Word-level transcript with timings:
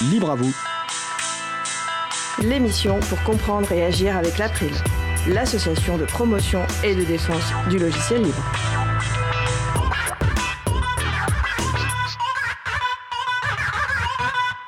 Libre 0.00 0.30
à 0.30 0.36
vous. 0.36 0.54
L'émission 2.40 3.00
pour 3.00 3.20
comprendre 3.24 3.72
et 3.72 3.84
agir 3.84 4.16
avec 4.16 4.38
l'April, 4.38 4.70
l'association 5.26 5.98
de 5.98 6.04
promotion 6.04 6.60
et 6.84 6.94
de 6.94 7.02
défense 7.02 7.52
du 7.68 7.80
logiciel 7.80 8.22
libre. 8.22 8.44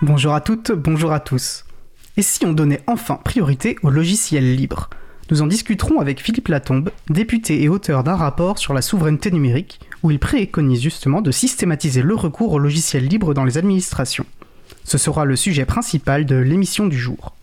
Bonjour 0.03 0.35
à 0.35 0.41
toutes, 0.41 0.73
bonjour 0.73 1.13
à 1.13 1.21
tous. 1.21 1.65
Et 2.17 2.23
si 2.23 2.45
on 2.45 2.53
donnait 2.53 2.83
enfin 2.89 3.15
priorité 3.15 3.77
au 3.85 3.91
logiciel 3.91 4.57
libre? 4.57 4.91
Nous 5.31 5.43
en 5.43 5.47
discuterons 5.47 6.01
avec 6.01 6.21
Philippe 6.21 6.49
Latombe, 6.49 6.91
député 7.09 7.63
et 7.63 7.69
auteur 7.69 8.03
d'un 8.03 8.17
rapport 8.17 8.59
sur 8.59 8.75
la 8.75 8.83
souveraineté 8.83 9.31
numérique, 9.31 9.79
où 10.03 10.11
il 10.11 10.19
préconise 10.19 10.83
justement 10.83 11.23
de 11.23 11.31
systématiser 11.31 12.03
le 12.03 12.17
recours 12.17 12.51
au 12.51 12.59
logiciel 12.59 13.07
libre 13.07 13.33
dans 13.33 13.45
les 13.45 13.59
administrations. 13.59 14.27
Ce 14.85 14.99
sera 14.99 15.25
le 15.25 15.37
sujet 15.37 15.65
principal 15.65 16.27
de 16.27 16.37
l'émission 16.37 16.87
du 16.87 16.99
jour. 16.99 17.35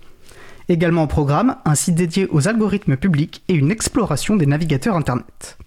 Également 0.70 1.04
au 1.04 1.08
programme, 1.08 1.56
un 1.66 1.76
site 1.76 1.96
dédié 1.96 2.28
aux 2.30 2.48
algorithmes 2.48 2.98
publics 2.98 3.42
et 3.48 3.54
une 3.54 3.72
exploration 3.72 4.36
des 4.36 4.46
navigateurs 4.46 4.96
Internet. 4.96 5.58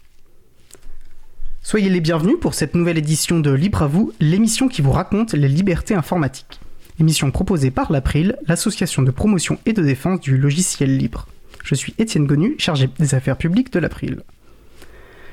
Soyez 1.62 1.88
les 1.88 2.00
bienvenus 2.00 2.36
pour 2.40 2.54
cette 2.54 2.74
nouvelle 2.74 2.98
édition 2.98 3.38
de 3.38 3.50
Libre 3.50 3.82
à 3.82 3.86
vous, 3.86 4.12
l'émission 4.20 4.68
qui 4.68 4.82
vous 4.82 4.92
raconte 4.92 5.32
les 5.32 5.48
libertés 5.48 5.94
informatiques. 5.94 6.60
Émission 6.98 7.30
proposée 7.30 7.70
par 7.70 7.92
l'April, 7.92 8.36
l'association 8.46 9.02
de 9.02 9.10
promotion 9.10 9.58
et 9.64 9.72
de 9.72 9.82
défense 9.82 10.20
du 10.20 10.36
logiciel 10.36 10.96
libre. 10.96 11.26
Je 11.64 11.74
suis 11.74 11.94
Étienne 11.98 12.26
Gonu, 12.26 12.56
chargé 12.58 12.88
des 12.98 13.14
affaires 13.14 13.36
publiques 13.36 13.72
de 13.72 13.78
l'April. 13.78 14.22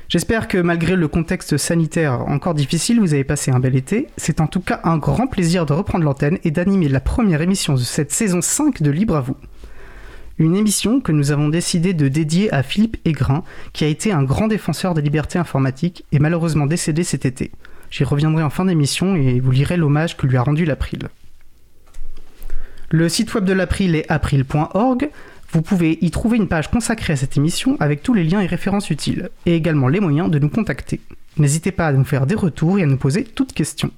J'espère 0.08 0.48
que 0.48 0.56
malgré 0.56 0.96
le 0.96 1.06
contexte 1.06 1.58
sanitaire 1.58 2.22
encore 2.28 2.54
difficile, 2.54 2.98
vous 2.98 3.12
avez 3.12 3.24
passé 3.24 3.50
un 3.50 3.60
bel 3.60 3.76
été. 3.76 4.06
C'est 4.16 4.40
en 4.40 4.46
tout 4.46 4.60
cas 4.60 4.80
un 4.84 4.96
grand 4.96 5.26
plaisir 5.26 5.66
de 5.66 5.74
reprendre 5.74 6.04
l'antenne 6.04 6.38
et 6.44 6.50
d'animer 6.50 6.88
la 6.88 7.00
première 7.00 7.42
émission 7.42 7.74
de 7.74 7.80
cette 7.80 8.10
saison 8.10 8.40
5 8.40 8.80
de 8.80 8.90
Libre 8.90 9.16
à 9.16 9.20
vous. 9.20 9.36
Une 10.38 10.56
émission 10.56 11.02
que 11.02 11.12
nous 11.12 11.30
avons 11.30 11.50
décidé 11.50 11.92
de 11.92 12.08
dédier 12.08 12.50
à 12.54 12.62
Philippe 12.62 12.96
Aigrin, 13.04 13.44
qui 13.74 13.84
a 13.84 13.88
été 13.88 14.10
un 14.10 14.22
grand 14.22 14.48
défenseur 14.48 14.94
des 14.94 15.02
libertés 15.02 15.38
informatiques 15.38 16.06
et 16.10 16.18
malheureusement 16.20 16.64
décédé 16.64 17.04
cet 17.04 17.26
été. 17.26 17.50
J'y 17.90 18.04
reviendrai 18.04 18.42
en 18.42 18.50
fin 18.50 18.64
d'émission 18.64 19.14
et 19.14 19.40
vous 19.40 19.50
lirez 19.50 19.76
l'hommage 19.76 20.16
que 20.16 20.26
lui 20.26 20.38
a 20.38 20.42
rendu 20.42 20.64
l'April. 20.64 21.08
Le 22.90 23.10
site 23.10 23.34
web 23.34 23.44
de 23.44 23.52
l'April 23.52 23.94
est 23.94 24.10
april.org. 24.10 25.10
Vous 25.50 25.62
pouvez 25.62 25.98
y 26.02 26.10
trouver 26.10 26.36
une 26.36 26.48
page 26.48 26.70
consacrée 26.70 27.14
à 27.14 27.16
cette 27.16 27.36
émission 27.36 27.76
avec 27.80 28.02
tous 28.02 28.12
les 28.12 28.24
liens 28.24 28.40
et 28.40 28.46
références 28.46 28.90
utiles, 28.90 29.30
et 29.46 29.54
également 29.54 29.88
les 29.88 30.00
moyens 30.00 30.30
de 30.30 30.38
nous 30.38 30.50
contacter. 30.50 31.00
N'hésitez 31.38 31.72
pas 31.72 31.86
à 31.86 31.92
nous 31.92 32.04
faire 32.04 32.26
des 32.26 32.34
retours 32.34 32.78
et 32.78 32.82
à 32.82 32.86
nous 32.86 32.98
poser 32.98 33.24
toutes 33.24 33.54
questions. 33.54 33.90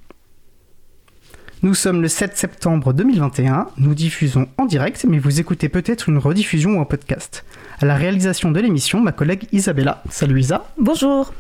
Nous 1.63 1.75
sommes 1.75 2.01
le 2.01 2.09
7 2.09 2.37
septembre 2.39 2.93
2021, 2.93 3.69
nous 3.77 3.95
diffusons 3.95 4.49
en 4.59 4.65
direct, 4.65 5.05
mais 5.09 5.19
vous 5.19 5.41
écoutez 5.41 5.69
peut-être 5.69 6.09
une 6.09 6.19
rediffusion 6.19 6.79
ou 6.79 6.81
un 6.81 6.87
podcast. 6.87 7.45
À 7.81 7.85
la 7.85 7.97
réalisation 7.97 8.51
de 8.51 8.61
l'émission, 8.61 9.01
ma 9.01 9.13
collègue 9.13 9.47
Isabella. 9.53 10.03
Salut 10.09 10.41
Isa. 10.41 10.73
Bonjour. 10.79 11.35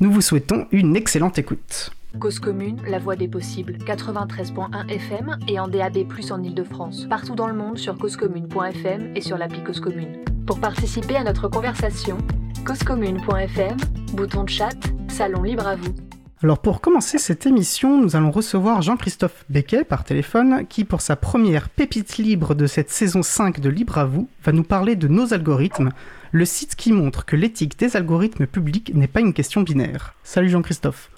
Nous 0.00 0.12
vous 0.12 0.22
souhaitons 0.22 0.66
une 0.70 0.96
excellente 0.96 1.38
écoute. 1.38 1.90
Cause 2.18 2.40
commune, 2.40 2.80
la 2.88 2.98
voix 2.98 3.14
des 3.14 3.28
possibles, 3.28 3.74
93.1 3.86 4.88
FM 4.88 5.38
et 5.46 5.60
en 5.60 5.68
DAB+, 5.68 5.98
en 6.30 6.42
Ile-de-France. 6.42 7.06
Partout 7.08 7.36
dans 7.36 7.46
le 7.46 7.54
monde 7.54 7.78
sur 7.78 7.96
causecommune.fm 7.96 9.12
et 9.14 9.20
sur 9.20 9.38
l'appli 9.38 9.62
Cause 9.62 9.78
Commune. 9.78 10.24
Pour 10.44 10.58
participer 10.58 11.14
à 11.14 11.22
notre 11.22 11.48
conversation, 11.48 12.18
causecommune.fm, 12.66 13.76
bouton 14.14 14.44
de 14.44 14.48
chat, 14.48 14.76
salon 15.08 15.42
libre 15.42 15.68
à 15.68 15.76
vous. 15.76 15.94
Alors 16.42 16.58
pour 16.58 16.80
commencer 16.80 17.18
cette 17.18 17.46
émission, 17.46 18.00
nous 18.00 18.16
allons 18.16 18.32
recevoir 18.32 18.82
Jean-Christophe 18.82 19.44
Becquet 19.48 19.84
par 19.84 20.04
téléphone 20.04 20.66
qui 20.68 20.84
pour 20.84 21.00
sa 21.00 21.14
première 21.14 21.68
pépite 21.68 22.18
libre 22.18 22.54
de 22.54 22.66
cette 22.66 22.90
saison 22.90 23.22
5 23.22 23.60
de 23.60 23.68
Libre 23.68 23.98
à 23.98 24.04
vous 24.04 24.28
va 24.44 24.52
nous 24.52 24.64
parler 24.64 24.96
de 24.96 25.08
nos 25.08 25.34
algorithmes, 25.34 25.90
le 26.32 26.44
site 26.44 26.74
qui 26.74 26.92
montre 26.92 27.24
que 27.24 27.36
l'éthique 27.36 27.78
des 27.78 27.96
algorithmes 27.96 28.46
publics 28.46 28.92
n'est 28.94 29.08
pas 29.08 29.20
une 29.20 29.34
question 29.34 29.62
binaire. 29.62 30.14
Salut 30.24 30.48
Jean-Christophe. 30.48 31.10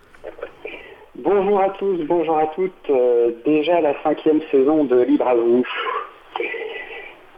Bonjour 1.23 1.61
à 1.61 1.69
tous, 1.71 1.99
bonjour 2.07 2.39
à 2.39 2.47
toutes. 2.55 2.89
Euh, 2.89 3.33
déjà 3.45 3.83
la 3.83 3.95
cinquième 4.03 4.41
saison 4.51 4.85
de 4.85 5.03
Libre 5.03 5.29
à 5.29 5.35
vous. 5.35 5.63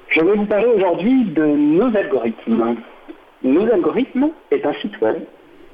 Je 0.08 0.20
vais 0.20 0.36
vous 0.36 0.46
parler 0.46 0.66
aujourd'hui 0.66 1.24
de 1.24 1.44
nos 1.44 1.96
algorithmes. 1.96 2.76
Nos 3.42 3.68
algorithmes 3.72 4.30
est 4.52 4.64
un 4.64 4.72
site 4.74 5.00
web 5.00 5.16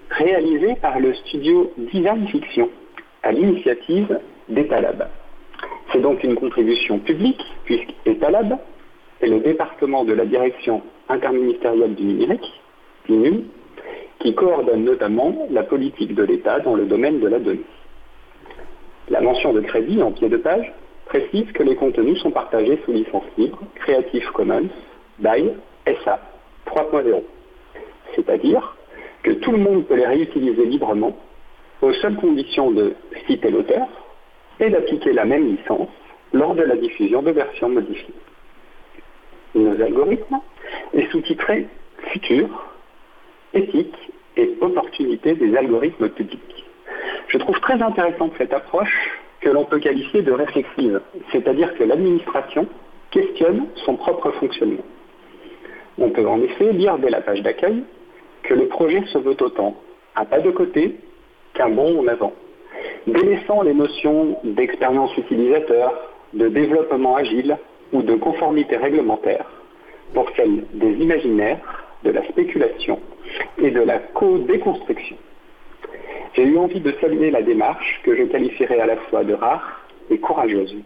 réalisé 0.08 0.76
par 0.80 0.98
le 0.98 1.12
studio 1.12 1.70
Design 1.76 2.26
Fiction 2.28 2.70
à 3.24 3.32
l'initiative 3.32 4.18
d'Etalab. 4.48 5.06
C'est 5.92 6.00
donc 6.00 6.24
une 6.24 6.34
contribution 6.34 7.00
publique 7.00 7.44
puisqu'Etalab 7.66 8.56
est 9.20 9.28
le 9.28 9.40
département 9.40 10.06
de 10.06 10.14
la 10.14 10.24
direction 10.24 10.80
interministérielle 11.10 11.94
du 11.94 12.04
numérique, 12.04 12.62
qui 14.20 14.34
coordonne 14.34 14.84
notamment 14.84 15.46
la 15.50 15.62
politique 15.62 16.14
de 16.14 16.22
l'État 16.22 16.60
dans 16.60 16.74
le 16.74 16.86
domaine 16.86 17.20
de 17.20 17.28
la 17.28 17.38
donnée. 17.38 17.64
La 19.10 19.20
mention 19.20 19.52
de 19.52 19.60
crédit 19.60 20.02
en 20.02 20.12
pied 20.12 20.28
de 20.28 20.36
page 20.36 20.72
précise 21.06 21.50
que 21.52 21.62
les 21.62 21.76
contenus 21.76 22.20
sont 22.20 22.30
partagés 22.30 22.78
sous 22.84 22.92
licence 22.92 23.24
libre 23.38 23.58
Creative 23.76 24.30
Commons 24.32 24.68
by 25.18 25.50
SA 26.04 26.20
3.0, 26.66 27.22
c'est-à-dire 28.14 28.76
que 29.22 29.30
tout 29.30 29.52
le 29.52 29.58
monde 29.58 29.86
peut 29.86 29.96
les 29.96 30.06
réutiliser 30.06 30.66
librement 30.66 31.16
aux 31.80 31.92
seules 31.94 32.16
conditions 32.16 32.70
de 32.70 32.94
citer 33.26 33.50
l'auteur 33.50 33.86
et 34.60 34.68
d'appliquer 34.68 35.12
la 35.12 35.24
même 35.24 35.56
licence 35.56 35.88
lors 36.34 36.54
de 36.54 36.62
la 36.62 36.76
diffusion 36.76 37.22
de 37.22 37.30
versions 37.30 37.70
modifiées. 37.70 38.14
Nos 39.54 39.80
algorithmes 39.80 40.40
est 40.92 41.10
sous-titré 41.10 41.66
Futur, 42.12 42.48
éthique 43.54 43.96
et 44.36 44.56
opportunité 44.60 45.34
des 45.34 45.56
algorithmes 45.56 46.10
publics. 46.10 46.57
Je 47.28 47.36
trouve 47.38 47.60
très 47.60 47.80
intéressante 47.82 48.32
cette 48.38 48.54
approche 48.54 49.10
que 49.40 49.50
l'on 49.50 49.64
peut 49.64 49.78
qualifier 49.78 50.22
de 50.22 50.32
réflexive, 50.32 51.00
c'est-à-dire 51.30 51.74
que 51.76 51.84
l'administration 51.84 52.66
questionne 53.10 53.66
son 53.84 53.96
propre 53.96 54.30
fonctionnement. 54.32 54.84
On 55.98 56.10
peut 56.10 56.26
en 56.26 56.40
effet 56.42 56.72
lire 56.72 56.98
dès 56.98 57.10
la 57.10 57.20
page 57.20 57.42
d'accueil 57.42 57.84
que 58.42 58.54
le 58.54 58.66
projet 58.66 59.02
se 59.06 59.18
veut 59.18 59.36
autant 59.40 59.76
un 60.16 60.24
pas 60.24 60.40
de 60.40 60.50
côté 60.50 60.96
qu'un 61.54 61.68
bond 61.68 62.00
en 62.00 62.08
avant, 62.08 62.32
délaissant 63.06 63.62
les 63.62 63.74
notions 63.74 64.38
d'expérience 64.42 65.16
utilisateur, 65.16 65.92
de 66.32 66.48
développement 66.48 67.16
agile 67.16 67.56
ou 67.92 68.02
de 68.02 68.14
conformité 68.14 68.76
réglementaire 68.76 69.44
pour 70.14 70.30
celle 70.34 70.64
des 70.72 70.92
imaginaires, 70.92 71.58
de 72.04 72.10
la 72.10 72.24
spéculation 72.28 73.00
et 73.58 73.70
de 73.70 73.80
la 73.80 73.98
co-déconstruction. 73.98 75.16
J'ai 76.34 76.44
eu 76.44 76.58
envie 76.58 76.80
de 76.80 76.92
saluer 77.00 77.30
la 77.30 77.42
démarche 77.42 78.00
que 78.04 78.14
je 78.14 78.24
qualifierais 78.24 78.80
à 78.80 78.86
la 78.86 78.96
fois 78.96 79.24
de 79.24 79.34
rare 79.34 79.80
et 80.10 80.18
courageuse. 80.18 80.76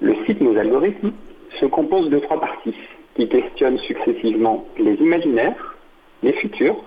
Le 0.00 0.14
site 0.24 0.40
Nos 0.40 0.56
algorithmes 0.56 1.12
se 1.60 1.66
compose 1.66 2.10
de 2.10 2.18
trois 2.18 2.40
parties 2.40 2.76
qui 3.14 3.28
questionnent 3.28 3.78
successivement 3.78 4.64
les 4.78 4.94
imaginaires, 4.94 5.76
les 6.22 6.32
futurs 6.34 6.82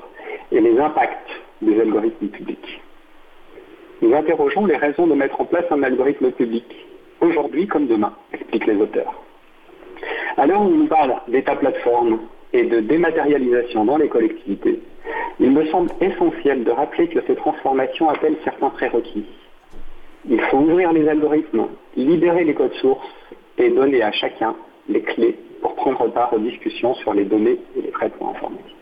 et 0.51 0.61
les 0.61 0.79
impacts 0.79 1.29
des 1.61 1.79
algorithmes 1.79 2.27
publics. 2.27 2.81
Nous 4.01 4.13
interrogeons 4.13 4.65
les 4.65 4.77
raisons 4.77 5.07
de 5.07 5.13
mettre 5.13 5.39
en 5.39 5.45
place 5.45 5.65
un 5.69 5.83
algorithme 5.83 6.31
public, 6.31 6.65
aujourd'hui 7.19 7.67
comme 7.67 7.87
demain, 7.87 8.13
expliquent 8.33 8.67
les 8.67 8.77
auteurs. 8.77 9.13
Alors 10.37 10.61
on 10.61 10.69
nous 10.69 10.87
parle 10.87 11.15
d'État 11.27 11.55
plateforme 11.55 12.19
et 12.53 12.63
de 12.63 12.79
dématérialisation 12.79 13.85
dans 13.85 13.97
les 13.97 14.07
collectivités, 14.07 14.79
il 15.39 15.51
me 15.51 15.65
semble 15.67 15.89
essentiel 16.01 16.63
de 16.63 16.71
rappeler 16.71 17.07
que 17.07 17.19
ces 17.25 17.35
transformations 17.35 18.09
appellent 18.09 18.37
certains 18.43 18.69
prérequis. 18.69 19.25
Il 20.29 20.39
faut 20.41 20.57
ouvrir 20.57 20.93
les 20.93 21.07
algorithmes, 21.07 21.67
libérer 21.95 22.43
les 22.43 22.53
codes 22.53 22.73
sources 22.73 23.07
et 23.57 23.69
donner 23.69 24.03
à 24.03 24.11
chacun 24.11 24.55
les 24.87 25.01
clés 25.01 25.37
pour 25.61 25.75
prendre 25.75 26.07
part 26.09 26.33
aux 26.33 26.39
discussions 26.39 26.93
sur 26.95 27.13
les 27.13 27.25
données 27.25 27.57
et 27.75 27.81
les 27.81 27.91
traitements 27.91 28.31
informatiques. 28.31 28.75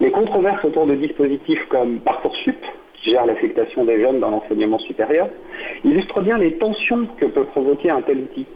Les 0.00 0.10
controverses 0.10 0.64
autour 0.64 0.86
de 0.86 0.94
dispositifs 0.94 1.64
comme 1.68 2.00
Parcoursup, 2.00 2.58
qui 2.94 3.10
gère 3.10 3.24
l'affectation 3.24 3.84
des 3.84 4.00
jeunes 4.00 4.20
dans 4.20 4.30
l'enseignement 4.30 4.78
supérieur, 4.78 5.28
illustrent 5.84 6.20
bien 6.20 6.36
les 6.36 6.58
tensions 6.58 7.06
que 7.18 7.26
peut 7.26 7.44
provoquer 7.44 7.90
un 7.90 8.02
tel 8.02 8.18
outil. 8.18 8.46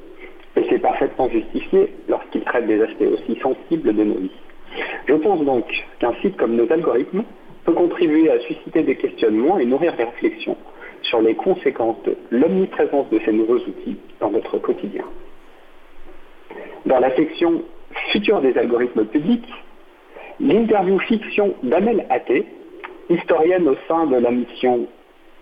Et 0.56 0.66
c'est 0.68 0.80
parfaitement 0.80 1.28
justifié 1.30 1.94
lorsqu'il 2.08 2.42
traite 2.42 2.66
des 2.66 2.82
aspects 2.82 3.06
aussi 3.10 3.38
sensibles 3.40 3.94
de 3.94 4.02
nos 4.02 4.18
vies. 4.18 4.30
Je 5.06 5.14
pense 5.14 5.42
donc 5.44 5.64
qu'un 5.98 6.14
site 6.22 6.36
comme 6.36 6.56
nos 6.56 6.70
algorithmes 6.70 7.24
peut 7.64 7.72
contribuer 7.72 8.30
à 8.30 8.38
susciter 8.40 8.82
des 8.82 8.96
questionnements 8.96 9.58
et 9.58 9.64
nourrir 9.64 9.94
des 9.96 10.04
réflexions 10.04 10.56
sur 11.02 11.20
les 11.20 11.34
conséquences 11.34 12.02
de 12.04 12.16
l'omniprésence 12.30 13.08
de 13.10 13.20
ces 13.24 13.32
nouveaux 13.32 13.58
outils 13.58 13.96
dans 14.20 14.30
notre 14.30 14.58
quotidien. 14.58 15.04
Dans 16.86 17.00
la 17.00 17.14
section 17.16 17.62
Futur 18.12 18.40
des 18.40 18.56
algorithmes 18.56 19.04
publics, 19.04 19.48
l'interview 20.38 20.98
fiction 21.00 21.54
d'Amel 21.64 22.06
Athé, 22.08 22.46
historienne 23.08 23.68
au 23.68 23.76
sein 23.88 24.06
de 24.06 24.16
la 24.16 24.30
mission 24.30 24.86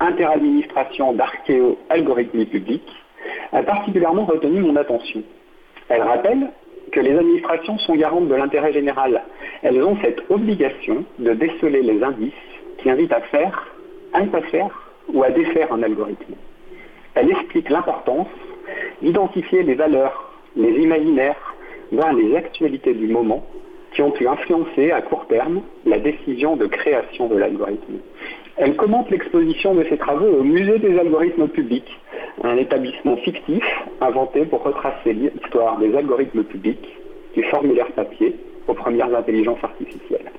Interadministration 0.01 1.13
d'archéo-algorithmie 1.13 2.47
publique, 2.47 2.89
a 3.53 3.63
particulièrement 3.63 4.25
retenu 4.25 4.61
mon 4.61 4.77
attention. 4.77 5.23
Elle 5.89 6.03
rappelle 6.03 6.51
que 6.93 7.01
les 7.01 7.17
administrations 7.17 7.79
sont 7.79 7.97
garantes 7.97 8.29
de 8.29 8.35
l'intérêt 8.35 8.73
général. 8.73 9.23
Elles 9.63 9.83
ont 9.83 9.97
cette 10.03 10.23
obligation 10.31 11.05
de 11.19 11.33
déceler 11.33 11.83
les 11.83 12.03
indices 12.03 12.33
qui 12.79 12.91
invitent 12.91 13.13
à 13.13 13.21
faire, 13.23 13.67
à 14.13 14.23
ne 14.23 14.29
pas 14.29 14.43
faire 14.43 14.71
ou 15.13 15.23
à 15.23 15.31
défaire 15.31 15.73
un 15.73 15.83
algorithme. 15.83 16.35
Elle 17.15 17.31
explique 17.31 17.71
l'importance 17.71 18.29
d'identifier 19.03 19.63
les 19.63 19.75
valeurs, 19.75 20.33
les 20.57 20.81
imaginaires, 20.81 21.57
voire 21.91 22.13
les 22.13 22.37
actualités 22.37 22.95
du 22.95 23.09
moment 23.09 23.45
qui 23.93 24.03
ont 24.03 24.11
pu 24.11 24.29
influencer 24.29 24.91
à 24.91 25.01
court 25.01 25.27
terme 25.27 25.63
la 25.87 25.99
décision 25.99 26.57
de 26.57 26.67
création 26.67 27.27
de 27.29 27.37
l'algorithme. 27.37 27.99
Elle 28.61 28.75
commente 28.75 29.09
l'exposition 29.11 29.75
de 29.75 29.85
ses 29.85 29.97
travaux 29.99 30.27
au 30.27 30.43
Musée 30.43 30.81
des 30.81 30.99
algorithmes 30.99 31.47
publics, 31.47 31.97
un 32.43 32.57
établissement 32.57 33.17
fictif 33.19 33.63
inventé 34.01 34.45
pour 34.47 34.65
retracer 34.65 35.13
l'histoire 35.13 35.79
des 35.79 35.97
algorithmes 35.97 36.43
publics, 36.43 36.89
du 37.35 37.45
formulaire 37.45 37.87
papier 37.93 38.35
aux 38.67 38.75
premières 38.75 39.15
intelligences 39.15 39.63
artificielles. 39.63 40.33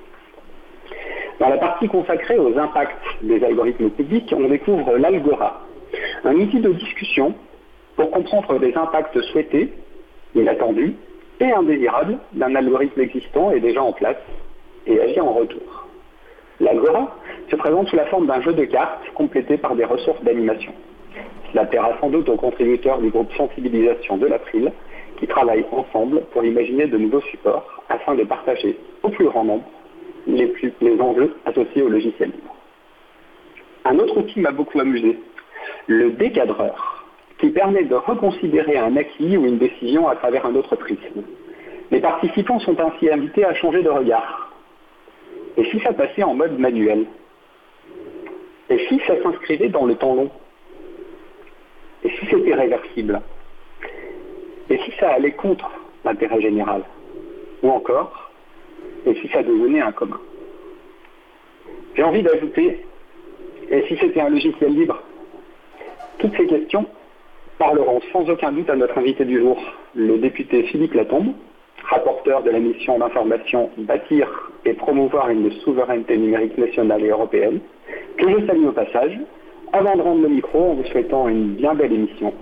Dans 1.38 1.48
la 1.48 1.56
partie 1.56 1.88
consacrée 1.88 2.38
aux 2.38 2.58
impacts 2.58 3.02
des 3.22 3.42
algorithmes 3.42 3.88
publics, 3.88 4.34
on 4.36 4.48
découvre 4.48 4.98
l'Algora, 4.98 5.62
un 6.24 6.34
outil 6.34 6.60
de 6.60 6.72
discussion 6.72 7.34
pour 7.96 8.10
comprendre 8.10 8.58
les 8.58 8.76
impacts 8.76 9.18
souhaités, 9.32 9.72
inattendus 10.34 10.94
et 11.40 11.50
indésirables 11.50 12.18
d'un 12.34 12.54
algorithme 12.54 13.00
existant 13.00 13.50
et 13.50 13.60
déjà 13.60 13.82
en 13.82 13.92
place 13.92 14.18
et 14.86 15.00
agir 15.00 15.24
en 15.24 15.32
retour. 15.32 15.86
L'Algora 16.60 17.16
se 17.50 17.56
présente 17.56 17.88
sous 17.88 17.96
la 17.96 18.06
forme 18.06 18.26
d'un 18.26 18.40
jeu 18.42 18.52
de 18.52 18.64
cartes 18.64 19.02
complété 19.14 19.56
par 19.56 19.74
des 19.74 19.84
ressources 19.84 20.22
d'animation. 20.22 20.72
Cela 21.50 21.64
plaira 21.64 21.96
sans 22.00 22.10
doute 22.10 22.28
aux 22.28 22.36
contributeurs 22.36 22.98
du 22.98 23.10
groupe 23.10 23.32
Sensibilisation 23.36 24.18
de 24.18 24.26
l'April 24.26 24.70
qui 25.18 25.26
travaillent 25.26 25.66
ensemble 25.72 26.22
pour 26.32 26.44
imaginer 26.44 26.86
de 26.86 26.96
nouveaux 26.96 27.20
supports 27.22 27.82
afin 27.88 28.14
de 28.14 28.24
partager 28.24 28.78
au 29.02 29.08
plus 29.08 29.26
grand 29.26 29.44
nombre 29.44 29.64
les, 30.26 30.52
les 30.80 31.00
enjeux 31.00 31.34
associés 31.46 31.82
au 31.82 31.88
logiciel 31.88 32.30
libre. 32.30 32.54
Un 33.84 33.98
autre 33.98 34.18
outil 34.18 34.40
m'a 34.40 34.52
beaucoup 34.52 34.78
amusé, 34.78 35.18
le 35.86 36.10
décadreur, 36.12 37.06
qui 37.38 37.48
permet 37.50 37.84
de 37.84 37.94
reconsidérer 37.94 38.76
un 38.76 38.96
acquis 38.96 39.36
ou 39.36 39.46
une 39.46 39.58
décision 39.58 40.08
à 40.08 40.16
travers 40.16 40.44
un 40.44 40.54
autre 40.54 40.76
prisme. 40.76 41.22
Les 41.90 42.00
participants 42.00 42.60
sont 42.60 42.78
ainsi 42.78 43.10
invités 43.10 43.44
à 43.44 43.54
changer 43.54 43.82
de 43.82 43.88
regard. 43.88 44.49
Et 45.56 45.64
si 45.64 45.80
ça 45.80 45.92
passait 45.92 46.22
en 46.22 46.34
mode 46.34 46.58
manuel 46.58 47.06
Et 48.68 48.78
si 48.88 49.00
ça 49.06 49.20
s'inscrivait 49.22 49.68
dans 49.68 49.86
le 49.86 49.94
temps 49.94 50.14
long 50.14 50.30
Et 52.04 52.10
si 52.10 52.26
c'était 52.26 52.54
réversible 52.54 53.20
Et 54.68 54.78
si 54.78 54.92
ça 54.98 55.10
allait 55.10 55.32
contre 55.32 55.70
l'intérêt 56.04 56.40
général 56.40 56.82
Ou 57.62 57.70
encore, 57.70 58.30
et 59.06 59.14
si 59.14 59.28
ça 59.28 59.42
devenait 59.42 59.80
un 59.80 59.92
commun 59.92 60.20
J'ai 61.94 62.02
envie 62.02 62.22
d'ajouter, 62.22 62.84
et 63.70 63.84
si 63.88 63.96
c'était 63.98 64.20
un 64.20 64.30
logiciel 64.30 64.74
libre 64.74 65.02
Toutes 66.18 66.36
ces 66.36 66.46
questions 66.46 66.86
parleront 67.58 68.00
sans 68.12 68.28
aucun 68.30 68.52
doute 68.52 68.70
à 68.70 68.76
notre 68.76 68.96
invité 68.96 69.24
du 69.26 69.38
jour, 69.38 69.60
le 69.94 70.16
député 70.16 70.62
Philippe 70.64 70.94
Latombe, 70.94 71.34
rapporteur 71.84 72.42
de 72.42 72.50
la 72.50 72.58
mission 72.58 72.98
d'information 72.98 73.70
Bâtir 73.76 74.49
et 74.64 74.74
promouvoir 74.74 75.30
une 75.30 75.50
souveraineté 75.64 76.16
numérique 76.16 76.56
nationale 76.58 77.02
et 77.02 77.08
européenne, 77.08 77.60
que 78.18 78.28
je 78.28 78.46
salue 78.46 78.66
au 78.66 78.72
passage, 78.72 79.18
avant 79.72 79.96
de 79.96 80.02
rendre 80.02 80.22
le 80.22 80.28
micro 80.28 80.72
en 80.72 80.74
vous 80.74 80.84
souhaitant 80.84 81.28
une 81.28 81.54
bien 81.54 81.74
belle 81.74 81.92
émission. 81.92 82.34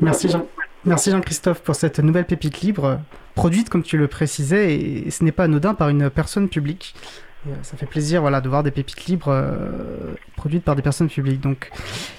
Merci 0.00 0.28
Jean. 0.28 0.46
Merci 0.84 1.10
Jean-Christophe 1.10 1.62
pour 1.62 1.74
cette 1.74 1.98
nouvelle 1.98 2.26
pépite 2.26 2.60
libre, 2.60 2.98
produite 3.34 3.70
comme 3.70 3.82
tu 3.82 3.96
le 3.96 4.06
précisais, 4.06 4.74
et 4.74 5.10
ce 5.10 5.24
n'est 5.24 5.32
pas 5.32 5.44
anodin 5.44 5.72
par 5.72 5.88
une 5.88 6.10
personne 6.10 6.48
publique. 6.48 6.94
Et 7.46 7.52
ça 7.62 7.76
fait 7.76 7.86
plaisir 7.86 8.20
voilà, 8.20 8.40
de 8.40 8.48
voir 8.48 8.62
des 8.62 8.70
pépites 8.70 9.06
libres 9.06 9.28
euh, 9.28 10.14
produites 10.36 10.64
par 10.64 10.76
des 10.76 10.82
personnes 10.82 11.08
publiques. 11.08 11.40
Donc. 11.40 11.70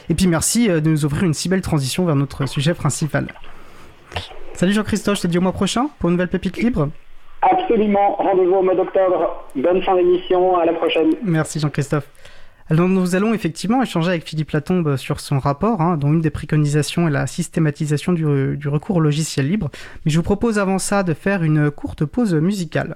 Et 0.10 0.16
puis 0.16 0.28
merci 0.28 0.68
de 0.68 0.90
nous 0.90 1.06
offrir 1.06 1.24
une 1.24 1.34
si 1.34 1.48
belle 1.48 1.62
transition 1.62 2.06
vers 2.06 2.16
notre 2.16 2.48
sujet 2.48 2.74
principal. 2.74 3.28
Salut 4.54 4.74
Jean-Christophe, 4.74 5.18
je 5.18 5.24
te 5.24 5.28
dis 5.28 5.38
au 5.38 5.42
mois 5.42 5.52
prochain 5.52 5.90
pour 6.00 6.10
une 6.10 6.16
nouvelle 6.16 6.30
pépite 6.30 6.58
libre. 6.58 6.90
Absolument, 7.50 8.16
rendez-vous 8.16 8.56
au 8.56 8.64
mois 8.64 8.76
d'octobre. 8.76 9.46
Bonne 9.56 9.82
fin 9.84 9.96
d'émission, 9.96 10.58
à 10.58 10.66
la 10.66 10.74
prochaine. 10.74 11.12
Merci 11.24 11.60
Jean-Christophe. 11.60 12.10
Alors 12.68 12.90
nous 12.90 13.16
allons 13.16 13.36
effectivement 13.36 13.84
échanger 13.84 14.10
avec 14.10 14.24
Philippe 14.24 14.50
Latombe 14.50 14.98
sur 14.98 15.20
son 15.20 15.38
rapport, 15.38 15.82
hein, 15.82 15.98
dont 15.98 16.12
une 16.12 16.22
des 16.22 16.32
préconisations 16.32 17.08
est 17.08 17.12
la 17.12 17.28
systématisation 17.28 18.12
du, 18.12 18.58
du 18.58 18.68
recours 18.68 18.96
au 18.96 19.00
logiciel 19.00 19.48
libre. 19.48 19.70
Mais 20.04 20.12
je 20.12 20.18
vous 20.18 20.24
propose 20.24 20.58
avant 20.58 20.80
ça 20.80 21.04
de 21.04 21.14
faire 21.14 21.44
une 21.44 21.70
courte 21.70 22.06
pause 22.06 22.34
musicale. 22.34 22.96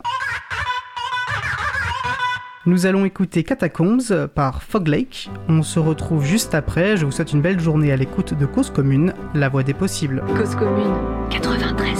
Nous 2.66 2.86
allons 2.88 3.06
écouter 3.06 3.44
Catacombs 3.44 4.28
par 4.34 4.64
Fog 4.64 4.88
Lake. 4.88 5.30
On 5.48 5.62
se 5.64 5.80
retrouve 5.80 6.26
juste 6.26 6.56
après. 6.56 6.98
Je 6.98 7.06
vous 7.06 7.12
souhaite 7.12 7.34
une 7.34 7.42
belle 7.42 7.60
journée 7.60 7.92
à 7.92 7.96
l'écoute 7.96 8.34
de 8.34 8.46
Cause 8.46 8.70
Commune, 8.72 9.14
la 9.34 9.50
voix 9.50 9.64
des 9.64 9.74
possibles. 9.74 10.24
Cause 10.36 10.56
Commune 10.56 10.94
93.1 11.30 11.99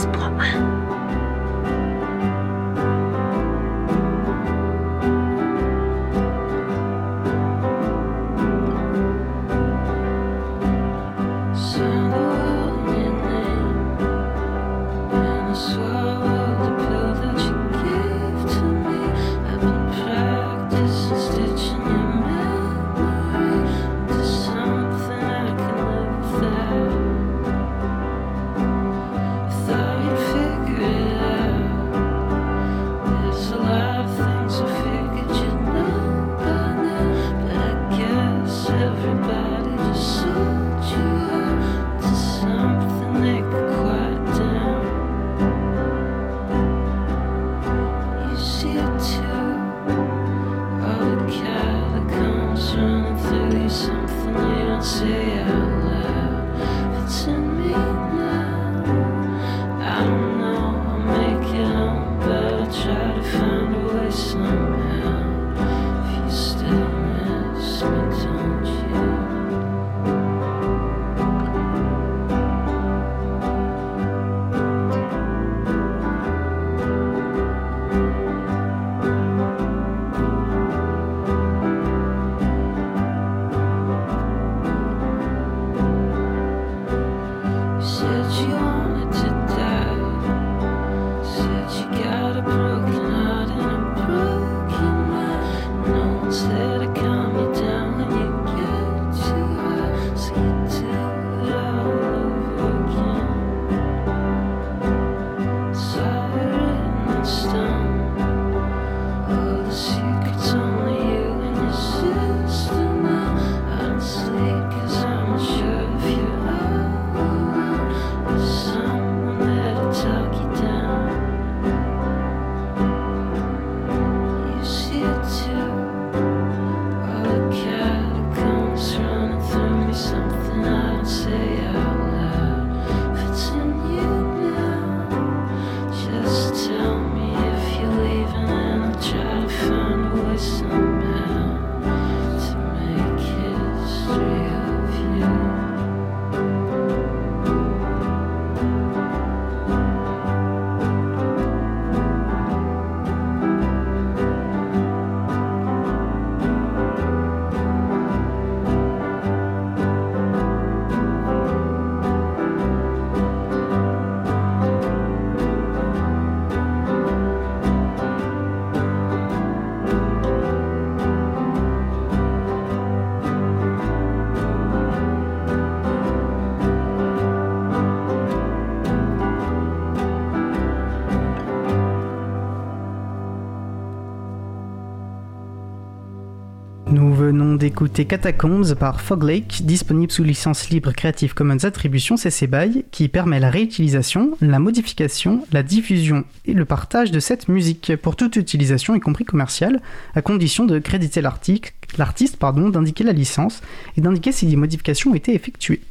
d'écouter 187.70 188.06
Catacombs 188.06 188.74
par 188.74 189.00
Fog 189.00 189.22
Lake, 189.22 189.62
disponible 189.64 190.12
sous 190.12 190.24
licence 190.24 190.72
libre 190.72 190.92
Creative 190.92 191.36
Commons 191.36 191.66
Attribution 191.66 192.18
CC 192.18 192.48
BY, 192.48 192.84
qui 192.90 193.10
permet 193.10 193.40
la 193.40 193.52
réutilisation, 193.52 194.36
la 194.42 194.58
modification, 194.58 195.46
la 195.52 195.62
diffusion 195.62 196.24
et 196.48 196.54
le 196.54 196.66
partage 196.66 197.12
de 197.12 197.20
cette 197.20 197.48
musique 197.48 197.96
pour 197.98 198.16
toute 198.16 198.38
utilisation, 198.38 198.96
y 198.96 199.00
compris 199.00 199.24
commerciale, 199.24 199.84
à 200.16 200.24
condition 200.24 200.66
de 200.66 200.80
créditer 200.80 201.22
l'artiste, 201.22 202.40
d'indiquer 202.40 203.04
la 203.04 203.14
licence 203.14 203.62
et 203.96 204.02
d'indiquer 204.02 204.32
si 204.32 204.48
des 204.48 204.56
modifications 204.56 205.12
ont 205.12 205.16
été 205.16 205.36
effectuées. 205.36 205.82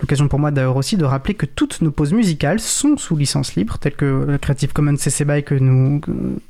L'occasion 0.00 0.28
pour 0.28 0.38
moi 0.38 0.50
d'ailleurs 0.50 0.76
aussi 0.76 0.96
de 0.96 1.04
rappeler 1.04 1.34
que 1.34 1.46
toutes 1.46 1.80
nos 1.80 1.90
pauses 1.90 2.12
musicales 2.12 2.60
sont 2.60 2.96
sous 2.96 3.16
licence 3.16 3.56
libre, 3.56 3.78
telles 3.78 3.96
que 3.96 4.26
la 4.28 4.38
Creative 4.38 4.72
Commons 4.72 4.96
CC 4.96 5.24
BY 5.24 5.42
que 5.42 5.54
nous, 5.54 6.00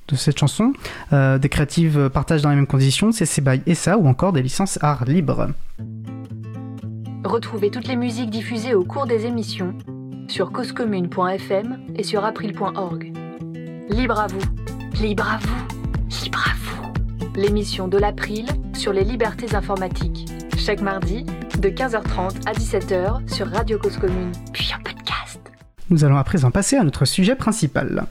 de 0.09 0.17
cette 0.17 0.39
chanson, 0.39 0.73
euh, 1.13 1.39
des 1.39 1.49
Creatives 1.49 2.11
partagent 2.11 2.43
dans 2.43 2.51
les 2.51 2.57
mêmes 2.57 2.67
conditions, 2.67 3.13
CC 3.13 3.41
BY 3.41 3.63
et 3.67 3.75
ça, 3.75 3.97
ou 3.99 4.07
encore 4.07 4.33
des 4.33 4.43
licences 4.43 4.79
art 4.83 5.05
libre. 5.07 5.49
Retrouvez 7.25 7.71
toutes 7.71 7.89
les 7.89 7.97
musiques 7.97 8.31
diffusées 8.31 8.75
au 8.75 8.85
cours 8.85 9.07
des 9.07 9.27
émissions 9.27 9.75
sur 10.29 10.53
causecommune.fm 10.53 11.79
et 11.97 12.03
sur 12.03 12.25
april.org. 12.25 13.13
Libre 13.91 14.21
à 14.21 14.27
vous, 14.27 14.41
libre 15.01 15.27
à 15.27 15.39
vous, 15.39 16.23
libre 16.23 16.45
à 16.47 16.55
vous. 16.55 16.93
L'émission 17.35 17.89
de 17.89 17.99
l'April 17.99 18.47
sur 18.75 18.93
les 18.93 19.05
libertés 19.05 19.55
informatiques. 19.55 20.27
Chaque 20.59 20.81
mardi 20.81 21.25
de 21.61 21.69
15h30 21.69 22.47
à 22.47 22.53
17h 22.53 23.33
sur 23.33 23.47
Radio 23.49 23.79
Cause 23.79 23.97
Commune, 23.97 24.33
puis 24.53 24.71
en 24.77 24.83
podcast. 24.83 25.41
Nous 25.89 26.05
allons 26.05 26.17
à 26.17 26.25
présent 26.25 26.51
passer 26.51 26.77
à 26.77 26.83
notre 26.83 27.05
sujet 27.05 27.37
principal. 27.37 28.07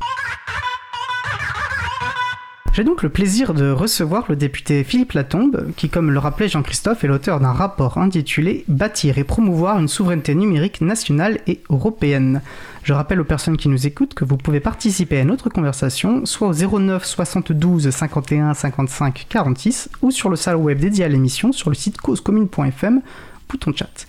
J'ai 2.77 2.83
donc 2.83 3.01
le 3.01 3.09
plaisir 3.09 3.55
de 3.55 3.71
recevoir 3.71 4.25
le 4.29 4.35
député 4.35 4.83
Philippe 4.83 5.13
Latombe, 5.13 5.71
qui, 5.75 5.89
comme 5.89 6.11
le 6.11 6.19
rappelait 6.19 6.47
Jean-Christophe, 6.47 7.03
est 7.03 7.07
l'auteur 7.07 7.39
d'un 7.39 7.51
rapport 7.51 7.97
intitulé 7.97 8.65
Bâtir 8.67 9.17
et 9.17 9.23
promouvoir 9.23 9.79
une 9.79 9.87
souveraineté 9.87 10.35
numérique 10.35 10.81
nationale 10.81 11.39
et 11.47 11.59
européenne. 11.71 12.43
Je 12.83 12.93
rappelle 12.93 13.19
aux 13.19 13.25
personnes 13.25 13.57
qui 13.57 13.67
nous 13.67 13.87
écoutent 13.87 14.13
que 14.13 14.25
vous 14.25 14.37
pouvez 14.37 14.59
participer 14.59 15.19
à 15.19 15.23
notre 15.23 15.49
conversation 15.49 16.27
soit 16.27 16.49
au 16.49 16.79
09 16.79 17.03
72 17.03 17.89
51 17.89 18.53
55 18.53 19.25
46 19.27 19.89
ou 20.03 20.11
sur 20.11 20.29
le 20.29 20.35
salon 20.35 20.61
web 20.61 20.77
dédié 20.77 21.03
à 21.03 21.07
l'émission 21.07 21.51
sur 21.51 21.71
le 21.71 21.75
site 21.75 21.97
causecommune.fm 21.97 23.01
bouton 23.49 23.73
chat. 23.75 24.05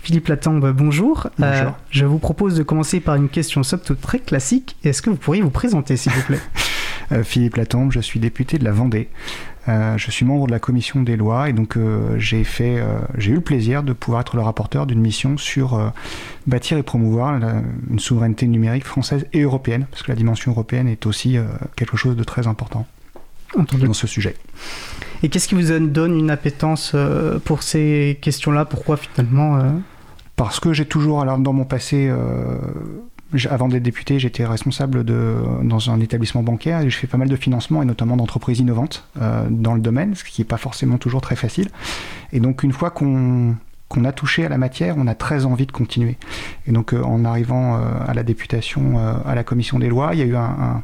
Philippe 0.00 0.28
Latombe, 0.28 0.70
bonjour. 0.70 1.28
bonjour. 1.40 1.66
Euh, 1.66 1.70
je 1.90 2.04
vous 2.04 2.20
propose 2.20 2.54
de 2.54 2.62
commencer 2.62 3.00
par 3.00 3.16
une 3.16 3.28
question 3.28 3.64
somme 3.64 3.80
très 4.00 4.20
classique. 4.20 4.76
Est-ce 4.84 5.02
que 5.02 5.10
vous 5.10 5.16
pourriez 5.16 5.42
vous 5.42 5.50
présenter, 5.50 5.96
s'il 5.96 6.12
vous 6.12 6.22
plaît? 6.22 6.40
Philippe 7.24 7.56
Latombe, 7.56 7.92
je 7.92 8.00
suis 8.00 8.20
député 8.20 8.58
de 8.58 8.64
la 8.64 8.72
Vendée. 8.72 9.08
Euh, 9.68 9.96
je 9.96 10.10
suis 10.10 10.24
membre 10.24 10.46
de 10.46 10.52
la 10.52 10.58
commission 10.58 11.02
des 11.02 11.16
lois 11.16 11.48
et 11.48 11.52
donc 11.52 11.78
j'ai 12.16 12.44
fait, 12.44 12.82
j'ai 13.16 13.30
eu 13.30 13.36
le 13.36 13.40
plaisir 13.40 13.82
de 13.82 13.92
pouvoir 13.92 14.22
être 14.22 14.36
le 14.36 14.42
rapporteur 14.42 14.86
d'une 14.86 15.00
mission 15.00 15.36
sur 15.36 15.92
bâtir 16.46 16.78
et 16.78 16.82
promouvoir 16.82 17.38
une 17.90 17.98
souveraineté 17.98 18.46
numérique 18.46 18.84
française 18.84 19.26
et 19.32 19.42
européenne, 19.42 19.86
parce 19.90 20.02
que 20.02 20.10
la 20.10 20.16
dimension 20.16 20.52
européenne 20.52 20.88
est 20.88 21.06
aussi 21.06 21.36
quelque 21.76 21.96
chose 21.96 22.16
de 22.16 22.24
très 22.24 22.46
important 22.46 22.86
dans 23.56 23.92
ce 23.92 24.06
sujet. 24.06 24.36
Et 25.22 25.28
qu'est-ce 25.28 25.48
qui 25.48 25.54
vous 25.54 25.78
donne 25.78 26.18
une 26.18 26.30
appétence 26.30 26.92
euh, 26.94 27.38
pour 27.38 27.62
ces 27.62 28.18
questions-là? 28.20 28.64
Pourquoi 28.64 28.96
finalement 28.96 29.56
euh? 29.56 29.70
Parce 30.34 30.58
que 30.58 30.72
j'ai 30.72 30.86
toujours, 30.86 31.20
alors 31.20 31.38
dans 31.38 31.52
mon 31.52 31.64
passé, 31.64 32.08
euh, 32.10 32.56
avant 33.50 33.68
d'être 33.68 33.82
député, 33.82 34.18
j'étais 34.18 34.44
responsable 34.44 35.04
de, 35.04 35.36
dans 35.62 35.90
un 35.90 36.00
établissement 36.00 36.42
bancaire 36.42 36.80
et 36.80 36.90
je 36.90 36.96
fais 36.96 37.06
pas 37.06 37.18
mal 37.18 37.28
de 37.28 37.36
financement 37.36 37.82
et 37.82 37.84
notamment 37.84 38.16
d'entreprises 38.16 38.60
innovantes 38.60 39.06
dans 39.50 39.74
le 39.74 39.80
domaine, 39.80 40.14
ce 40.14 40.24
qui 40.24 40.40
n'est 40.40 40.46
pas 40.46 40.56
forcément 40.56 40.98
toujours 40.98 41.20
très 41.20 41.36
facile. 41.36 41.68
Et 42.32 42.40
donc 42.40 42.62
une 42.62 42.72
fois 42.72 42.90
qu'on 42.90 43.56
a 44.04 44.12
touché 44.12 44.44
à 44.44 44.48
la 44.48 44.58
matière, 44.58 44.96
on 44.98 45.06
a 45.06 45.14
très 45.14 45.44
envie 45.44 45.66
de 45.66 45.72
continuer. 45.72 46.18
Et 46.66 46.72
donc 46.72 46.92
en 46.92 47.24
arrivant 47.24 47.76
à 47.76 48.12
la 48.14 48.22
députation, 48.22 48.98
à 49.24 49.34
la 49.34 49.44
commission 49.44 49.78
des 49.78 49.88
lois, 49.88 50.10
il 50.12 50.18
y 50.18 50.22
a 50.22 50.26
eu 50.26 50.36
un, 50.36 50.82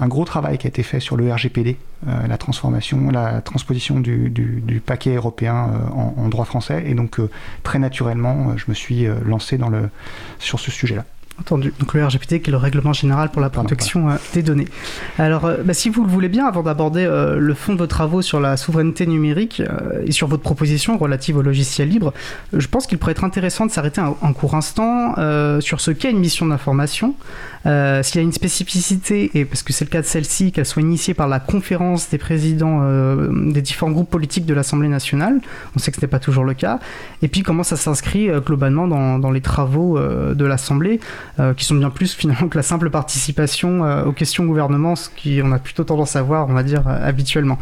un 0.00 0.08
gros 0.08 0.24
travail 0.24 0.58
qui 0.58 0.66
a 0.66 0.68
été 0.68 0.82
fait 0.82 0.98
sur 0.98 1.16
le 1.16 1.32
RGPD, 1.32 1.76
euh, 2.08 2.26
la 2.26 2.38
transformation, 2.38 3.10
la 3.10 3.42
transposition 3.42 4.00
du, 4.00 4.82
paquet 4.84 5.14
européen 5.14 5.70
euh, 5.74 6.22
en, 6.22 6.28
droit 6.28 6.46
français. 6.46 6.84
Et 6.86 6.94
donc, 6.94 7.20
euh, 7.20 7.30
très 7.62 7.78
naturellement, 7.78 8.56
je 8.56 8.64
me 8.68 8.74
suis 8.74 9.06
lancé 9.24 9.58
dans 9.58 9.68
le, 9.68 9.90
sur 10.38 10.58
ce 10.58 10.70
sujet-là. 10.70 11.04
Entendu. 11.40 11.72
Donc 11.78 11.94
le 11.94 12.04
RGPD 12.04 12.40
qui 12.40 12.50
est 12.50 12.52
le 12.52 12.58
règlement 12.58 12.92
général 12.92 13.30
pour 13.30 13.40
la 13.40 13.50
protection 13.50 14.08
des 14.34 14.42
données. 14.42 14.68
Alors, 15.18 15.50
bah, 15.64 15.74
si 15.74 15.88
vous 15.88 16.04
le 16.04 16.10
voulez 16.10 16.28
bien, 16.28 16.46
avant 16.46 16.62
d'aborder 16.62 17.06
le 17.06 17.54
fond 17.54 17.72
de 17.72 17.78
vos 17.78 17.86
travaux 17.86 18.22
sur 18.22 18.40
la 18.40 18.56
souveraineté 18.56 19.06
numérique 19.06 19.62
et 20.04 20.12
sur 20.12 20.28
votre 20.28 20.42
proposition 20.42 20.98
relative 20.98 21.36
au 21.38 21.42
logiciel 21.42 21.88
libre, 21.88 22.12
je 22.52 22.66
pense 22.66 22.86
qu'il 22.86 22.98
pourrait 22.98 23.12
être 23.12 23.24
intéressant 23.24 23.66
de 23.66 23.70
s'arrêter 23.70 24.00
un, 24.00 24.14
un, 24.22 24.32
court 24.32 24.54
instant 24.54 25.14
sur 25.60 25.80
ce 25.80 25.90
qu'est 25.90 26.10
une 26.10 26.18
mission 26.18 26.46
d'information, 26.46 27.14
euh, 27.66 28.02
s'il 28.02 28.16
y 28.16 28.18
a 28.18 28.22
une 28.22 28.32
spécificité, 28.32 29.30
et 29.34 29.44
parce 29.44 29.62
que 29.62 29.72
c'est 29.72 29.84
le 29.84 29.90
cas 29.90 30.00
de 30.00 30.06
celle-ci, 30.06 30.52
qu'elle 30.52 30.66
soit 30.66 30.82
initiée 30.82 31.14
par 31.14 31.28
la 31.28 31.40
conférence 31.40 32.08
des 32.08 32.18
présidents 32.18 32.80
euh, 32.82 33.28
des 33.52 33.62
différents 33.62 33.90
groupes 33.90 34.10
politiques 34.10 34.46
de 34.46 34.54
l'Assemblée 34.54 34.88
nationale, 34.88 35.40
on 35.76 35.78
sait 35.78 35.90
que 35.90 35.98
ce 35.98 36.02
n'est 36.02 36.10
pas 36.10 36.18
toujours 36.18 36.44
le 36.44 36.54
cas, 36.54 36.78
et 37.22 37.28
puis 37.28 37.42
comment 37.42 37.62
ça 37.62 37.76
s'inscrit 37.76 38.30
euh, 38.30 38.40
globalement 38.40 38.88
dans, 38.88 39.18
dans, 39.18 39.30
les 39.30 39.40
travaux 39.40 39.98
de 40.00 40.44
l'Assemblée, 40.44 41.00
qui 41.56 41.64
sont 41.64 41.74
bien 41.74 41.90
plus 41.90 42.14
finalement 42.14 42.48
que 42.48 42.56
la 42.56 42.62
simple 42.62 42.90
participation 42.90 43.82
aux 44.06 44.12
questions 44.12 44.44
gouvernement, 44.44 44.96
ce 44.96 45.08
qu'on 45.08 45.52
a 45.52 45.58
plutôt 45.58 45.84
tendance 45.84 46.16
à 46.16 46.22
voir, 46.22 46.48
on 46.48 46.52
va 46.52 46.62
dire, 46.62 46.86
habituellement. 46.86 47.58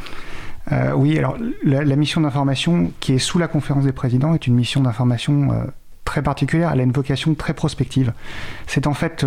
oui, 0.97 1.19
alors 1.19 1.37
la, 1.63 1.85
la 1.85 1.97
mission 1.97 2.21
d'information 2.21 2.93
qui 3.01 3.15
est 3.15 3.19
sous 3.19 3.39
la 3.39 3.49
conférence 3.49 3.85
des 3.85 3.93
présidents 3.93 4.35
est 4.35 4.47
une 4.47 4.55
mission 4.55 4.81
d'information 4.81 5.51
très 6.09 6.23
particulière, 6.23 6.71
elle 6.73 6.81
a 6.81 6.85
une 6.85 6.93
vocation 6.93 7.35
très 7.35 7.53
prospective. 7.53 8.15
C'est 8.67 8.87
en 8.87 8.95
fait 8.95 9.27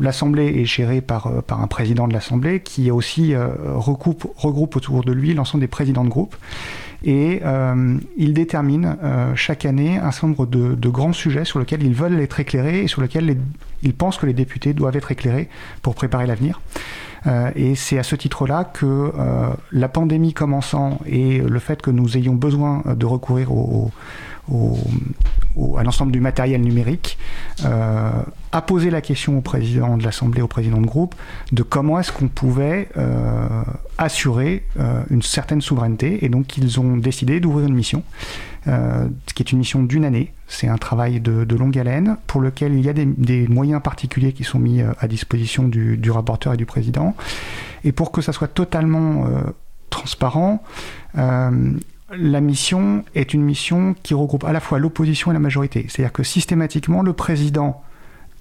l'Assemblée 0.00 0.46
est 0.46 0.64
gérée 0.64 1.00
par, 1.00 1.28
euh, 1.28 1.42
par 1.42 1.62
un 1.62 1.68
président 1.68 2.08
de 2.08 2.12
l'Assemblée 2.12 2.58
qui 2.58 2.90
aussi 2.90 3.34
euh, 3.34 3.50
regroupe 3.76 4.76
autour 4.76 5.04
de 5.04 5.12
lui 5.12 5.32
l'ensemble 5.32 5.60
des 5.60 5.68
présidents 5.68 6.02
de 6.02 6.08
groupe. 6.08 6.34
Et 7.04 7.40
euh, 7.44 7.96
il 8.16 8.34
détermine 8.34 8.96
chaque 9.36 9.64
année 9.66 9.98
un 9.98 10.10
certain 10.10 10.28
nombre 10.28 10.46
de, 10.46 10.88
grands 10.88 11.12
sujets 11.12 11.44
sur 11.44 11.60
lesquels 11.60 11.82
ils 11.82 11.94
veulent 11.94 12.18
être 12.18 12.40
éclairés 12.40 12.80
et 12.80 12.88
sur 12.88 13.02
lesquels 13.02 13.36
ils 13.82 13.94
pensent 13.94 14.16
que 14.16 14.26
les 14.26 14.32
députés 14.32 14.72
doivent 14.72 14.96
être 14.96 15.12
éclairés 15.12 15.48
pour 15.82 15.94
préparer 15.94 16.26
l'avenir. 16.26 16.62
et 17.56 17.74
c'est 17.74 17.98
à 17.98 18.02
ce 18.04 18.16
titre-là 18.16 18.64
que 18.64 19.12
la 19.70 19.88
pandémie 19.88 20.32
commençant 20.32 20.98
et 21.04 21.40
le 21.40 21.58
fait 21.58 21.82
que 21.82 21.90
nous 21.90 22.16
ayons 22.16 22.34
besoin 22.34 22.82
de 22.86 23.04
recourir 23.04 23.50
au 24.50 24.78
à 25.78 25.82
l'ensemble 25.82 26.12
du 26.12 26.20
matériel 26.20 26.60
numérique, 26.60 27.18
euh, 27.64 28.10
a 28.52 28.62
posé 28.62 28.90
la 28.90 29.00
question 29.00 29.38
au 29.38 29.40
président 29.40 29.96
de 29.96 30.02
l'Assemblée, 30.02 30.42
au 30.42 30.48
président 30.48 30.80
de 30.80 30.86
groupe, 30.86 31.14
de 31.52 31.62
comment 31.62 31.98
est-ce 31.98 32.12
qu'on 32.12 32.28
pouvait 32.28 32.88
euh, 32.96 33.62
assurer 33.98 34.64
euh, 34.78 35.02
une 35.10 35.22
certaine 35.22 35.60
souveraineté. 35.60 36.24
Et 36.24 36.28
donc 36.28 36.56
ils 36.56 36.80
ont 36.80 36.96
décidé 36.96 37.40
d'ouvrir 37.40 37.68
une 37.68 37.74
mission, 37.74 38.02
qui 39.34 39.42
est 39.42 39.52
une 39.52 39.58
mission 39.58 39.82
d'une 39.82 40.06
année. 40.06 40.32
C'est 40.48 40.68
un 40.68 40.78
travail 40.78 41.20
de, 41.20 41.54
longue 41.54 41.78
haleine 41.78 42.16
pour 42.26 42.40
lequel 42.40 42.72
il 42.72 42.80
y 42.80 42.88
a 42.88 42.94
des, 42.94 43.46
moyens 43.46 43.82
particuliers 43.82 44.32
qui 44.32 44.42
sont 44.42 44.58
mis 44.58 44.80
à 44.80 45.06
disposition 45.06 45.68
du, 45.68 46.10
rapporteur 46.10 46.54
et 46.54 46.56
du 46.56 46.64
président. 46.64 47.14
Et 47.84 47.92
pour 47.92 48.10
que 48.10 48.22
ça 48.22 48.32
soit 48.32 48.48
totalement 48.48 49.26
transparent, 49.90 50.64
la 52.10 52.40
mission 52.40 53.04
est 53.14 53.34
une 53.34 53.42
mission 53.42 53.94
qui 54.02 54.14
regroupe 54.14 54.44
à 54.44 54.52
la 54.52 54.60
fois 54.60 54.78
l'opposition 54.78 55.30
et 55.30 55.34
la 55.34 55.40
majorité. 55.40 55.86
C'est-à-dire 55.88 56.12
que 56.12 56.22
systématiquement, 56.22 57.02
le 57.02 57.12
président 57.12 57.82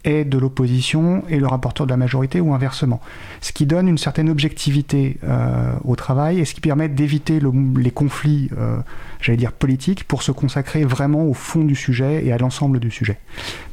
est 0.04 0.26
de 0.26 0.38
l'opposition 0.38 1.24
et 1.30 1.40
le 1.40 1.48
rapporteur 1.48 1.88
de 1.88 1.92
la 1.92 1.98
majorité 1.98 2.42
ou 2.42 2.54
inversement. 2.54 3.00
Ce 3.42 3.54
qui 3.54 3.66
donne 3.66 3.88
une 3.88 3.98
certaine 3.98 4.30
objectivité 4.30 5.18
euh, 5.24 5.74
au 5.86 5.96
travail 5.96 6.40
et 6.40 6.46
ce 6.46 6.54
qui 6.54 6.62
permet 6.62 6.90
d'éviter 6.90 7.40
les 7.78 7.92
conflits 7.92 8.50
euh, 8.58 8.78
j'allais 9.24 9.38
dire 9.38 9.54
politique, 9.54 10.04
pour 10.04 10.22
se 10.22 10.32
consacrer 10.32 10.84
vraiment 10.84 11.24
au 11.24 11.34
fond 11.34 11.64
du 11.64 11.76
sujet 11.76 12.26
et 12.26 12.32
à 12.32 12.38
l'ensemble 12.38 12.80
du 12.80 12.92
sujet. 12.92 13.18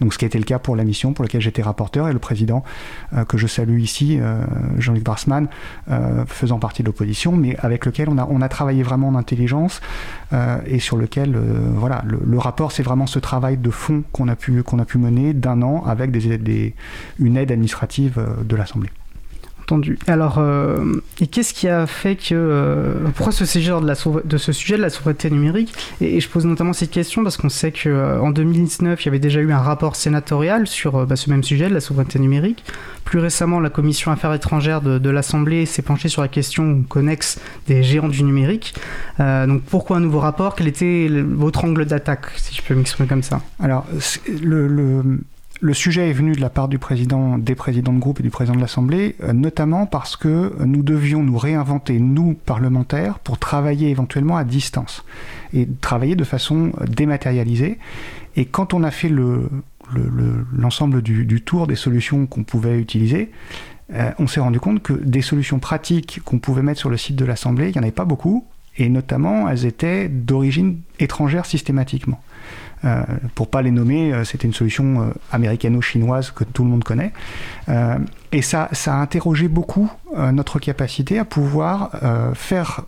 Donc 0.00 0.14
ce 0.14 0.19
qui 0.19 0.25
a 0.25 0.28
été 0.28 0.38
le 0.38 0.45
cas 0.45 0.59
pour 0.59 0.76
la 0.76 0.85
mission 0.85 1.12
pour 1.12 1.25
laquelle 1.25 1.40
j'étais 1.40 1.62
rapporteur 1.62 2.09
et 2.09 2.12
le 2.12 2.19
président 2.19 2.64
euh, 3.12 3.25
que 3.25 3.37
je 3.37 3.47
salue 3.47 3.80
ici, 3.80 4.19
euh, 4.21 4.45
Jean-Luc 4.78 5.02
Brassman, 5.02 5.49
euh, 5.90 6.25
faisant 6.26 6.59
partie 6.59 6.83
de 6.83 6.87
l'opposition, 6.87 7.33
mais 7.33 7.57
avec 7.59 7.85
lequel 7.85 8.09
on 8.09 8.16
a, 8.16 8.26
on 8.30 8.40
a 8.40 8.49
travaillé 8.49 8.83
vraiment 8.83 9.09
en 9.09 9.14
intelligence 9.16 9.80
et 10.66 10.78
sur 10.78 10.97
lequel 10.97 11.37
voilà, 11.75 12.04
le, 12.07 12.38
rapport 12.38 12.71
c'est 12.71 12.85
vraiment 12.85 13.09
ce 13.09 13.19
travail 13.19 13.57
de 13.57 13.71
fond 13.71 14.04
qu'on 14.12 14.28
a 14.28 14.37
pu, 14.37 14.62
qu'on 14.62 14.78
a 14.78 14.85
pu 14.85 14.99
mener 14.99 15.35
d'un 15.35 15.61
an 15.62 15.83
avec 15.85 16.12
des, 16.12 16.38
des, 16.38 16.75
une 17.19 17.37
aide 17.37 17.50
administrative 17.50 18.25
de 18.45 18.57
l'Assemblée. 18.57 18.90
Alors, 20.06 20.38
euh, 20.38 21.00
et 21.20 21.26
qu'est-ce 21.26 21.54
qui 21.54 21.68
a 21.68 21.86
fait 21.86 22.16
que. 22.16 22.34
Euh, 22.34 22.94
pourquoi 23.14 23.32
ce 23.32 23.44
sujet 23.44 23.72
de, 23.72 24.36
ce 24.36 24.52
sujet 24.52 24.76
de 24.76 24.82
la 24.82 24.90
souveraineté 24.90 25.30
numérique 25.30 25.72
et, 26.00 26.20
je 26.20 26.28
pose 26.28 26.46
notamment 26.46 26.72
cette 26.72 26.90
question 26.90 27.22
parce 27.22 27.36
qu'on 27.36 27.48
sait 27.48 27.72
qu'en 27.72 27.88
euh, 27.88 28.32
2019, 28.32 29.02
il 29.02 29.06
y 29.06 29.08
avait 29.08 29.18
déjà 29.18 29.40
eu 29.40 29.52
un 29.52 29.58
rapport 29.58 29.96
sénatorial 29.96 30.66
sur 30.66 31.06
bah, 31.06 31.16
ce 31.16 31.30
même 31.30 31.42
sujet 31.42 31.68
de 31.68 31.74
la 31.74 31.80
souveraineté 31.80 32.18
numérique. 32.18 32.64
Plus 33.04 33.18
récemment, 33.18 33.60
la 33.60 33.70
commission 33.70 34.10
Affaires 34.10 34.34
étrangères 34.34 34.80
de, 34.82 35.10
l'Assemblée 35.10 35.66
s'est 35.66 35.82
penchée 35.82 36.08
sur 36.08 36.22
la 36.22 36.28
question 36.28 36.82
connexe 36.88 37.40
des 37.66 37.82
géants 37.82 38.08
du 38.08 38.22
numérique. 38.22 38.74
donc, 39.18 39.62
pourquoi 39.62 39.96
un 39.96 40.00
nouveau 40.00 40.20
rapport? 40.20 40.54
Quel 40.54 40.68
était 40.68 41.08
votre 41.08 41.64
angle 41.64 41.86
d'attaque, 41.86 42.26
si 42.36 42.54
je 42.54 42.62
peux 42.62 42.74
m'exprimer 42.74 43.08
comme 43.08 43.22
ça? 43.22 43.40
Alors, 43.58 43.86
le 44.40 45.18
le 45.60 45.74
sujet 45.74 46.08
est 46.08 46.14
venu 46.14 46.32
de 46.32 46.40
la 46.40 46.48
part 46.48 46.68
du 46.68 46.78
président, 46.78 47.36
des 47.36 47.54
présidents 47.54 47.92
de 47.92 47.98
groupe 47.98 48.20
et 48.20 48.22
du 48.22 48.30
président 48.30 48.56
de 48.56 48.60
l'Assemblée, 48.60 49.16
euh, 49.22 49.32
notamment 49.32 49.86
parce 49.86 50.16
que 50.16 50.54
nous 50.64 50.82
devions 50.82 51.22
nous 51.22 51.36
réinventer, 51.36 51.98
nous, 51.98 52.34
parlementaires, 52.34 53.18
pour 53.18 53.38
travailler 53.38 53.90
éventuellement 53.90 54.36
à 54.38 54.44
distance 54.44 55.04
et 55.52 55.68
travailler 55.80 56.16
de 56.16 56.24
façon 56.24 56.72
euh, 56.80 56.86
dématérialisée. 56.86 57.78
Et 58.36 58.46
quand 58.46 58.72
on 58.72 58.82
a 58.82 58.90
fait 58.90 59.10
l'ensemble 59.10 60.96
le, 60.96 61.02
du, 61.02 61.42
tour 61.42 61.66
des 61.66 61.76
solutions 61.76 62.26
qu'on 62.26 62.42
pouvait 62.42 62.78
utiliser, 62.78 63.30
euh, 63.92 64.10
on 64.18 64.26
s'est 64.26 64.40
rendu 64.40 64.60
compte 64.60 64.82
que 64.82 64.94
des 64.94 65.22
solutions 65.22 65.58
pratiques 65.58 66.20
qu'on 66.24 66.38
pouvait 66.38 66.62
mettre 66.62 66.80
sur 66.80 66.90
le 66.90 66.96
site 66.96 67.16
de 67.16 67.24
l'Assemblée, 67.24 67.68
il 67.68 67.72
n'y 67.72 67.78
en 67.78 67.82
avait 67.82 67.90
pas 67.90 68.04
beaucoup, 68.04 68.46
et 68.78 68.88
notamment 68.88 69.48
elles 69.48 69.66
étaient 69.66 70.08
d'origine 70.08 70.78
étrangère 71.00 71.44
systématiquement. 71.44 72.22
Euh, 72.84 73.02
pour 73.34 73.50
pas 73.50 73.60
les 73.60 73.70
nommer, 73.70 74.12
euh, 74.12 74.25
c'était 74.25 74.46
une 74.46 74.54
solution 74.54 75.02
euh, 75.02 75.10
américano-chinoise 75.32 76.30
que 76.30 76.44
tout 76.44 76.64
le 76.64 76.70
monde 76.70 76.84
connaît. 76.84 77.12
et 78.32 78.42
ça, 78.42 78.68
ça 78.72 78.94
a 78.94 78.96
interrogé 78.96 79.49
beaucoup 79.49 79.90
notre 80.32 80.58
capacité 80.58 81.18
à 81.18 81.25
pouvoir 81.25 81.90
faire, 82.34 82.82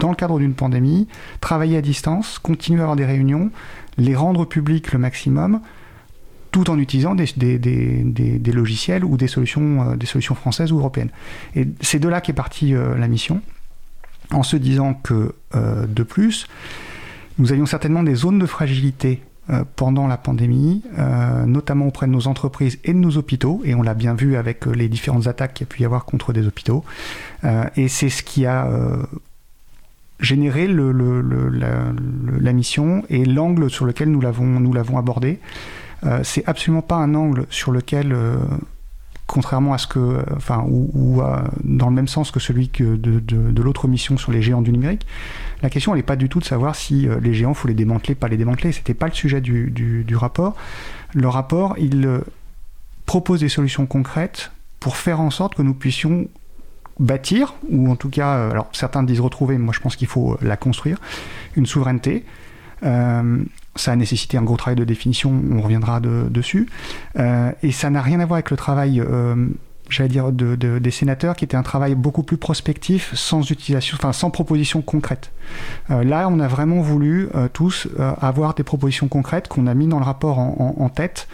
dans 0.00 0.10
le 0.10 0.14
cadre 0.14 0.38
d'une 0.38 0.54
pandémie, 0.54 1.08
travailler 1.40 1.76
à 1.78 1.80
distance, 1.80 2.38
continuer 2.38 2.80
à 2.80 2.82
avoir 2.84 2.96
des 2.96 3.06
réunions, 3.06 3.50
les 3.96 4.14
rendre 4.14 4.44
publiques 4.44 4.92
le 4.92 4.98
maximum, 4.98 5.60
tout 6.50 6.68
en 6.70 6.78
utilisant 6.78 7.14
des, 7.14 7.32
logiciels 8.52 9.04
ou 9.04 9.16
des 9.16 9.26
solutions, 9.26 9.96
des 9.96 10.06
solutions 10.06 10.34
françaises 10.34 10.72
ou 10.72 10.78
européennes. 10.78 11.10
Et 11.54 11.66
c'est 11.80 11.98
de 11.98 12.08
là 12.08 12.20
qu'est 12.20 12.34
partie 12.34 12.72
la 12.72 13.08
mission, 13.08 13.40
en 14.32 14.42
se 14.42 14.56
disant 14.56 14.94
que, 14.94 15.34
de 15.54 16.02
plus, 16.02 16.46
nous 17.38 17.52
avions 17.52 17.66
certainement 17.66 18.02
des 18.02 18.14
zones 18.14 18.38
de 18.38 18.46
fragilité 18.46 19.22
euh, 19.22 19.35
pendant 19.76 20.06
la 20.08 20.16
pandémie, 20.16 20.82
euh, 20.98 21.46
notamment 21.46 21.86
auprès 21.86 22.06
de 22.06 22.12
nos 22.12 22.26
entreprises 22.26 22.78
et 22.84 22.92
de 22.92 22.98
nos 22.98 23.16
hôpitaux, 23.16 23.60
et 23.64 23.74
on 23.74 23.82
l'a 23.82 23.94
bien 23.94 24.14
vu 24.14 24.36
avec 24.36 24.66
euh, 24.66 24.72
les 24.72 24.88
différentes 24.88 25.28
attaques 25.28 25.54
qu'il 25.54 25.66
y 25.66 25.68
a 25.68 25.72
pu 25.72 25.82
y 25.82 25.84
avoir 25.84 26.04
contre 26.04 26.32
des 26.32 26.46
hôpitaux. 26.46 26.84
et 27.76 27.88
c'est 27.88 28.08
ce 28.08 28.22
qui 28.24 28.44
a 28.44 28.68
généré 30.18 30.66
la, 30.66 32.52
mission 32.52 33.04
et 33.08 33.24
l'angle 33.24 33.70
sur 33.70 33.86
lequel 33.86 34.10
nous 34.10 34.20
l'avons 34.20 34.98
abordé. 34.98 35.38
c'est 36.22 36.44
absolument 36.46 36.82
pas 36.82 36.96
un 36.96 37.14
angle 37.14 37.46
sur 37.50 37.70
lequel 37.70 38.16
contrairement 39.26 39.72
à 39.72 39.78
ce 39.78 39.86
que, 39.86 40.24
enfin, 40.36 40.64
ou, 40.68 41.20
dans 41.64 41.88
le 41.88 41.94
même 41.94 42.08
sens 42.08 42.30
que 42.30 42.40
celui 42.40 42.68
que 42.68 42.96
de, 42.96 43.18
de, 43.20 43.62
l'autre 43.62 43.88
mission 43.88 44.16
sur 44.16 44.30
les 44.32 44.40
géants 44.40 44.62
du 44.62 44.70
numérique, 44.70 45.06
la 45.62 45.70
question 45.70 45.94
n'est 45.94 46.02
pas 46.02 46.16
du 46.16 46.28
tout 46.28 46.38
de 46.38 46.44
savoir 46.44 46.76
si 46.76 47.08
euh, 47.08 47.18
les 47.20 47.34
géants 47.34 47.54
faut 47.54 47.68
les 47.68 47.74
démanteler, 47.74 48.14
pas 48.14 48.28
les 48.28 48.36
démanteler. 48.36 48.72
C'était 48.72 48.94
pas 48.94 49.06
le 49.06 49.12
sujet 49.12 49.40
du, 49.40 49.70
du, 49.70 50.16
rapport. 50.16 50.54
Le 51.14 51.28
rapport, 51.28 51.74
il 51.78 52.06
euh, 52.06 52.20
propose 53.06 53.40
des 53.40 53.48
solutions 53.48 53.86
concrètes 53.86 54.52
pour 54.80 54.96
faire 54.96 55.20
en 55.20 55.30
sorte 55.30 55.54
que 55.54 55.62
nous 55.62 55.74
puissions 55.74 56.28
bâtir, 56.98 57.54
ou 57.68 57.90
en 57.90 57.96
tout 57.96 58.10
cas, 58.10 58.36
euh, 58.36 58.50
alors 58.50 58.68
certains 58.72 59.02
disent 59.02 59.20
retrouver, 59.20 59.58
mais 59.58 59.64
moi 59.64 59.74
je 59.74 59.80
pense 59.80 59.96
qu'il 59.96 60.08
faut 60.08 60.38
la 60.42 60.56
construire, 60.56 60.98
une 61.56 61.66
souveraineté. 61.66 62.24
Ça 63.76 63.92
a 63.92 63.96
nécessité 63.96 64.36
un 64.38 64.42
gros 64.42 64.56
travail 64.56 64.76
de 64.76 64.84
définition, 64.84 65.32
on 65.50 65.60
reviendra 65.60 66.00
dessus. 66.00 66.68
Euh, 67.18 67.52
et 67.62 67.72
ça 67.72 67.90
n'a 67.90 68.02
rien 68.02 68.20
à 68.20 68.26
voir 68.26 68.36
avec 68.36 68.50
le 68.50 68.56
travail, 68.56 69.00
euh, 69.00 69.46
j'allais 69.88 70.08
dire, 70.08 70.32
de, 70.32 70.54
des 70.56 70.90
sénateurs, 70.90 71.36
qui 71.36 71.44
était 71.44 71.56
un 71.56 71.62
travail 71.62 71.94
beaucoup 71.94 72.22
plus 72.22 72.36
prospectif, 72.36 73.14
sans 73.14 73.50
utilisation, 73.50 73.96
enfin 73.98 74.12
sans 74.12 74.30
proposition 74.30 74.82
concrète. 74.82 75.30
Euh, 75.90 76.04
là, 76.04 76.28
on 76.30 76.40
a 76.40 76.48
vraiment 76.48 76.80
voulu 76.80 77.28
tous 77.52 77.88
avoir 78.20 78.54
des 78.54 78.62
propositions 78.62 79.08
concrètes 79.08 79.48
qu'on 79.48 79.66
a 79.66 79.74
mis 79.74 79.86
dans 79.86 79.98
le 79.98 80.04
rapport 80.04 80.38
en, 80.38 80.88
tête, 80.88 81.28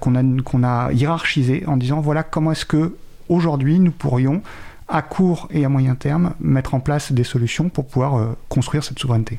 qu'on 0.00 0.14
a, 0.14 0.42
qu'on 0.42 0.64
a 0.64 0.92
hiérarchisé 0.92 1.64
en 1.66 1.76
disant 1.76 2.00
voilà 2.00 2.22
comment 2.22 2.52
est-ce 2.52 2.64
que 2.64 2.96
aujourd'hui 3.28 3.78
nous 3.78 3.90
pourrions 3.90 4.42
à 4.88 5.02
court 5.02 5.48
et 5.50 5.64
à 5.64 5.68
moyen 5.68 5.94
terme 5.94 6.34
mettre 6.40 6.74
en 6.74 6.80
place 6.80 7.12
des 7.12 7.24
solutions 7.24 7.68
pour 7.68 7.86
pouvoir 7.86 8.36
construire 8.48 8.84
cette 8.84 8.98
souveraineté. 8.98 9.38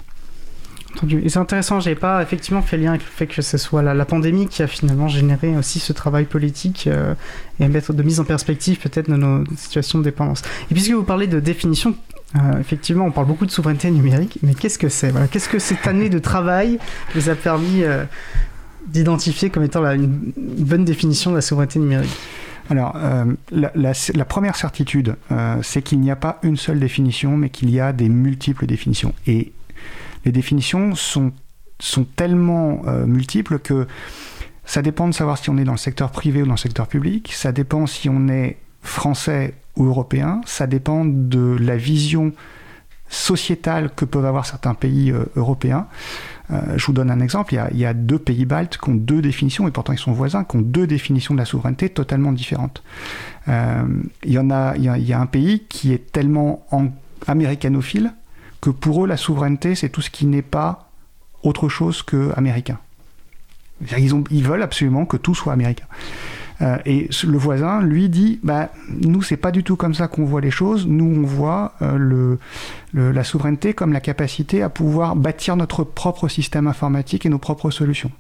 Et 1.03 1.29
c'est 1.29 1.39
intéressant, 1.39 1.79
j'ai 1.79 1.95
pas 1.95 2.21
effectivement 2.21 2.61
fait 2.61 2.77
lien 2.77 2.91
avec 2.91 3.03
le 3.03 3.09
fait 3.09 3.27
que 3.27 3.41
ce 3.41 3.57
soit 3.57 3.81
la, 3.81 4.05
pandémie 4.05 4.47
qui 4.47 4.63
a 4.63 4.67
finalement 4.67 5.07
généré 5.07 5.55
aussi 5.57 5.79
ce 5.79 5.93
travail 5.93 6.25
politique 6.25 6.87
euh, 6.87 7.13
et 7.59 7.67
mettre 7.67 7.93
de 7.93 8.03
mise 8.03 8.19
en 8.19 8.23
perspective 8.23 8.79
peut-être 8.79 9.09
de 9.09 9.15
nos 9.15 9.43
situations 9.57 9.99
de 9.99 10.03
dépendance. 10.03 10.41
Et 10.69 10.73
puisque 10.73 10.91
vous 10.91 11.03
parlez 11.03 11.27
de 11.27 11.39
définition, 11.39 11.95
euh, 12.35 12.59
effectivement, 12.59 13.05
on 13.05 13.11
parle 13.11 13.27
beaucoup 13.27 13.45
de 13.45 13.51
souveraineté 13.51 13.89
numérique, 13.91 14.39
mais 14.43 14.53
qu'est-ce 14.53 14.77
que 14.77 14.89
c'est? 14.89 15.13
Qu'est-ce 15.31 15.49
que 15.49 15.59
cette 15.59 15.87
année 15.87 16.09
de 16.09 16.19
travail 16.19 16.79
vous 17.13 17.29
a 17.29 17.35
permis 17.35 17.83
euh, 17.83 18.03
d'identifier 18.87 19.49
comme 19.49 19.63
étant 19.63 19.83
une, 19.91 20.31
bonne 20.35 20.85
définition 20.85 21.31
de 21.31 21.35
la 21.35 21.41
souveraineté 21.41 21.79
numérique? 21.79 22.15
Alors, 22.71 22.97
la, 23.51 24.25
première 24.25 24.55
certitude, 24.55 25.17
c'est 25.61 25.83
qu'il 25.83 25.99
n'y 25.99 26.09
a 26.09 26.15
pas 26.15 26.39
une 26.41 26.57
seule 26.57 26.79
définition, 26.79 27.37
mais 27.37 27.49
qu'il 27.49 27.69
y 27.69 27.79
a 27.79 27.93
des 27.93 28.09
multiples 28.09 28.65
définitions. 28.65 29.13
Et 29.27 29.53
les 30.25 30.31
définitions 30.31 30.95
sont, 30.95 31.31
sont 31.79 32.03
tellement 32.03 32.81
euh, 32.87 33.05
multiples 33.05 33.59
que 33.59 33.87
ça 34.65 34.81
dépend 34.81 35.07
de 35.07 35.13
savoir 35.13 35.37
si 35.37 35.49
on 35.49 35.57
est 35.57 35.63
dans 35.63 35.73
le 35.73 35.77
secteur 35.77 36.11
privé 36.11 36.41
ou 36.41 36.45
dans 36.45 36.53
le 36.53 36.57
secteur 36.57 36.87
public, 36.87 37.31
ça 37.33 37.51
dépend 37.51 37.85
si 37.85 38.09
on 38.09 38.27
est 38.27 38.57
français 38.81 39.53
ou 39.75 39.85
européen, 39.85 40.41
ça 40.45 40.65
dépend 40.65 41.05
de 41.05 41.55
la 41.59 41.77
vision 41.77 42.33
sociétale 43.07 43.91
que 43.95 44.03
peuvent 44.03 44.25
avoir 44.25 44.47
certains 44.47 44.73
pays 44.73 45.11
euh, 45.11 45.25
européens. 45.35 45.85
Euh, 46.51 46.77
je 46.77 46.85
vous 46.87 46.93
donne 46.93 47.11
un 47.11 47.19
exemple, 47.19 47.53
il 47.53 47.77
y, 47.77 47.85
a, 47.85 47.93
deux 47.93 48.17
pays 48.17 48.45
baltes 48.45 48.77
qui 48.77 48.89
ont 48.89 48.95
deux 48.95 49.21
définitions, 49.21 49.67
et 49.67 49.71
pourtant 49.71 49.93
ils 49.93 49.99
sont 49.99 50.11
voisins, 50.11 50.43
qui 50.43 50.57
ont 50.57 50.61
deux 50.61 50.87
définitions 50.87 51.35
de 51.35 51.39
la 51.39 51.45
souveraineté 51.45 51.89
totalement 51.89 52.31
différentes. 52.31 52.83
il, 53.47 53.53
y 54.25 54.39
en 54.39 54.49
a, 54.49 54.75
il, 54.75 54.83
y 54.83 55.13
a, 55.13 55.19
un 55.19 55.25
pays 55.27 55.63
qui 55.69 55.93
est 55.93 56.11
tellement 56.11 56.65
en, 56.71 56.87
américanophile 57.27 58.13
que 58.65 58.71
pour 58.71 59.03
eux, 59.03 59.07
la 59.07 59.15
souveraineté, 59.15 59.75
c'est 59.75 59.89
tout 59.89 60.01
ce 60.01 60.09
qui 60.09 60.25
n'est 60.25 60.41
pas 60.41 60.89
autre 61.43 61.69
chose 61.69 62.01
que 62.01 62.31
américain. 62.35 62.79
Ils, 63.95 64.43
veulent 64.43 64.63
absolument 64.63 65.05
que 65.05 65.17
tout 65.17 65.35
soit 65.35 65.53
américain. 65.53 65.85
Euh, 66.63 66.77
et 66.87 67.09
le 67.27 67.37
voisin, 67.37 67.83
lui, 67.83 68.09
dit 68.09 68.39
bah, 68.41 68.71
Nous, 68.89 69.21
c'est 69.21 69.37
pas 69.37 69.51
du 69.51 69.63
tout 69.63 69.75
comme 69.75 69.93
ça 69.93 70.07
qu'on 70.07 70.25
voit 70.25 70.41
les 70.41 70.49
choses. 70.49 70.87
Nous, 70.87 71.05
on 71.05 71.27
voit 71.27 71.73
euh, 71.83 72.37
la 72.95 73.23
souveraineté 73.23 73.75
comme 73.75 73.93
la 73.93 74.01
capacité 74.01 74.63
à 74.63 74.69
pouvoir 74.69 75.15
bâtir 75.15 75.55
notre 75.57 75.83
propre 75.83 76.27
système 76.27 76.65
informatique 76.65 77.23
et 77.27 77.29
nos 77.29 77.37
propres 77.37 77.69
solutions. 77.69 78.11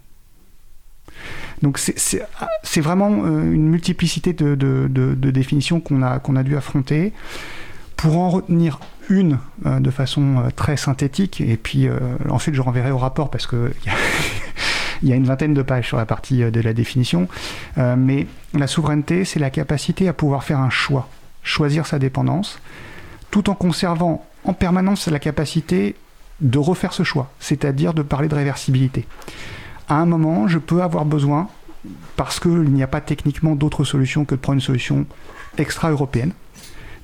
Donc, 1.63 1.79
c'est 1.79 2.81
vraiment 2.81 3.23
euh, 3.25 3.51
une 3.51 3.67
multiplicité 3.67 4.33
de 4.33 5.31
définitions 5.31 5.79
qu'on 5.79 6.03
a, 6.03 6.19
qu'on 6.19 6.35
a 6.35 6.43
dû 6.43 6.55
affronter. 6.55 7.13
Pour 7.95 8.17
en 8.19 8.29
retenir 8.29 8.79
une 9.09 9.39
euh, 9.65 9.79
de 9.79 9.91
façon 9.91 10.37
euh, 10.37 10.49
très 10.55 10.77
synthétique, 10.77 11.41
et 11.41 11.57
puis 11.57 11.87
euh, 11.87 11.99
ensuite 12.29 12.55
je 12.55 12.61
renverrai 12.61 12.91
au 12.91 12.97
rapport 12.97 13.29
parce 13.29 13.47
que 13.47 13.73
il 15.01 15.09
y 15.09 15.13
a 15.13 15.15
une 15.15 15.25
vingtaine 15.25 15.53
de 15.53 15.61
pages 15.61 15.87
sur 15.87 15.97
la 15.97 16.05
partie 16.05 16.39
de 16.39 16.61
la 16.61 16.73
définition, 16.73 17.27
mais 17.75 18.27
la 18.53 18.65
souveraineté, 18.65 19.25
c'est 19.25 19.39
la 19.39 19.49
capacité 19.49 20.07
à 20.07 20.13
pouvoir 20.13 20.43
faire 20.43 20.59
un 20.59 20.69
choix, 20.69 21.09
choisir 21.43 21.85
sa 21.85 21.99
dépendance, 21.99 22.59
tout 23.29 23.49
en 23.49 23.55
conservant 23.55 24.25
en 24.45 24.53
permanence 24.53 25.07
la 25.07 25.19
capacité 25.19 25.95
de 26.39 26.57
refaire 26.57 26.93
ce 26.93 27.03
choix, 27.03 27.29
c'est-à-dire 27.39 27.93
de 27.93 28.03
parler 28.03 28.29
de 28.29 28.35
réversibilité. 28.35 29.05
À 29.89 29.95
un 29.95 30.05
moment, 30.05 30.47
je 30.47 30.59
peux 30.59 30.81
avoir 30.81 31.03
besoin, 31.03 31.49
parce 32.15 32.39
qu'il 32.39 32.71
n'y 32.71 32.81
a 32.81 32.87
pas 32.87 33.01
techniquement 33.01 33.55
d'autre 33.55 33.83
solution 33.83 34.23
que 34.23 34.35
de 34.35 34.39
prendre 34.39 34.55
une 34.55 34.61
solution 34.61 35.05
extra-européenne, 35.57 36.31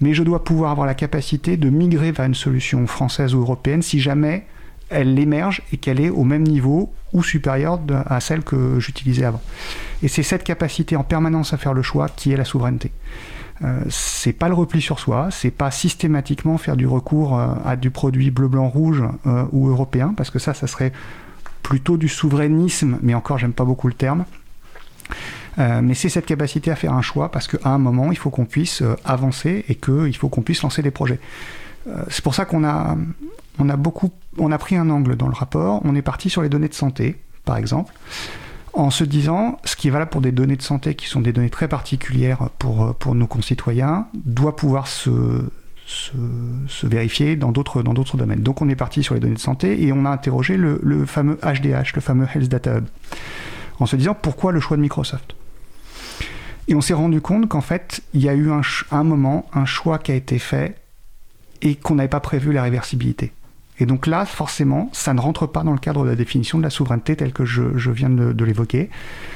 mais 0.02 0.14
je 0.14 0.24
dois 0.24 0.44
pouvoir 0.44 0.72
avoir 0.72 0.88
la 0.88 0.96
capacité 0.96 1.58
de 1.58 1.70
migrer 1.70 2.12
vers 2.12 2.26
une 2.26 2.36
solution 2.36 2.86
française 2.88 3.34
ou 3.34 3.42
européenne 3.42 3.82
si 3.82 4.00
jamais 4.00 4.46
elle 4.90 5.18
émerge 5.18 5.62
et 5.72 5.78
qu'elle 5.78 6.02
est 6.02 6.10
au 6.10 6.24
même 6.24 6.44
niveau 6.44 6.92
ou 7.14 7.24
supérieure 7.24 7.80
à 8.06 8.20
celle 8.20 8.44
que 8.44 8.80
j'utilisais 8.80 9.24
avant. 9.26 9.42
Et 10.04 10.08
c'est 10.08 10.24
cette 10.24 10.44
capacité 10.44 10.96
en 10.96 11.04
permanence 11.04 11.54
à 11.54 11.58
faire 11.58 11.74
le 11.74 11.82
choix 11.82 12.10
qui 12.10 12.32
est 12.32 12.38
la 12.38 12.46
souveraineté. 12.46 12.92
Euh, 13.64 13.80
c'est 13.90 14.34
pas 14.34 14.48
le 14.48 14.56
repli 14.56 14.82
sur 14.82 15.00
soi, 15.00 15.30
c'est 15.32 15.52
pas 15.52 15.70
systématiquement 15.70 16.58
faire 16.58 16.76
du 16.76 16.88
recours 16.88 17.38
euh, 17.38 17.54
à 17.64 17.76
du 17.76 17.92
produit 17.92 18.32
bleu, 18.32 18.48
blanc, 18.48 18.68
rouge 18.68 19.04
euh, 19.28 19.46
ou 19.52 19.70
européen, 19.70 20.14
parce 20.18 20.32
que 20.32 20.40
ça, 20.40 20.54
ça 20.54 20.66
serait 20.66 20.92
plutôt 21.62 21.98
du 21.98 22.08
souverainisme, 22.08 22.98
mais 23.04 23.14
encore, 23.14 23.38
j'aime 23.38 23.54
pas 23.54 23.66
beaucoup 23.66 23.88
le 23.88 23.94
terme. 23.94 24.26
Mais 25.58 25.94
c'est 25.94 26.10
cette 26.10 26.26
capacité 26.26 26.72
à 26.72 26.76
faire 26.76 26.94
un 26.94 27.02
choix 27.02 27.30
parce 27.32 27.48
qu'à 27.48 27.70
un 27.70 27.78
moment, 27.78 28.12
il 28.12 28.18
faut 28.18 28.30
qu'on 28.30 28.46
puisse 28.46 28.84
avancer 29.04 29.66
et 29.68 29.76
qu'il 29.76 30.16
faut 30.16 30.30
qu'on 30.30 30.42
puisse 30.42 30.62
lancer 30.64 30.82
des 30.82 30.92
projets. 30.92 31.20
c'est 32.10 32.24
pour 32.24 32.36
ça 32.36 32.46
qu'on 32.46 32.64
a, 32.64 32.96
on 33.60 33.70
a 33.70 33.76
beaucoup, 33.76 34.12
on 34.38 34.52
a 34.52 34.58
pris 34.58 34.76
un 34.76 34.90
angle 34.90 35.16
dans 35.16 35.28
le 35.28 35.34
rapport. 35.34 35.82
On 35.84 35.96
est 35.96 36.02
parti 36.02 36.30
sur 36.30 36.42
les 36.42 36.50
données 36.50 36.70
de 36.70 36.74
santé, 36.74 37.18
par 37.46 37.58
exemple 37.58 37.94
en 38.74 38.90
se 38.90 39.04
disant 39.04 39.60
ce 39.66 39.76
qui 39.76 39.88
est 39.88 39.92
valable 39.92 40.12
pour 40.12 40.22
des 40.22 40.32
données 40.32 40.56
de 40.56 40.62
santé 40.62 40.96
qui 40.96 41.08
sont 41.08 41.22
des 41.22 41.34
données 41.34 41.50
très 41.50 41.68
particulières 41.68 42.50
pour, 42.58 42.96
pour 42.96 43.16
nos 43.16 43.28
concitoyens 43.28 44.08
doit 44.14 44.56
pouvoir 44.56 44.88
se, 44.88 45.44
se, 45.86 46.88
vérifier 46.88 47.36
dans 47.36 47.52
d'autres, 47.52 47.84
dans 47.84 47.94
d'autres 47.94 48.18
domaines. 48.18 48.42
Donc 48.42 48.62
on 48.62 48.70
est 48.70 48.76
parti 48.76 49.04
sur 49.04 49.14
les 49.14 49.20
données 49.20 49.36
de 49.36 49.40
santé 49.40 49.84
et 49.84 49.92
on 49.92 50.06
a 50.06 50.10
interrogé 50.10 50.58
le 50.58 51.06
fameux 51.06 51.38
HDH, 51.44 51.96
le 51.96 52.02
fameux 52.02 52.28
Health 52.34 52.48
Data 52.48 52.78
Hub, 52.78 52.86
en 53.80 53.86
se 53.86 53.96
disant 53.96 54.16
pourquoi 54.20 54.52
le 54.52 54.60
choix 54.60 54.78
de 54.78 54.82
Microsoft? 54.82 55.36
Et 56.68 56.76
on 56.76 56.82
s'est 56.82 56.94
rendu 56.94 57.22
compte 57.22 57.48
qu'en 57.50 57.62
fait, 57.62 58.02
il 58.14 58.22
y 58.22 58.30
a 58.30 58.34
eu 58.34 58.50
un, 58.52 59.04
moment, 59.04 59.50
un 59.54 59.66
choix 59.66 60.00
qui 60.00 60.12
a 60.12 60.16
été 60.16 60.40
fait 60.40 60.76
et 61.62 61.76
qu'on 61.76 61.96
n'avait 61.96 62.10
pas 62.10 62.20
prévu 62.20 62.54
la 62.54 62.64
réversibilité. 62.64 63.34
Et 63.80 63.86
donc 63.86 64.06
là, 64.06 64.26
forcément, 64.26 64.90
ça 64.94 65.14
ne 65.14 65.20
rentre 65.20 65.48
pas 65.48 65.64
dans 65.64 65.72
le 65.72 65.80
cadre 65.80 66.04
de 66.04 66.10
la 66.10 66.16
définition 66.16 66.60
de 66.60 66.64
la 66.64 66.70
souveraineté 66.70 67.16
telle 67.16 67.34
que 67.34 67.46
je, 67.46 67.90
viens 67.90 68.10
de, 68.10 68.46
l'évoquer. 68.46 68.90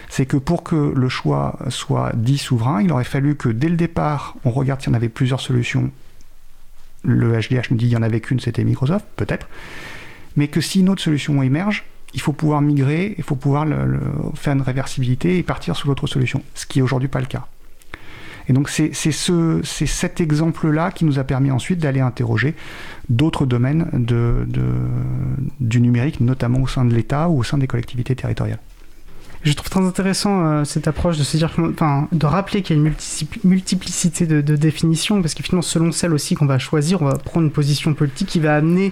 C'est 0.08 0.28
que 0.28 0.38
pour 0.38 0.64
que 0.64 0.94
le 0.96 1.10
choix 1.10 1.58
soit 1.70 2.12
dit 2.16 2.38
souverain, 2.38 2.82
il 2.84 2.92
aurait 2.92 3.04
fallu 3.04 3.36
que 3.36 3.50
dès 3.50 3.70
le 3.70 3.76
départ, 3.76 4.36
on 4.46 4.52
regarde 4.52 4.82
s'il 4.82 4.92
y 4.92 4.94
en 4.94 4.96
avait 4.96 5.10
plusieurs 5.10 5.42
solutions. 5.42 5.90
Le 7.04 7.40
HDH 7.40 7.72
nous 7.72 7.78
dit 7.78 7.86
qu'il 7.86 7.90
n'y 7.90 7.96
en 7.96 8.04
avait 8.04 8.22
qu'une, 8.22 8.40
c'était 8.40 8.64
Microsoft, 8.64 9.06
peut-être. 9.16 9.48
Mais 10.36 10.48
que 10.48 10.62
si 10.62 10.82
une 10.82 10.90
autre 10.90 11.02
solution 11.02 11.42
émerge, 11.42 11.86
il 12.16 12.22
faut 12.22 12.34
pouvoir 12.34 12.62
migrer, 12.62 13.14
il 13.18 13.24
faut 13.24 13.36
pouvoir 13.36 13.68
faire 14.34 14.54
une 14.54 14.62
réversibilité 14.62 15.38
et 15.38 15.44
partir 15.44 15.76
sur 15.76 15.90
l'autre 15.90 16.08
solution, 16.08 16.42
ce 16.56 16.66
qui 16.66 16.80
est 16.80 16.82
aujourd'hui 16.82 17.10
pas 17.10 17.20
le 17.20 17.28
cas. 17.28 17.46
Et 18.48 18.54
donc 18.54 18.70
c'est 18.70 18.94
ce, 18.94 19.62
cet 19.64 20.22
exemple-là 20.22 20.92
qui 20.92 21.06
nous 21.06 21.20
a 21.20 21.24
permis 21.24 21.52
ensuite 21.52 21.80
d'aller 21.80 22.00
interroger 22.00 22.56
d'autres 23.10 23.46
domaines 23.46 23.90
du 25.60 25.82
numérique, 25.82 26.22
notamment 26.22 26.62
au 26.62 26.68
sein 26.68 26.86
de 26.86 26.94
l'État 26.94 27.28
ou 27.30 27.40
au 27.40 27.44
sein 27.44 27.58
des 27.58 27.68
collectivités 27.68 28.16
territoriales. 28.16 28.60
Je 29.44 29.54
trouve 29.54 29.70
très 29.70 29.86
intéressant 29.86 30.44
euh, 30.44 30.64
cette 30.64 30.88
approche 30.88 31.20
de 31.20 31.24
se 31.24 31.38
dire, 31.38 31.52
de 32.12 32.26
rappeler 32.26 32.64
qu'il 32.64 32.78
y 32.78 32.80
a 32.80 32.82
une 32.82 32.94
multiplicité 33.44 34.26
de, 34.26 34.42
de 34.42 34.56
définitions, 34.56 35.22
parce 35.22 35.36
que 35.36 35.44
finalement, 35.44 35.62
selon 35.62 35.92
celle 35.92 36.14
aussi 36.14 36.34
qu'on 36.34 36.48
va 36.48 36.58
choisir, 36.58 37.04
on 37.04 37.06
va 37.06 37.14
prendre 37.14 37.46
une 37.46 37.52
position 37.52 37.94
politique 37.94 38.28
qui 38.28 38.40
va 38.40 38.56
amener 38.56 38.92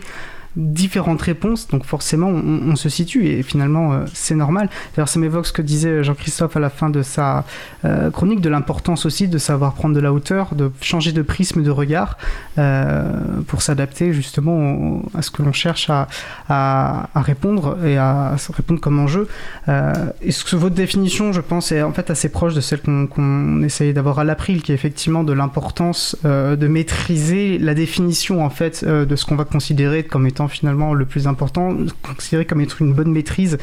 différentes 0.56 1.22
réponses, 1.22 1.68
donc 1.68 1.84
forcément 1.84 2.28
on, 2.28 2.76
se 2.76 2.89
situe 2.89 3.28
et 3.28 3.44
finalement 3.44 3.94
euh, 3.94 4.06
c'est 4.13 4.36
normal. 4.36 4.70
D'ailleurs 4.96 5.10
ça 5.10 5.20
m'évoque 5.20 5.48
ce 5.48 5.54
que 5.54 5.62
disait 5.62 6.04
Jean-Christophe 6.04 6.56
à 6.58 6.60
la 6.60 6.70
fin 6.70 6.89
de 6.89 7.02
sa 7.02 7.44
euh, 7.86 8.12
chronique, 8.12 8.42
de 8.42 8.50
l'importance 8.50 9.06
aussi 9.06 9.28
de 9.28 9.38
savoir 9.38 9.74
prendre 9.74 9.96
de 9.96 10.00
la 10.00 10.13
hauteur, 10.13 10.54
de 10.56 10.72
changer 10.82 11.12
de 11.12 11.22
prisme 11.22 11.63
de 11.63 11.72
regard 11.72 12.18
euh, 12.58 13.04
pour 13.48 13.62
s'adapter 13.62 14.13
justement 14.13 15.02
à 15.16 15.22
ce 15.22 15.32
que 15.32 15.42
l'on 15.42 15.54
cherche 15.54 15.89
à, 15.89 17.10
répondre 17.16 17.78
et 17.86 17.98
à, 17.98 18.36
répondre 18.54 18.80
comme 18.80 19.00
enjeu. 19.00 19.28
et 19.68 20.32
ce 20.32 20.44
que 20.44 20.56
votre 20.56 20.76
définition, 20.76 21.34
je 21.34 21.42
pense, 21.42 21.72
est 21.72 21.82
en 21.82 21.94
fait 21.94 22.10
assez 22.10 22.30
proche 22.30 22.54
de 22.54 22.62
celle 22.62 22.82
qu'on 22.82 23.08
qu 23.08 23.66
essayait 23.66 23.94
d'avoir 23.94 24.20
à 24.20 24.24
l'April, 24.24 24.62
qui 24.62 24.72
est 24.72 24.76
effectivement 24.76 25.24
de 25.24 25.34
l'importance 25.34 26.16
de 26.24 26.68
maîtriser 26.68 27.58
la 27.58 27.74
définition 27.74 28.44
en 28.46 28.50
fait 28.50 28.86
de 28.86 29.16
ce 29.16 29.26
qu'on 29.26 29.36
va 29.36 29.46
considérer 29.46 30.04
comme 30.04 30.28
étant 30.28 30.42
finalement 30.47 30.93
le 30.93 31.06
plus 31.06 31.27
important, 31.27 31.75
considéré 32.01 32.45
comme 32.45 32.62
être 32.62 32.82
une 32.82 32.93
bonne 32.93 33.12
maîtrise. 33.12 33.58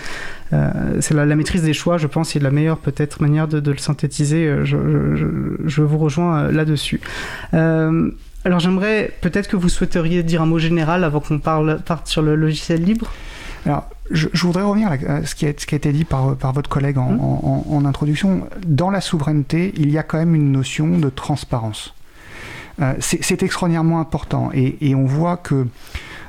Euh, 0.52 0.70
c'est 1.00 1.14
la, 1.14 1.24
maîtrise 1.36 1.62
des 1.62 1.72
choix, 1.72 1.98
je 1.98 2.06
pense, 2.06 2.34
et 2.36 2.40
la 2.40 2.50
meilleure 2.50 2.78
peut-être 2.78 3.22
manière 3.22 3.48
de, 3.48 3.70
le 3.70 3.78
synthétiser. 3.78 4.46
Euh, 4.46 4.64
je, 4.64 5.82
vous 5.82 5.98
rejoins 5.98 6.40
euh, 6.40 6.52
là-dessus. 6.52 7.00
alors 7.52 8.58
j'aimerais 8.58 9.12
peut-être 9.20 9.48
que 9.48 9.56
vous 9.56 9.68
souhaiteriez 9.68 10.22
dire 10.22 10.42
un 10.42 10.46
mot 10.46 10.58
général 10.58 11.04
avant 11.04 11.20
qu'on 11.20 11.38
parle 11.38 11.80
parte 11.84 12.06
sur 12.06 12.22
le 12.22 12.34
logiciel 12.36 12.82
libre. 12.82 13.12
Alors, 13.66 13.88
je, 14.10 14.28
voudrais 14.42 14.62
revenir 14.62 14.90
à 14.90 15.24
ce 15.24 15.34
qui, 15.34 15.46
a, 15.46 15.52
ce 15.56 15.66
qui 15.66 15.74
a 15.74 15.76
été 15.76 15.92
dit 15.92 16.04
par, 16.04 16.34
par 16.34 16.52
votre 16.52 16.70
collègue 16.70 16.98
en, 16.98 17.10
hum. 17.10 17.62
en, 17.68 17.84
introduction. 17.84 18.48
Dans 18.66 18.90
la 18.90 19.00
souveraineté, 19.00 19.72
il 19.76 19.90
y 19.90 19.98
a 19.98 20.02
quand 20.02 20.18
même 20.18 20.34
une 20.34 20.50
notion 20.50 20.98
de 20.98 21.10
transparence. 21.10 21.94
c'est 22.98 23.42
extraordinairement 23.42 24.00
important 24.00 24.50
et, 24.54 24.78
et, 24.80 24.94
on 24.94 25.04
voit 25.04 25.36
que 25.36 25.66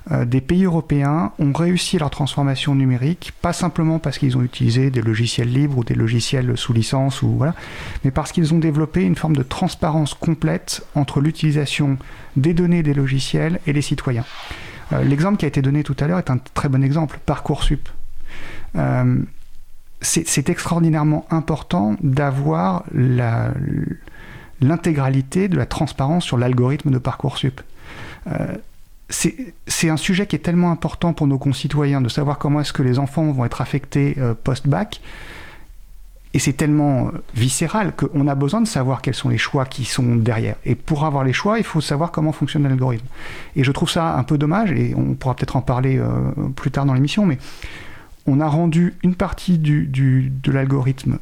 des 0.10 0.42
pays 0.42 0.66
européens 0.66 1.32
ont 1.38 1.54
réussi 1.54 2.00
leur 2.00 2.10
transformation 2.10 2.74
numérique, 2.74 3.34
pas 3.42 3.54
simplement 3.54 4.00
parce 4.00 4.18
qu'ils 4.18 4.36
ont 4.36 4.42
utilisé 4.42 4.90
des 4.90 5.02
logiciels 5.02 5.52
libres 5.52 5.78
ou 5.78 5.84
des 5.84 5.94
logiciels 5.94 6.58
sous 6.58 6.74
licence, 6.74 7.22
ou, 7.22 7.30
voilà, 7.38 7.54
mais 8.04 8.10
parce 8.10 8.32
qu'ils 8.32 8.52
ont 8.54 8.58
développé 8.58 9.04
une 9.04 9.16
forme 9.16 9.36
de 9.36 9.44
transparence 9.44 10.16
complète 10.16 10.86
entre 10.96 11.22
l'utilisation 11.22 11.98
des 12.36 12.54
données 12.54 12.82
des 12.82 12.96
logiciels 12.96 13.60
et 13.68 13.74
les 13.74 13.84
citoyens. 13.84 14.26
Euh, 14.92 15.04
l'exemple 15.04 15.38
qui 15.38 15.46
a 15.46 15.48
été 15.48 15.62
donné 15.62 15.84
tout 15.84 15.96
à 16.00 16.08
l'heure 16.08 16.18
est 16.20 16.32
un 16.32 16.38
très 16.38 16.68
bon 16.68 16.84
exemple, 16.84 17.20
Parcoursup. 17.26 17.88
Euh, 18.76 19.18
c'est 20.02 20.50
extraordinairement 20.50 21.28
important 21.30 21.96
d'avoir 22.02 22.86
l'intégralité 24.62 25.48
de 25.48 25.56
la 25.56 25.68
transparence 25.68 26.24
sur 26.24 26.40
l'algorithme 26.40 26.90
de 26.90 26.98
Parcoursup 26.98 27.62
c'est 29.12 29.90
un 29.90 29.98
sujet 29.98 30.26
qui 30.26 30.36
est 30.36 30.40
tellement 30.40 30.72
important 30.72 31.14
pour 31.14 31.28
nos 31.28 31.38
concitoyens 31.38 32.02
de 32.02 32.10
savoir 32.10 32.38
comment 32.38 32.62
est-ce 32.62 32.74
que 32.74 32.84
les 32.84 32.98
enfants 32.98 33.32
vont 33.32 33.46
être 33.46 33.62
affectés 33.62 34.16
euh, 34.18 34.34
post-bac. 34.34 35.02
Et 36.34 36.40
c'est 36.40 36.54
tellement 36.54 37.08
euh, 37.08 37.12
viscéral 37.36 37.94
qu'on 37.94 38.28
a 38.28 38.36
besoin 38.36 38.62
de 38.62 38.68
savoir 38.68 39.02
quels 39.02 39.16
sont 39.16 39.28
les 39.28 39.38
choix 39.38 39.66
qui 39.66 39.84
sont 39.84 40.16
derrière. 40.16 40.56
Et 40.66 40.76
pour 40.76 41.04
avoir 41.04 41.26
les 41.26 41.34
choix, 41.34 41.58
il 41.58 41.66
faut 41.66 41.82
savoir 41.82 42.12
comment 42.12 42.32
fonctionne 42.32 42.64
l'algorithme. 42.64 43.08
Et 43.56 43.64
je 43.64 43.72
trouve 43.72 43.90
ça 43.90 44.16
un 44.16 44.24
peu 44.24 44.38
dommage, 44.38 44.72
et 44.72 44.94
on 44.96 45.14
pourra 45.14 45.36
peut-être 45.36 45.58
en 45.58 45.62
parler 45.62 45.98
euh, 45.98 46.32
plus 46.56 46.72
tard 46.72 46.86
dans 46.86 46.94
l'émission, 46.94 47.26
mais 47.26 47.38
on 48.28 48.40
a 48.40 48.48
rendu 48.48 48.96
une 49.04 49.16
partie 49.16 49.58
du, 49.58 49.88
de 49.88 50.52
l'algorithme 50.52 51.20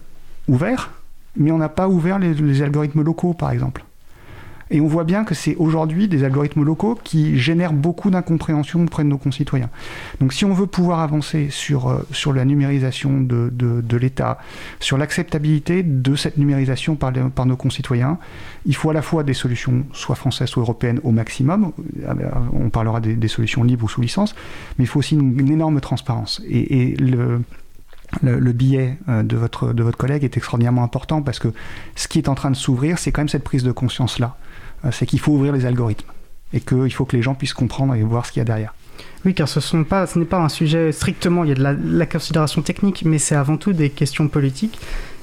ouvert, 0.48 0.92
mais 1.38 1.52
on 1.52 1.58
n'a 1.58 1.70
pas 1.70 1.88
ouvert 1.88 2.20
les 2.20 2.62
algorithmes 2.62 3.02
locaux, 3.02 3.34
par 3.34 3.52
exemple. 3.52 3.84
Et 4.72 4.82
on 4.82 4.88
voit 4.88 5.04
bien 5.04 5.24
que 5.24 5.34
c'est 5.34 5.56
aujourd'hui 5.56 6.08
des 6.08 6.24
algorithmes 6.24 6.64
locaux 6.64 6.98
qui 7.04 7.40
génèrent 7.40 7.74
beaucoup 7.74 8.10
d'incompréhension 8.12 8.84
auprès 8.84 9.04
de 9.04 9.10
nos 9.10 9.18
concitoyens. 9.18 9.70
Donc 10.20 10.34
si 10.34 10.46
on 10.46 10.54
veut 10.54 10.68
pouvoir 10.68 11.00
avancer 11.00 11.48
sur, 11.50 11.90
euh, 11.90 12.06
sur 12.12 12.34
la 12.34 12.46
numérisation 12.46 13.20
de, 13.20 13.52
de, 13.52 13.98
l'État, 13.98 14.38
sur 14.80 14.98
l'acceptabilité 14.98 15.84
de 15.84 16.16
cette 16.16 16.38
numérisation 16.38 16.96
par, 16.96 17.12
par 17.12 17.46
nos 17.46 17.56
concitoyens, 17.56 18.18
il 18.66 18.76
faut 18.76 18.90
à 18.90 18.94
la 18.94 19.02
fois 19.02 19.24
des 19.24 19.34
solutions 19.34 19.86
soit 19.94 20.16
françaises 20.16 20.50
soit 20.50 20.62
européennes 20.62 21.00
au 21.04 21.12
maximum, 21.12 21.72
euh, 22.04 22.14
on 22.54 22.70
parlera 22.70 23.00
des, 23.00 23.28
solutions 23.28 23.64
libres 23.64 23.86
ou 23.86 23.90
sous 23.90 24.02
licence, 24.02 24.36
mais 24.78 24.86
il 24.86 24.88
faut 24.88 25.00
aussi 25.00 25.16
une, 25.16 25.52
énorme 25.52 25.80
transparence. 25.82 26.42
Et, 26.48 26.96
le, 26.98 27.42
le, 28.22 28.52
billet 28.54 28.98
euh, 29.08 29.24
de 29.24 29.36
votre, 29.36 29.74
de 29.74 29.84
votre 29.84 29.98
collègue 29.98 30.24
est 30.24 30.38
extraordinairement 30.38 30.84
important 30.84 31.22
parce 31.22 31.40
que 31.40 31.50
ce 31.96 32.08
qui 32.08 32.18
est 32.18 32.30
en 32.30 32.36
train 32.36 32.52
de 32.52 32.56
s'ouvrir, 32.56 32.98
c'est 32.98 33.12
quand 33.12 33.22
même 33.22 33.30
cette 33.30 33.44
prise 33.44 33.64
de 33.64 33.72
conscience-là. 33.72 34.38
Euh, 34.86 34.90
c'est 34.92 35.06
qu'il 35.06 35.20
faut 35.20 35.32
ouvrir 35.34 35.54
les 35.54 35.66
algorithmes 35.66 36.10
et 36.54 36.62
qu'il 36.62 36.92
faut 36.94 37.06
que 37.06 37.16
les 37.16 37.22
gens 37.22 37.36
puissent 37.36 37.54
comprendre 37.54 37.94
et 37.96 38.02
voir 38.04 38.26
ce 38.26 38.32
qu'il 38.32 38.40
y 38.40 38.42
a 38.42 38.46
derrière. 38.46 38.74
Oui, 39.26 39.34
car 39.34 39.48
ce, 39.48 39.76
n'est 39.76 39.84
pas 40.26 40.38
un 40.38 40.50
sujet 40.50 40.92
strictement, 40.92 41.44
il 41.44 41.50
y 41.50 41.52
a 41.52 41.56
de 41.56 41.98
la 41.98 42.06
considération 42.06 42.62
technique, 42.62 43.04
mais 43.06 43.18
c'est 43.18 43.36
avant 43.36 43.58
tout 43.58 43.74
des 43.74 43.90
questions 43.90 44.28
politiques. 44.28 44.80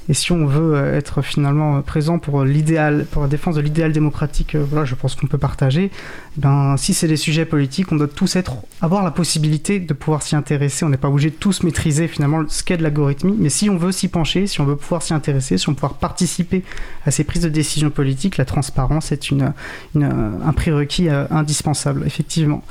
Et 0.09 0.15
si 0.15 0.33
on 0.33 0.47
veut 0.47 0.75
euh, 0.75 0.97
être 0.97 1.23
finalement 1.23 1.83
présent 1.83 2.19
pour 2.19 2.45
l'idéal, 2.45 3.07
pour 3.11 3.23
la 3.23 3.29
défense 3.29 3.57
de 3.57 3.61
l'idéal 3.61 3.93
démocratique, 3.93 4.55
euh, 4.55 4.65
voilà, 4.69 4.85
je 4.85 4.95
pense 4.95 5.15
qu'on 5.15 5.27
peut 5.27 5.39
partager. 5.39 5.91
Ben, 6.37 6.77
si 6.77 6.95
c'est 6.95 7.09
des 7.09 7.17
sujets 7.17 7.45
politiques, 7.45 7.91
on 7.93 7.97
doit 7.97 8.07
tous 8.07 8.37
avoir 8.81 9.03
la 9.03 9.11
possibilité 9.11 9.81
de 9.81 9.95
pouvoir 9.95 10.23
s'y 10.23 10.37
intéresser. 10.37 10.85
On 10.85 10.89
n'est 10.89 10.97
pas 10.97 11.09
obligé 11.09 11.31
de 11.31 11.35
tous 11.35 11.63
maîtriser 11.63 12.09
finalement 12.09 12.45
ce 12.49 12.63
qu'est 12.63 12.77
de 12.77 12.83
l'algorithmie, 12.83 13.37
mais 13.39 13.49
si 13.49 13.69
on 13.71 13.77
veut 13.77 13.93
s'y 13.93 14.09
pencher, 14.09 14.47
si 14.47 14.61
on 14.61 14.65
veut 14.65 14.77
pouvoir 14.77 15.03
s'y 15.03 15.15
intéresser, 15.15 15.59
si 15.59 15.69
on 15.69 15.73
veut 15.73 15.77
pouvoir 15.77 15.95
participer 15.95 16.63
à 17.05 17.11
ces 17.11 17.25
prises 17.25 17.43
de 17.43 17.49
décision 17.49 17.91
politiques, 17.91 18.37
la 18.37 18.45
transparence 18.45 19.13
est 19.13 19.31
une, 19.31 19.53
un 19.95 20.53
prérequis 20.53 21.09
euh, 21.09 21.25
indispensable, 21.31 22.05
effectivement. 22.07 22.63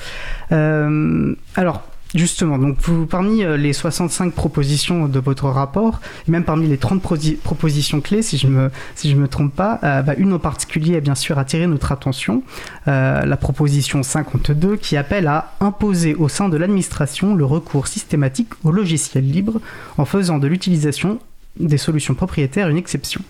alors, 0.52 1.84
Justement, 2.16 2.58
donc 2.58 2.78
vous, 2.82 3.06
parmi 3.06 3.44
euh, 3.44 3.58
les 3.58 3.74
65 3.74 4.34
propositions 4.34 5.10
de 5.10 5.20
votre 5.20 5.50
rapport, 5.50 6.00
même 6.30 6.46
parmi 6.46 6.66
les 6.66 6.78
30 6.78 7.02
propositions 7.44 8.00
clés, 8.00 8.22
si 8.22 8.38
je 8.38 8.48
me, 8.48 8.72
si 8.96 9.14
me 9.16 9.28
trompe 9.28 9.54
pas, 9.54 9.80
euh, 9.84 10.02
bah, 10.02 10.14
une 10.18 10.32
en 10.32 10.40
particulier 10.40 10.96
a 10.96 11.02
bien 11.02 11.16
sûr 11.16 11.38
attiré 11.38 11.68
notre 11.68 11.92
attention, 11.92 12.42
euh, 12.88 13.26
la 13.26 13.36
proposition 13.36 14.02
52 14.02 14.78
qui 14.78 14.96
appelle 14.96 15.28
à 15.28 15.56
imposer 15.60 16.16
au 16.16 16.30
sein 16.30 16.48
de 16.48 16.56
l'administration 16.56 17.36
le 17.36 17.44
recours 17.44 17.88
systématique 17.88 18.50
au 18.64 18.72
logiciel 18.72 19.30
libre 19.30 19.60
en 19.98 20.06
faisant 20.06 20.38
de 20.38 20.48
l'utilisation 20.48 21.20
des 21.60 21.78
solutions 21.78 22.16
propriétaires 22.16 22.70
une 22.70 22.78
exception. 22.78 23.22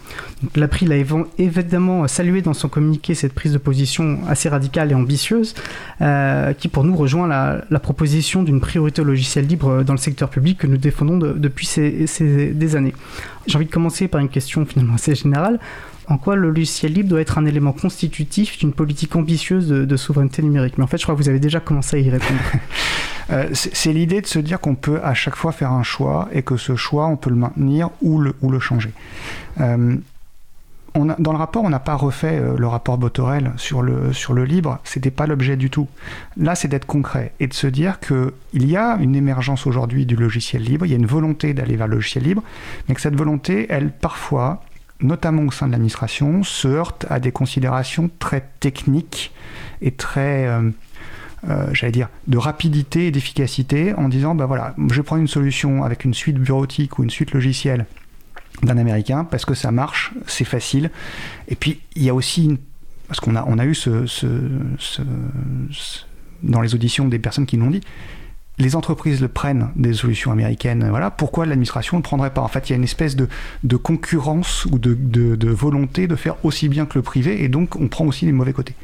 L'April 0.55 0.91
a 0.91 0.95
évidemment 1.37 2.07
salué 2.07 2.41
dans 2.41 2.53
son 2.53 2.69
communiqué 2.69 3.13
cette 3.13 3.33
prise 3.33 3.53
de 3.53 3.57
position 3.57 4.19
assez 4.27 4.49
radicale 4.49 4.91
et 4.91 4.95
ambitieuse, 4.95 5.53
euh, 6.01 6.53
qui 6.53 6.67
pour 6.67 6.83
nous 6.83 6.95
rejoint 6.95 7.27
la, 7.27 7.79
proposition 7.79 8.41
d'une 8.41 8.61
priorité 8.61 9.01
au 9.01 9.05
logiciel 9.05 9.45
libre 9.45 9.83
dans 9.83 9.93
le 9.93 9.99
secteur 9.99 10.29
public 10.29 10.57
que 10.57 10.67
nous 10.67 10.77
défendons 10.77 11.17
depuis 11.17 11.69
des 11.77 12.75
années. 12.75 12.93
J'ai 13.45 13.57
envie 13.57 13.67
de 13.67 13.71
commencer 13.71 14.07
par 14.07 14.21
une 14.21 14.29
question 14.29 14.65
finalement 14.65 14.95
assez 14.95 15.13
générale 15.13 15.59
en 16.07 16.17
quoi 16.17 16.35
le 16.35 16.49
logiciel 16.49 16.93
libre 16.93 17.09
doit 17.09 17.21
être 17.21 17.37
un 17.37 17.45
élément 17.45 17.71
constitutif 17.71 18.57
d'une 18.57 18.73
politique 18.73 19.15
ambitieuse 19.15 19.67
de, 19.67 19.97
souveraineté 19.97 20.41
numérique. 20.41 20.77
Mais 20.77 20.83
en 20.83 20.87
fait, 20.87 20.97
je 20.97 21.03
crois 21.03 21.15
que 21.15 21.21
vous 21.21 21.29
avez 21.29 21.39
déjà 21.39 21.59
commencé 21.59 21.97
à 21.97 21.99
y 21.99 22.09
répondre. 22.09 22.39
Euh, 23.31 23.49
c'est 23.53 23.91
l'idée 23.91 24.21
de 24.21 24.27
se 24.27 24.37
dire 24.37 24.59
qu'on 24.59 24.75
peut 24.75 24.99
à 25.03 25.15
chaque 25.15 25.35
fois 25.35 25.51
faire 25.51 25.71
un 25.71 25.81
choix 25.81 26.29
et 26.31 26.43
que 26.43 26.57
ce 26.57 26.75
choix, 26.75 27.07
on 27.07 27.17
peut 27.17 27.31
le 27.31 27.35
maintenir 27.35 27.89
ou 28.03 28.19
le, 28.19 28.59
changer. 28.59 28.91
Euh, 29.59 29.95
dans 30.95 31.31
le 31.31 31.37
rapport, 31.37 31.63
on 31.63 31.69
n'a 31.69 31.79
pas 31.79 31.95
refait 31.95 32.39
euh, 32.39 32.55
le 32.55 32.67
rapport 32.67 32.97
Botorel 32.97 33.51
sur 33.57 33.81
le, 33.81 34.13
sur 34.13 34.33
le 34.33 34.45
libre, 34.45 34.79
c'était 34.83 35.09
pas 35.09 35.25
l'objet 35.25 35.57
du 35.57 35.69
tout. 35.69 35.87
Là, 36.37 36.53
c'est 36.55 36.67
d'être 36.67 36.85
concret 36.85 37.33
et 37.39 37.47
de 37.47 37.53
se 37.53 37.67
dire 37.67 37.99
qu'il 37.99 38.31
y 38.53 38.77
a 38.77 38.97
une 39.01 39.15
émergence 39.15 39.65
aujourd'hui 39.65 40.05
du 40.05 40.15
logiciel 40.15 40.61
libre, 40.61 40.85
il 40.85 40.89
y 40.89 40.93
a 40.93 40.97
une 40.97 41.05
volonté 41.07 41.53
d'aller 41.53 41.75
vers 41.75 41.87
le 41.87 41.95
logiciel 41.95 42.23
libre, 42.23 42.43
mais 42.87 42.95
que 42.95 43.01
cette 43.01 43.15
volonté, 43.15 43.65
elle, 43.69 43.91
parfois, 43.91 44.61
notamment 45.01 45.43
au 45.43 45.51
sein 45.51 45.67
de 45.67 45.71
l'administration, 45.71 46.43
se 46.43 46.67
heurte 46.67 47.05
à 47.09 47.19
des 47.19 47.31
considérations 47.31 48.09
très 48.19 48.49
techniques 48.59 49.33
et 49.81 49.91
très, 49.91 50.47
euh, 50.47 50.69
euh, 51.49 51.67
j'allais 51.73 51.91
dire, 51.91 52.09
de 52.27 52.37
rapidité 52.37 53.07
et 53.07 53.11
d'efficacité 53.11 53.93
en 53.93 54.09
disant, 54.09 54.35
bah 54.35 54.45
voilà, 54.45 54.75
je 54.91 55.01
prends 55.01 55.17
une 55.17 55.27
solution 55.27 55.83
avec 55.83 56.05
une 56.05 56.13
suite 56.13 56.37
bureautique 56.37 56.97
ou 56.99 57.03
une 57.03 57.09
suite 57.09 57.31
logicielle 57.31 57.85
d'un 58.63 58.77
américain 58.77 59.25
parce 59.25 59.45
que 59.45 59.53
ça 59.53 59.71
marche, 59.71 60.13
c'est 60.27 60.45
facile. 60.45 60.91
Et 61.49 61.55
puis 61.55 61.81
il 61.95 62.03
y 62.03 62.09
a 62.09 62.13
aussi, 62.13 62.57
parce 63.07 63.19
qu'on 63.19 63.35
a, 63.35 63.43
on 63.47 63.59
a 63.59 63.65
eu 63.65 63.75
ce, 63.75 64.05
dans 66.41 66.61
les 66.61 66.73
auditions 66.73 67.07
des 67.07 67.19
personnes 67.19 67.45
qui 67.45 67.57
l'ont 67.57 67.69
dit, 67.69 67.81
les 68.57 68.75
entreprises 68.75 69.21
le 69.21 69.27
prennent 69.27 69.69
des 69.75 69.93
solutions 69.93 70.31
américaines, 70.31 70.87
voilà, 70.89 71.11
pourquoi 71.11 71.45
l'administration 71.45 71.97
ne 71.97 72.01
prendrait 72.01 72.31
pas? 72.31 72.41
En 72.41 72.47
fait, 72.47 72.69
il 72.69 72.71
y 72.71 72.73
a 72.73 72.77
une 72.77 72.83
espèce 72.83 73.15
de, 73.15 73.27
concurrence 73.75 74.65
ou 74.65 74.79
de, 74.79 75.49
volonté 75.49 76.07
de 76.07 76.15
faire 76.15 76.35
aussi 76.43 76.69
bien 76.69 76.85
que 76.85 76.97
le 76.97 77.01
privé, 77.01 77.43
et 77.43 77.49
donc 77.49 77.75
on 77.75 77.87
prend 77.87 78.05
aussi 78.05 78.25
les 78.25 78.31
mauvais 78.31 78.53
côtés. 78.53 78.75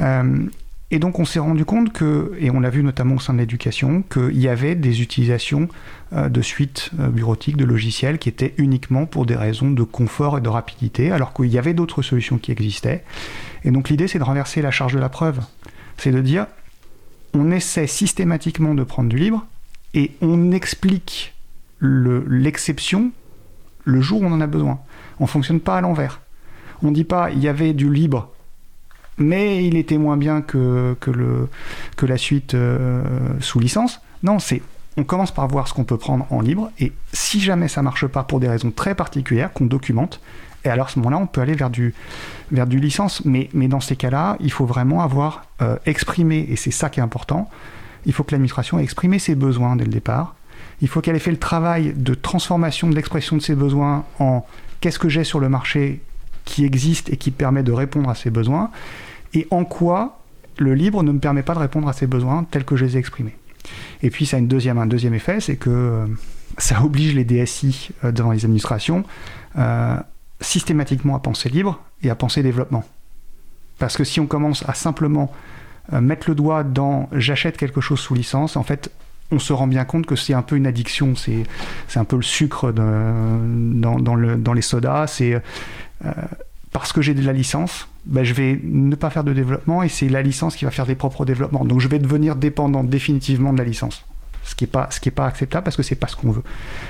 Euh, 0.00 0.46
et 0.90 0.98
donc 0.98 1.18
on 1.18 1.26
s'est 1.26 1.38
rendu 1.38 1.66
compte 1.66 1.92
que, 1.92 2.32
et 2.38 2.50
on 2.50 2.60
l'a 2.60 2.70
vu 2.70 2.82
notamment 2.82 3.16
au 3.16 3.20
sein 3.20 3.34
de 3.34 3.38
l'éducation, 3.38 4.02
qu'il 4.02 4.38
y 4.38 4.48
avait 4.48 4.74
des 4.74 5.02
utilisations 5.02 5.68
euh, 6.14 6.30
de 6.30 6.40
suites 6.40 6.90
euh, 6.98 7.08
bureautiques, 7.08 7.58
de 7.58 7.64
logiciels 7.64 8.18
qui 8.18 8.30
étaient 8.30 8.54
uniquement 8.56 9.04
pour 9.04 9.26
des 9.26 9.36
raisons 9.36 9.70
de 9.70 9.82
confort 9.82 10.38
et 10.38 10.40
de 10.40 10.48
rapidité, 10.48 11.10
alors 11.10 11.34
qu'il 11.34 11.46
y 11.46 11.58
avait 11.58 11.74
d'autres 11.74 12.00
solutions 12.00 12.38
qui 12.38 12.52
existaient. 12.52 13.04
Et 13.64 13.70
donc 13.70 13.90
l'idée 13.90 14.08
c'est 14.08 14.18
de 14.18 14.24
renverser 14.24 14.62
la 14.62 14.70
charge 14.70 14.94
de 14.94 14.98
la 14.98 15.10
preuve. 15.10 15.40
C'est 15.98 16.12
de 16.12 16.20
dire, 16.20 16.46
on 17.34 17.50
essaie 17.50 17.86
systématiquement 17.86 18.74
de 18.74 18.84
prendre 18.84 19.08
du 19.08 19.16
libre 19.16 19.46
et 19.94 20.12
on 20.20 20.52
explique 20.52 21.34
l'exception 21.80 23.10
le, 23.84 24.00
jour 24.00 24.22
où 24.22 24.24
on 24.24 24.32
en 24.32 24.40
a 24.40 24.46
besoin. 24.46 24.80
On 25.20 25.24
ne 25.24 25.28
fonctionne 25.28 25.60
pas 25.60 25.78
à 25.78 25.80
l'envers. 25.80 26.20
On 26.82 26.88
ne 26.88 26.94
dit 26.94 27.04
pas 27.04 27.30
il 27.30 27.38
y 27.40 27.48
avait 27.48 27.72
du 27.72 27.92
libre, 27.92 28.30
mais 29.16 29.64
il 29.64 29.76
était 29.76 29.98
moins 29.98 30.16
bien 30.16 30.42
que, 30.42 30.96
la 32.02 32.18
suite 32.18 32.54
euh, 32.54 33.02
sous 33.40 33.58
licence. 33.58 34.00
Non, 34.22 34.38
c'est 34.38 34.62
on 34.96 35.04
commence 35.04 35.30
par 35.30 35.46
voir 35.46 35.68
ce 35.68 35.74
qu'on 35.74 35.84
peut 35.84 35.96
prendre 35.96 36.26
en 36.30 36.40
libre 36.40 36.72
et 36.80 36.92
si 37.12 37.40
jamais 37.40 37.68
ça 37.68 37.82
marche 37.82 38.08
pas 38.08 38.24
pour 38.24 38.40
des 38.40 38.48
raisons 38.48 38.72
très 38.72 38.96
particulières 38.96 39.52
qu'on 39.52 39.66
documente, 39.66 40.20
et 40.64 40.68
alors 40.68 40.86
à 40.86 40.90
ce 40.90 40.98
moment-là, 40.98 41.18
on 41.18 41.26
peut 41.26 41.40
aller 41.40 41.54
vers 41.54 41.70
du, 41.70 41.94
vers 42.50 42.66
du 42.66 42.78
licence. 42.78 43.24
Mais, 43.24 43.48
mais 43.52 43.68
dans 43.68 43.80
ces 43.80 43.96
cas-là, 43.96 44.36
il 44.40 44.50
faut 44.50 44.66
vraiment 44.66 45.02
avoir 45.02 45.44
euh, 45.62 45.76
exprimé, 45.86 46.46
et 46.50 46.56
c'est 46.56 46.70
ça 46.70 46.90
qui 46.90 47.00
est 47.00 47.02
important, 47.02 47.48
il 48.06 48.12
faut 48.12 48.24
que 48.24 48.32
l'administration 48.32 48.78
ait 48.78 48.82
exprimé 48.82 49.18
ses 49.18 49.34
besoins 49.34 49.76
dès 49.76 49.84
le 49.84 49.90
départ. 49.90 50.34
Il 50.80 50.88
faut 50.88 51.00
qu'elle 51.00 51.16
ait 51.16 51.20
fait 51.20 51.30
le 51.30 51.38
travail 51.38 51.92
de 51.94 52.14
transformation 52.14 52.88
de 52.88 52.94
l'expression 52.94 53.36
de 53.36 53.42
ses 53.42 53.54
besoins 53.54 54.04
en 54.18 54.46
qu'est-ce 54.80 54.98
que 54.98 55.08
j'ai 55.08 55.24
sur 55.24 55.40
le 55.40 55.48
marché 55.48 56.00
qui 56.44 56.64
existe 56.64 57.10
et 57.10 57.16
qui 57.16 57.30
permet 57.30 57.62
de 57.62 57.72
répondre 57.72 58.08
à 58.08 58.14
ces 58.14 58.30
besoins, 58.30 58.70
et 59.34 59.46
en 59.50 59.64
quoi 59.64 60.20
le 60.56 60.74
libre 60.74 61.02
ne 61.02 61.12
me 61.12 61.18
permet 61.18 61.42
pas 61.42 61.54
de 61.54 61.60
répondre 61.60 61.88
à 61.88 61.92
ces 61.92 62.06
besoins 62.06 62.44
tels 62.50 62.64
que 62.64 62.76
je 62.76 62.84
les 62.84 62.96
ai 62.96 62.98
exprimés. 62.98 63.36
Et 64.02 64.10
puis 64.10 64.26
ça 64.26 64.36
a 64.36 64.40
une 64.40 64.48
deuxième, 64.48 64.78
un 64.78 64.86
deuxième 64.86 65.14
effet, 65.14 65.40
c'est 65.40 65.56
que 65.56 65.70
euh, 65.70 66.06
ça 66.56 66.82
oblige 66.82 67.14
les 67.14 67.24
DSI 67.24 67.90
euh, 68.04 68.12
devant 68.12 68.32
les 68.32 68.44
administrations 68.44 69.04
systématiquement 70.40 71.16
à 71.16 71.20
penser 71.20 71.48
libre 71.48 71.80
et 72.02 72.10
à 72.10 72.14
penser 72.14 72.42
développement. 72.42 72.84
Parce 73.78 73.96
que 73.96 74.04
si 74.04 74.20
on 74.20 74.26
commence 74.26 74.64
à 74.68 74.74
simplement 74.74 75.32
euh, 75.92 76.00
mettre 76.00 76.28
le 76.28 76.34
doigt 76.34 76.64
dans 76.64 77.08
j'achète 77.12 77.56
quelque 77.56 77.80
chose 77.80 78.00
sous 78.00 78.14
licence, 78.14 78.56
en 78.56 78.62
fait, 78.62 78.90
on 79.30 79.38
se 79.38 79.52
rend 79.52 79.66
bien 79.66 79.84
compte 79.84 80.06
que 80.06 80.16
c'est 80.16 80.34
un 80.34 80.42
peu 80.42 80.56
une 80.56 80.66
addiction, 80.66 81.14
c'est, 81.14 81.44
un 81.96 82.04
peu 82.04 82.16
le 82.16 82.22
sucre 82.22 82.72
dans, 82.72 83.98
dans, 83.98 84.16
dans, 84.16 84.52
les 84.54 84.62
sodas, 84.62 85.06
c'est 85.06 85.34
euh, 85.34 86.12
parce 86.72 86.92
que 86.92 87.02
j'ai 87.02 87.14
de 87.14 87.24
la 87.24 87.32
licence, 87.32 87.88
ben, 88.06 88.24
je 88.24 88.32
vais 88.32 88.58
ne 88.62 88.94
pas 88.94 89.10
faire 89.10 89.24
de 89.24 89.32
développement 89.32 89.82
et 89.82 89.88
c'est 89.88 90.08
la 90.08 90.22
licence 90.22 90.56
qui 90.56 90.64
va 90.64 90.70
faire 90.70 90.86
des 90.86 90.94
propres 90.94 91.24
développements. 91.24 91.64
Donc 91.64 91.80
je 91.80 91.88
vais 91.88 91.98
devenir 91.98 92.36
dépendant 92.36 92.84
définitivement 92.84 93.52
de 93.52 93.58
la 93.58 93.64
licence. 93.64 94.04
Ce 94.44 94.54
qui 94.54 94.64
n'est 94.64 94.70
pas, 94.70 94.88
pas 95.14 95.26
acceptable 95.26 95.64
parce 95.64 95.76
que 95.76 95.82
c'est 95.82 95.94
pas 95.94 96.08
ce 96.08 96.16
qu'on 96.16 96.30
veut. 96.30 96.42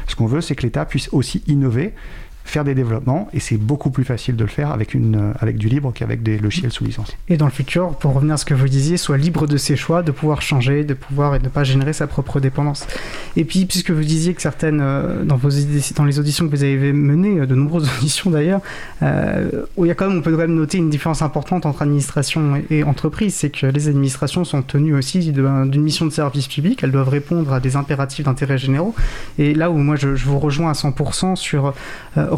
Ce 0.06 0.14
qu'on 0.14 0.26
veut, 0.26 0.40
c'est 0.40 0.54
que 0.54 0.62
l'État 0.62 0.84
puisse 0.84 1.08
aussi 1.12 1.42
innover 1.48 1.94
faire 2.48 2.64
des 2.64 2.74
développements 2.74 3.28
et 3.32 3.40
c'est 3.40 3.56
beaucoup 3.56 3.90
plus 3.90 4.04
facile 4.04 4.36
de 4.36 4.44
le 4.44 4.50
faire 4.50 4.70
avec, 4.70 4.94
une, 4.94 5.16
euh, 5.16 5.32
avec 5.38 5.58
du 5.58 5.68
libre 5.68 5.92
qu'avec 5.94 6.22
des 6.22 6.38
logiciels 6.38 6.72
sous 6.72 6.84
licence. 6.84 7.16
Et 7.28 7.36
dans 7.36 7.44
le 7.44 7.50
futur, 7.52 7.90
pour 7.96 8.14
revenir 8.14 8.34
à 8.34 8.36
ce 8.36 8.44
que 8.44 8.54
vous 8.54 8.68
disiez, 8.68 8.96
soit 8.96 9.16
libre 9.16 9.46
de 9.46 9.56
ses 9.56 9.76
choix, 9.76 10.02
de 10.02 10.12
pouvoir 10.12 10.42
changer, 10.42 10.84
de 10.84 10.94
pouvoir 10.94 11.34
et 11.34 11.38
de 11.38 11.44
ne 11.44 11.48
pas 11.48 11.64
générer 11.64 11.92
sa 11.92 12.06
propre 12.06 12.40
dépendance. 12.40 12.86
Et 13.36 13.44
puis, 13.44 13.66
puisque 13.66 13.90
vous 13.90 14.02
disiez 14.02 14.34
que 14.34 14.42
certaines, 14.42 14.80
euh, 14.80 15.24
dans, 15.24 15.36
vos, 15.36 15.50
dans 15.96 16.04
les 16.04 16.18
auditions 16.18 16.46
que 16.46 16.50
vous 16.50 16.64
avez 16.64 16.92
menées, 16.92 17.40
euh, 17.40 17.46
de 17.46 17.54
nombreuses 17.54 17.88
auditions 17.98 18.30
d'ailleurs, 18.30 18.60
où 19.76 19.84
il 19.84 19.88
y 19.88 19.90
a 19.90 19.94
quand 19.94 20.08
même, 20.08 20.18
on 20.18 20.22
peut 20.22 20.30
quand 20.30 20.38
même 20.38 20.54
noter 20.54 20.78
une 20.78 20.90
différence 20.90 21.22
importante 21.22 21.66
entre 21.66 21.82
administration 21.82 22.62
et, 22.70 22.82
entreprise, 22.82 23.34
c'est 23.34 23.50
que 23.50 23.66
les 23.66 23.88
administrations 23.88 24.44
sont 24.44 24.62
tenues 24.62 24.94
aussi 24.94 25.32
d'une 25.32 25.82
mission 25.82 26.06
de 26.06 26.10
service 26.10 26.48
public, 26.48 26.82
elles 26.82 26.92
doivent 26.92 27.08
répondre 27.08 27.52
à 27.52 27.60
des 27.60 27.76
impératifs 27.76 28.24
d'intérêt 28.24 28.58
généraux. 28.58 28.94
Et 29.38 29.54
là 29.54 29.70
où 29.70 29.76
moi 29.76 29.96
je 29.96 30.08
vous 30.08 30.38
rejoins 30.38 30.70
à 30.70 30.72
100% 30.72 31.36
sur 31.36 31.74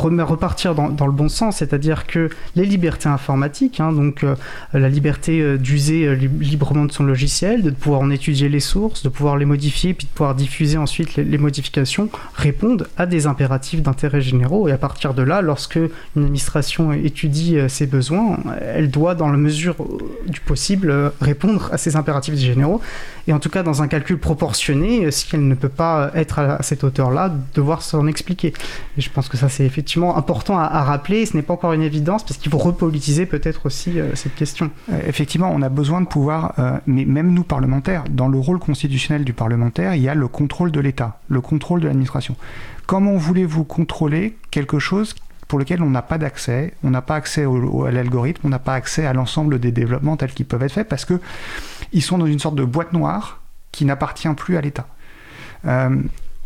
repartir 0.00 0.74
dans, 0.74 1.06
le 1.06 1.12
bon 1.12 1.28
sens, 1.28 1.58
c'est-à-dire 1.58 2.06
que 2.06 2.28
les 2.56 2.64
libertés 2.64 3.08
informatiques, 3.08 3.80
hein, 3.80 3.92
donc 3.92 4.24
euh, 4.24 4.34
la 4.72 4.88
liberté 4.88 5.40
euh, 5.40 5.56
d'user 5.56 6.06
euh, 6.06 6.14
librement 6.14 6.84
de 6.84 6.92
son 6.92 7.04
logiciel, 7.04 7.62
de 7.62 7.70
pouvoir 7.70 8.00
en 8.00 8.10
étudier 8.10 8.48
les 8.48 8.60
sources, 8.60 9.02
de 9.02 9.08
pouvoir 9.08 9.36
les 9.36 9.44
modifier, 9.44 9.94
puis 9.94 10.06
de 10.06 10.12
pouvoir 10.12 10.34
diffuser 10.34 10.78
ensuite 10.78 11.16
les, 11.16 11.38
modifications, 11.38 12.08
répondent 12.34 12.88
à 12.96 13.06
des 13.06 13.26
impératifs 13.26 13.82
d'intérêt 13.82 14.20
généraux. 14.20 14.68
Et 14.68 14.72
à 14.72 14.78
partir 14.78 15.14
de 15.14 15.22
là, 15.22 15.42
lorsque 15.42 15.76
une 15.76 16.24
administration 16.24 16.92
étudie 16.92 17.58
ses 17.68 17.86
besoins, 17.86 18.38
elle 18.60 18.90
doit, 18.90 19.14
dans 19.14 19.30
la 19.30 19.38
mesure 19.38 19.76
du 20.26 20.40
possible, 20.40 21.12
répondre 21.20 21.70
à 21.72 21.78
ces 21.78 21.96
impératifs 21.96 22.34
généraux. 22.36 22.80
Et 23.26 23.32
en 23.32 23.38
tout 23.38 23.50
cas, 23.50 23.62
dans 23.62 23.82
un 23.82 23.88
calcul 23.88 24.18
proportionné, 24.18 25.10
si 25.10 25.26
elle 25.32 25.46
ne 25.46 25.54
peut 25.54 25.68
pas 25.68 26.10
être 26.14 26.38
à 26.38 26.62
cette 26.62 26.84
hauteur-là, 26.84 27.32
devoir 27.54 27.82
s'en 27.82 28.06
expliquer. 28.06 28.52
Et 28.96 29.00
je 29.00 29.10
pense 29.10 29.28
que 29.28 29.36
ça, 29.36 29.48
c'est 29.48 29.64
effectivement 29.64 30.16
important 30.16 30.58
à, 30.58 30.82
rappeler. 30.82 31.26
Ce 31.26 31.36
n'est 31.36 31.42
pas 31.42 31.54
encore 31.54 31.72
une 31.72 31.82
évidence 31.82 32.24
parce 32.24 32.38
qu'il 32.38 32.50
faut 32.50 32.58
repolitiser 32.58 33.26
peut-être 33.26 33.66
aussi 33.66 34.00
euh, 34.00 34.14
cette 34.14 34.34
question. 34.34 34.70
Euh, 34.90 35.00
effectivement, 35.06 35.50
on 35.54 35.62
a 35.62 35.68
besoin 35.68 36.00
de 36.00 36.06
pouvoir, 36.06 36.54
euh, 36.58 36.78
mais 36.86 37.04
même 37.04 37.32
nous 37.32 37.44
parlementaires, 37.44 38.04
dans 38.10 38.28
le 38.28 38.38
rôle 38.38 38.58
constitutionnel 38.58 39.24
du 39.24 39.32
parlementaire, 39.32 39.94
il 39.94 40.02
y 40.02 40.08
a 40.08 40.14
le 40.14 40.28
contrôle 40.28 40.72
de 40.72 40.80
l'État, 40.80 41.20
le 41.28 41.40
contrôle 41.40 41.80
de 41.80 41.86
l'administration. 41.86 42.36
Comment 42.86 43.16
voulez-vous 43.16 43.64
contrôler 43.64 44.36
quelque 44.50 44.78
chose 44.78 45.14
pour 45.50 45.58
lequel 45.58 45.82
on 45.82 45.90
n'a 45.90 46.02
pas 46.02 46.16
d'accès, 46.16 46.74
on 46.84 46.90
n'a 46.90 47.02
pas 47.02 47.16
accès 47.16 47.44
à 47.44 47.90
l'algorithme, 47.90 48.42
on 48.44 48.50
n'a 48.50 48.60
pas 48.60 48.74
accès 48.74 49.04
à 49.04 49.12
l'ensemble 49.12 49.58
des 49.58 49.72
développements 49.72 50.16
tels 50.16 50.32
qu'ils 50.32 50.46
peuvent 50.46 50.62
être 50.62 50.72
faits 50.72 50.88
parce 50.88 51.04
que 51.04 51.20
ils 51.92 52.02
sont 52.02 52.18
dans 52.18 52.26
une 52.26 52.38
sorte 52.38 52.56
de 52.56 52.64
boîte 52.64 52.92
noire 52.92 53.40
qui 53.72 53.84
n'appartient 53.84 54.28
plus 54.36 54.56
à 54.56 54.60
l'État 54.60 54.86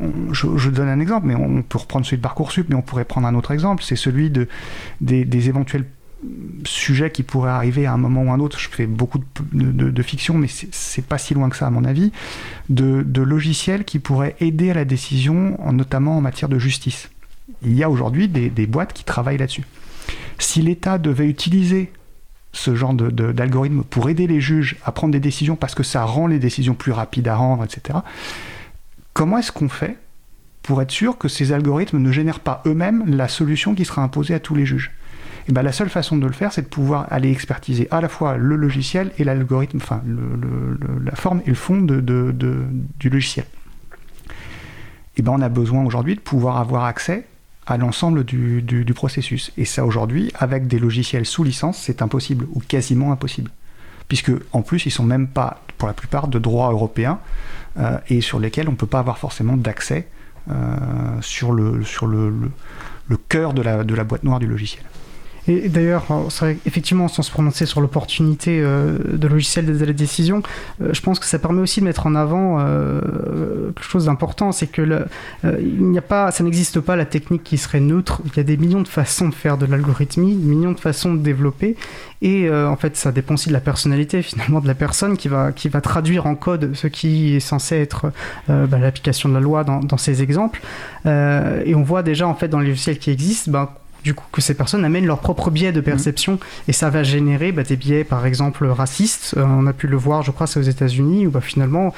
je, 0.01 0.71
donne 0.71 0.89
un 0.89 1.01
exemple, 1.01 1.27
mais 1.27 1.35
on 1.35 1.63
peut 1.63 1.79
reprendre 1.79 2.05
celui 2.05 2.17
de 2.19 2.23
Parcoursup, 2.23 2.69
mais 2.69 2.75
on 2.75 2.83
pourrait 2.83 3.05
prendre 3.05 3.27
un 3.27 3.35
autre 3.35 3.53
exemple, 3.53 3.83
c'est 3.83 3.97
celui 3.97 4.31
de, 4.31 4.49
des, 5.01 5.49
éventuels 5.49 5.87
sujets 6.65 7.11
qui 7.11 7.23
pourraient 7.23 7.51
arriver 7.51 7.87
à 7.87 7.93
un 7.93 7.97
moment 7.97 8.23
ou 8.23 8.33
un 8.33 8.41
autre. 8.41 8.59
Je 8.59 8.69
fais 8.69 8.87
beaucoup 8.87 9.21
de, 9.53 10.03
fiction, 10.03 10.35
mais 10.35 10.49
c'est 10.49 11.05
pas 11.07 11.19
si 11.19 11.35
loin 11.35 11.49
que 11.49 11.57
ça, 11.57 11.67
à 11.67 11.71
mon 11.71 11.85
avis, 11.85 12.13
de, 12.69 13.23
logiciels 13.23 13.85
qui 13.85 13.99
pourraient 13.99 14.37
aider 14.41 14.71
à 14.71 14.75
la 14.75 14.85
décision, 14.85 15.57
notamment 15.73 16.19
en 16.19 16.21
matière 16.21 16.49
de 16.49 16.59
justice. 16.59 17.11
Il 17.63 17.75
y 17.75 17.83
a 17.83 17.91
aujourd'hui 17.91 18.29
des, 18.29 18.67
boîtes 18.67 18.93
qui 18.93 19.05
travaillent 19.05 19.39
là-dessus. 19.39 19.65
Si 20.39 20.61
l'État 20.61 20.99
devait 20.99 21.29
utiliser 21.29 21.93
ce 22.55 22.75
genre 22.75 22.95
d'algorithme 22.95 23.83
pour 23.83 24.09
aider 24.09 24.27
les 24.27 24.41
juges 24.41 24.77
à 24.85 24.93
prendre 24.93 25.13
des 25.13 25.21
décisions 25.21 25.57
parce 25.57 25.75
que 25.75 25.83
ça 25.83 26.05
rend 26.05 26.29
les 26.29 26.39
décisions 26.39 26.75
plus 26.75 26.93
rapides 26.93 27.29
à 27.29 27.37
rendre, 27.37 27.65
etc. 27.65 27.99
Comment 29.13 29.39
est-ce 29.39 29.53
qu'on 29.53 29.69
fait 29.69 29.99
pour 30.63 30.81
être 30.81 30.93
sûr 30.93 31.19
que 31.19 31.29
ces 31.29 31.53
algorithmes 31.53 31.99
ne 31.99 32.13
génèrent 32.13 32.41
pas 32.41 32.63
eux-mêmes 32.65 33.05
la 33.07 33.29
solution 33.29 33.75
qui 33.75 33.85
sera 33.85 34.03
imposée 34.03 34.35
à 34.35 34.41
tous 34.41 34.55
les 34.55 34.65
juges? 34.65 34.93
Et 35.49 35.53
ben, 35.53 35.63
la 35.63 35.73
seule 35.73 35.91
façon 35.91 36.17
de 36.17 36.27
le 36.27 36.33
faire, 36.33 36.53
c'est 36.53 36.63
de 36.63 36.69
pouvoir 36.69 37.07
aller 37.11 37.31
expertiser 37.31 37.87
à 37.91 38.01
la 38.01 38.09
fois 38.09 38.37
le 38.37 38.57
logiciel 38.57 39.11
et 39.19 39.25
l'algorithme, 39.25 39.77
enfin 39.77 40.03
la 41.05 41.17
forme 41.17 41.43
et 41.45 41.51
le 41.51 41.55
fond 41.55 41.83
de, 41.83 42.01
du 42.99 43.11
logiciel. 43.11 43.45
Et 45.17 45.23
ben, 45.23 45.33
on 45.33 45.43
a 45.43 45.49
besoin 45.49 45.85
aujourd'hui 45.85 46.15
de 46.15 46.21
pouvoir 46.21 46.59
avoir 46.59 46.85
accès 46.85 47.27
à 47.67 47.77
l'ensemble 47.77 48.25
du, 48.25 48.93
processus. 48.95 49.53
Et 49.57 49.65
ça 49.65 49.85
aujourd'hui, 49.85 50.31
avec 50.39 50.67
des 50.67 50.79
logiciels 50.79 51.27
sous 51.27 51.45
licence, 51.45 51.79
c'est 51.79 52.03
impossible, 52.03 52.47
ou 52.53 52.61
quasiment 52.61 53.13
impossible. 53.13 53.51
Puisque 54.09 54.33
en 54.53 54.63
plus, 54.63 54.87
ils 54.87 54.91
sont 54.91 55.05
même 55.05 55.29
pas, 55.29 55.63
pour 55.79 55.89
la 55.89 55.95
plupart, 55.95 56.29
de 56.29 56.39
droit 56.39 56.71
européen, 56.71 57.21
euh, 57.79 57.99
et 58.09 58.21
sur 58.21 58.39
lesquels 58.39 58.69
on 58.69 58.73
ne 58.73 58.77
peut 58.77 58.87
pas 58.87 58.99
avoir 58.99 59.19
forcément 59.19 59.57
d'accès 59.57 60.09
euh, 60.51 60.77
sur, 61.23 61.53
le, 61.53 61.83
sur 61.85 62.07
cœur 63.29 63.55
de 63.55 63.63
la 63.63 64.05
boîte 64.05 64.25
noire 64.25 64.41
du 64.41 64.47
logiciel. 64.47 64.85
Et 65.47 65.69
d'ailleurs, 65.69 66.07
effectivement, 66.67 67.09
sans 67.09 67.23
se 67.23 67.31
prononcer 67.31 67.67
sur 67.67 67.81
l'opportunité 67.81 68.61
euh, 68.61 68.99
de 69.13 69.29
logiciel 69.29 69.67
de 69.67 69.85
la 69.85 69.93
décision, 69.93 70.43
euh, 70.81 70.91
je 70.93 71.01
pense 71.03 71.19
que 71.19 71.27
ça 71.27 71.39
permet 71.39 71.61
aussi 71.61 71.81
de 71.81 71.85
mettre 71.85 72.07
en 72.07 72.15
avant 72.15 72.59
euh, 72.61 73.73
quelque 73.73 73.85
chose 73.85 74.07
d'important, 74.07 74.53
c'est 74.53 74.67
que 74.67 75.07
n'y 75.45 75.99
a 75.99 76.03
pas, 76.03 76.31
ça 76.31 76.45
n'existe 76.45 76.81
pas 76.81 76.97
la 76.97 77.05
technique 77.05 77.45
qui 77.45 77.59
serait 77.59 77.81
neutre. 77.81 78.23
Il 78.25 78.37
y 78.37 78.41
a 78.41 78.43
des 78.43 78.57
millions 78.57 78.81
de 78.81 78.89
façons 78.89 79.29
de 79.29 79.35
faire 79.35 79.59
de 79.59 79.67
l'algorithmie, 79.67 80.35
des 80.35 80.47
millions 80.47 80.73
de 80.73 80.81
façons 80.81 81.15
de 81.15 81.21
développer, 81.21 81.77
et 82.23 82.51
en 82.51 82.77
fait, 82.77 82.97
ça 82.97 83.13
dépend 83.13 83.35
aussi 83.35 83.49
de 83.49 83.53
la 83.55 83.61
personnalité 83.61 84.23
finalement 84.23 84.61
de 84.61 84.67
la 84.67 84.75
personne 84.75 85.17
qui 85.17 85.29
va 85.29 85.53
qui 85.53 85.69
va 85.69 85.81
traduire 85.81 86.27
en 86.27 86.35
code 86.37 86.75
ce 86.75 86.87
qui 86.87 87.35
est 87.37 87.41
censé 87.41 87.77
être 87.77 88.13
bah, 88.49 88.79
l'application 88.79 89.29
de 89.29 89.35
la 89.35 89.41
loi 89.41 89.65
dans, 89.65 89.81
dans 89.81 89.99
ces 89.99 90.23
exemples. 90.23 90.63
et 91.05 91.75
on 91.75 91.83
voit 91.83 92.03
déjà 92.03 92.27
en 92.27 92.35
fait 92.35 92.49
dans 92.49 92.61
les 92.61 92.69
logiciels 92.69 92.99
qui 92.99 93.11
existent, 93.11 93.51
bah, 93.51 93.75
du 94.05 94.15
coup 94.15 94.27
que 94.31 94.41
ces 94.41 94.55
personnes 94.55 94.85
amènent 94.85 95.07
leur 95.07 95.19
propre 95.19 95.51
biais 95.51 95.73
de 95.73 95.81
perception 95.81 96.39
et 96.69 96.73
ça 96.73 96.91
va 96.91 97.03
générer 97.03 97.51
bah, 97.53 97.63
des 97.63 97.77
biais 97.77 98.05
par 98.05 98.27
exemple 98.27 98.67
racistes. 98.67 99.35
Euh, 99.37 99.45
on 99.45 99.67
a 99.67 99.73
pu 99.73 99.87
le 99.87 99.97
voir, 99.97 100.23
je 100.23 100.31
crois, 100.31 100.47
c'est 100.47 100.61
aux 100.61 100.65
États-Unis 100.65 101.27
où 101.27 101.31
bah, 101.31 101.41
finalement, 101.41 101.95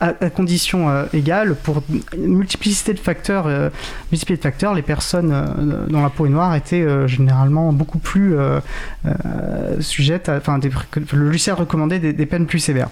à, 0.00 0.12
condition 0.30 0.88
euh, 0.88 1.04
égale, 1.12 1.54
pour 1.54 1.82
une 2.16 2.36
multiplicité 2.36 2.94
de 2.94 2.98
facteurs, 2.98 3.46
euh, 3.46 3.68
multiplicité 4.10 4.36
de 4.36 4.42
facteurs, 4.42 4.74
les 4.74 4.82
personnes 4.82 5.86
dont 5.90 6.02
la 6.02 6.08
peau 6.08 6.26
est 6.26 6.30
noire 6.30 6.54
étaient 6.54 6.86
généralement 7.06 7.72
beaucoup 7.72 7.98
plus 7.98 8.34
sujettes, 9.80 10.28
à, 10.28 10.36
enfin, 10.36 10.58
le 10.58 11.18
logiciel 11.18 11.54
recommandait 11.56 11.98
des, 11.98 12.12
des 12.12 12.26
peines 12.26 12.46
plus 12.46 12.60
sévères. 12.60 12.88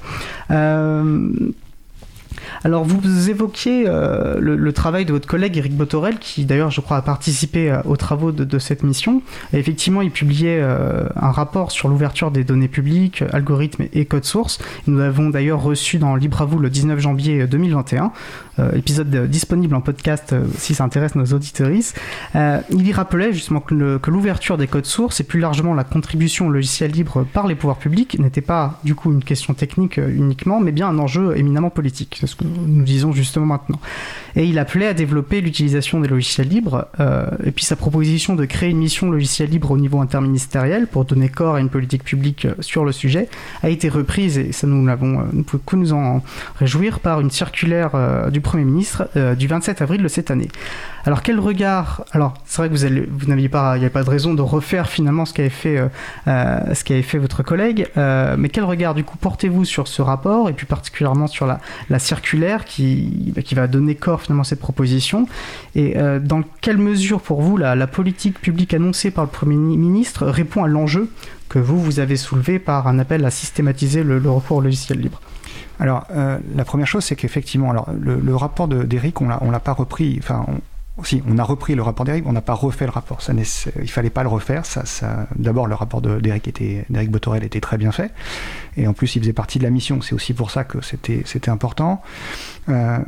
Alors 2.65 2.85
vous 2.85 3.31
évoquiez 3.31 3.85
euh, 3.87 4.37
le, 4.41 4.73
travail 4.73 5.05
de 5.05 5.13
votre 5.13 5.29
collègue 5.29 5.57
Eric 5.57 5.77
Botorel, 5.77 6.19
qui 6.19 6.45
d'ailleurs 6.45 6.71
je 6.71 6.81
crois 6.81 6.97
a 6.97 7.03
participé 7.03 7.71
euh, 7.71 7.83
aux 7.85 7.97
travaux 7.97 8.33
de, 8.33 8.59
cette 8.59 8.83
mission. 8.83 9.23
effectivement, 9.53 10.03
il 10.03 10.11
publiait 10.11 10.61
euh, 10.61 11.05
un 11.17 11.31
rapport 11.31 11.73
sur 11.73 11.89
l'ouverture 11.89 12.31
des 12.31 12.45
données 12.45 12.69
publiques, 12.69 13.25
algorithmes 13.33 13.85
et 13.93 14.05
code 14.05 14.25
source. 14.25 14.59
Nous 14.87 14.99
l'avons 14.99 15.31
d'ailleurs 15.31 15.63
reçu 15.63 15.99
dans 15.99 16.15
Libre 16.15 16.43
à 16.43 16.45
vous 16.45 16.59
le 16.59 16.71
19 16.71 17.01
janvier 17.01 17.47
2021. 17.47 18.13
Euh, 18.59 18.73
épisode 18.73 19.09
disponible 19.31 19.75
en 19.75 19.81
podcast 19.81 20.35
euh, 20.35 20.45
si 20.59 20.75
ça 20.75 20.85
intéresse 20.85 21.15
nos 21.15 21.25
auditories. 21.25 21.93
Euh, 22.37 22.61
il 22.69 22.87
y 22.87 22.93
rappelait 22.93 23.33
justement 23.33 23.61
que 23.61 24.11
l'ouverture 24.11 24.59
des 24.59 24.67
codes 24.67 24.85
sources 24.85 25.21
et 25.21 25.25
plus 25.25 25.41
largement 25.41 25.73
la 25.73 25.85
contribution 25.85 26.49
au 26.49 26.51
logiciel 26.51 26.91
libre 26.91 27.25
par 27.33 27.47
les 27.47 27.55
pouvoirs 27.55 27.79
publics 27.79 28.19
n'était 28.19 28.43
pas 28.43 28.79
du 28.85 28.95
coup 28.95 29.11
une 29.11 29.25
question 29.25 29.55
technique 29.55 29.97
uniquement, 29.97 30.61
mais 30.61 30.71
bien 30.71 30.89
un 30.89 30.99
enjeu 30.99 31.35
éminemment 31.39 31.71
politique. 31.71 32.19
C'est 32.21 32.27
ce 32.27 32.37
que 32.37 32.45
nous 32.45 32.85
disons 32.85 33.13
justement 33.13 33.47
maintenant. 33.47 33.81
Et 34.37 34.45
il 34.45 34.59
appelait 34.59 34.89
à 34.89 34.95
développer 34.95 35.41
l'utilisation 35.41 36.01
des 36.01 36.09
logiciels 36.09 36.49
libres. 36.49 36.89
et 37.45 37.53
puis 37.53 37.65
sa 37.65 37.77
proposition 37.77 38.35
de 38.35 38.45
créer 38.45 38.71
une 38.71 38.79
mission 38.79 39.11
logiciel 39.11 39.49
libre 39.49 39.71
au 39.71 39.79
niveau 39.79 40.01
interministériel 40.01 40.89
pour 40.89 41.07
donner 41.07 41.31
corps 41.31 41.55
à 41.55 41.61
une 41.61 41.71
politique 41.71 42.05
publique 42.05 42.47
sur 42.61 42.85
le 42.85 42.93
sujet 42.93 43.29
a 43.63 43.71
été 43.71 43.89
reprise 43.89 44.37
et 44.37 44.53
ça 44.53 44.67
nous 44.67 44.85
l'avons, 44.85 45.25
nous 45.33 45.43
pouvons 45.43 45.63
que 45.65 45.77
nous 45.77 45.93
en 45.95 46.23
réjouir 46.57 47.01
par 47.01 47.21
une 47.21 47.31
circulaire 47.31 48.31
du 48.31 48.42
Premier 48.43 48.65
ministre 48.65 49.09
euh, 49.17 49.35
du 49.35 49.47
27 49.47 49.83
avril 49.83 50.03
de 50.03 50.09
cette 50.09 50.31
année. 50.31 50.49
Alors 51.05 51.23
quel 51.23 51.41
regard 51.41 52.05
Alors 52.13 52.35
c'est 52.45 52.59
vrai 52.59 52.69
que 52.69 52.75
vous, 52.75 53.07
vous 53.11 53.27
n'aviez 53.27 53.49
pas, 53.49 53.77
il 53.77 53.81
n'y 53.81 53.87
a 53.87 53.91
pas 53.91 54.05
de 54.05 54.11
raison 54.11 54.35
de 54.35 54.43
refaire 54.43 54.89
finalement 54.89 55.25
ce 55.25 55.33
qu'avait 55.33 55.49
fait, 55.49 55.79
euh, 55.79 55.89
euh, 56.29 56.75
ce 56.75 56.85
qu'avait 56.85 57.03
fait 57.03 57.19
votre 57.19 57.43
collègue, 57.43 57.89
mais 57.97 58.49
quel 58.49 58.65
regard 58.65 58.95
du 58.95 59.05
coup 59.05 59.17
portez-vous 59.17 59.65
sur 59.65 59.89
ce 59.89 60.03
rapport 60.03 60.49
et 60.49 60.53
plus 60.53 60.67
particulièrement 60.67 61.27
sur 61.27 61.47
la, 61.47 61.61
la 61.91 61.99
circulaire 61.99 62.65
qui, 62.65 63.33
bah, 63.35 63.43
qui 63.43 63.55
va 63.55 63.67
donner 63.67 63.95
corps 63.95 64.23
finalement 64.23 64.43
à 64.43 64.45
cette 64.45 64.61
proposition? 64.61 65.27
Et 65.75 65.97
dans 66.21 66.43
quelle 66.61 66.79
mesure 66.79 67.21
pour 67.21 67.41
vous 67.43 67.57
la, 67.57 67.87
politique 67.87 68.41
publique 68.41 68.75
annoncée 68.75 69.11
par 69.11 69.25
le 69.25 69.31
Premier 69.31 69.57
ministre 69.57 70.27
répond 70.27 70.65
à 70.65 70.69
l'enjeu 70.69 71.11
que 71.49 71.59
vous, 71.59 71.81
vous 71.81 72.01
avez 72.01 72.17
soulevé 72.17 72.59
par 72.59 72.87
un 72.87 72.99
appel 72.99 73.25
à 73.25 73.31
systématiser 73.31 74.03
le 74.03 74.19
recours 74.31 74.59
au 74.59 74.61
logiciel 74.61 75.01
libre? 75.01 75.21
Alors, 75.83 76.07
euh, 76.13 76.39
la 76.55 76.65
première 76.65 76.87
chose, 76.87 77.05
c'est 77.05 77.17
qu'effectivement, 77.17 77.69
alors 77.73 77.91
le, 77.93 78.37
rapport 78.37 78.69
d'Eric, 78.69 79.21
on 79.21 79.27
l'a 79.27 79.59
pas 79.59 79.73
repris. 79.73 80.17
Enfin, 80.21 80.47
si, 81.03 81.25
on 81.29 81.39
a 81.39 81.43
repris 81.43 81.75
le 81.75 81.83
rapport 81.83 82.07
d'Eric, 82.07 82.25
on 82.25 82.33
n'a 82.33 82.41
pas 82.41 82.55
refait 82.55 82.85
le 82.85 82.93
rapport. 82.93 83.21
Ça, 83.21 83.33
il 83.33 83.91
fallait 83.91 84.09
pas 84.09 84.23
le 84.23 84.29
refaire. 84.29 84.65
Ça. 84.65 85.27
D'abord, 85.35 85.67
le 85.67 85.75
rapport 85.75 86.01
d'Eric 86.01 86.47
était, 86.47 86.87
Botorel 87.09 87.43
était 87.43 87.59
très 87.59 87.79
bien 87.79 87.91
fait, 87.91 88.13
et 88.77 88.87
en 88.87 88.93
plus, 88.93 89.17
il 89.17 89.23
faisait 89.23 89.33
partie 89.33 89.59
de 89.59 89.65
la 89.65 89.71
mission. 89.71 90.01
C'est 90.03 90.15
aussi 90.15 90.35
pour 90.35 90.53
ça 90.53 90.63
que 90.63 90.79
c'était, 90.83 91.51
important. 91.51 92.01
Euh, 92.69 92.99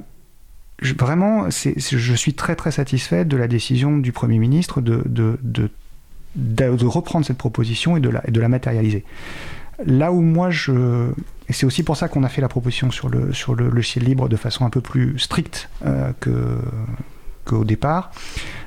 vraiment, 0.99 1.51
je 1.51 2.15
suis 2.17 2.35
très 2.35 2.57
très 2.57 2.73
satisfait 2.73 3.25
de 3.25 3.37
la 3.37 3.47
décision 3.47 3.99
du 3.99 4.11
Premier 4.11 4.39
ministre 4.39 4.81
de, 4.81 5.01
de, 5.07 5.39
de, 5.45 5.71
de 6.35 6.87
reprendre 6.87 7.25
cette 7.25 7.39
proposition 7.39 7.97
de 8.01 8.11
et 8.27 8.33
de 8.33 8.41
la 8.41 8.49
matérialiser. 8.49 9.05
Là 9.85 10.13
où 10.13 10.21
moi 10.21 10.51
je. 10.51 11.11
Et 11.49 11.53
c'est 11.53 11.67
aussi 11.67 11.83
pour 11.83 11.97
ça 11.97 12.09
qu'on 12.09 12.25
a 12.25 12.29
fait 12.29 12.41
la 12.41 12.49
proposition 12.49 12.91
sur 12.91 13.09
le, 13.09 13.33
sur 13.33 13.55
le 13.55 13.69
logiciel 13.69 14.05
libre 14.05 14.29
de 14.29 14.37
façon 14.37 14.65
un 14.65 14.71
peu 14.71 14.81
plus 14.81 15.19
stricte 15.19 15.69
euh, 15.85 16.13
que, 16.21 16.59
qu'au 17.45 17.65
départ, 17.65 18.13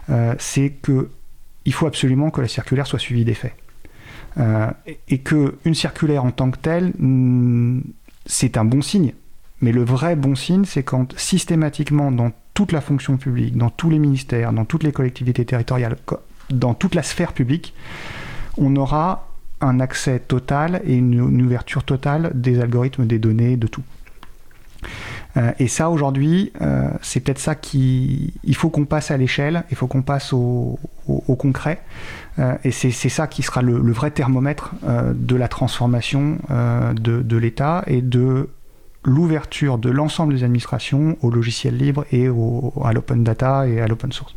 euh, 0.10 0.36
c'est 0.38 0.70
que 0.70 1.10
il 1.66 1.74
faut 1.74 1.88
absolument 1.88 2.30
que 2.30 2.40
la 2.40 2.48
circulaire 2.48 2.88
soit 2.88 3.00
suivie 3.00 3.26
des 3.26 3.34
faits. 3.34 3.54
Euh, 4.38 4.70
et 5.08 5.18
qu'une 5.20 5.74
circulaire 5.74 6.24
en 6.24 6.32
tant 6.32 6.52
que 6.52 6.58
telle, 6.58 6.94
hmm, 7.00 7.82
c'est 8.26 8.58
un 8.58 8.66
bon 8.66 8.82
signe. 8.82 9.14
Mais 9.62 9.72
le 9.72 9.84
vrai 9.84 10.16
bon 10.16 10.36
signe, 10.36 10.66
c'est 10.66 10.84
quand 10.84 11.18
systématiquement 11.18 12.12
dans 12.12 12.32
toute 12.54 12.72
la 12.72 12.82
fonction 12.82 13.18
publique, 13.18 13.58
dans 13.58 13.72
tous 13.72 13.90
les 13.90 13.98
ministères, 13.98 14.54
dans 14.54 14.66
toutes 14.66 14.84
les 14.84 14.92
collectivités 14.92 15.46
territoriales, 15.46 15.98
dans 16.52 16.76
toute 16.76 16.94
la 16.94 17.04
sphère 17.04 17.34
publique, 17.34 17.74
on 18.58 18.76
aura 18.76 19.27
un 19.62 19.80
accès 19.80 20.20
total 20.20 20.82
et 20.86 20.96
une, 20.96 21.42
ouverture 21.42 21.84
totale 21.84 22.32
des 22.34 22.60
algorithmes, 22.60 23.06
des 23.06 23.20
données, 23.20 23.58
de 23.58 23.68
tout. 23.68 23.84
Euh, 25.36 25.52
et 25.60 25.68
ça, 25.68 25.90
aujourd'hui, 25.90 26.52
euh, 26.62 26.90
c'est 27.02 27.20
peut-être 27.20 27.40
ça 27.40 27.56
qui... 27.56 28.34
Il 28.44 28.56
faut 28.56 28.70
qu'on 28.70 28.86
passe 28.86 29.12
à 29.12 29.18
l'échelle, 29.18 29.64
il 29.72 29.78
faut 29.78 29.88
qu'on 29.88 30.02
passe 30.02 30.34
au, 30.34 30.80
concret. 31.38 31.82
Euh, 32.40 32.56
et 32.64 32.72
c'est 32.72 32.92
ça 32.92 33.28
qui 33.28 33.44
sera 33.44 33.62
le, 33.62 33.92
vrai 33.92 34.12
thermomètre 34.12 34.74
de 34.84 35.36
la 35.36 35.48
transformation 35.48 36.38
de, 36.50 37.38
l'État 37.38 37.84
et 37.88 38.02
de 38.02 38.50
l'ouverture 39.04 39.78
de 39.78 39.90
l'ensemble 39.90 40.34
des 40.34 40.44
administrations 40.44 41.18
au 41.22 41.30
logiciel 41.30 41.78
libre 41.78 42.06
et 42.12 42.28
à 42.28 42.94
l'open 42.94 43.24
data 43.24 43.68
et 43.68 43.80
à 43.80 43.88
l'open 43.88 44.12
source. 44.12 44.36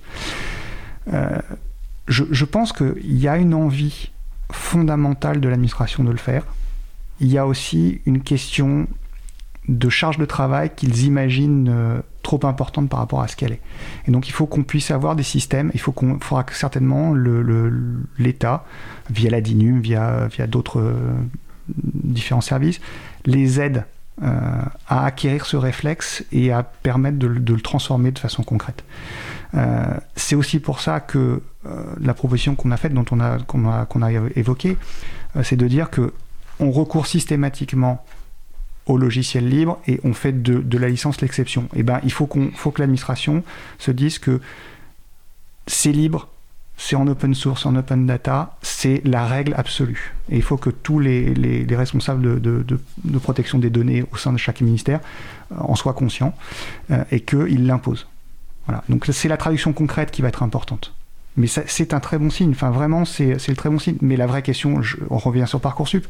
Je, 2.09 2.45
pense 2.45 2.73
qu'il 2.73 3.19
y 3.19 3.29
a 3.29 3.37
une 3.37 3.55
envie 3.55 4.11
fondamentale 4.53 5.41
de 5.41 5.49
l'administration 5.49 6.05
de 6.05 6.11
le 6.11 6.17
faire. 6.17 6.45
Il 7.21 7.29
y 7.29 7.39
a 7.39 7.47
aussi 7.47 8.01
une 8.07 8.23
question 8.23 8.87
de 9.69 9.89
charge 9.89 10.19
de 10.19 10.25
travail 10.25 10.71
qu'ils 10.75 11.05
imaginent 11.05 11.69
euh, 11.71 12.01
trop 12.23 12.41
importante 12.45 12.89
par 12.89 12.99
rapport 12.99 13.23
à 13.23 13.29
ce 13.29 13.37
qu'elle 13.37 13.53
est. 13.53 13.61
Et 14.07 14.11
donc 14.11 14.29
il 14.29 14.33
faut 14.33 14.47
qu'on 14.47 14.63
puisse 14.63 14.91
avoir 14.91 15.17
des 15.17 15.23
systèmes, 15.23 15.71
il 15.75 15.81
faut 15.81 15.93
qu'on 15.93 16.19
faudra 16.19 16.45
que 16.45 16.55
certainement 16.55 17.15
l'État, 18.19 18.65
via 19.11 19.31
la 19.31 19.41
DINUM, 19.41 19.81
via, 19.81 20.27
via 20.29 20.47
d'autres 20.47 20.81
euh, 20.81 21.13
différents 21.69 22.41
services, 22.41 22.81
les 23.27 23.61
aide 23.61 23.85
euh, 24.23 24.63
à 24.87 25.07
acquérir 25.07 25.47
ce 25.47 25.57
réflexe 25.57 26.25
et 26.33 26.53
à 26.53 26.63
permettre 26.63 27.19
de, 27.19 27.27
le 27.27 27.61
transformer 27.61 28.11
de 28.11 28.19
façon 28.19 28.43
concrète. 28.43 28.85
C'est 30.17 30.37
aussi 30.37 30.61
pour 30.61 30.81
ça 30.81 31.01
que 31.01 31.43
euh, 31.67 31.85
la 32.01 32.15
proposition 32.15 32.55
qu'on 32.55 32.71
a 32.71 32.79
faite, 32.79 32.95
dont 32.95 33.05
on 33.11 33.21
a, 33.21 33.39
qu'on 33.39 33.71
a, 33.71 33.85
qu'on 33.85 34.01
a 34.01 34.11
évoqué, 34.35 34.79
euh, 35.37 35.43
c'est 35.43 35.57
de 35.57 35.69
dire 35.69 35.91
que 35.91 36.15
on 36.59 36.71
recourt 36.71 37.07
systématiquement 37.07 38.03
au 38.87 38.97
logiciel 38.97 39.47
libre 39.47 39.79
et 39.87 40.01
on 40.03 40.15
fait 40.15 40.43
de, 40.43 40.79
la 40.79 40.89
licence 40.89 41.21
l'exception. 41.21 41.65
Et 41.75 41.81
eh 41.81 41.83
ben, 41.83 42.01
il 42.03 42.13
faut, 42.13 42.27
qu'on, 42.27 42.51
faut 42.55 42.71
que 42.71 42.81
l'administration 42.81 43.45
se 43.79 43.91
dise 43.91 44.19
que 44.19 44.41
c'est 45.67 45.93
libre, 45.93 46.29
c'est 46.79 46.97
en 46.97 47.07
open 47.07 47.35
source, 47.35 47.67
en 47.67 47.77
open 47.77 48.07
data, 48.07 48.57
c'est 48.63 49.03
la 49.05 49.27
règle 49.27 49.55
absolue. 49.57 50.15
Et 50.31 50.37
il 50.37 50.43
faut 50.43 50.57
que 50.57 50.71
tous 50.71 50.99
les, 50.99 51.35
les, 51.35 51.67
les 51.67 51.77
responsables 51.77 52.41
de, 52.41 52.65
protection 53.23 53.59
des 53.59 53.71
données 53.71 54.03
au 54.13 54.17
sein 54.17 54.33
de 54.33 54.39
chaque 54.39 54.63
ministère 54.63 55.01
euh, 55.53 55.57
en 55.59 55.75
soient 55.77 55.93
conscients 55.93 56.35
et 57.11 57.21
qu'ils 57.21 57.67
l'imposent. 57.67 58.07
Donc 58.89 59.07
c'est 59.13 59.29
la 59.29 59.37
traduction 59.37 59.73
concrète 59.73 60.11
qui 60.11 60.23
va 60.23 60.29
être 60.29 60.43
importante. 60.43 60.95
Mais 61.37 61.47
c'est 61.47 61.95
un 61.95 62.01
très 62.01 62.19
bon 62.19 62.31
signe. 62.31 62.51
Enfin, 62.51 62.71
vraiment, 62.71 63.05
c'est 63.05 63.37
le 63.49 63.57
très 63.57 63.71
bon 63.71 63.79
signe. 63.79 63.97
Mais 64.01 64.17
la 64.17 64.27
vraie 64.27 64.43
question, 64.43 64.81
on 65.11 65.19
revient 65.19 65.45
sur 65.47 65.61
Parcoursup. 65.61 66.07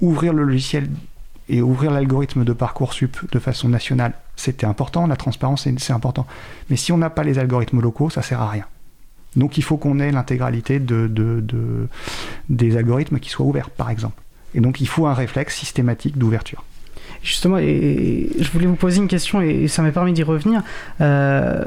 Ouvrir 0.00 0.32
le 0.32 0.44
logiciel 0.44 0.88
et 1.48 1.62
ouvrir 1.62 1.90
l'algorithme 1.90 2.44
de 2.44 2.52
Parcoursup 2.52 3.16
de 3.32 3.38
façon 3.38 3.68
nationale, 3.68 4.12
c'était 4.36 4.66
important. 4.66 5.06
La 5.06 5.16
transparence, 5.16 5.66
c'est 5.78 5.92
important. 5.92 6.26
Mais 6.68 6.76
si 6.76 6.92
on 6.92 6.98
n'a 6.98 7.10
pas 7.10 7.24
les 7.24 7.38
algorithmes 7.38 7.80
locaux, 7.80 8.08
ça 8.08 8.22
sert 8.22 8.40
à 8.40 8.48
rien. 8.48 8.64
Donc 9.36 9.58
il 9.58 9.62
faut 9.62 9.76
qu'on 9.76 9.98
ait 9.98 10.12
l'intégralité 10.12 10.78
de, 10.78 11.06
de, 11.08 11.88
des 12.48 12.76
algorithmes 12.76 13.18
qui 13.18 13.30
soient 13.30 13.46
ouverts, 13.46 13.70
par 13.70 13.90
exemple. 13.90 14.22
Et 14.54 14.60
donc 14.60 14.80
il 14.80 14.88
faut 14.88 15.06
un 15.06 15.14
réflexe 15.14 15.56
systématique 15.56 16.18
d'ouverture. 16.18 16.64
Justement, 17.22 17.58
et, 17.58 18.28
je 18.38 18.50
voulais 18.50 18.66
vous 18.66 18.76
poser 18.76 18.98
une 18.98 19.08
question 19.08 19.40
et, 19.40 19.68
ça 19.68 19.82
m'a 19.82 19.92
permis 19.92 20.12
d'y 20.12 20.22
revenir. 20.22 20.62
Euh, 21.00 21.64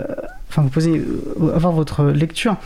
enfin, 0.50 0.64
vous 0.64 0.70
poser, 0.70 0.98
euh, 0.98 1.56
avoir 1.56 1.74
votre 1.74 2.06
lecture. 2.06 2.58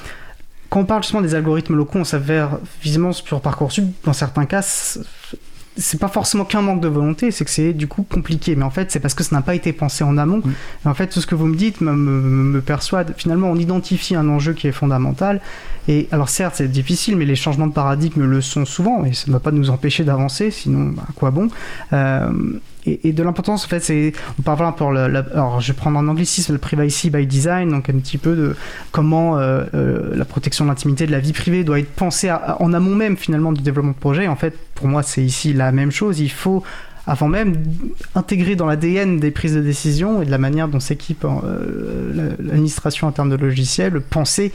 Quand 0.69 0.81
on 0.81 0.85
parle 0.85 1.03
justement 1.03 1.21
des 1.21 1.35
algorithmes 1.35 1.75
locaux, 1.75 1.99
on 1.99 2.03
s'avère 2.03 2.57
visiblement 2.81 3.13
sur 3.13 3.39
Parcoursup, 3.41 3.85
dans 4.03 4.13
certains 4.13 4.45
cas, 4.45 4.61
c'est 5.77 5.99
pas 5.99 6.07
forcément 6.07 6.43
qu'un 6.43 6.61
manque 6.61 6.81
de 6.81 6.87
volonté, 6.87 7.31
c'est 7.31 7.45
que 7.45 7.51
c'est 7.51 7.71
du 7.71 7.87
coup 7.87 8.03
compliqué. 8.03 8.55
Mais 8.55 8.63
en 8.63 8.69
fait, 8.69 8.91
c'est 8.91 8.99
parce 8.99 9.13
que 9.13 9.23
ça 9.23 9.35
n'a 9.35 9.41
pas 9.41 9.55
été 9.55 9.71
pensé 9.73 10.03
en 10.03 10.17
amont. 10.17 10.41
Et 10.85 10.87
en 10.87 10.93
fait, 10.93 11.07
tout 11.07 11.21
ce 11.21 11.27
que 11.27 11.35
vous 11.35 11.45
me 11.45 11.55
dites 11.55 11.81
me, 11.81 11.93
me, 11.93 12.21
me, 12.21 12.61
persuade. 12.61 13.13
Finalement, 13.15 13.49
on 13.49 13.55
identifie 13.55 14.15
un 14.15 14.27
enjeu 14.27 14.53
qui 14.53 14.67
est 14.67 14.71
fondamental. 14.71 15.39
Et 15.87 16.07
alors, 16.11 16.29
certes, 16.29 16.55
c'est 16.57 16.67
difficile, 16.67 17.15
mais 17.15 17.25
les 17.25 17.35
changements 17.35 17.67
de 17.67 17.73
paradigme 17.73 18.25
le 18.25 18.41
sont 18.41 18.65
souvent. 18.65 19.05
Et 19.05 19.13
ça 19.13 19.25
ne 19.27 19.33
va 19.33 19.39
pas 19.39 19.51
nous 19.51 19.69
empêcher 19.69 20.03
d'avancer, 20.03 20.51
sinon, 20.51 20.89
bah, 20.89 21.05
quoi 21.15 21.31
bon? 21.31 21.49
Euh, 21.93 22.31
et, 22.87 23.11
de 23.11 23.23
l'importance, 23.23 23.65
en 23.65 23.67
fait, 23.67 23.79
c'est. 23.79 24.13
On 24.39 24.41
parle 24.41 24.65
un 24.65 24.71
peu. 24.71 24.85
alors, 24.85 25.59
je 25.59 25.71
vais 25.71 25.77
prendre 25.77 25.97
en 25.97 26.07
anglicisme 26.07 26.53
le 26.53 26.59
privacy 26.59 27.09
by 27.09 27.25
design, 27.25 27.69
donc 27.69 27.89
un 27.89 27.97
petit 27.99 28.17
peu 28.17 28.35
de 28.35 28.55
comment 28.91 29.37
euh, 29.37 29.63
euh, 29.73 30.15
la 30.15 30.25
protection 30.25 30.65
de 30.65 30.69
l'intimité, 30.69 31.05
de 31.05 31.11
la 31.11 31.19
vie 31.19 31.33
privée 31.33 31.63
doit 31.63 31.79
être 31.79 31.91
pensée 31.91 32.31
en 32.31 32.73
amont 32.73 32.95
même, 32.95 33.17
finalement, 33.17 33.51
du 33.51 33.61
développement 33.61 33.91
de 33.91 33.97
projet. 33.97 34.27
En 34.27 34.35
fait, 34.35 34.57
pour 34.75 34.87
moi, 34.87 35.03
c'est 35.03 35.23
ici 35.23 35.53
la 35.53 35.71
même 35.71 35.91
chose. 35.91 36.19
Il 36.19 36.31
faut 36.31 36.63
avant 37.09 37.29
même 37.29 37.55
intégrer 38.15 38.57
dans 38.57 38.65
l'ADN 38.65 39.19
des 39.19 39.31
prises 39.31 39.55
de 39.55 39.61
décision 39.61 40.21
et 40.21 40.25
de 40.25 40.31
la 40.31 40.37
manière 40.37 40.67
dont 40.67 40.81
s'équipe 40.81 41.25
euh, 41.25 42.35
l'administration 42.39 43.07
en 43.07 43.11
termes 43.11 43.29
de 43.29 43.37
logiciels, 43.37 44.01
penser 44.01 44.51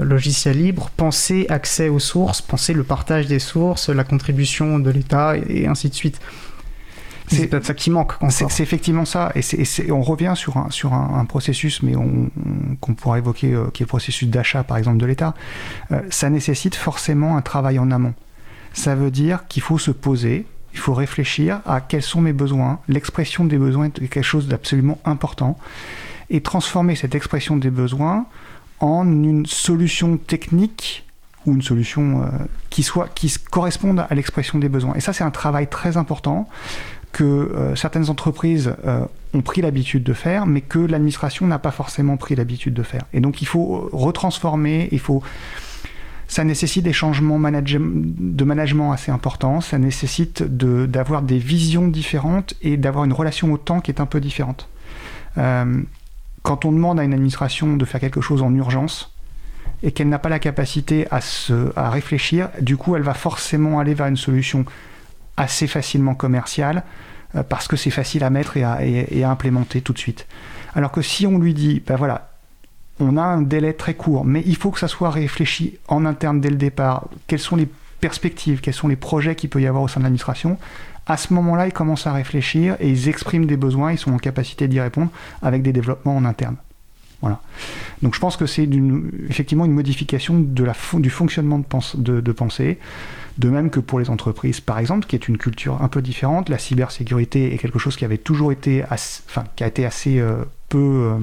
logiciel 0.00 0.58
libre, 0.58 0.90
penser 0.96 1.46
accès 1.48 1.88
aux 1.88 2.00
sources, 2.00 2.42
penser 2.42 2.72
le 2.72 2.82
partage 2.82 3.28
des 3.28 3.38
sources, 3.38 3.88
la 3.88 4.02
contribution 4.02 4.80
de 4.80 4.90
l'État 4.90 5.34
et 5.36 5.68
ainsi 5.68 5.88
de 5.88 5.94
suite. 5.94 6.20
C'est 7.28 7.48
peut-être 7.48 7.66
ça 7.66 7.74
qui 7.74 7.90
manque. 7.90 8.12
C'est 8.30 8.62
effectivement 8.62 9.04
ça. 9.04 9.32
Et, 9.34 9.90
on 9.90 10.02
revient 10.02 10.34
sur 10.36 10.56
un, 10.56 10.70
sur 10.70 10.94
un, 10.94 11.24
processus, 11.24 11.82
mais 11.82 11.94
qu'on 12.80 12.94
pourra 12.94 13.18
évoquer, 13.18 13.52
euh, 13.52 13.66
qui 13.72 13.82
est 13.82 13.84
le 13.84 13.88
processus 13.88 14.28
d'achat, 14.28 14.62
par 14.62 14.76
exemple, 14.76 14.98
de 14.98 15.06
l'État. 15.06 15.34
Euh, 15.92 16.00
ça 16.10 16.30
nécessite 16.30 16.74
forcément 16.74 17.36
un 17.36 17.42
travail 17.42 17.78
en 17.78 17.90
amont. 17.90 18.14
Ça 18.72 18.94
veut 18.94 19.10
dire 19.10 19.44
qu'il 19.48 19.62
faut 19.62 19.78
se 19.78 19.90
poser, 19.90 20.46
il 20.72 20.78
faut 20.78 20.94
réfléchir 20.94 21.60
à 21.66 21.80
quels 21.80 22.02
sont 22.02 22.20
mes 22.20 22.32
besoins. 22.32 22.80
L'expression 22.88 23.44
des 23.44 23.58
besoins 23.58 23.86
est 23.86 24.08
quelque 24.08 24.22
chose 24.22 24.46
d'absolument 24.48 24.98
important. 25.04 25.58
Et 26.28 26.40
transformer 26.40 26.96
cette 26.96 27.14
expression 27.14 27.56
des 27.56 27.70
besoins 27.70 28.26
en 28.80 29.06
une 29.06 29.46
solution 29.46 30.16
technique 30.16 31.06
ou 31.46 31.54
une 31.54 31.62
solution 31.62 32.22
euh, 32.22 32.26
qui 32.70 32.82
soit 32.82 33.08
qui 33.14 33.32
corresponde 33.50 34.04
à 34.08 34.14
l'expression 34.14 34.58
des 34.58 34.68
besoins. 34.68 34.94
Et 34.94 35.00
ça, 35.00 35.12
c'est 35.12 35.24
un 35.24 35.30
travail 35.30 35.68
très 35.68 35.96
important 35.96 36.48
que 37.16 37.24
euh, 37.24 37.74
certaines 37.76 38.10
entreprises 38.10 38.74
euh, 38.84 39.00
ont 39.32 39.40
pris 39.40 39.62
l'habitude 39.62 40.02
de 40.02 40.12
faire, 40.12 40.44
mais 40.44 40.60
que 40.60 40.78
l'administration 40.78 41.46
n'a 41.46 41.58
pas 41.58 41.70
forcément 41.70 42.18
pris 42.18 42.36
l'habitude 42.36 42.74
de 42.74 42.82
faire. 42.82 43.04
Et 43.14 43.20
donc 43.20 43.40
il 43.40 43.46
faut 43.46 43.88
retransformer, 43.90 44.90
il 44.92 44.98
faut... 44.98 45.22
Ça 46.28 46.44
nécessite 46.44 46.84
des 46.84 46.92
changements 46.92 47.38
de 47.38 48.44
management 48.44 48.92
assez 48.92 49.10
importants, 49.10 49.62
ça 49.62 49.78
nécessite 49.78 50.42
d'avoir 50.42 51.22
des 51.22 51.38
visions 51.38 51.88
différentes 51.88 52.52
et 52.60 52.76
d'avoir 52.76 53.06
une 53.06 53.14
relation 53.14 53.50
au 53.50 53.56
temps 53.56 53.80
qui 53.80 53.90
est 53.90 54.00
un 54.02 54.06
peu 54.06 54.20
différente. 54.20 54.68
Euh, 55.38 55.80
quand 56.42 56.66
on 56.66 56.72
demande 56.72 57.00
à 57.00 57.04
une 57.04 57.14
administration 57.14 57.78
de 57.78 57.84
faire 57.86 58.00
quelque 58.00 58.20
chose 58.20 58.42
en 58.42 58.54
urgence, 58.54 59.14
et 59.82 59.92
qu'elle 59.92 60.10
n'a 60.10 60.18
pas 60.18 60.28
la 60.28 60.38
capacité 60.38 61.06
à, 61.10 61.22
se, 61.22 61.72
à 61.76 61.88
réfléchir, 61.88 62.50
du 62.60 62.76
coup 62.76 62.94
elle 62.94 63.02
va 63.02 63.14
forcément 63.14 63.78
aller 63.78 63.94
vers 63.94 64.06
une 64.06 64.16
solution 64.18 64.66
assez 65.36 65.66
facilement 65.66 66.14
commercial 66.14 66.84
euh, 67.34 67.42
parce 67.42 67.68
que 67.68 67.76
c'est 67.76 67.90
facile 67.90 68.24
à 68.24 68.30
mettre 68.30 68.56
et 68.56 68.64
à, 68.64 69.30
implémenter 69.30 69.80
tout 69.80 69.92
de 69.92 69.98
suite. 69.98 70.26
Alors 70.74 70.92
que 70.92 71.02
si 71.02 71.26
on 71.26 71.38
lui 71.38 71.54
dit, 71.54 71.82
ben 71.86 71.96
voilà, 71.96 72.30
on 73.00 73.16
a 73.16 73.22
un 73.22 73.42
délai 73.42 73.72
très 73.72 73.94
court, 73.94 74.24
mais 74.24 74.42
il 74.46 74.56
faut 74.56 74.70
que 74.70 74.78
ça 74.78 74.88
soit 74.88 75.10
réfléchi 75.10 75.78
en 75.88 76.04
interne 76.04 76.40
dès 76.40 76.50
le 76.50 76.56
départ, 76.56 77.08
quelles 77.26 77.40
sont 77.40 77.56
les 77.56 77.68
perspectives, 78.00 78.60
quels 78.60 78.74
sont 78.74 78.88
les 78.88 78.96
projets 78.96 79.34
qu'il 79.34 79.50
peut 79.50 79.60
y 79.60 79.66
avoir 79.66 79.82
au 79.82 79.88
sein 79.88 80.00
de 80.00 80.04
l'administration, 80.04 80.58
à 81.06 81.16
ce 81.16 81.32
moment-là, 81.34 81.66
ils 81.66 81.72
commencent 81.72 82.06
à 82.06 82.12
réfléchir 82.12 82.76
et 82.80 82.90
ils 82.90 83.08
expriment 83.08 83.46
des 83.46 83.56
besoins, 83.56 83.92
ils 83.92 83.98
sont 83.98 84.12
en 84.12 84.18
capacité 84.18 84.66
d'y 84.66 84.80
répondre 84.80 85.10
avec 85.40 85.62
des 85.62 85.72
développements 85.72 86.16
en 86.16 86.24
interne. 86.24 86.56
Voilà. 87.22 87.40
Donc 88.02 88.14
je 88.14 88.20
pense 88.20 88.36
que 88.36 88.46
c'est 88.46 88.68
effectivement 89.28 89.64
une 89.64 89.72
modification 89.72 90.38
du 90.38 91.10
fonctionnement 91.10 91.62
de 91.94 92.32
pensée. 92.32 92.78
De 93.38 93.50
même 93.50 93.68
que 93.68 93.80
pour 93.80 93.98
les 93.98 94.08
entreprises, 94.08 94.60
par 94.60 94.78
exemple, 94.78 95.06
qui 95.06 95.14
est 95.14 95.28
une 95.28 95.36
culture 95.36 95.82
un 95.82 95.88
peu 95.88 96.00
différente, 96.00 96.48
la 96.48 96.58
cybersécurité 96.58 97.52
est 97.52 97.58
quelque 97.58 97.78
chose 97.78 97.96
qui 97.96 98.04
avait 98.06 98.16
toujours 98.18 98.50
été, 98.50 98.82
qui 99.56 99.64
a 99.64 99.66
été 99.66 99.84
assez 99.84 100.18
euh, 100.18 100.44
peu, 100.70 100.78
euh, 100.78 101.18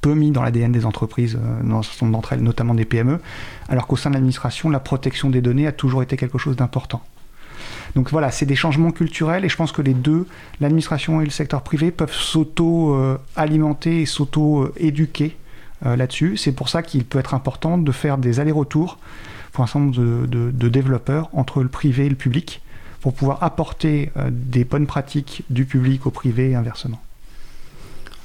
peu 0.00 0.14
mis 0.14 0.30
dans 0.30 0.42
l'ADN 0.42 0.72
des 0.72 0.86
entreprises, 0.86 1.36
euh, 1.36 1.62
dans 1.62 1.80
un 1.80 1.82
certain 1.82 2.06
nombre 2.06 2.18
d'entre 2.18 2.32
elles, 2.32 2.42
notamment 2.42 2.72
des 2.72 2.86
PME, 2.86 3.20
alors 3.68 3.86
qu'au 3.86 3.96
sein 3.96 4.08
de 4.08 4.14
l'administration, 4.14 4.70
la 4.70 4.80
protection 4.80 5.28
des 5.28 5.42
données 5.42 5.66
a 5.66 5.72
toujours 5.72 6.02
été 6.02 6.16
quelque 6.16 6.38
chose 6.38 6.56
d'important. 6.56 7.02
Donc 7.94 8.10
voilà, 8.10 8.30
c'est 8.30 8.46
des 8.46 8.56
changements 8.56 8.90
culturels 8.90 9.44
et 9.44 9.50
je 9.50 9.56
pense 9.56 9.72
que 9.72 9.82
les 9.82 9.94
deux, 9.94 10.26
l'administration 10.60 11.20
et 11.20 11.24
le 11.24 11.30
secteur 11.30 11.62
privé, 11.62 11.90
peuvent 11.90 12.12
s'auto-alimenter 12.12 14.02
et 14.02 14.06
s'auto-éduquer 14.06 15.36
là-dessus. 15.82 16.36
C'est 16.36 16.52
pour 16.52 16.68
ça 16.68 16.82
qu'il 16.82 17.04
peut 17.04 17.18
être 17.18 17.32
important 17.32 17.78
de 17.78 17.92
faire 17.92 18.18
des 18.18 18.38
allers-retours 18.38 18.98
pour 19.56 19.64
un 19.64 19.68
certain 19.68 19.80
nombre 19.86 20.26
de, 20.26 20.68
développeurs 20.68 21.30
entre 21.32 21.62
le 21.62 21.70
privé 21.70 22.04
et 22.04 22.08
le 22.10 22.14
public 22.14 22.60
pour 23.00 23.14
pouvoir 23.14 23.42
apporter 23.42 24.12
euh, 24.18 24.28
des 24.30 24.64
bonnes 24.64 24.86
pratiques 24.86 25.44
du 25.48 25.64
public 25.64 26.04
au 26.04 26.10
privé 26.10 26.50
et 26.50 26.54
inversement. 26.54 27.00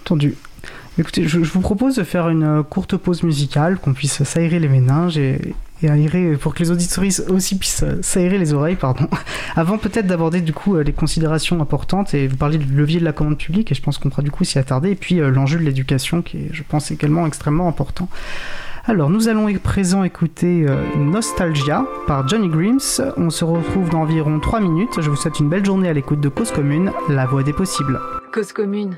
Entendu. 0.01 0.35
Écoutez, 0.99 1.29
je, 1.29 1.39
vous 1.39 1.61
propose 1.61 1.95
de 1.95 2.03
faire 2.03 2.27
une 2.27 2.43
euh, 2.43 2.63
courte 2.63 2.97
pause 2.97 3.23
musicale, 3.23 3.77
qu'on 3.77 3.93
puisse 3.93 4.23
s'aérer 4.23 4.59
les 4.59 4.67
méninges 4.67 5.17
et, 5.17 5.55
aérer, 5.83 6.35
pour 6.35 6.53
que 6.53 6.63
les 6.63 6.69
auditoristes 6.69 7.23
aussi 7.29 7.57
puissent 7.57 7.83
euh, 7.83 8.01
s'aérer 8.01 8.37
les 8.37 8.51
oreilles, 8.51 8.75
pardon. 8.75 9.07
Avant 9.55 9.77
peut-être 9.77 10.07
d'aborder 10.07 10.41
du 10.41 10.51
coup 10.51 10.75
les 10.79 10.91
considérations 10.91 11.61
importantes, 11.61 12.13
et 12.13 12.27
vous 12.27 12.35
parliez 12.35 12.57
du 12.57 12.73
levier 12.73 12.99
de 12.99 13.05
la 13.05 13.13
commande 13.13 13.37
publique, 13.37 13.71
et 13.71 13.75
je 13.75 13.81
pense 13.81 13.97
qu'on 13.99 14.09
pourra 14.09 14.21
du 14.21 14.31
coup 14.31 14.43
s'y 14.43 14.59
attarder, 14.59 14.89
et 14.89 14.95
puis 14.95 15.15
l'enjeu 15.15 15.57
de 15.59 15.63
l'éducation, 15.63 16.21
qui 16.21 16.39
est, 16.39 16.49
je 16.51 16.63
pense, 16.67 16.91
également 16.91 17.25
extrêmement 17.25 17.69
important. 17.69 18.09
Alors, 18.85 19.11
nous 19.11 19.27
allons 19.27 19.47
à 19.47 19.59
présent 19.59 20.03
écouter 20.03 20.65
euh, 20.67 20.75
Nostalgia 20.97 21.85
par 22.07 22.27
Johnny 22.27 22.49
Grims. 22.49 23.13
On 23.15 23.29
se 23.29 23.45
retrouve 23.45 23.89
dans 23.89 24.01
environ 24.01 24.39
3 24.39 24.59
minutes. 24.59 24.99
Je 24.99 25.09
vous 25.09 25.15
souhaite 25.15 25.39
une 25.39 25.49
belle 25.49 25.63
journée 25.63 25.87
à 25.87 25.93
l'écoute 25.93 26.19
de 26.19 26.29
Cause 26.29 26.51
Commune, 26.51 26.91
la 27.07 27.27
voix 27.27 27.43
des 27.43 27.53
possibles. 27.53 27.99
Cause 28.33 28.51
Commune 28.51 28.97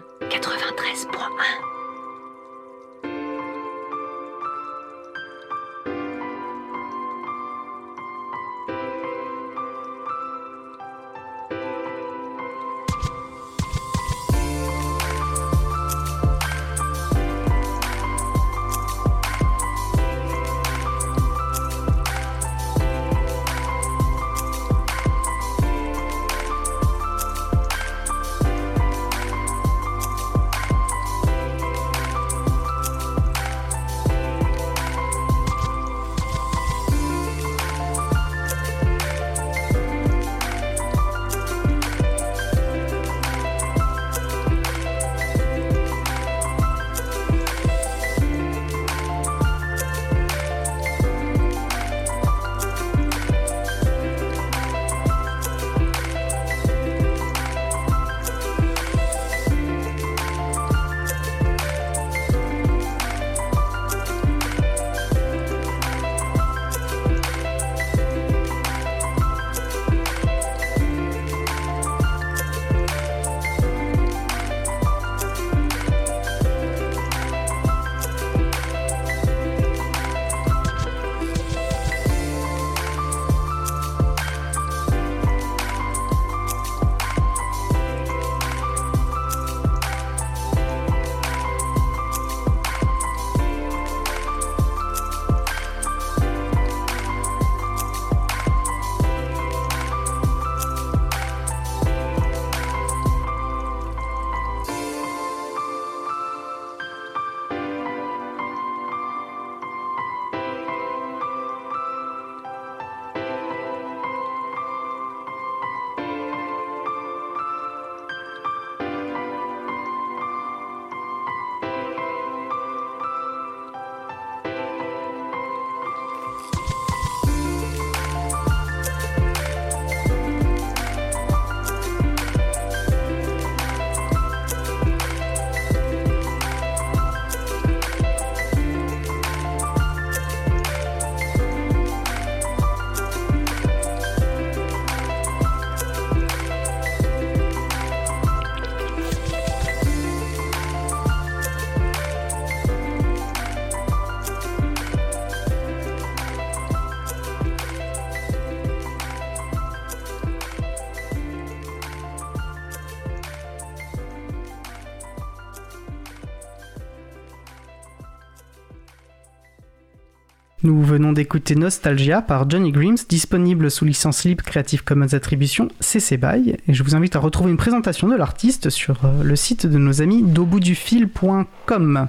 Nous 170.66 170.82
venons 170.82 171.12
d'écouter 171.12 171.56
Nostalgia 171.56 172.22
par 172.22 172.50
Johnny 172.50 172.72
Grimes, 172.72 172.96
disponible 173.10 173.70
sous 173.70 173.84
licence 173.84 174.24
libre 174.24 174.46
Creative 174.46 174.82
Commons 174.82 175.14
Attribution 175.14 175.68
CC 175.82 176.16
BY. 176.16 176.56
Et 176.70 176.74
je 176.74 176.84
vous 176.84 176.96
invite 176.96 177.18
à 177.18 177.20
retrouver 177.20 177.52
une 177.52 177.58
présentation 177.58 178.08
de 178.08 178.16
l'artiste 178.16 178.70
sur 178.70 179.04
euh, 179.04 179.24
le 179.24 179.36
site 179.36 179.66
de 179.68 179.78
nos 179.78 180.02
amis 180.02 180.24
d'auboutdufil.com. 180.24 182.08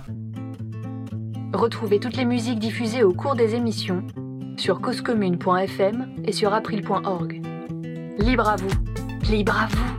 Retrouvez 1.52 1.98
toutes 1.98 2.16
les 2.16 2.24
musiques 2.24 2.60
diffusées 2.60 3.02
au 3.02 3.12
cours 3.12 3.34
des 3.34 3.56
émissions 3.56 4.04
sur 4.56 4.80
causecommune.fm 4.80 6.06
et 6.24 6.30
sur 6.30 6.54
april.org. 6.54 7.42
Libre 8.18 8.48
à 8.48 8.54
vous, 8.54 8.70
libre 9.28 9.58
à 9.60 9.66
vous, 9.66 9.96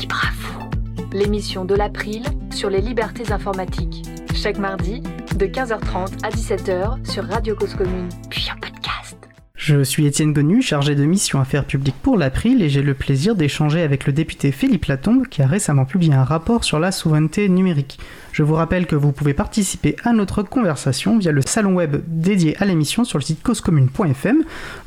libre 0.00 0.20
à 0.24 0.32
vous. 0.40 0.70
L'émission 1.16 1.64
de 1.64 1.76
l'April 1.76 2.24
sur 2.50 2.68
les 2.68 2.80
libertés 2.80 3.30
informatiques. 3.30 4.02
Chaque 4.34 4.58
mardi, 4.58 5.02
de 5.36 5.46
15h30 5.46 6.24
à 6.24 6.30
17h 6.30 7.10
sur 7.10 7.24
Radio 7.24 7.54
Cause 7.54 7.74
Commune, 7.74 8.08
puis 8.30 8.48
en 8.50 8.58
podcast. 8.58 9.16
Je 9.54 9.82
suis 9.84 10.06
Étienne 10.06 10.32
Gonu, 10.32 10.62
chargé 10.62 10.94
de 10.94 11.04
mission 11.04 11.38
affaires 11.38 11.66
publiques 11.66 12.00
pour 12.02 12.16
l'April, 12.16 12.62
et 12.62 12.68
j'ai 12.68 12.82
le 12.82 12.94
plaisir 12.94 13.36
d'échanger 13.36 13.82
avec 13.82 14.06
le 14.06 14.12
député 14.12 14.50
Philippe 14.50 14.86
Latombe, 14.86 15.26
qui 15.28 15.42
a 15.42 15.46
récemment 15.46 15.84
publié 15.84 16.14
un 16.14 16.24
rapport 16.24 16.64
sur 16.64 16.80
la 16.80 16.92
souveraineté 16.92 17.48
numérique. 17.48 17.98
Je 18.32 18.42
vous 18.42 18.54
rappelle 18.54 18.86
que 18.86 18.96
vous 18.96 19.12
pouvez 19.12 19.34
participer 19.34 19.94
à 20.04 20.12
notre 20.12 20.42
conversation 20.42 21.18
via 21.18 21.32
le 21.32 21.42
salon 21.42 21.74
web 21.74 22.02
dédié 22.06 22.56
à 22.60 22.64
l'émission 22.64 23.04
sur 23.04 23.18
le 23.18 23.22
site 23.22 23.42
causecommune.fm, 23.42 24.38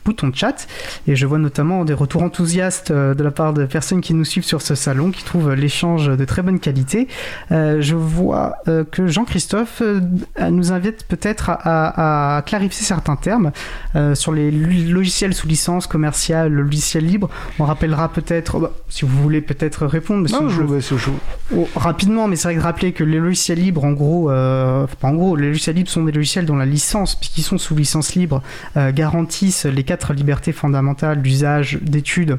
bouton 0.03 0.31
chat. 0.33 0.67
Et 1.07 1.15
je 1.15 1.27
vois 1.27 1.37
notamment 1.37 1.85
des 1.85 1.93
retours 1.93 2.23
enthousiastes 2.23 2.89
euh, 2.89 3.13
de 3.13 3.23
la 3.23 3.29
part 3.29 3.53
de 3.53 3.65
personnes 3.65 4.01
qui 4.01 4.15
nous 4.15 4.25
suivent 4.25 4.45
sur 4.45 4.63
ce 4.63 4.73
salon, 4.73 5.11
qui 5.11 5.23
trouvent 5.23 5.53
l'échange 5.53 6.07
de 6.07 6.25
très 6.25 6.41
bonne 6.41 6.59
qualité. 6.59 7.07
Euh, 7.51 7.81
je 7.81 7.95
vois 7.95 8.55
euh, 8.67 8.83
que 8.83 9.05
Jean-Christophe 9.05 9.83
nous 10.49 10.71
invite 10.71 11.05
peut-être 11.05 11.51
à, 11.51 12.41
clarifier 12.45 12.85
certains 12.85 13.15
termes 13.15 13.51
sur 14.13 14.31
les 14.31 14.51
logiciels 14.51 15.33
sous 15.33 15.47
licence 15.47 15.87
commerciale, 15.87 16.51
le 16.51 16.63
logiciel 16.63 17.05
libre. 17.05 17.29
On 17.59 17.65
rappellera 17.65 18.11
peut-être, 18.11 18.59
bah, 18.59 18.71
si 18.89 19.05
vous 19.05 19.21
voulez 19.21 19.41
peut-être 19.41 19.85
répondre, 19.85 20.29
non, 20.31 20.49
je, 20.49 20.79
je, 20.79 20.97
je... 20.97 21.09
Oh, 21.55 21.67
rapidement, 21.75 22.27
mais 22.27 22.35
c'est 22.35 22.47
vrai 22.49 22.55
de 22.55 22.61
rappeler 22.61 22.91
que 22.91 23.03
les 23.03 23.19
logiciels 23.19 23.34
logiciels 23.35 23.59
libres, 23.59 23.83
en 23.83 23.91
gros, 23.91 24.31
euh, 24.31 24.87
en 25.01 25.13
gros, 25.13 25.35
les 25.35 25.47
logiciels 25.47 25.75
libres 25.75 25.89
sont 25.89 26.05
des 26.05 26.13
logiciels 26.13 26.45
dont 26.45 26.55
la 26.55 26.65
licence, 26.65 27.15
puisqu'ils 27.15 27.43
sont 27.43 27.57
sous 27.57 27.75
licence 27.75 28.15
libre, 28.15 28.41
euh, 28.77 28.93
garantissent 28.93 29.65
les 29.65 29.83
quatre 29.83 30.13
libertés 30.13 30.53
fondamentales 30.53 31.21
d'usage, 31.21 31.77
d'étude, 31.81 32.37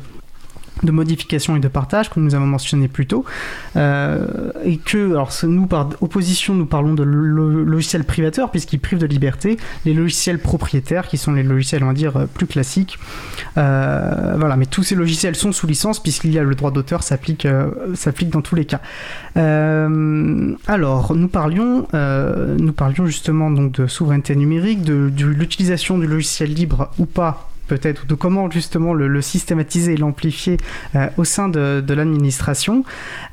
de 0.83 0.91
modification 0.91 1.57
et 1.57 1.61
de 1.61 1.69
partage, 1.69 2.11
comme 2.11 2.25
nous 2.25 2.35
avons 2.35 2.47
mentionné 2.47 2.89
plus 2.89 3.07
tôt, 3.07 3.25
euh, 3.77 4.51
et 4.65 4.77
que, 4.77 5.11
alors 5.11 5.33
nous 5.45 5.67
par 5.67 5.91
opposition, 6.01 6.55
nous 6.55 6.67
parlons 6.67 6.95
de 6.95 7.03
logiciels 7.03 8.05
privateurs 8.05 8.51
puisqu'ils 8.51 8.81
privent 8.81 8.99
de 8.99 9.07
liberté, 9.07 9.57
les 9.85 9.95
logiciels 9.95 10.39
propriétaires 10.39 11.09
qui 11.09 11.17
sont 11.17 11.33
les 11.33 11.43
logiciels, 11.43 11.83
on 11.83 11.89
va 11.89 11.93
dire, 11.95 12.17
euh, 12.17 12.27
plus 12.27 12.47
classiques. 12.47 12.99
Euh, 13.57 14.35
voilà, 14.39 14.57
mais 14.57 14.67
tous 14.67 14.83
ces 14.83 14.95
logiciels 14.95 15.35
sont 15.35 15.53
sous 15.53 15.67
licence 15.67 16.03
puisqu'il 16.03 16.33
y 16.33 16.39
a 16.39 16.43
le 16.43 16.55
droit 16.55 16.71
d'auteur 16.71 17.03
s'applique, 17.03 17.49
s'applique 17.95 18.31
dans 18.31 18.43
tous 18.43 18.55
les 18.55 18.67
cas. 18.67 18.81
alors, 19.35 21.15
nous 21.15 21.29
parlions, 21.29 21.87
nous 21.93 22.73
parlions 22.73 23.07
justement 23.07 23.51
donc 23.51 23.73
de 23.73 23.87
souveraineté 23.87 24.37
numérique, 24.37 24.83
de 24.83 25.11
l'utilisation 25.25 25.99
du 25.99 26.07
logiciel 26.07 26.53
libre 26.53 26.91
ou 26.99 27.07
pas 27.07 27.51
peut-être 27.67 28.07
de 28.07 28.15
comment 28.15 28.51
justement 28.51 28.95
le, 28.95 29.21
systématiser 29.21 29.95
et 29.95 29.97
l'amplifier 29.97 30.57
euh, 30.95 31.09
au 31.17 31.25
sein 31.25 31.49
de, 31.49 31.83
l'administration. 31.95 32.85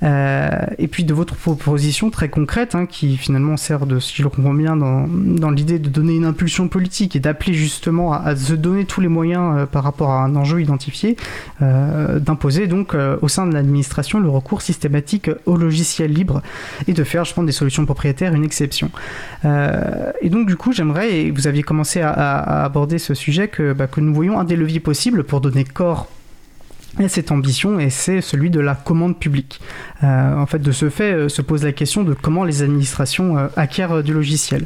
Euh, 0.02 0.50
et 0.78 0.88
puis 0.88 1.04
de 1.04 1.14
votre 1.14 1.36
proposition 1.36 2.10
très 2.10 2.30
concrète, 2.30 2.76
hein, 2.76 2.86
qui 2.86 3.18
finalement 3.18 3.58
sert 3.58 3.86
de, 3.86 4.00
si 4.00 4.16
je 4.16 4.24
le 4.24 4.30
comprends 4.30 4.54
bien, 4.54 4.76
dans, 4.76 5.08
dans 5.08 5.50
l'idée 5.50 5.80
de 5.80 5.90
donner 5.90 6.16
une 6.16 6.26
impulsion 6.26 6.68
politique 6.68 7.16
et 7.16 7.20
d'appeler 7.20 7.54
justement 7.54 8.14
à, 8.14 8.36
se 8.36 8.54
donner 8.54 8.86
tous 8.86 9.02
les 9.02 9.08
moyens 9.08 9.58
euh, 9.58 9.66
par 9.66 9.84
rapport 9.84 10.12
à 10.12 10.24
un 10.24 10.36
enjeu 10.36 10.62
identifié, 10.62 11.16
d'imposer 11.60 12.68
donc 12.68 12.96
au 13.22 13.28
sein 13.28 13.48
de 13.48 13.54
l'administration 13.54 14.20
le 14.20 14.30
recours 14.30 14.62
systématique 14.62 15.30
au 15.46 15.56
logiciel 15.56 16.12
libre 16.12 16.42
et 16.88 16.94
de 16.94 17.04
faire, 17.04 17.26
je 17.26 17.34
pense, 17.34 17.46
des 17.46 17.52
solutions 17.52 17.86
propriétaires 17.86 18.34
une 18.34 18.44
exception. 18.44 18.92
et 19.44 20.30
donc 20.30 20.48
du 20.48 20.56
coup, 20.56 20.72
j'aimerais, 20.72 21.22
et 21.22 21.32
vous 21.32 21.48
aviez 21.48 21.64
commencé 21.64 22.02
à, 22.02 22.64
aborder 22.64 22.98
ce 22.98 23.14
sujet, 23.14 23.48
que, 23.48 23.74
bah, 23.74 23.88
que 23.88 24.02
nous 24.02 24.14
un 24.30 24.44
des 24.44 24.56
leviers 24.56 24.80
possibles 24.80 25.24
pour 25.24 25.42
donner 25.42 25.64
corps 25.64 26.08
à 27.00 27.08
cette 27.08 27.32
ambition 27.32 27.80
et 27.80 27.90
c'est 27.90 28.22
celui 28.22 28.50
de 28.50 28.60
la 28.60 28.76
commande 28.76 29.18
publique. 29.18 29.60
Euh, 30.04 30.38
en 30.38 30.46
fait, 30.46 30.60
de 30.60 30.72
ce 30.72 30.90
fait, 30.90 31.14
euh, 31.14 31.30
se 31.30 31.42
pose 31.42 31.64
la 31.64 31.72
question 31.72 32.04
de 32.04 32.14
comment 32.14 32.44
les 32.44 32.62
administrations 32.62 33.38
euh, 33.38 33.48
acquièrent 33.56 34.04
du 34.04 34.14
logiciel. 34.14 34.66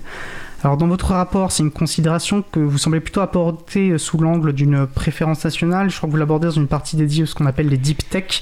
Alors 0.64 0.76
dans 0.76 0.88
votre 0.88 1.12
rapport, 1.12 1.52
c'est 1.52 1.64
une 1.64 1.72
considération 1.72 2.44
que 2.52 2.60
vous 2.60 2.78
semblez 2.78 3.00
plutôt 3.00 3.22
apporter 3.22 3.98
sous 3.98 4.18
l'angle 4.18 4.54
d'une 4.54 4.88
préférence 4.88 5.44
nationale. 5.44 5.90
Je 5.90 5.98
crois 5.98 6.08
que 6.08 6.12
vous 6.12 6.18
l'abordez 6.18 6.48
dans 6.48 6.54
une 6.54 6.68
partie 6.68 6.96
dédiée 6.96 7.24
à 7.24 7.26
ce 7.28 7.36
qu'on 7.36 7.46
appelle 7.46 7.70
les 7.70 7.78
deep 7.78 8.10
tech. 8.10 8.42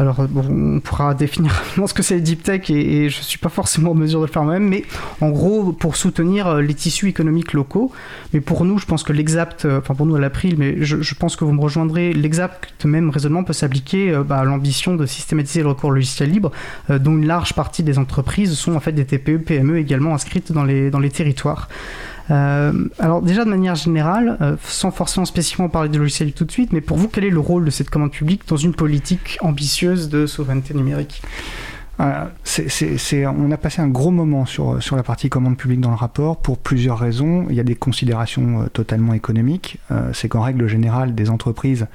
Alors, 0.00 0.18
on 0.18 0.80
pourra 0.80 1.12
définir 1.12 1.52
ce 1.86 1.92
que 1.92 2.02
c'est 2.02 2.14
les 2.14 2.20
deep 2.22 2.42
tech 2.42 2.70
et, 2.70 3.10
je 3.10 3.18
ne 3.18 3.22
suis 3.22 3.38
pas 3.38 3.50
forcément 3.50 3.90
en 3.90 3.94
mesure 3.94 4.20
de 4.20 4.24
le 4.24 4.32
faire 4.32 4.44
moi-même, 4.44 4.66
mais 4.66 4.84
en 5.20 5.28
gros, 5.28 5.72
pour 5.72 5.94
soutenir 5.94 6.46
euh, 6.46 6.62
les 6.62 6.72
tissus 6.72 7.06
économiques 7.08 7.52
locaux. 7.52 7.92
Mais 8.32 8.40
pour 8.40 8.64
nous, 8.64 8.78
je 8.78 8.86
pense 8.86 9.02
que 9.02 9.12
l'exact, 9.12 9.66
euh, 9.66 9.80
enfin 9.80 9.94
pour 9.94 10.06
nous 10.06 10.16
à 10.16 10.18
l'April, 10.18 10.54
mais 10.56 10.82
je, 10.82 11.14
pense 11.14 11.36
que 11.36 11.44
vous 11.44 11.52
me 11.52 11.60
rejoindrez, 11.60 12.14
l'exact 12.14 12.86
même 12.86 13.10
raisonnement 13.10 13.44
peut 13.44 13.52
s'appliquer 13.52 14.10
euh, 14.10 14.24
bah, 14.24 14.38
à 14.38 14.44
l'ambition 14.44 14.96
de 14.96 15.04
systématiser 15.04 15.60
le 15.60 15.68
recours 15.68 15.90
logiciel 15.90 16.30
libre, 16.30 16.50
dont 16.88 17.12
une 17.12 17.26
large 17.26 17.52
partie 17.52 17.82
des 17.82 17.98
entreprises 17.98 18.54
sont 18.54 18.74
en 18.74 18.80
fait 18.80 18.92
des 18.92 19.04
TPE, 19.04 19.36
PME 19.44 19.76
également 19.76 20.14
inscrites 20.14 20.50
dans 20.50 20.64
les 20.64 21.10
territoires. 21.10 21.68
Euh, 22.30 22.72
alors 22.98 23.22
déjà 23.22 23.44
de 23.44 23.50
manière 23.50 23.74
générale, 23.74 24.36
euh, 24.40 24.56
sans 24.64 24.90
forcément 24.90 25.26
spécifiquement 25.26 25.68
parler 25.68 25.88
de 25.88 25.98
logiciel 25.98 26.32
tout 26.32 26.44
de 26.44 26.52
suite, 26.52 26.72
mais 26.72 26.80
pour 26.80 26.96
vous, 26.96 27.08
quel 27.08 27.24
est 27.24 27.30
le 27.30 27.40
rôle 27.40 27.64
de 27.64 27.70
cette 27.70 27.90
commande 27.90 28.12
publique 28.12 28.42
dans 28.48 28.56
une 28.56 28.74
politique 28.74 29.38
ambitieuse 29.40 30.08
de 30.08 30.26
souveraineté 30.26 30.74
numérique? 30.74 31.22
Euh, 32.00 32.24
on 33.36 33.50
a 33.50 33.56
passé 33.58 33.82
un 33.82 33.88
gros 33.88 34.10
moment 34.10 34.46
sur, 34.46 34.82
sur 34.82 34.96
la 34.96 35.02
partie 35.02 35.28
commande 35.28 35.58
publique 35.58 35.80
dans 35.80 35.90
le 35.90 35.96
rapport 35.96 36.38
pour 36.38 36.56
plusieurs 36.56 36.98
raisons. 36.98 37.46
Il 37.50 37.56
y 37.56 37.60
a 37.60 37.64
des 37.64 37.74
considérations 37.74 38.68
totalement 38.72 39.12
économiques. 39.12 39.78
c'est 40.14 40.30
qu'en 40.30 40.40
règle 40.40 40.66
générale, 40.66 41.14
des 41.14 41.28
entreprises 41.28 41.86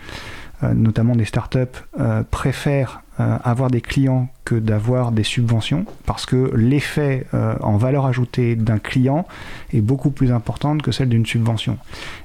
notamment 0.61 1.15
des 1.15 1.25
startups, 1.25 1.81
préfèrent 2.29 3.01
euh, 3.19 3.37
avoir 3.43 3.69
des 3.69 3.81
clients 3.81 4.27
que 4.43 4.55
d'avoir 4.55 5.11
des 5.11 5.23
subventions 5.23 5.85
parce 6.05 6.25
que 6.25 6.51
l'effet 6.55 7.25
en 7.33 7.77
valeur 7.77 8.05
ajoutée 8.05 8.55
d'un 8.55 8.77
client 8.77 9.25
est 9.73 9.81
beaucoup 9.81 10.11
plus 10.11 10.31
important 10.31 10.77
que 10.77 10.91
celle 10.91 11.09
d'une 11.09 11.25
subvention. 11.25 11.79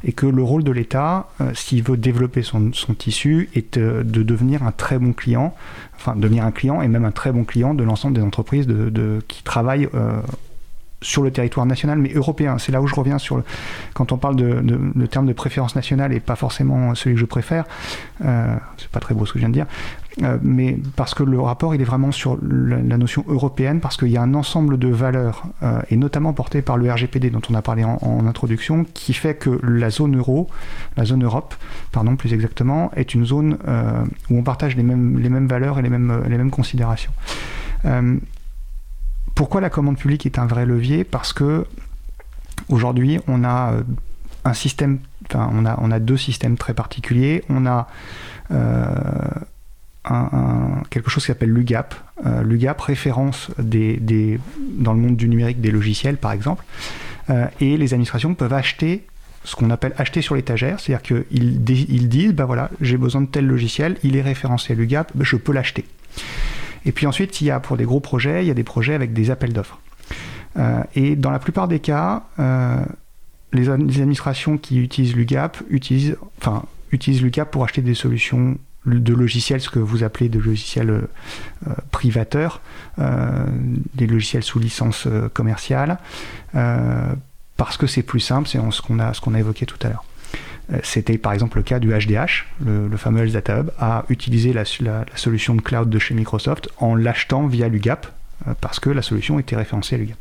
Et 0.05 0.13
que 0.13 0.27
le 0.27 0.43
rôle 0.43 0.63
de 0.63 0.71
l'État, 0.71 1.29
s'il 1.55 1.83
veut 1.83 1.97
développer 1.97 2.43
son, 2.43 2.71
tissu, 2.99 3.49
est 3.55 3.79
de 3.79 4.23
devenir 4.23 4.65
un 4.65 4.73
très 4.73 4.99
bon 4.99 5.15
client, 5.15 5.55
enfin 5.97 6.15
devenir 6.15 6.45
un 6.45 6.51
client 6.51 6.83
et 6.83 6.89
même 6.89 7.07
un 7.07 7.11
très 7.11 7.33
bon 7.33 7.45
client 7.45 7.73
de 7.73 7.85
l'ensemble 7.85 8.15
des 8.15 8.23
entreprises 8.23 8.67
de, 8.67 9.25
qui 9.27 9.43
travaillent 9.43 9.89
sur 11.03 11.23
le 11.23 11.31
territoire 11.31 11.67
national, 11.67 11.99
mais 11.99 12.13
européen. 12.13 12.59
C'est 12.59 12.73
là 12.73 12.81
où 12.83 12.87
je 12.87 12.95
reviens 12.95 13.19
sur 13.19 13.37
le, 13.37 13.45
quand 13.95 14.13
on 14.13 14.19
parle 14.19 14.37
de, 14.37 14.61
de, 14.63 15.07
terme 15.07 15.27
de 15.27 15.33
préférence 15.33 15.75
nationale 15.75 16.13
et 16.13 16.21
pas 16.21 16.37
forcément 16.37 16.95
celui 16.95 17.15
que 17.15 17.21
je 17.21 17.27
préfère. 17.27 17.65
Euh, 18.25 18.55
c'est 18.77 18.89
pas 18.89 19.01
très 19.01 19.15
beau 19.15 19.25
ce 19.27 19.33
que 19.33 19.39
je 19.39 19.41
viens 19.41 19.49
de 19.49 19.55
dire, 19.55 19.67
euh, 20.23 20.39
mais 20.43 20.79
parce 20.97 21.15
que 21.15 21.23
le 21.23 21.41
rapport 21.41 21.75
il 21.75 21.81
est 21.81 21.85
vraiment 21.85 22.13
sur 22.13 22.37
la, 22.43 22.99
notion 22.99 23.25
européenne, 23.29 23.81
parce 23.81 23.97
qu'il 23.97 24.09
y 24.09 24.17
a 24.17 24.23
un 24.23 24.35
ensemble 24.35 24.79
de 24.79 24.89
valeurs 24.89 25.45
euh, 25.63 25.81
et 25.91 25.97
notamment 25.97 26.33
portées 26.33 26.63
par 26.63 26.77
le 26.77 26.93
RGPD 26.93 27.31
dont 27.31 27.41
on 27.51 27.55
a 27.55 27.63
parlé 27.63 27.85
en, 27.85 28.27
introduction, 28.27 28.85
qui 28.85 29.15
fait 29.15 29.35
que 29.35 29.59
la 29.63 29.91
zone 29.91 30.17
euro, 30.17 30.49
la 30.97 31.05
zone 31.05 31.25
Europe, 31.25 31.55
pardon 31.93 32.17
plus 32.17 32.35
exactement, 32.35 32.91
est 32.97 33.15
une 33.15 33.25
zone 33.25 33.59
euh, 33.67 34.05
où 34.29 34.39
on 34.39 34.43
partage 34.43 34.77
les 34.77 34.83
mêmes 34.83 35.19
les 35.19 35.29
mêmes 35.29 35.47
valeurs 35.47 35.79
et 35.79 35.83
les 35.83 35.89
mêmes 35.89 36.23
les 36.29 36.37
mêmes 36.37 36.51
considérations. 36.51 37.13
Pourquoi 39.35 39.63
la 39.63 39.71
commande 39.71 39.97
publique 39.97 40.27
est 40.27 40.39
un 40.39 40.47
vrai 40.47 40.67
levier? 40.67 41.05
Parce 41.05 41.33
que 41.33 41.67
aujourd'hui, 42.69 43.21
on 43.27 43.43
a 43.43 43.73
un 44.45 44.53
système, 44.53 44.99
enfin, 45.27 45.51
on 45.55 45.65
a, 45.65 45.79
on 45.81 45.91
a 45.91 45.99
deux 45.99 46.19
systèmes 46.19 46.59
très 46.59 46.75
particuliers. 46.75 47.43
On 47.49 47.65
a 47.65 47.89
quelque 50.91 51.11
chose 51.11 51.25
qui 51.25 51.29
s'appelle 51.29 51.53
l'UGAP. 51.53 51.95
Euh, 52.27 52.43
L'UGAP 52.43 52.81
référence 52.81 53.51
dans 53.59 54.93
le 54.93 54.99
monde 54.99 55.17
du 55.17 55.29
numérique 55.29 55.61
des 55.61 55.71
logiciels, 55.71 56.17
par 56.17 56.33
exemple. 56.33 56.65
et 57.61 57.77
les 57.77 57.95
administrations 57.95 58.35
peuvent 58.35 58.53
acheter 58.53 59.07
ce 59.45 59.57
qu'on 59.57 59.71
appelle 59.71 59.95
acheter 59.97 60.21
sur 60.21 60.35
l'étagère, 60.35 60.81
c'est-à-dire 60.81 61.03
qu'ils 61.03 61.71
ils 61.71 62.09
disent, 62.09 62.35
bah 62.35 62.45
voilà, 62.45 62.71
j'ai 62.81 62.97
besoin 62.97 63.23
de 63.23 63.27
tel 63.27 63.47
logiciel, 63.47 63.97
il 64.03 64.17
est 64.17 64.23
référencé 64.23 64.73
à 64.73 64.77
l'UGAP, 64.77 65.13
bah, 65.15 65.25
je 65.25 65.37
peux 65.37 65.53
l'acheter. 65.53 65.87
Et 66.85 66.93
puis 66.93 67.07
ensuite, 67.07 67.41
il 67.41 67.47
y 67.47 67.51
a 67.51 67.61
pour 67.61 67.77
des 67.77 67.85
gros 67.85 68.01
projets, 68.01 68.45
il 68.45 68.49
y 68.49 68.51
a 68.51 68.55
des 68.55 68.65
projets 68.65 68.95
avec 68.95 69.13
des 69.13 69.31
appels 69.31 69.53
d'offres. 69.53 69.79
Euh, 70.59 70.83
et 70.95 71.17
dans 71.17 71.31
la 71.31 71.39
plupart 71.39 71.69
des 71.69 71.79
cas, 71.79 72.25
euh, 72.39 72.83
les, 73.53 73.69
administrations 73.69 74.59
qui 74.59 74.79
utilisent 74.79 75.15
l'UGAP 75.15 75.59
utilisent, 75.71 76.17
enfin, 76.39 76.65
utilisent 76.93 77.23
l'UGAP 77.23 77.51
pour 77.51 77.65
acheter 77.65 77.83
des 77.83 77.95
solutions 77.95 78.59
de 78.87 79.15
logiciels, 79.15 79.61
ce 79.61 79.71
que 79.71 79.79
vous 79.79 80.05
appelez 80.05 80.29
de 80.29 80.39
logiciels 80.39 80.91
euh, 80.91 81.07
privateurs, 81.91 82.61
des 82.99 84.07
logiciels 84.07 84.43
sous 84.43 84.59
licence 84.59 85.07
commerciale, 85.33 85.99
parce 86.53 87.77
que 87.77 87.87
c'est 87.87 88.03
plus 88.03 88.21
simple, 88.21 88.49
c'est 88.49 88.59
ce 88.71 88.83
qu'on 88.83 88.99
a, 88.99 89.13
a 89.13 89.39
évoqué 89.39 89.67
tout 89.67 89.79
à 89.83 89.89
l'heure. 89.89 90.05
C'était 90.83 91.19
par 91.19 91.33
exemple 91.33 91.57
le 91.59 91.63
cas 91.63 91.79
du 91.79 91.91
HDH, 91.91 92.47
le, 92.65 92.97
fameux 92.97 93.23
Health 93.23 93.33
Data 93.33 93.61
Hub, 93.61 93.71
a 93.79 94.05
utilisé 94.09 94.53
la, 94.53 94.65
solution 95.15 95.55
de 95.55 95.61
cloud 95.61 95.89
de 95.89 95.99
chez 95.99 96.15
Microsoft 96.15 96.69
en 96.79 96.95
l'achetant 96.95 97.47
via 97.47 97.69
l'UGAP, 97.69 98.07
parce 98.61 98.81
que 98.81 98.91
la 98.91 99.03
solution 99.03 99.39
était 99.39 99.57
référencée 99.57 99.97
à 99.97 99.99
l'UGAP. 99.99 100.19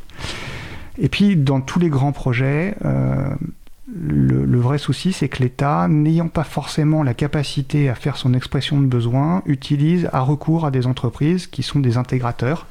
Et 1.01 1.07
puis, 1.07 1.35
dans 1.37 1.61
tous 1.61 1.79
les 1.79 1.89
grands 1.89 2.11
projets, 2.11 2.75
le, 3.95 4.59
vrai 4.59 4.77
souci, 4.77 5.13
c'est 5.13 5.29
que 5.29 5.41
l'État, 5.41 5.87
n'ayant 5.87 6.27
pas 6.27 6.43
forcément 6.43 7.03
la 7.03 7.13
capacité 7.13 7.89
à 7.89 7.95
faire 7.95 8.17
son 8.17 8.33
expression 8.33 8.79
de 8.79 8.85
besoin, 8.85 9.41
utilise 9.45 10.09
à 10.13 10.19
recours 10.19 10.65
à 10.65 10.71
des 10.71 10.85
entreprises 10.85 11.47
qui 11.47 11.63
sont 11.63 11.79
des 11.79 11.97
intégrateurs 11.97 12.67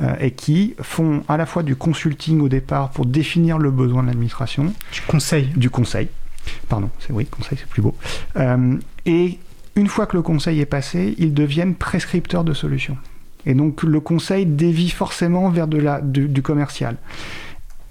euh, 0.00 0.14
et 0.20 0.32
qui 0.32 0.74
font 0.80 1.22
à 1.28 1.36
la 1.36 1.46
fois 1.46 1.62
du 1.62 1.76
consulting 1.76 2.40
au 2.40 2.48
départ 2.48 2.90
pour 2.90 3.06
définir 3.06 3.58
le 3.58 3.70
besoin 3.70 4.02
de 4.02 4.08
l'administration. 4.08 4.72
Du 4.92 5.02
conseil. 5.02 5.46
Du 5.56 5.70
conseil. 5.70 6.08
Pardon, 6.68 6.90
c'est 6.98 7.12
oui, 7.12 7.26
conseil, 7.26 7.58
c'est 7.58 7.68
plus 7.68 7.82
beau. 7.82 7.94
Euh, 8.36 8.76
et 9.06 9.38
une 9.76 9.86
fois 9.86 10.06
que 10.06 10.16
le 10.16 10.22
conseil 10.22 10.60
est 10.60 10.66
passé, 10.66 11.14
ils 11.18 11.32
deviennent 11.32 11.74
prescripteurs 11.74 12.44
de 12.44 12.52
solutions. 12.52 12.98
Et 13.46 13.54
donc 13.54 13.82
le 13.82 14.00
conseil 14.00 14.44
dévie 14.44 14.90
forcément 14.90 15.48
vers 15.48 15.68
de 15.68 15.78
la, 15.78 16.00
du 16.02 16.42
commercial. 16.42 16.96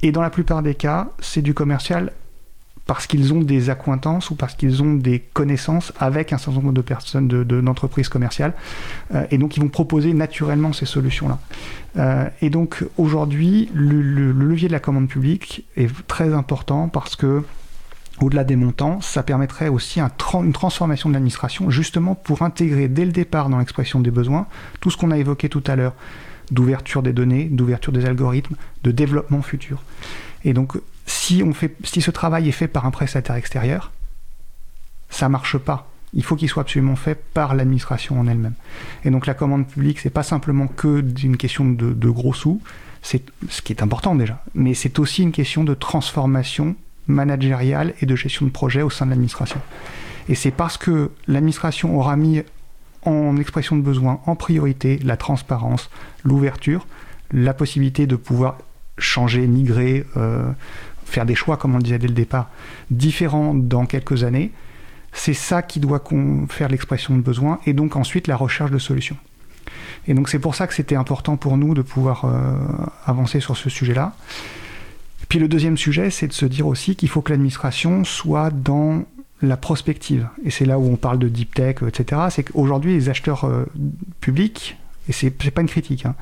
Et 0.01 0.11
dans 0.11 0.21
la 0.21 0.29
plupart 0.29 0.61
des 0.61 0.75
cas, 0.75 1.09
c'est 1.19 1.41
du 1.41 1.53
commercial 1.53 2.11
parce 2.89 3.05
qu'ils 3.05 3.35
ont 3.35 3.41
des 3.41 3.69
accointances 3.69 4.31
ou 4.31 4.35
parce 4.35 4.55
qu'ils 4.55 4.81
ont 4.81 4.95
des 4.95 5.19
connaissances 5.19 5.93
avec 5.99 6.33
un 6.33 6.39
certain 6.39 6.59
nombre 6.59 6.73
de 6.73 6.81
personnes, 6.81 7.27
d'entreprises 7.27 8.07
de, 8.07 8.11
commerciales. 8.11 8.53
Euh, 9.13 9.27
et 9.29 9.37
donc, 9.37 9.57
ils 9.57 9.59
vont 9.59 9.69
proposer 9.69 10.11
naturellement 10.11 10.73
ces 10.73 10.87
solutions-là. 10.87 11.37
Euh, 11.97 12.27
et 12.41 12.49
donc, 12.49 12.83
aujourd'hui, 12.97 13.69
le, 13.75 14.31
levier 14.31 14.69
de 14.69 14.73
la 14.73 14.79
commande 14.79 15.07
publique 15.07 15.67
est 15.77 15.87
très 16.07 16.33
important 16.33 16.89
parce 16.89 17.15
que, 17.15 17.43
au-delà 18.21 18.43
des 18.43 18.55
montants, 18.55 19.01
ça 19.01 19.21
permettrait 19.21 19.67
aussi 19.67 19.99
un 19.99 20.09
une 20.43 20.53
transformation 20.53 21.09
de 21.09 21.13
l'administration, 21.13 21.69
justement 21.69 22.15
pour 22.15 22.41
intégrer 22.41 22.87
dès 22.87 23.05
le 23.05 23.11
départ 23.11 23.49
dans 23.49 23.59
l'expression 23.59 23.99
des 23.99 24.09
besoins 24.09 24.47
tout 24.79 24.89
ce 24.89 24.97
qu'on 24.97 25.11
a 25.11 25.19
évoqué 25.19 25.47
tout 25.47 25.63
à 25.67 25.75
l'heure 25.75 25.93
d'ouverture 26.49 27.03
des 27.03 27.13
données, 27.13 27.45
d'ouverture 27.45 27.93
des 27.93 28.07
algorithmes, 28.07 28.55
de 28.83 28.89
développement 28.89 29.43
futur. 29.43 29.83
Et 30.43 30.53
donc, 30.53 30.73
si, 31.09 31.41
on 31.43 31.53
fait, 31.53 31.75
si 31.83 32.01
ce 32.01 32.11
travail 32.11 32.47
est 32.47 32.53
fait 32.53 32.67
par 32.67 32.85
un 32.85 32.91
prestataire 32.91 33.35
extérieur, 33.35 33.91
ça 35.09 35.27
marche 35.27 35.57
pas. 35.57 35.89
Il 36.13 36.23
faut 36.23 36.35
qu'il 36.35 36.47
soit 36.47 36.61
absolument 36.61 36.95
fait 36.95 37.15
par 37.33 37.55
l'administration 37.55 38.19
en 38.19 38.27
elle-même. 38.27 38.53
Et 39.03 39.09
donc 39.09 39.25
la 39.25 39.33
commande 39.33 39.67
publique, 39.67 39.99
c'est 39.99 40.11
pas 40.11 40.23
simplement 40.23 40.67
que 40.67 41.01
d'une 41.01 41.37
question 41.37 41.65
de, 41.65 42.09
gros 42.09 42.33
sous, 42.33 42.61
c'est 43.01 43.23
ce 43.49 43.61
qui 43.61 43.73
est 43.73 43.81
important 43.81 44.13
déjà, 44.15 44.43
mais 44.53 44.73
c'est 44.75 44.99
aussi 44.99 45.23
une 45.23 45.31
question 45.31 45.63
de 45.63 45.73
transformation 45.73 46.75
managériale 47.07 47.93
et 48.01 48.05
de 48.05 48.15
gestion 48.15 48.45
de 48.45 48.51
projet 48.51 48.83
au 48.83 48.89
sein 48.91 49.05
de 49.05 49.11
l'administration. 49.11 49.61
Et 50.27 50.35
c'est 50.35 50.51
parce 50.51 50.77
que 50.77 51.11
l'administration 51.27 51.97
aura 51.97 52.17
mis 52.17 52.43
en 53.03 53.37
expression 53.37 53.75
de 53.75 53.81
besoin 53.81 54.19
en 54.27 54.35
priorité 54.35 54.99
la 55.03 55.17
transparence, 55.17 55.89
l'ouverture, 56.23 56.85
la 57.31 57.55
possibilité 57.55 58.05
de 58.05 58.15
pouvoir 58.15 58.57
changer, 58.99 59.47
migrer, 59.47 60.05
euh, 60.17 60.51
faire 61.09 61.25
des 61.25 61.35
choix, 61.35 61.57
comme 61.57 61.73
on 61.73 61.77
le 61.77 61.83
disait 61.83 61.99
dès 61.99 62.07
le 62.07 62.13
départ, 62.13 62.49
différents 62.91 63.53
dans 63.53 63.85
quelques 63.85 64.23
années, 64.23 64.51
c'est 65.11 65.33
ça 65.33 65.61
qui 65.61 65.79
doit 65.79 66.03
faire 66.49 66.69
l'expression 66.69 67.15
de 67.15 67.21
besoin 67.21 67.59
et 67.65 67.73
donc 67.73 67.95
ensuite 67.95 68.27
la 68.27 68.35
recherche 68.35 68.71
de 68.71 68.77
solutions. 68.77 69.17
Et 70.07 70.13
donc 70.13 70.29
c'est 70.29 70.39
pour 70.39 70.55
ça 70.55 70.67
que 70.67 70.73
c'était 70.73 70.95
important 70.95 71.37
pour 71.37 71.57
nous 71.57 71.73
de 71.73 71.81
pouvoir 71.81 72.25
euh, 72.25 72.53
avancer 73.05 73.39
sur 73.39 73.57
ce 73.57 73.69
sujet-là. 73.69 74.13
Puis 75.27 75.39
le 75.39 75.47
deuxième 75.47 75.77
sujet, 75.77 76.09
c'est 76.09 76.27
de 76.27 76.33
se 76.33 76.45
dire 76.45 76.65
aussi 76.65 76.95
qu'il 76.95 77.09
faut 77.09 77.21
que 77.21 77.31
l'administration 77.31 78.03
soit 78.03 78.49
dans 78.49 79.03
la 79.41 79.57
prospective. 79.57 80.27
Et 80.43 80.49
c'est 80.49 80.65
là 80.65 80.79
où 80.79 80.91
on 80.91 80.95
parle 80.95 81.19
de 81.19 81.29
deep 81.29 81.53
tech, 81.53 81.77
etc. 81.87 82.23
C'est 82.29 82.43
qu'aujourd'hui, 82.43 82.93
les 82.93 83.09
acheteurs 83.09 83.45
euh, 83.45 83.65
publics, 84.21 84.77
et 85.07 85.11
c'est 85.11 85.29
pas 85.29 85.61
une 85.61 85.67
critique, 85.67 86.05
hein, 86.05 86.15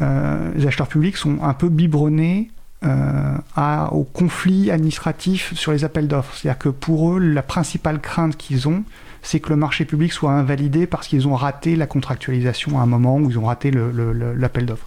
euh, 0.00 0.52
les 0.54 0.66
acheteurs 0.66 0.88
publics 0.88 1.16
sont 1.16 1.42
un 1.42 1.54
peu 1.54 1.68
biberonnés 1.68 2.50
euh, 2.84 3.36
à, 3.56 3.92
au 3.92 4.04
conflit 4.04 4.70
administratif 4.70 5.54
sur 5.54 5.72
les 5.72 5.84
appels 5.84 6.08
d'offres. 6.08 6.34
C'est-à-dire 6.34 6.58
que 6.58 6.68
pour 6.68 7.12
eux, 7.12 7.18
la 7.18 7.42
principale 7.42 8.00
crainte 8.00 8.36
qu'ils 8.36 8.68
ont, 8.68 8.84
c'est 9.22 9.40
que 9.40 9.48
le 9.48 9.56
marché 9.56 9.84
public 9.84 10.12
soit 10.12 10.32
invalidé 10.32 10.86
parce 10.86 11.08
qu'ils 11.08 11.26
ont 11.26 11.34
raté 11.34 11.76
la 11.76 11.86
contractualisation 11.86 12.78
à 12.78 12.82
un 12.82 12.86
moment 12.86 13.16
où 13.16 13.30
ils 13.30 13.38
ont 13.38 13.46
raté 13.46 13.70
l'appel 13.70 14.66
d'offres. 14.66 14.86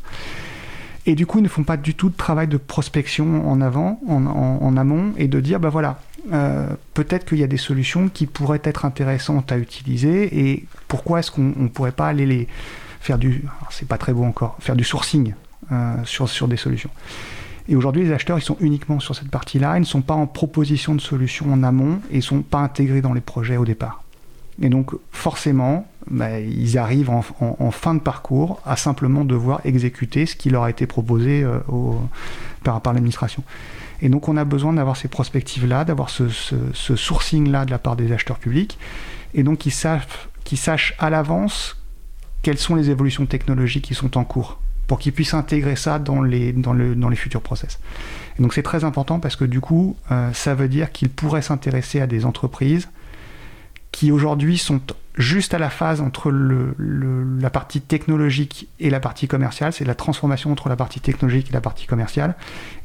Et 1.07 1.15
du 1.15 1.25
coup, 1.25 1.39
ils 1.39 1.43
ne 1.43 1.47
font 1.47 1.63
pas 1.63 1.77
du 1.77 1.95
tout 1.95 2.09
de 2.09 2.15
travail 2.15 2.47
de 2.47 2.57
prospection 2.57 3.49
en 3.49 3.61
avant, 3.61 3.99
en, 4.07 4.77
amont, 4.77 5.13
et 5.17 5.27
de 5.27 5.39
dire, 5.39 5.59
bah 5.59 5.69
voilà, 5.69 6.01
euh, 6.33 6.67
peut-être 6.93 7.25
qu'il 7.25 7.37
y 7.37 7.43
a 7.43 7.47
des 7.47 7.57
solutions 7.57 8.09
qui 8.09 8.27
pourraient 8.27 8.61
être 8.63 8.83
intéressantes 8.83 9.51
à 9.51 9.57
utiliser, 9.57 10.49
et 10.49 10.65
pourquoi 10.89 11.19
est-ce 11.19 11.31
qu'on 11.31 11.53
ne 11.55 11.69
pourrait 11.69 11.93
pas 11.93 12.07
aller 12.07 12.25
les 12.25 12.47
faire 12.99 13.17
du, 13.17 13.45
c'est 13.69 13.87
pas 13.87 13.97
très 13.97 14.11
beau 14.11 14.25
encore, 14.25 14.57
faire 14.59 14.75
du 14.75 14.83
sourcing 14.83 15.33
euh, 15.71 15.95
sur, 16.03 16.27
sur 16.27 16.49
des 16.49 16.57
solutions. 16.57 16.89
Et 17.69 17.75
aujourd'hui, 17.75 18.03
les 18.03 18.11
acheteurs, 18.13 18.37
ils 18.37 18.43
sont 18.43 18.57
uniquement 18.59 18.99
sur 18.99 19.15
cette 19.15 19.29
partie-là, 19.29 19.77
ils 19.77 19.81
ne 19.81 19.85
sont 19.85 20.01
pas 20.01 20.13
en 20.13 20.25
proposition 20.25 20.95
de 20.95 21.01
solution 21.01 21.51
en 21.51 21.63
amont 21.63 21.99
et 22.09 22.15
ils 22.15 22.17
ne 22.17 22.21
sont 22.21 22.41
pas 22.41 22.59
intégrés 22.59 23.01
dans 23.01 23.13
les 23.13 23.21
projets 23.21 23.57
au 23.57 23.65
départ. 23.65 24.03
Et 24.61 24.69
donc, 24.69 24.91
forcément, 25.11 25.87
bah, 26.09 26.39
ils 26.39 26.77
arrivent 26.77 27.09
en, 27.09 27.71
fin 27.71 27.93
de 27.93 27.99
parcours 27.99 28.61
à 28.65 28.75
simplement 28.75 29.23
devoir 29.23 29.61
exécuter 29.65 30.25
ce 30.25 30.35
qui 30.35 30.49
leur 30.49 30.63
a 30.63 30.69
été 30.69 30.87
proposé 30.87 31.43
euh, 31.43 31.59
par, 32.63 32.81
l'administration. 32.93 33.43
Et 34.01 34.09
donc, 34.09 34.29
on 34.29 34.37
a 34.37 34.45
besoin 34.45 34.73
d'avoir 34.73 34.95
ces 34.95 35.09
prospectives-là, 35.09 35.83
d'avoir 35.83 36.09
ce, 36.09 36.27
sourcing-là 36.73 37.65
de 37.65 37.71
la 37.71 37.79
part 37.79 37.95
des 37.95 38.11
acheteurs 38.11 38.39
publics, 38.39 38.79
et 39.33 39.43
donc 39.43 39.59
qu'ils 39.59 39.71
sachent 39.71 40.95
à 40.97 41.09
l'avance 41.09 41.77
quelles 42.41 42.57
sont 42.57 42.75
les 42.75 42.89
évolutions 42.89 43.25
technologiques 43.25 43.85
qui 43.85 43.93
sont 43.93 44.17
en 44.17 44.23
cours 44.23 44.59
pour 44.87 44.99
qu'ils 44.99 45.13
puissent 45.13 45.33
intégrer 45.33 45.75
ça 45.75 45.99
dans 45.99 46.21
les, 46.21 46.53
dans 46.53 46.73
le, 46.73 46.95
dans 46.95 47.09
les 47.09 47.15
futurs 47.15 47.41
process. 47.41 47.79
Et 48.39 48.41
donc 48.41 48.53
c'est 48.53 48.63
très 48.63 48.83
important 48.83 49.19
parce 49.19 49.35
que 49.35 49.45
du 49.45 49.59
coup, 49.59 49.97
euh, 50.11 50.31
ça 50.33 50.55
veut 50.55 50.69
dire 50.69 50.91
qu'ils 50.91 51.09
pourraient 51.09 51.41
s'intéresser 51.41 51.99
à 51.99 52.07
des 52.07 52.25
entreprises 52.25 52.87
qui 53.91 54.11
aujourd'hui 54.11 54.57
sont 54.57 54.81
juste 55.15 55.53
à 55.55 55.59
la 55.59 55.71
phase 55.71 56.01
entre 56.01 56.29
la 56.29 57.49
partie 57.49 57.81
technologique 57.81 58.67
et 58.79 58.91
la 58.91 58.99
partie 58.99 59.27
commerciale, 59.27 59.73
c'est 59.73 59.85
la 59.85 59.95
transformation 59.95 60.51
entre 60.51 60.69
la 60.69 60.75
partie 60.75 60.99
technologique 60.99 61.49
et 61.49 61.53
la 61.53 61.61
partie 61.61 61.87
commerciale, 61.87 62.35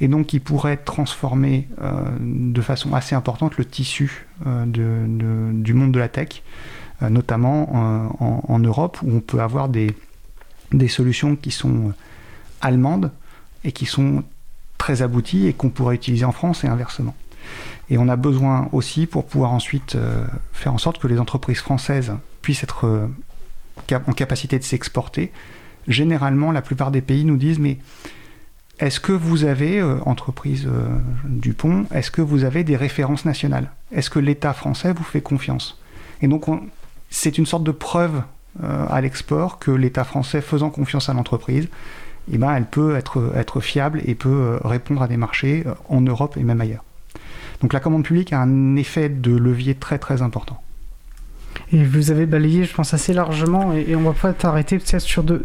et 0.01 0.09
donc 0.09 0.29
qui 0.29 0.41
pourraient 0.41 0.79
transformer 0.79 1.69
euh, 1.83 1.93
de 2.19 2.63
façon 2.63 2.95
assez 2.95 3.15
importante 3.15 3.59
le 3.59 3.67
tissu 3.67 4.27
euh, 4.47 4.65
du 4.65 5.75
monde 5.75 5.93
de 5.93 5.99
la 5.99 6.09
tech, 6.09 6.43
notamment 7.03 7.75
en, 8.21 8.45
en 8.49 8.59
Europe, 8.61 8.99
où 9.03 9.17
on 9.17 9.21
peut 9.21 9.41
avoir 9.41 9.69
des, 9.69 9.95
des 10.73 10.89
solutions 10.89 11.37
qui 11.37 11.51
sont 11.51 11.89
euh, 11.89 11.95
allemandes 12.61 13.11
et 13.65 13.73
qui 13.73 13.87
sont 13.87 14.25
très 14.79 15.03
abouties 15.03 15.47
et 15.47 15.53
qu'on 15.53 15.71
pourrait 15.71 15.95
utiliser 15.95 16.25
en 16.25 16.33
France 16.33 16.65
et 16.65 16.69
inversement. 16.69 17.15
Et 17.91 17.99
on 17.99 18.09
a 18.09 18.17
besoin 18.17 18.69
aussi 18.73 19.07
pour 19.07 19.27
pouvoir 19.27 19.53
ensuite 19.53 19.95
euh, 19.95 20.25
faire 20.53 20.73
en 20.73 20.79
sorte 20.79 20.99
que 20.99 21.07
les 21.07 21.19
entreprises 21.19 21.59
françaises 21.59 22.13
puissent 22.41 22.63
être 22.63 22.87
euh, 22.87 23.09
en 24.07 24.13
capacité 24.13 24.59
de 24.59 24.65
s'exporter. 24.65 25.33
Généralement, 25.89 26.53
la 26.53 26.63
plupart 26.63 26.91
des 26.91 27.01
pays 27.01 27.25
nous 27.25 27.37
disent 27.37 27.59
mais 27.59 27.79
est-ce 28.79 29.01
que 29.01 29.13
vous 29.13 29.45
avez, 29.45 29.83
entreprise 29.83 30.69
Dupont, 31.25 31.87
est-ce 31.93 32.11
que 32.11 32.23
vous 32.23 32.43
avez 32.43 32.65
des 32.65 32.77
références 32.77 33.25
nationales? 33.25 33.71
Est-ce 33.93 34.11
que 34.11 34.19
l'État 34.19 34.55
français 34.55 34.93
vous 34.93 35.05
fait 35.05 35.21
confiance? 35.21 35.81
Et 36.21 36.27
donc 36.27 36.47
c'est 37.11 37.39
une 37.39 37.47
sorte 37.47 37.63
de 37.63 37.71
preuve 37.71 38.23
à 38.61 39.01
l'export 39.01 39.59
que 39.59 39.71
l'État 39.71 40.05
français, 40.05 40.41
faisant 40.41 40.71
confiance 40.71 41.09
à 41.09 41.15
l'entreprise, 41.15 41.69
eh 42.31 42.39
ben, 42.39 42.55
elle 42.55 42.67
peut 42.67 42.97
être, 42.97 43.33
être 43.35 43.61
fiable 43.61 44.01
et 44.05 44.15
peut 44.15 44.29
euh, 44.29 44.59
répondre 44.65 45.03
à 45.03 45.09
des 45.09 45.17
marchés 45.17 45.65
euh, 45.67 45.75
en 45.89 46.01
Europe 46.01 46.37
et 46.37 46.45
même 46.45 46.61
ailleurs. 46.61 46.85
Donc 47.61 47.73
la 47.73 47.81
commande 47.81 48.05
publique 48.05 48.33
a 48.33 48.41
un 48.41 48.77
effet 48.77 49.09
de 49.09 49.35
levier 49.35 49.75
très 49.75 49.99
très 49.99 50.23
important. 50.23 50.62
Et 51.73 51.85
vous 51.85 52.11
avez 52.11 52.27
balayé, 52.27 52.65
je 52.65 52.75
pense, 52.75 52.93
assez 52.93 53.15
largement, 53.15 53.73
et, 53.73 53.97
on 53.97 54.03
va 54.03 54.13
pas 54.13 54.35
t'arrêter 54.35 54.79
sur 54.99 55.23
de, 55.23 55.43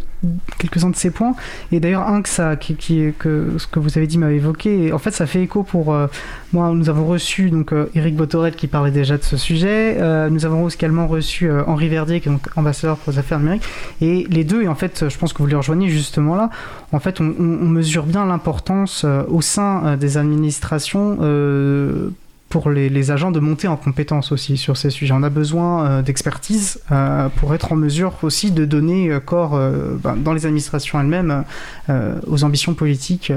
quelques-uns 0.58 0.90
de 0.90 0.96
ces 0.96 1.10
points. 1.10 1.36
Et 1.72 1.80
d'ailleurs, 1.80 2.06
un 2.08 2.22
que, 2.22 2.28
ça, 2.28 2.58
qui, 2.58 2.76
qui, 2.76 3.14
que 3.18 3.54
ce 3.58 3.66
que 3.66 3.80
vous 3.80 3.98
avez 3.98 4.08
dit 4.08 4.18
m'a 4.18 4.32
évoqué, 4.32 4.88
et 4.88 4.92
en 4.92 4.98
fait, 4.98 5.12
ça 5.12 5.26
fait 5.26 5.42
écho 5.42 5.64
pour. 5.64 5.94
Euh, 5.94 6.08
moi, 6.52 6.72
nous 6.72 6.90
avons 6.90 7.06
reçu 7.06 7.50
donc 7.50 7.72
euh, 7.72 7.90
Eric 7.96 8.16
Botorel 8.16 8.56
qui 8.56 8.68
parlait 8.68 8.92
déjà 8.92 9.18
de 9.18 9.24
ce 9.24 9.38
sujet. 9.38 9.98
Euh, 10.00 10.30
nous 10.30 10.46
avons 10.46 10.68
également 10.68 11.08
reçu 11.08 11.50
Henri 11.52 11.88
Verdier, 11.88 12.20
qui 12.20 12.28
est 12.28 12.32
donc 12.32 12.48
ambassadeur 12.58 12.98
pour 12.98 13.14
les 13.14 13.20
affaires 13.20 13.40
numériques. 13.40 13.64
Et 14.02 14.26
les 14.30 14.44
deux, 14.44 14.64
et 14.64 14.68
en 14.68 14.76
fait, 14.76 15.06
je 15.08 15.18
pense 15.18 15.32
que 15.32 15.38
vous 15.40 15.48
les 15.48 15.56
rejoignez 15.56 15.88
justement 15.90 16.36
là, 16.36 16.50
en 16.92 17.00
fait, 17.00 17.22
on, 17.22 17.34
on 17.40 17.68
mesure 17.68 18.04
bien 18.04 18.26
l'importance 18.26 19.06
au 19.30 19.42
sein 19.42 19.96
des 19.98 20.18
administrations 20.18 21.18
pour 22.50 22.70
les, 22.70 23.12
agents 23.12 23.32
de 23.32 23.40
monter 23.40 23.68
en 23.68 23.76
compétence 23.76 24.32
aussi 24.32 24.58
sur 24.58 24.78
ces 24.78 24.90
sujets. 24.90 25.14
On 25.14 25.24
a 25.24 25.30
besoin 25.30 25.86
euh, 25.86 26.02
d'expertise 26.02 26.80
euh, 26.92 27.30
pour 27.30 27.54
être 27.54 27.74
en 27.74 27.76
mesure 27.76 28.14
aussi 28.22 28.52
de 28.52 28.66
donner 28.66 29.10
euh, 29.10 29.20
corps 29.20 29.60
ben, 30.04 30.16
dans 30.16 30.34
les 30.34 30.46
administrations 30.46 31.00
elles-mêmes 31.00 31.44
aux 32.28 32.44
ambitions 32.44 32.74
politiques 32.74 33.32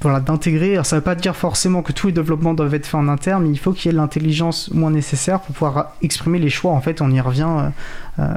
voilà, 0.00 0.20
d'intégrer. 0.20 0.78
Ça 0.84 0.96
ne 0.96 1.00
veut 1.00 1.04
pas 1.04 1.14
dire 1.14 1.34
forcément 1.34 1.82
que 1.82 1.92
tous 1.92 2.08
les 2.08 2.12
développements 2.12 2.54
doivent 2.54 2.74
être 2.74 2.86
faits 2.86 3.00
en 3.00 3.08
interne, 3.08 3.44
mais 3.44 3.50
il 3.50 3.58
faut 3.58 3.72
qu'il 3.72 3.90
y 3.90 3.94
ait 3.94 3.96
l'intelligence 3.96 4.70
moins 4.70 4.90
nécessaire 4.90 5.40
pour 5.40 5.54
pouvoir 5.54 5.92
exprimer 6.00 6.38
les 6.38 6.50
choix. 6.50 6.72
En 6.72 6.80
fait, 6.80 7.00
on 7.00 7.10
y 7.10 7.20
revient, 7.20 7.70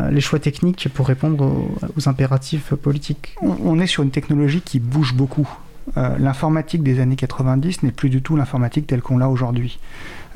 les 0.10 0.22
choix 0.22 0.40
techniques 0.40 0.90
pour 0.94 1.08
répondre 1.08 1.68
aux, 1.96 2.10
impératifs 2.10 2.74
politiques. 2.74 3.36
On, 3.42 3.80
est 3.80 3.88
sur 3.88 4.04
une 4.04 4.12
technologie 4.12 4.62
qui 4.62 4.80
bouge 4.80 5.14
beaucoup. 5.14 5.48
L'informatique 5.96 6.84
des 6.84 7.00
années 7.00 7.16
90 7.16 7.84
n'est 7.84 7.92
plus 7.92 8.10
du 8.10 8.22
tout 8.22 8.36
l'informatique 8.36 8.88
telle 8.88 9.02
qu'on 9.02 9.18
l'a 9.18 9.30
aujourd'hui. 9.30 9.80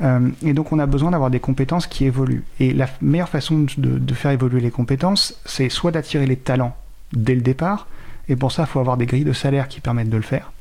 Euh, 0.02 0.30
et 0.42 0.52
donc 0.52 0.72
on 0.72 0.78
a 0.78 0.86
besoin 0.86 1.10
d'avoir 1.10 1.30
des 1.30 1.40
compétences 1.40 1.86
qui 1.86 2.04
évoluent. 2.04 2.44
Et 2.60 2.72
la 2.72 2.86
meilleure 3.00 3.28
façon 3.28 3.66
de, 3.76 4.14
faire 4.14 4.30
évoluer 4.30 4.60
les 4.60 4.70
compétences, 4.70 5.40
c'est 5.44 5.68
soit 5.68 5.90
d'attirer 5.90 6.26
les 6.26 6.36
talents 6.36 6.76
dès 7.12 7.34
le 7.34 7.40
départ, 7.40 7.86
et 8.28 8.36
pour 8.36 8.52
ça 8.52 8.62
il 8.62 8.66
faut 8.68 8.80
avoir 8.80 8.96
des 8.96 9.06
grilles 9.06 9.24
de 9.24 9.32
salaire 9.32 9.68
qui 9.68 9.80
permettent 9.80 10.10
de 10.10 10.16
le 10.16 10.22
faire. 10.22 10.52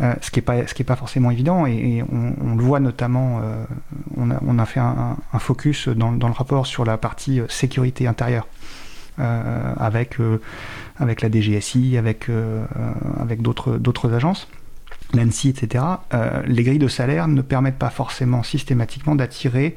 Euh, 0.00 0.14
ce 0.20 0.30
qui 0.30 0.40
n'est 0.40 0.84
pas, 0.84 0.96
forcément 0.96 1.30
évident, 1.30 1.66
et, 1.66 2.02
on, 2.10 2.56
le 2.56 2.62
voit 2.62 2.80
notamment, 2.80 3.40
euh, 3.42 3.64
on, 4.16 4.58
a, 4.58 4.66
fait 4.66 4.80
un, 4.80 5.16
focus 5.38 5.88
dans, 5.88 6.10
le 6.10 6.32
rapport 6.32 6.66
sur 6.66 6.84
la 6.84 6.96
partie 6.96 7.40
sécurité 7.48 8.06
intérieure, 8.08 8.48
avec, 9.18 10.18
avec 10.98 11.22
la 11.22 11.30
DGSI, 11.30 11.96
avec, 11.96 12.28
avec 13.18 13.42
d'autres 13.42 14.12
agences 14.12 14.48
l'ANSI, 15.12 15.50
etc., 15.50 15.84
euh, 16.12 16.42
les 16.46 16.62
grilles 16.62 16.78
de 16.78 16.88
salaire 16.88 17.28
ne 17.28 17.42
permettent 17.42 17.78
pas 17.78 17.90
forcément 17.90 18.42
systématiquement 18.42 19.14
d'attirer 19.14 19.76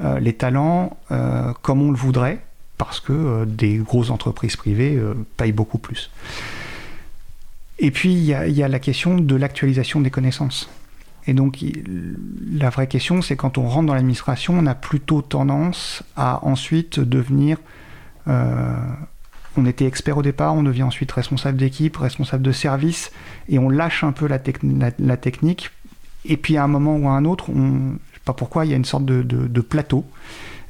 euh, 0.00 0.20
les 0.20 0.32
talents 0.32 0.96
euh, 1.10 1.52
comme 1.62 1.82
on 1.82 1.90
le 1.90 1.96
voudrait, 1.96 2.40
parce 2.76 3.00
que 3.00 3.44
des 3.44 3.78
grosses 3.78 4.10
entreprises 4.10 4.56
privées 4.56 5.00
payent 5.36 5.52
beaucoup 5.52 5.78
plus. 5.78 6.10
Et 7.80 7.90
puis, 7.90 8.12
il 8.12 8.22
y, 8.22 8.62
a 8.62 8.68
la 8.68 8.78
question 8.78 9.16
de 9.16 9.34
l'actualisation 9.34 10.00
des 10.00 10.10
connaissances. 10.10 10.70
Et 11.26 11.34
donc, 11.34 11.58
la 12.52 12.70
vraie 12.70 12.86
question, 12.86 13.20
c'est 13.20 13.34
quand 13.34 13.58
on 13.58 13.68
rentre 13.68 13.86
dans 13.86 13.94
l'administration, 13.94 14.54
on 14.56 14.66
a 14.66 14.76
plutôt 14.76 15.22
tendance 15.22 16.04
à 16.16 16.44
ensuite 16.44 17.00
devenir 17.00 17.58
on 19.58 19.66
était 19.66 19.86
expert 19.86 20.16
au 20.16 20.22
départ, 20.22 20.54
on 20.54 20.62
devient 20.62 20.84
ensuite 20.84 21.10
responsable 21.12 21.58
d'équipe, 21.58 21.96
responsable 21.96 22.42
de 22.42 22.52
service, 22.52 23.10
et 23.48 23.58
on 23.58 23.68
lâche 23.68 24.04
un 24.04 24.12
peu 24.12 24.26
la, 24.28 24.38
technique. 25.16 25.70
Et 26.24 26.36
puis 26.36 26.56
à 26.56 26.64
un 26.64 26.68
moment 26.68 26.96
ou 26.96 27.08
à 27.08 27.12
un 27.12 27.24
autre, 27.24 27.46
sais 27.48 28.20
pas 28.24 28.32
pourquoi, 28.32 28.64
il 28.64 28.70
y 28.70 28.74
a 28.74 28.76
une 28.76 28.84
sorte 28.84 29.04
de, 29.04 29.60
plateau 29.60 30.04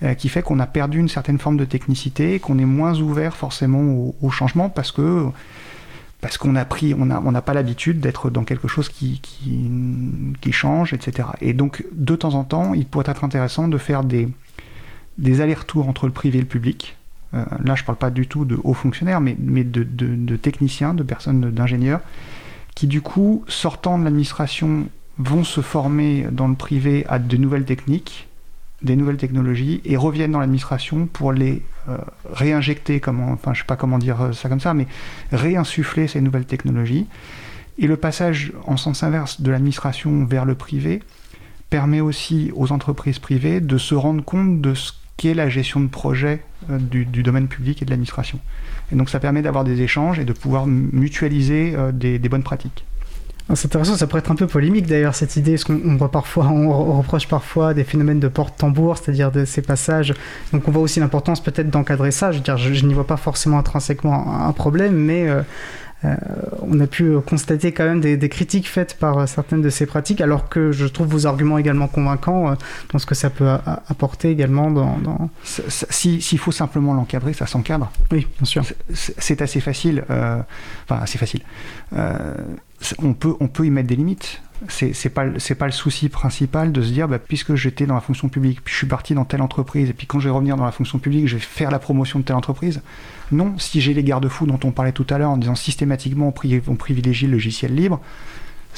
euh, 0.03 0.15
qui 0.15 0.29
fait 0.29 0.43
qu'on 0.43 0.59
a 0.59 0.67
perdu 0.67 0.99
une 0.99 1.09
certaine 1.09 1.39
forme 1.39 1.57
de 1.57 1.65
technicité, 1.65 2.39
qu'on 2.39 2.59
est 2.59 2.65
moins 2.65 2.99
ouvert 3.01 3.37
forcément 3.37 4.13
au, 4.21 4.31
changement 4.31 4.69
parce 4.69 4.93
que 4.93 5.27
parce 6.21 6.37
qu'on 6.37 6.57
a 6.57 6.65
pris, 6.65 6.95
on 6.95 7.07
n'a 7.07 7.23
on 7.25 7.33
pas 7.33 7.55
l'habitude 7.55 8.01
d'être 8.01 8.29
dans 8.29 8.43
quelque 8.43 8.67
chose 8.67 8.89
qui, 8.89 9.21
qui, 9.21 10.53
change, 10.53 10.93
etc. 10.93 11.29
Et 11.41 11.53
donc, 11.53 11.85
de 11.93 12.17
temps 12.17 12.35
en 12.35 12.43
temps, 12.43 12.75
il 12.75 12.87
pourrait 12.87 13.05
être 13.09 13.23
intéressant 13.23 13.69
de 13.69 13.79
faire 13.79 14.03
des, 14.03 14.29
des 15.19 15.41
allers-retours 15.41 15.89
entre 15.89 16.07
le 16.07 16.13
privé 16.13 16.39
et 16.39 16.41
le 16.41 16.49
public, 16.49 16.97
euh, 17.35 17.45
là 17.65 17.75
je 17.75 17.83
ne 17.83 17.87
parle 17.87 17.99
pas 17.99 18.11
du 18.11 18.27
tout 18.27 18.45
de 18.45 18.59
hauts 18.63 18.75
fonctionnaires, 18.75 19.21
mais, 19.21 19.35
de, 19.35 20.37
techniciens, 20.37 20.95
de 20.95 21.03
personnes, 21.03 21.51
d'ingénieurs, 21.51 22.01
qui 22.75 22.87
du 22.87 23.01
coup, 23.01 23.45
sortant 23.49 23.99
de 23.99 24.05
l'administration, 24.05 24.87
vont 25.19 25.43
se 25.43 25.61
former 25.61 26.27
dans 26.31 26.47
le 26.47 26.55
privé 26.55 27.05
à 27.09 27.19
de 27.19 27.37
nouvelles 27.37 27.65
techniques, 27.65 28.29
des 28.83 28.95
nouvelles 28.95 29.17
technologies, 29.17 29.81
et 29.85 29.97
reviennent 29.97 30.31
dans 30.31 30.39
l'administration 30.39 31.07
pour 31.07 31.33
les 31.33 31.63
euh, 31.89 31.99
réinjecter, 32.33 33.01
comment, 33.01 33.33
enfin 33.33 33.53
je 33.53 33.61
sais 33.61 33.67
pas 33.67 33.77
comment 33.77 33.99
dire 33.99 34.31
ça 34.33 34.49
comme 34.49 34.61
ça, 34.61 34.75
mais 34.75 34.87
réinsuffler 35.33 36.07
ces 36.07 36.21
nouvelles 36.21 36.47
technologies. 36.47 37.07
Et 37.79 37.87
le 37.87 37.97
passage 37.97 38.53
en 38.67 38.77
sens 38.77 39.03
inverse 39.03 39.41
de 39.41 39.51
l'administration 39.51 40.25
vers 40.25 40.45
le 40.45 40.55
privé 40.55 41.03
permet 41.71 42.01
aussi 42.01 42.51
aux 42.55 42.73
entreprises 42.73 43.19
privées 43.19 43.61
de 43.61 43.79
se 43.79 43.95
rendre 43.95 44.25
compte 44.25 44.61
de 44.61 44.75
ce 44.75 44.93
qui 45.19 45.29
est 45.29 45.35
la 45.35 45.51
gestion 45.51 45.81
de 45.81 45.89
projet 45.89 46.41
euh, 46.71 46.79
du, 46.79 47.05
domaine 47.23 47.49
public 47.49 47.83
et 47.83 47.85
de 47.85 47.91
l'administration. 47.91 48.39
Et 48.91 48.97
donc 48.97 49.11
ça 49.11 49.21
permet 49.21 49.43
d'avoir 49.43 49.65
des 49.65 49.83
échanges 49.83 50.19
et 50.19 50.25
de 50.25 50.33
pouvoir 50.33 50.67
mutualiser 50.67 51.75
euh, 51.77 51.93
des, 51.93 52.19
bonnes 52.31 52.45
pratiques. 52.45 52.87
Ah, 53.51 53.57
c'est 53.57 53.67
intéressant, 53.67 53.97
ça 53.97 54.07
pourrait 54.07 54.21
être 54.21 54.31
un 54.31 54.37
peu 54.37 54.47
polémique 54.47 54.87
d'ailleurs 54.87 55.15
cette 55.15 55.37
idée, 55.37 55.53
parce 55.53 55.65
qu'on 55.65 55.99
reproche 55.99 57.27
parfois 57.27 57.75
des 57.75 57.85
phénomènes 57.85 58.21
de 58.21 58.29
porte-tambour, 58.29 58.99
c'est-à-dire 58.99 59.33
de 59.33 59.45
ces 59.45 59.63
passages. 59.63 60.15
Donc 60.53 60.69
on 60.69 60.71
voit 60.71 60.83
aussi 60.83 61.01
l'importance 61.01 61.43
peut-être 61.43 61.71
d'encadrer 61.71 62.11
ça. 62.11 62.31
Je 62.31 62.39
veux 62.39 62.45
dire, 62.45 62.57
je, 62.57 62.87
n'y 62.87 62.95
vois 62.95 63.07
pas 63.07 63.17
forcément 63.17 63.59
intrinsèquement 63.59 64.47
un, 64.47 64.53
problème, 64.53 64.95
mais 64.95 65.29
euh, 65.29 65.43
euh, 66.05 66.15
on 66.63 66.79
a 66.79 66.87
pu 66.87 67.19
constater 67.27 67.73
quand 67.73 67.85
même 67.85 68.01
des, 68.01 68.29
critiques 68.29 68.69
faites 68.69 68.95
par 68.95 69.29
certaines 69.29 69.63
de 69.63 69.71
ces 69.71 69.87
pratiques, 69.87 70.21
alors 70.21 70.49
que 70.49 70.71
je 70.71 70.87
trouve 70.87 71.09
vos 71.09 71.27
arguments 71.27 71.59
également 71.59 71.89
convaincants 71.89 72.51
euh, 72.51 72.55
dans 72.93 72.99
ce 72.99 73.07
que 73.07 73.15
ça 73.15 73.31
peut 73.31 73.49
apporter 73.89 74.31
également 74.31 74.71
dans... 74.71 75.31
S'il 75.45 76.39
faut 76.39 76.53
simplement 76.53 76.95
l'encadrer, 76.95 77.33
ça 77.33 77.47
s'encadre. 77.47 77.91
Oui, 78.13 78.27
bien 78.39 78.45
sûr. 78.45 78.65
C'est 78.93 79.43
assez 79.43 79.61
facile. 79.61 80.05
Euh, 80.11 80.41
enfin, 80.85 81.03
assez 81.03 81.19
facile. 81.19 81.43
on, 81.93 83.15
peut, 83.15 83.35
on 83.41 83.49
peut 83.49 83.67
y 83.67 83.71
mettre 83.71 83.89
des 83.89 83.97
limites 83.97 84.41
c'est 84.69 85.09
pas 85.11 85.27
c'est 85.39 85.55
pas 85.55 85.67
le 85.67 85.73
souci 85.73 86.09
principal 86.09 86.73
de 86.73 86.83
se 86.83 86.91
dire 86.91 87.07
bah, 87.07 87.19
puisque 87.19 87.55
j'étais 87.55 87.87
dans 87.87 87.95
la 87.95 88.01
fonction 88.01 88.29
publique 88.29 88.63
puis 88.65 88.73
je 88.73 88.79
suis 88.79 88.87
parti 88.87 89.15
dans 89.15 89.25
telle 89.25 89.43
entreprise 89.43 89.89
et 89.89 89.93
puis 89.93 90.07
quand 90.07 90.19
je 90.19 90.29
vais 90.29 90.35
revenir 90.35 90.57
dans 90.57 90.65
la 90.65 90.73
fonction 90.73 90.99
publique 90.99 91.29
je 91.29 91.37
vais 91.37 91.41
faire 91.41 91.71
la 91.71 91.79
promotion 91.79 92.19
de 92.19 92.25
telle 92.25 92.37
entreprise. 92.37 92.83
Non 93.31 93.57
si 93.59 93.81
j'ai 93.81 93.95
les 93.95 94.03
garde-fous 94.03 94.47
dont 94.47 94.59
on 94.65 94.73
parlait 94.73 94.93
tout 94.93 95.07
à 95.11 95.19
l'heure 95.19 95.31
en 95.31 95.37
disant 95.37 95.55
systématiquement 95.55 96.35
on 96.67 96.75
privilégie 96.75 97.27
le 97.27 97.33
logiciel 97.33 97.75
libre 97.75 98.01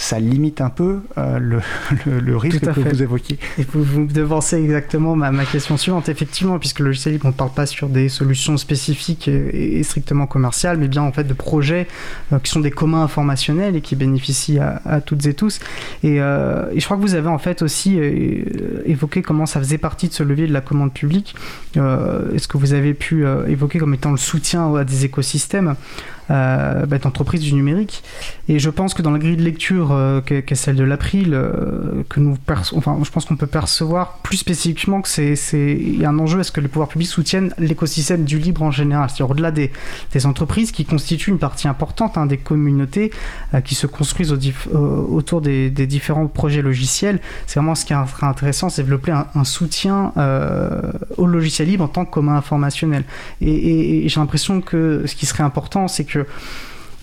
ça 0.00 0.18
limite 0.18 0.62
un 0.62 0.70
peu 0.70 1.00
euh, 1.18 1.38
le, 1.38 2.36
risque 2.36 2.60
que 2.72 2.80
vous 2.80 3.02
évoquiez. 3.02 3.38
Et 3.58 3.66
vous, 3.70 3.84
vous 3.84 4.06
devancez 4.06 4.56
exactement 4.56 5.14
ma, 5.14 5.30
ma, 5.30 5.44
question 5.44 5.76
suivante, 5.76 6.08
effectivement, 6.08 6.58
puisque 6.58 6.78
le 6.78 6.86
logiciel 6.86 7.14
libre, 7.14 7.26
on 7.26 7.28
ne 7.28 7.34
parle 7.34 7.52
pas 7.52 7.66
sur 7.66 7.88
des 7.90 8.08
solutions 8.08 8.56
spécifiques 8.56 9.28
et, 9.28 9.82
strictement 9.82 10.26
commerciales, 10.26 10.78
mais 10.78 10.88
bien 10.88 11.02
en 11.02 11.12
fait 11.12 11.24
de 11.24 11.34
projets 11.34 11.86
euh, 12.32 12.38
qui 12.38 12.50
sont 12.50 12.60
des 12.60 12.70
communs 12.70 13.02
informationnels 13.02 13.76
et 13.76 13.82
qui 13.82 13.94
bénéficient 13.94 14.58
à, 14.58 15.02
toutes 15.04 15.26
et 15.26 15.34
tous. 15.34 15.60
Euh, 16.04 16.70
et, 16.72 16.80
je 16.80 16.84
crois 16.86 16.96
que 16.96 17.02
vous 17.02 17.14
avez 17.14 17.28
en 17.28 17.38
fait 17.38 17.60
aussi 17.60 17.98
évoqué 18.86 19.20
comment 19.20 19.44
ça 19.44 19.60
faisait 19.60 19.78
partie 19.78 20.08
de 20.08 20.14
ce 20.14 20.22
levier 20.22 20.46
de 20.46 20.52
la 20.52 20.62
commande 20.62 20.94
publique. 20.94 21.34
Est-ce 21.76 22.48
que 22.48 22.56
vous 22.56 22.72
avez 22.72 22.94
pu 22.94 23.26
évoquer 23.48 23.78
comme 23.78 23.92
étant 23.92 24.12
le 24.12 24.16
soutien 24.16 24.74
à 24.74 24.84
des 24.84 25.04
écosystèmes? 25.04 25.74
Euh, 26.30 26.86
bah, 26.86 26.98
du 27.38 27.54
numérique. 27.54 28.02
Et 28.48 28.58
je 28.58 28.70
pense 28.70 28.94
que 28.94 29.02
dans 29.02 29.10
la 29.10 29.18
grille 29.18 29.36
de 29.36 29.42
lecture 29.42 29.92
euh, 29.92 30.20
qu'est 30.20 30.54
celle 30.54 30.76
de 30.76 30.84
l'April, 30.84 31.34
euh, 31.34 32.02
enfin, 32.76 32.98
je 33.02 33.10
pense 33.10 33.24
qu'on 33.24 33.36
peut 33.36 33.46
percevoir 33.46 34.18
plus 34.22 34.36
spécifiquement 34.36 35.02
que 35.02 35.08
c'est 35.08 35.36
y 35.80 36.04
a 36.04 36.08
un 36.08 36.18
enjeu 36.18 36.40
à 36.40 36.44
ce 36.44 36.52
que 36.52 36.60
les 36.60 36.68
pouvoirs 36.68 36.88
publics 36.88 37.08
soutiennent 37.08 37.54
l'écosystème 37.58 38.24
du 38.24 38.38
libre 38.38 38.62
en 38.62 38.70
général, 38.70 39.08
c'est-à-dire 39.08 39.30
au-delà 39.30 39.50
des, 39.50 39.70
entreprises 40.24 40.70
qui 40.70 40.84
constituent 40.84 41.30
une 41.30 41.38
partie 41.38 41.66
importante 41.66 42.18
hein, 42.18 42.26
des 42.26 42.36
communautés 42.36 43.10
euh, 43.54 43.60
qui 43.60 43.74
se 43.74 43.86
construisent 43.86 44.32
au 44.32 44.38
autour 45.10 45.40
des, 45.40 45.70
différents 45.70 46.26
projets 46.26 46.62
logiciels. 46.62 47.20
C'est 47.46 47.58
vraiment 47.58 47.74
ce 47.74 47.84
qui 47.84 47.92
est 47.92 47.96
intéressant, 48.22 48.68
c'est 48.68 48.82
développer 48.82 49.12
un, 49.12 49.44
soutien 49.44 50.12
au 51.16 51.26
logiciel 51.26 51.68
libre 51.68 51.84
en 51.84 51.88
tant 51.88 52.04
que 52.04 52.10
commun 52.10 52.36
informationnel. 52.36 53.04
et 53.40 54.04
j'ai 54.06 54.20
l'impression 54.20 54.60
que 54.60 55.04
ce 55.06 55.14
qui 55.14 55.26
serait 55.26 55.42
important, 55.42 55.88
c'est 55.88 56.04
que 56.04 56.19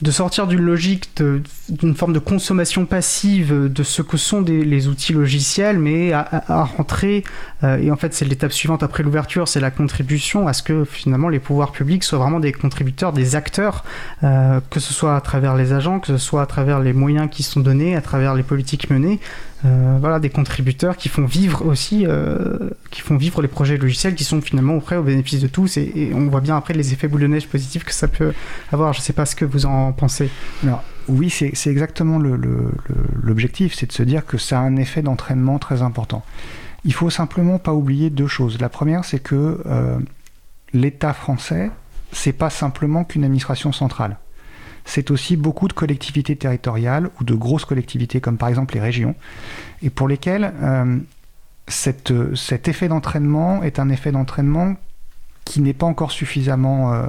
de 0.01 0.11
sortir 0.11 0.45
d'une 0.45 0.61
logique 0.61 1.09
d'une 1.69 1.95
forme 1.95 2.13
de 2.13 2.19
consommation 2.19 2.85
passive 2.85 3.71
de 3.71 3.83
ce 3.83 4.03
que 4.03 4.15
sont 4.15 4.41
les 4.41 4.87
outils 4.87 5.13
logiciels, 5.13 5.79
mais 5.79 6.13
à, 6.13 6.63
rentrer, 6.77 7.23
euh, 7.63 7.77
et 7.77 7.89
en 7.89 7.95
fait 7.95 8.13
c'est 8.13 8.25
l'étape 8.25 8.51
suivante 8.51 8.83
après 8.83 9.01
l'ouverture, 9.01 9.47
c'est 9.47 9.59
la 9.59 9.71
contribution 9.71 10.47
à 10.47 10.53
ce 10.53 10.61
que 10.61 10.85
finalement 10.85 11.29
les 11.29 11.39
pouvoirs 11.39 11.71
publics 11.71 12.03
soient 12.03 12.19
vraiment 12.19 12.39
des 12.39 12.51
contributeurs, 12.51 13.11
des 13.11 13.35
acteurs, 13.35 13.83
euh, 14.23 14.59
que 14.69 14.79
ce 14.79 14.93
soit 14.93 15.15
à 15.15 15.21
travers 15.21 15.55
les 15.55 15.73
agents, 15.73 15.99
que 15.99 16.07
ce 16.07 16.17
soit 16.17 16.43
à 16.43 16.45
travers 16.45 16.79
les 16.79 16.93
moyens 16.93 17.27
qui 17.31 17.41
sont 17.41 17.59
donnés, 17.59 17.95
à 17.95 18.01
travers 18.01 18.35
les 18.35 18.43
politiques 18.43 18.91
menées, 18.91 19.19
euh, 19.65 19.97
voilà, 19.99 20.19
des 20.19 20.29
contributeurs 20.29 20.97
qui 20.97 21.09
font 21.09 21.25
vivre 21.25 21.65
aussi, 21.65 22.05
euh, 22.05 22.69
qui 22.91 23.01
font 23.01 23.17
vivre 23.17 23.41
les 23.41 23.47
projets 23.47 23.77
logiciels 23.77 24.13
qui 24.13 24.23
sont 24.23 24.39
finalement 24.39 24.79
prêts 24.79 24.97
au 24.97 25.03
bénéfice 25.03 25.41
de 25.41 25.47
tous 25.47 25.77
et, 25.77 26.11
on 26.13 26.27
voit 26.27 26.41
bien 26.41 26.55
après 26.55 26.75
les 26.75 26.93
effets 26.93 27.07
boule 27.07 27.21
de 27.21 27.27
neige 27.27 27.47
positifs 27.47 27.83
que 27.83 27.93
ça 27.93 28.07
peut 28.07 28.33
avoir. 28.71 28.93
Je 28.93 28.99
ne 28.99 29.03
sais 29.03 29.13
pas 29.13 29.25
ce 29.25 29.35
que 29.35 29.45
vous 29.45 29.65
en 29.65 29.93
pensez. 29.93 30.29
Alors, 30.63 30.83
oui, 31.07 31.29
c'est 31.29 31.69
exactement 31.69 32.19
l'objectif, 32.19 33.73
c'est 33.73 33.87
de 33.87 33.93
se 33.93 34.03
dire 34.03 34.25
que 34.25 34.37
ça 34.37 34.59
a 34.59 34.61
un 34.61 34.75
effet 34.75 35.01
d'entraînement 35.01 35.57
très 35.57 35.81
important. 35.81 36.23
Il 36.85 36.93
faut 36.93 37.09
simplement 37.09 37.57
pas 37.57 37.73
oublier 37.73 38.09
deux 38.09 38.27
choses. 38.27 38.59
La 38.59 38.69
première, 38.69 39.05
c'est 39.05 39.19
que 39.19 39.61
euh, 39.65 39.97
l'État 40.73 41.13
français, 41.13 41.71
c'est 42.11 42.33
pas 42.33 42.49
simplement 42.49 43.03
qu'une 43.05 43.23
administration 43.23 43.71
centrale 43.71 44.17
c'est 44.87 45.11
aussi 45.11 45.35
beaucoup 45.35 45.67
de 45.67 45.73
collectivités 45.73 46.37
territoriales 46.37 47.09
ou 47.19 47.25
de 47.25 47.35
grosses 47.35 47.65
collectivités 47.65 48.21
comme 48.21 48.37
par 48.37 48.47
exemple 48.49 48.73
les 48.73 48.79
régions, 48.79 49.15
et 49.81 49.89
pour 49.89 50.07
lesquelles 50.07 50.53
euh, 50.63 50.97
cet 51.67 52.67
effet 52.67 52.87
d'entraînement 52.87 53.63
est 53.63 53.79
un 53.79 53.89
effet 53.89 54.11
d'entraînement 54.11 54.75
qui 55.43 55.61
n'est 55.61 55.73
pas 55.73 55.85
encore 55.85 56.11
suffisamment, 56.11 56.93
euh, 56.93 57.05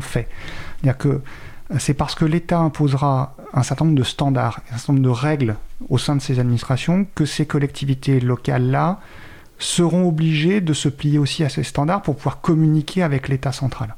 fait. 0.00 0.28
Que 0.98 1.22
c'est 1.78 1.94
parce 1.94 2.14
que 2.14 2.26
l'État 2.26 2.58
imposera 2.58 3.34
un 3.54 3.62
certain 3.62 3.86
nombre 3.86 3.96
de 3.96 4.04
standards, 4.04 4.60
un 4.70 4.76
certain 4.76 4.92
nombre 4.92 5.04
de 5.04 5.10
règles 5.10 5.56
au 5.88 5.96
sein 5.96 6.14
de 6.14 6.20
ces 6.20 6.40
administrations 6.40 7.06
que 7.14 7.24
ces 7.24 7.46
collectivités 7.46 8.20
locales-là 8.20 9.00
seront 9.58 10.06
obligées 10.06 10.60
de 10.60 10.74
se 10.74 10.90
plier 10.90 11.18
aussi 11.18 11.42
à 11.42 11.48
ces 11.48 11.62
standards 11.62 12.02
pour 12.02 12.16
pouvoir 12.16 12.42
communiquer 12.42 13.02
avec 13.02 13.28
l'État 13.28 13.52
central. 13.52 13.94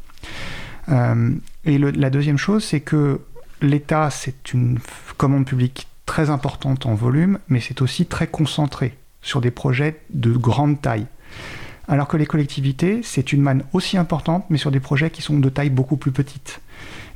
Euh, 0.88 1.30
et 1.64 1.78
la 1.78 2.10
deuxième 2.10 2.38
chose, 2.38 2.64
c'est 2.64 2.80
que 2.80 3.20
l'État, 3.60 4.10
c'est 4.10 4.52
une 4.52 4.78
commande 5.16 5.46
publique 5.46 5.88
très 6.04 6.30
importante 6.30 6.86
en 6.86 6.94
volume, 6.94 7.38
mais 7.48 7.60
c'est 7.60 7.82
aussi 7.82 8.06
très 8.06 8.26
concentré 8.26 8.96
sur 9.22 9.40
des 9.40 9.50
projets 9.50 10.00
de 10.10 10.32
grande 10.32 10.80
taille. 10.80 11.06
Alors 11.88 12.08
que 12.08 12.16
les 12.16 12.26
collectivités, 12.26 13.00
c'est 13.02 13.32
une 13.32 13.42
manne 13.42 13.62
aussi 13.72 13.96
importante, 13.96 14.44
mais 14.50 14.58
sur 14.58 14.70
des 14.70 14.80
projets 14.80 15.10
qui 15.10 15.22
sont 15.22 15.38
de 15.38 15.48
taille 15.48 15.70
beaucoup 15.70 15.96
plus 15.96 16.12
petite. 16.12 16.60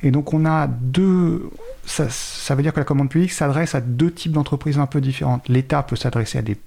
Et 0.03 0.11
donc 0.11 0.33
on 0.33 0.45
a 0.45 0.67
deux... 0.67 1.49
Ça, 1.85 2.09
ça 2.09 2.55
veut 2.55 2.63
dire 2.63 2.73
que 2.73 2.79
la 2.79 2.85
commande 2.85 3.09
publique 3.09 3.31
s'adresse 3.31 3.75
à 3.75 3.81
deux 3.81 4.11
types 4.11 4.31
d'entreprises 4.31 4.77
un 4.77 4.85
peu 4.85 5.01
différentes. 5.01 5.47
L'État 5.49 5.83
peut 5.83 5.95
s'adresser 5.95 6.37
à 6.37 6.41
des 6.41 6.57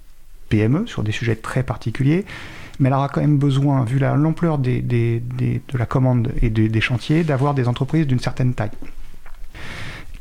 PME 0.49 0.85
sur 0.87 1.03
des 1.03 1.11
sujets 1.11 1.35
très 1.35 1.63
particuliers, 1.63 2.25
mais 2.79 2.89
elle 2.89 2.95
aura 2.95 3.09
quand 3.09 3.21
même 3.21 3.37
besoin, 3.37 3.83
vu 3.83 3.99
l'ampleur 3.99 4.57
de 4.57 5.61
la 5.73 5.85
commande 5.85 6.31
et 6.41 6.49
des 6.49 6.81
chantiers, 6.81 7.23
d'avoir 7.23 7.53
des 7.53 7.67
entreprises 7.67 8.07
d'une 8.07 8.19
certaine 8.19 8.53
taille, 8.53 8.71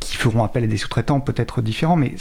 qui 0.00 0.16
feront 0.16 0.44
appel 0.44 0.64
à 0.64 0.66
des 0.66 0.76
sous-traitants 0.76 1.20
peut-être 1.20 1.62
différents, 1.62 1.96
mais 1.96 2.14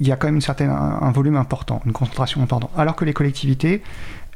il 0.00 0.06
y 0.06 0.12
a 0.12 0.16
quand 0.16 0.30
même 0.30 0.40
un, 0.60 1.10
volume 1.10 1.36
important, 1.36 1.80
une 1.86 1.92
concentration 1.92 2.42
importante. 2.42 2.70
Alors 2.76 2.96
que 2.96 3.04
les 3.04 3.12
collectivités, 3.12 3.82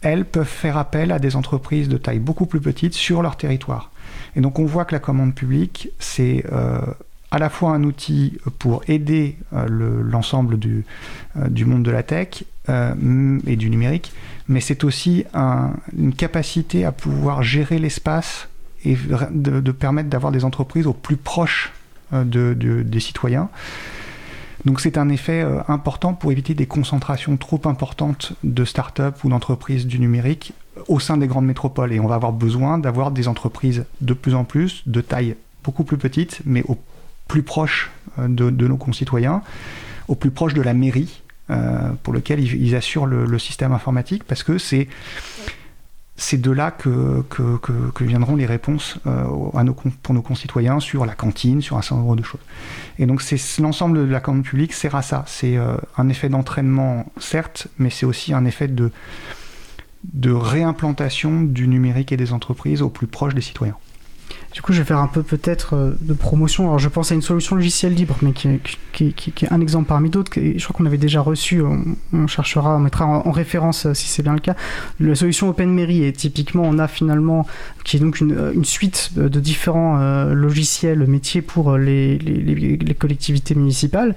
elles 0.03 0.25
peuvent 0.25 0.47
faire 0.47 0.77
appel 0.77 1.13
à 1.13 1.19
des 1.19 1.37
entreprises 1.37 1.89
de 1.89 1.99
taille 1.99 2.19
beaucoup 2.19 2.47
plus 2.47 2.61
petite 2.61 2.95
sur 2.95 3.23
leur 3.23 3.37
territoire. 3.37 3.91
Et 4.37 4.41
donc 4.41 4.59
on 4.59 4.65
voit 4.65 4.85
que 4.85 4.95
la 4.95 5.01
commande 5.01 5.35
publique, 5.35 5.91
c'est 5.99 6.45
euh, 6.53 6.81
à 7.31 7.39
la 7.39 7.51
fois 7.51 7.71
un 7.71 7.85
outil 7.85 8.39
pour 8.59 8.83
aider 8.89 9.37
euh, 9.53 9.67
l'ensemble 10.03 10.55
euh, 10.55 11.49
du, 11.49 11.65
monde 11.65 11.83
de 11.83 11.91
la 11.91 12.03
tech 12.03 12.45
et 12.69 13.57
du 13.57 13.69
numérique, 13.69 14.13
mais 14.51 14.61
c'est 14.61 14.85
aussi 14.85 15.25
une 15.97 16.15
capacité 16.15 16.85
à 16.85 16.93
pouvoir 16.93 17.43
gérer 17.43 17.79
l'espace 17.79 18.49
et 18.85 18.97
de, 19.31 19.73
permettre 19.73 20.11
d'avoir 20.11 20.33
des 20.33 20.45
entreprises 20.45 20.87
au 20.87 20.93
plus 20.93 21.17
proche 21.17 21.73
de, 22.13 22.55
des 22.55 23.01
citoyens. 23.01 23.49
Donc 24.65 24.81
c'est 24.81 24.99
un 24.99 25.09
effet 25.09 25.43
euh, 25.43 25.61
important 25.69 26.13
pour 26.15 26.33
éviter 26.33 26.55
des 26.55 26.67
concentrations 26.67 27.37
trop 27.37 27.61
importantes 27.65 28.33
de 28.45 28.65
start-up 28.65 29.25
ou 29.25 29.31
d'entreprises 29.31 29.87
du 29.87 29.99
numérique 29.99 30.53
au 30.89 31.01
sein 31.01 31.17
des 31.17 31.27
grandes 31.27 31.47
métropoles. 31.47 31.93
Et 31.93 32.01
on 32.01 32.07
va 32.07 32.17
avoir 32.17 32.33
besoin 32.33 32.79
d'avoir 32.79 33.11
des 33.11 33.29
entreprises 33.29 33.85
de 34.01 34.15
plus 34.15 34.35
en 34.35 34.45
plus, 34.45 34.83
de 34.87 35.01
taille 35.01 35.37
beaucoup 35.65 35.85
plus 35.85 35.97
petite, 35.97 36.41
mais 36.45 36.63
au 36.69 36.77
plus 37.27 37.43
proche 37.43 37.91
euh, 38.19 38.29
de, 38.29 38.69
nos 38.69 38.77
concitoyens, 38.77 39.43
au 40.09 40.15
plus 40.15 40.31
proche 40.31 40.55
de 40.55 40.63
la 40.63 40.75
mairie, 40.75 41.23
euh, 41.23 41.30
pour 42.03 42.13
lequel 42.13 42.41
ils, 42.41 42.75
assurent 42.75 43.07
le, 43.07 43.39
système 43.39 43.73
informatique, 43.73 44.25
parce 44.25 44.43
que 44.43 44.59
c'est 44.59 44.89
c'est 46.21 46.39
de 46.39 46.51
là 46.51 46.71
que, 46.71 47.23
que, 47.31 48.05
viendront 48.05 48.37
les 48.37 48.45
réponses 48.45 48.99
euh, 49.07 49.25
pour 50.03 50.15
nos 50.15 50.21
concitoyens 50.21 50.79
sur 50.79 51.07
la 51.07 51.15
cantine, 51.15 51.63
sur 51.63 51.79
un 51.79 51.83
certain 51.83 52.03
nombre 52.03 52.17
de 52.17 52.23
choses. 52.23 52.43
Et 52.99 53.07
donc 53.07 53.23
c'est 53.23 53.39
l'ensemble 53.59 54.07
de 54.07 54.13
la 54.13 54.21
commande 54.21 54.45
publique 54.45 54.75
sert 54.75 54.95
à 54.95 55.01
ça. 55.01 55.25
C'est 55.27 55.57
euh, 55.57 55.77
un 55.97 56.11
effet 56.11 56.29
d'entraînement, 56.29 57.07
certes, 57.19 57.69
mais 57.79 57.89
c'est 57.89 58.05
aussi 58.05 58.35
un 58.35 58.45
effet 58.45 58.69
de, 58.69 58.93
de 60.13 60.31
réimplantation 60.31 61.41
du 61.41 61.67
numérique 61.69 62.13
et 62.13 62.19
des 62.19 62.35
entreprises 62.35 62.83
au 62.83 62.91
plus 62.91 63.07
proche 63.07 63.35
des 63.35 63.41
citoyens. 63.41 63.77
Du 64.53 64.63
coup, 64.63 64.73
je 64.73 64.79
vais 64.79 64.85
faire 64.85 64.99
un 64.99 65.07
peu 65.07 65.23
peut-être 65.23 65.75
euh, 65.75 65.93
de 66.01 66.13
promotion. 66.13 66.65
Alors, 66.65 66.81
je 66.81 66.89
pense 66.89 67.13
à 67.13 67.15
une 67.15 67.23
solution 67.23 67.55
logicielle 67.55 67.95
libre, 67.95 68.17
mais 68.21 68.33
qui 68.33 68.49
est, 68.49 69.43
est 69.45 69.53
un 69.53 69.61
exemple 69.61 69.87
parmi 69.87 70.11
d'autres. 70.11 70.33
Je 70.35 70.63
crois 70.65 70.77
qu'on 70.77 70.87
avait 70.87 70.99
déjà 70.99 71.21
reçu, 71.21 71.63
on, 72.13 72.27
cherchera, 72.27 72.77
on 72.77 72.81
mettra 72.81 73.07
en, 73.07 73.31
référence 73.31 73.87
euh, 73.87 73.95
si 73.95 74.09
c'est 74.09 74.25
bien 74.25 74.33
le 74.33 74.41
cas. 74.41 74.57
La 74.99 75.15
solution 75.15 75.49
OpenMairie, 75.49 76.05
et 76.05 76.13
typiquement, 76.13 76.65
on 76.65 76.81
a 76.81 76.89
finalement, 76.89 77.47
qui 77.85 77.97
est 77.97 78.01
donc 78.01 78.21
une, 78.21 78.33
euh, 78.33 78.63
suite 78.65 79.13
de 79.17 79.41
différents 79.41 79.99
logiciels 80.33 81.07
métiers 81.07 81.43
pour 81.43 81.77
les, 81.77 82.19
collectivités 82.99 83.55
municipales 83.55 84.15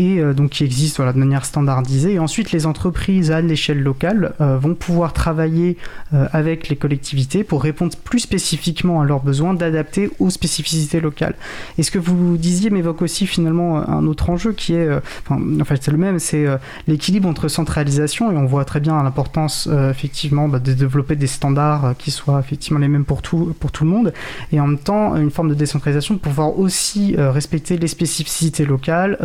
et 0.00 0.22
donc 0.34 0.50
qui 0.50 0.64
existe 0.64 0.96
voilà, 0.96 1.12
de 1.12 1.18
manière 1.18 1.44
standardisée. 1.44 2.14
Et 2.14 2.18
ensuite, 2.18 2.52
les 2.52 2.66
entreprises 2.66 3.30
à 3.30 3.40
l'échelle 3.40 3.82
locale 3.82 4.34
vont 4.38 4.74
pouvoir 4.74 5.12
travailler 5.12 5.76
avec 6.12 6.68
les 6.68 6.76
collectivités 6.76 7.44
pour 7.44 7.62
répondre 7.62 7.94
plus 7.96 8.20
spécifiquement 8.20 9.00
à 9.00 9.04
leurs 9.04 9.22
besoins 9.22 9.54
adapté 9.62 10.10
aux 10.18 10.30
spécificités 10.30 11.00
locales. 11.00 11.34
Et 11.78 11.82
ce 11.82 11.90
que 11.90 11.98
vous 11.98 12.36
disiez 12.36 12.70
m'évoque 12.70 13.02
aussi 13.02 13.26
finalement 13.26 13.88
un 13.88 14.06
autre 14.06 14.30
enjeu 14.30 14.52
qui 14.52 14.74
est, 14.74 14.86
euh, 14.86 15.00
enfin, 15.26 15.40
enfin 15.60 15.74
c'est 15.80 15.90
le 15.90 15.98
même, 15.98 16.18
c'est 16.18 16.46
euh, 16.46 16.56
l'équilibre 16.86 17.28
entre 17.28 17.48
centralisation 17.48 18.30
et 18.32 18.36
on 18.36 18.46
voit 18.46 18.64
très 18.64 18.80
bien 18.80 19.02
l'importance 19.02 19.68
euh, 19.70 19.90
effectivement 19.90 20.48
bah, 20.48 20.58
de 20.58 20.72
développer 20.72 21.16
des 21.16 21.26
standards 21.26 21.94
qui 21.98 22.10
soient 22.10 22.40
effectivement 22.40 22.78
les 22.78 22.88
mêmes 22.88 23.04
pour 23.04 23.22
tout, 23.22 23.54
pour 23.58 23.72
tout 23.72 23.84
le 23.84 23.90
monde 23.90 24.12
et 24.52 24.60
en 24.60 24.66
même 24.66 24.78
temps 24.78 25.16
une 25.16 25.30
forme 25.30 25.48
de 25.48 25.54
décentralisation 25.54 26.16
pour 26.16 26.30
pouvoir 26.30 26.58
aussi 26.58 27.16
respecter 27.16 27.76
les 27.76 27.88
spécificités 27.88 28.64
locales, 28.64 29.18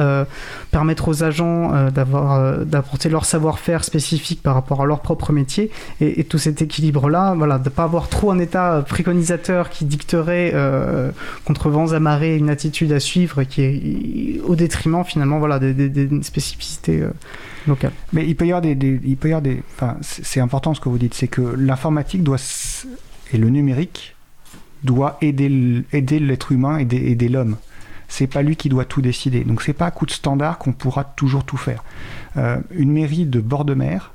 permettre 0.71 1.07
aux 1.07 1.23
agents 1.23 1.89
d'avoir 1.89 2.65
d'apporter 2.65 3.09
leur 3.09 3.25
savoir-faire 3.25 3.83
spécifique 3.83 4.41
par 4.41 4.55
rapport 4.55 4.81
à 4.81 4.85
leur 4.85 5.01
propre 5.01 5.31
métier 5.31 5.71
et, 6.01 6.23
tout 6.23 6.37
cet 6.37 6.61
équilibre 6.61 7.09
là, 7.09 7.33
voilà, 7.35 7.59
de 7.59 7.69
pas 7.69 7.83
avoir 7.83 8.09
trop 8.09 8.31
un 8.31 8.39
état 8.39 8.83
préconisateur 8.87 9.69
qui 9.69 9.85
dicterait 9.85 10.51
euh, 10.53 11.11
contre 11.45 11.69
vents 11.69 11.91
à 11.91 11.99
marée 11.99 12.35
une 12.35 12.49
attitude 12.49 12.91
à 12.91 12.99
suivre 12.99 13.43
qui 13.43 13.61
est 13.61 14.41
au 14.41 14.55
détriment 14.55 15.03
finalement 15.03 15.39
voilà, 15.39 15.59
des, 15.59 16.23
spécificités 16.23 17.01
euh, 17.01 17.11
locales. 17.67 17.91
Mais 18.13 18.27
il 18.27 18.35
peut 18.35 18.45
y 18.45 18.51
avoir 18.51 18.61
des... 18.61 18.99
il 19.03 19.17
peut 19.17 19.29
y 19.29 19.31
avoir 19.31 19.41
des 19.41 19.63
enfin, 19.75 19.97
c'est 20.01 20.39
important 20.39 20.73
ce 20.73 20.79
que 20.79 20.89
vous 20.89 20.97
dites, 20.97 21.13
c'est 21.13 21.27
que 21.27 21.41
l'informatique 21.41 22.23
doit 22.23 22.37
et 23.33 23.37
le 23.37 23.49
numérique 23.49 24.15
doit 24.83 25.17
aider 25.21 25.83
aider 25.91 26.19
l'être 26.19 26.51
humain, 26.51 26.77
aider, 26.77 26.97
aider 26.97 27.29
l'homme. 27.29 27.57
C'est 28.07 28.27
pas 28.27 28.41
lui 28.41 28.55
qui 28.55 28.69
doit 28.69 28.85
tout 28.85 29.01
décider. 29.01 29.43
Donc 29.43 29.61
c'est 29.61 29.73
pas 29.73 29.87
à 29.87 29.91
coup 29.91 30.05
de 30.05 30.11
standard 30.11 30.57
qu'on 30.57 30.73
pourra 30.73 31.03
toujours 31.03 31.43
tout 31.43 31.57
faire. 31.57 31.83
Euh, 32.37 32.57
une 32.71 32.91
mairie 32.91 33.25
de 33.25 33.39
bord 33.39 33.65
de 33.65 33.73
mer 33.73 34.13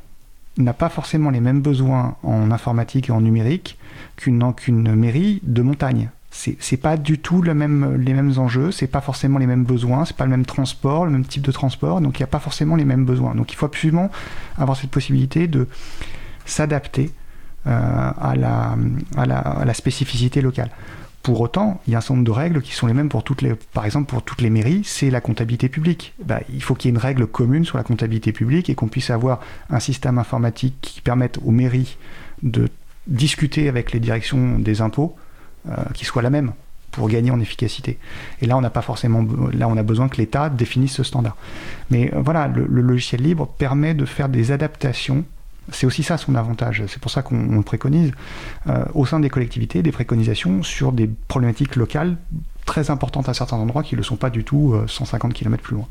n'a 0.59 0.73
pas 0.73 0.89
forcément 0.89 1.31
les 1.31 1.41
mêmes 1.41 1.61
besoins 1.63 2.17
en 2.23 2.51
informatique 2.51 3.09
et 3.09 3.13
en 3.13 3.21
numérique 3.21 3.79
qu'une 4.17 4.95
mairie 4.95 5.41
de 5.43 5.63
montagne. 5.63 6.11
C'est 6.33 6.77
pas 6.77 6.97
du 6.97 7.19
tout 7.19 7.43
les 7.43 7.55
mêmes 7.55 8.33
enjeux, 8.37 8.71
c'est 8.71 8.87
pas 8.87 9.01
forcément 9.01 9.39
les 9.39 9.47
mêmes 9.47 9.65
besoins, 9.65 10.05
c'est 10.05 10.17
pas 10.17 10.25
le 10.25 10.31
même 10.31 10.47
transport, 10.47 11.05
le 11.05 11.11
même 11.11 11.25
type 11.25 11.43
de 11.43 11.51
transport, 11.51 12.01
donc 12.01 12.19
il 12.19 12.23
n'y 12.23 12.25
a 12.25 12.29
pas 12.29 12.39
forcément 12.39 12.77
les 12.77 12.85
mêmes 12.85 13.05
besoins. 13.05 13.35
Donc 13.35 13.53
il 13.53 13.57
faut 13.57 13.67
absolument 13.67 14.11
avoir 14.57 14.77
cette 14.77 14.91
possibilité 14.91 15.49
de 15.49 15.67
s'adapter 16.47 17.11
euh, 17.67 17.71
à, 17.71 18.35
la, 18.37 19.75
spécificité 19.75 20.41
locale. 20.41 20.71
Pour 21.23 21.41
autant, 21.41 21.81
il 21.87 21.93
y 21.93 21.95
a 21.95 21.99
un 21.99 22.01
certain 22.01 22.15
nombre 22.15 22.27
de 22.27 22.31
règles 22.31 22.63
qui 22.63 22.73
sont 22.73 22.87
les 22.87 22.95
mêmes 22.95 23.11
pour 23.11 23.25
toutes 23.25 23.43
les, 23.43 23.55
par 23.55 23.85
exemple 23.85 24.11
pour 24.11 24.23
toutes 24.23 24.41
les 24.41 24.49
mairies, 24.49 24.83
c'est 24.85 25.11
la 25.11 25.21
comptabilité 25.21 25.69
publique. 25.69 26.15
Bah, 26.25 26.41
il 26.53 26.63
faut 26.63 26.75
qu'il 26.75 26.89
y 26.89 26.91
ait 26.91 26.97
une 26.97 27.03
règle 27.03 27.27
commune 27.27 27.65
sur 27.65 27.77
la 27.77 27.85
comptabilité 27.85 28.33
publique 28.33 28.71
et 28.71 28.75
qu'on 28.75 28.89
puisse 28.89 29.11
avoir 29.11 29.41
un 29.69 29.81
système 29.81 30.19
informatique 30.19 30.77
qui 30.81 31.03
permette 31.03 31.39
aux 31.45 31.51
mairies 31.51 31.99
de 32.43 32.69
discuter 33.07 33.69
avec 33.69 33.93
les 33.93 34.01
directions 34.01 34.59
des 34.59 34.81
impôts 34.81 35.15
euh, 35.69 35.75
qui 35.93 36.07
soit 36.07 36.23
la 36.23 36.31
même 36.31 36.53
pour 36.91 37.09
gagner 37.09 37.31
en 37.31 37.41
efficacité. 37.41 37.99
Et 38.41 38.47
là, 38.47 38.57
on 38.57 38.61
n'a 38.61 38.71
pas 38.71 38.83
forcément, 38.83 39.25
là, 39.53 39.69
on 39.69 39.77
a 39.77 39.83
besoin 39.83 40.09
que 40.09 40.17
l'État 40.17 40.49
définisse 40.49 40.93
ce 40.93 41.03
standard. 41.03 41.37
Mais 41.91 42.13
euh, 42.15 42.21
voilà, 42.23 42.49
le, 42.49 42.65
logiciel 42.65 43.23
libre 43.23 43.47
permet 43.47 43.95
de 43.95 44.05
faire 44.05 44.29
des 44.29 44.53
adaptations. 44.53 45.25
C'est 45.73 45.87
aussi 45.87 46.03
ça 46.03 46.17
son 46.17 46.35
avantage. 46.35 46.85
C'est 46.89 47.01
pour 47.01 47.11
ça 47.11 47.23
qu'on 47.23 47.63
préconise 47.63 48.13
euh, 48.67 48.85
au 48.95 49.07
sein 49.07 49.21
des 49.21 49.31
collectivités 49.31 49.83
des 49.83 49.93
préconisations 49.93 50.63
sur 50.63 50.93
des 50.93 51.09
problématiques 51.29 51.77
locales 51.77 52.17
très 52.67 52.91
importantes 52.91 53.29
à 53.29 53.35
certains 53.35 53.57
endroits 53.57 53.83
qui 53.83 53.95
ne 53.95 53.99
le 53.99 54.05
sont 54.05 54.17
pas 54.17 54.31
du 54.31 54.45
tout 54.45 54.75
150 54.87 55.33
km 55.33 55.63
plus 55.63 55.77
loin. 55.77 55.87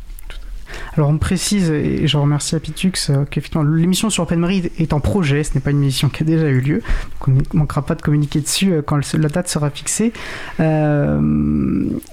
Alors 0.98 1.10
on 1.10 1.18
précise, 1.18 1.70
et 1.70 2.08
je 2.08 2.18
remercie 2.18 2.56
Apitux, 2.56 2.92
euh, 3.10 3.26
qu'effectivement 3.30 3.64
l'émission 3.64 4.10
sur 4.10 4.24
OpenMarie 4.24 4.72
est 4.78 4.94
en 4.94 5.00
projet, 5.00 5.44
ce 5.44 5.54
n'est 5.54 5.60
pas 5.60 5.72
une 5.72 5.84
émission 5.84 6.10
qui 6.10 6.24
a 6.24 6.26
déjà 6.26 6.48
eu 6.50 6.62
lieu, 6.62 6.82
donc 7.20 7.28
on 7.28 7.32
ne 7.32 7.60
manquera 7.60 7.84
pas 7.84 7.96
de 7.96 8.02
communiquer 8.02 8.42
dessus 8.42 8.74
euh, 8.74 8.82
quand 8.82 9.00
la 9.14 9.30
date 9.30 9.48
sera 9.48 9.70
fixée. 9.70 10.14
Euh, 10.60 11.20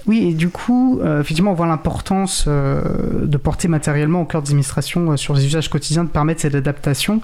oui, 0.05 0.29
et 0.29 0.33
du 0.33 0.49
coup, 0.49 1.01
effectivement, 1.19 1.51
on 1.51 1.55
voit 1.55 1.67
l'importance 1.67 2.47
de 2.47 3.37
porter 3.37 3.67
matériellement 3.67 4.21
au 4.21 4.25
cœur 4.25 4.41
des 4.41 4.51
administrations 4.51 5.17
sur 5.17 5.33
les 5.33 5.45
usages 5.45 5.69
quotidiens, 5.69 6.03
de 6.03 6.09
permettre 6.09 6.41
cette 6.41 6.55
adaptation. 6.55 7.21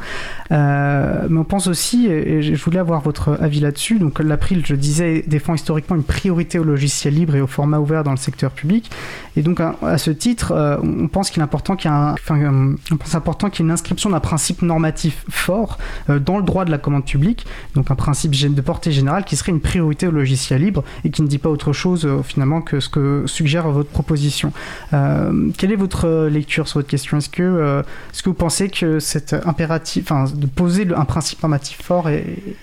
mais 0.49 1.38
on 1.38 1.43
pense 1.43 1.68
aussi, 1.68 2.08
et 2.08 2.41
je 2.41 2.64
voulais 2.64 2.80
avoir 2.80 3.01
votre 3.01 3.38
avis 3.41 3.60
là-dessus, 3.60 3.99
donc 3.99 4.20
l'April, 4.20 4.64
je 4.66 4.76
disais, 4.76 5.24
défend 5.28 5.54
historiquement 5.54 5.95
une 5.95 6.04
priorité 6.04 6.60
au 6.60 6.64
logiciel 6.64 7.14
libre 7.14 7.36
et 7.36 7.41
au 7.41 7.47
format 7.47 7.80
ouvert 7.80 8.04
dans 8.04 8.12
le 8.12 8.18
secteur 8.18 8.51
public. 8.51 8.91
Et 9.36 9.41
donc 9.41 9.60
à, 9.60 9.97
ce 9.97 10.12
titre, 10.12 10.54
on 10.84 11.08
pense 11.08 11.30
qu'il 11.30 11.42
est 11.43 11.45
important 11.45 11.75
qu'il 11.75 11.91
y 11.91 11.93
ait 11.93 11.97
enfin, 11.97 12.41
euh, 12.41 12.75
important 13.13 13.49
qu'il 13.49 13.63
y 13.63 13.63
ait 13.63 13.69
une 13.69 13.71
inscription 13.71 14.09
d'un 14.09 14.19
principe 14.19 14.61
normatif 14.61 15.25
fort 15.29 15.77
euh, 16.09 16.19
dans 16.19 16.37
le 16.37 16.43
droit 16.43 16.65
de 16.65 16.71
la 16.71 16.77
commande 16.77 17.05
publique, 17.05 17.45
donc 17.75 17.91
un 17.91 17.95
principe 17.95 18.31
de 18.31 18.61
portée 18.61 18.91
générale 18.91 19.25
qui 19.25 19.35
serait 19.35 19.51
une 19.51 19.61
priorité 19.61 20.07
au 20.07 20.11
logiciel 20.11 20.61
libre 20.61 20.83
et 21.03 21.09
qui 21.09 21.21
ne 21.21 21.27
dit 21.27 21.37
pas 21.37 21.49
autre 21.49 21.73
chose 21.73 22.07
finalement 22.23 22.61
que 22.61 22.79
ce 22.79 22.89
que 22.89 23.23
suggère 23.27 23.69
votre 23.69 23.89
proposition. 23.89 24.51
quelle 24.91 25.71
est 25.71 25.75
votre 25.75 26.27
lecture 26.27 26.67
sur 26.67 26.79
votre 26.79 26.89
question? 26.89 27.17
Est-ce 27.17 27.29
que, 27.29 27.83
est-ce 28.11 28.23
que 28.23 28.29
vous 28.29 28.35
pensez 28.35 28.69
que 28.69 28.99
cet 28.99 29.33
impératif, 29.45 30.11
enfin, 30.11 30.25
de 30.33 30.47
poser 30.47 30.87
un 30.95 31.05
principe 31.05 31.41
normatif 31.43 31.81
fort 31.81 32.09
est 32.09 32.55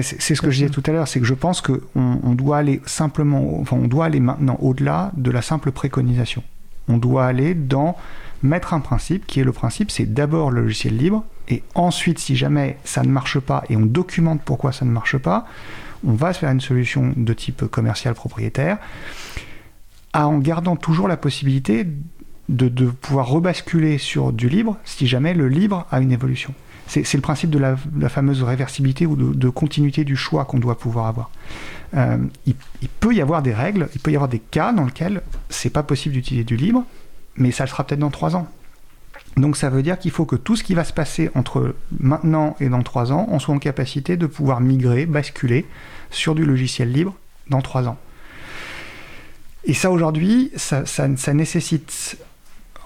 c'est 0.00 0.34
ce 0.34 0.40
que 0.40 0.50
je 0.50 0.56
disais 0.56 0.70
tout 0.70 0.82
à 0.86 0.92
l'heure, 0.92 1.06
c'est 1.06 1.20
que 1.20 1.26
je 1.26 1.34
pense 1.34 1.60
qu'on 1.60 1.80
on 1.94 2.34
doit 2.34 2.56
aller 2.56 2.80
simplement, 2.86 3.60
enfin, 3.60 3.76
on 3.76 3.88
doit 3.88 4.06
aller 4.06 4.20
maintenant 4.20 4.56
au-delà 4.60 5.12
de 5.16 5.30
la 5.30 5.42
simple 5.42 5.70
préconisation. 5.70 6.42
On 6.88 6.96
doit 6.96 7.26
aller 7.26 7.54
dans 7.54 7.96
mettre 8.42 8.74
un 8.74 8.80
principe 8.80 9.26
qui 9.26 9.40
est 9.40 9.44
le 9.44 9.52
principe, 9.52 9.90
c'est 9.90 10.12
d'abord 10.12 10.50
le 10.50 10.62
logiciel 10.62 10.96
libre, 10.96 11.24
et 11.48 11.62
ensuite, 11.74 12.18
si 12.18 12.36
jamais 12.36 12.78
ça 12.84 13.02
ne 13.02 13.08
marche 13.08 13.38
pas 13.38 13.64
et 13.68 13.76
on 13.76 13.86
documente 13.86 14.42
pourquoi 14.42 14.72
ça 14.72 14.84
ne 14.84 14.90
marche 14.90 15.18
pas, 15.18 15.46
on 16.06 16.12
va 16.12 16.32
se 16.32 16.40
faire 16.40 16.50
une 16.50 16.60
solution 16.60 17.12
de 17.16 17.32
type 17.32 17.66
commercial 17.66 18.14
propriétaire, 18.14 18.78
en 20.14 20.38
gardant 20.38 20.76
toujours 20.76 21.08
la 21.08 21.16
possibilité 21.16 21.86
de, 22.48 22.68
de 22.68 22.86
pouvoir 22.86 23.28
rebasculer 23.28 23.98
sur 23.98 24.32
du 24.32 24.48
libre 24.48 24.76
si 24.84 25.06
jamais 25.06 25.34
le 25.34 25.48
libre 25.48 25.86
a 25.90 26.00
une 26.00 26.12
évolution. 26.12 26.54
C'est 26.86 27.14
le 27.14 27.22
principe 27.22 27.48
de 27.48 27.58
la, 27.58 27.76
fameuse 28.08 28.42
réversibilité 28.42 29.06
ou 29.06 29.16
de, 29.16 29.48
continuité 29.48 30.04
du 30.04 30.14
choix 30.14 30.44
qu'on 30.44 30.58
doit 30.58 30.76
pouvoir 30.76 31.06
avoir. 31.06 31.30
Euh, 31.94 32.18
il, 32.44 32.54
peut 33.00 33.14
y 33.14 33.22
avoir 33.22 33.40
des 33.40 33.54
règles, 33.54 33.88
il 33.94 34.00
peut 34.00 34.10
y 34.10 34.14
avoir 34.14 34.28
des 34.28 34.40
cas 34.40 34.72
dans 34.72 34.84
lesquels 34.84 35.22
c'est 35.48 35.70
pas 35.70 35.82
possible 35.82 36.14
d'utiliser 36.14 36.44
du 36.44 36.56
libre, 36.56 36.84
mais 37.36 37.50
ça 37.50 37.64
le 37.64 37.70
sera 37.70 37.84
peut-être 37.84 38.00
dans 38.00 38.10
trois 38.10 38.36
ans. 38.36 38.48
Donc 39.36 39.56
ça 39.56 39.70
veut 39.70 39.82
dire 39.82 39.98
qu'il 39.98 40.10
faut 40.10 40.26
que 40.26 40.36
tout 40.36 40.56
ce 40.56 40.62
qui 40.62 40.74
va 40.74 40.84
se 40.84 40.92
passer 40.92 41.30
entre 41.34 41.74
maintenant 41.98 42.56
et 42.60 42.68
dans 42.68 42.82
trois 42.82 43.12
ans, 43.12 43.26
on 43.30 43.38
soit 43.38 43.54
en 43.54 43.58
capacité 43.58 44.16
de 44.16 44.26
pouvoir 44.26 44.60
migrer, 44.60 45.06
basculer 45.06 45.66
sur 46.10 46.34
du 46.34 46.44
logiciel 46.44 46.92
libre 46.92 47.14
dans 47.48 47.62
trois 47.62 47.88
ans. 47.88 47.96
Et 49.64 49.74
ça 49.74 49.90
aujourd'hui, 49.90 50.50
ça, 50.56 50.82
nécessite 51.32 52.18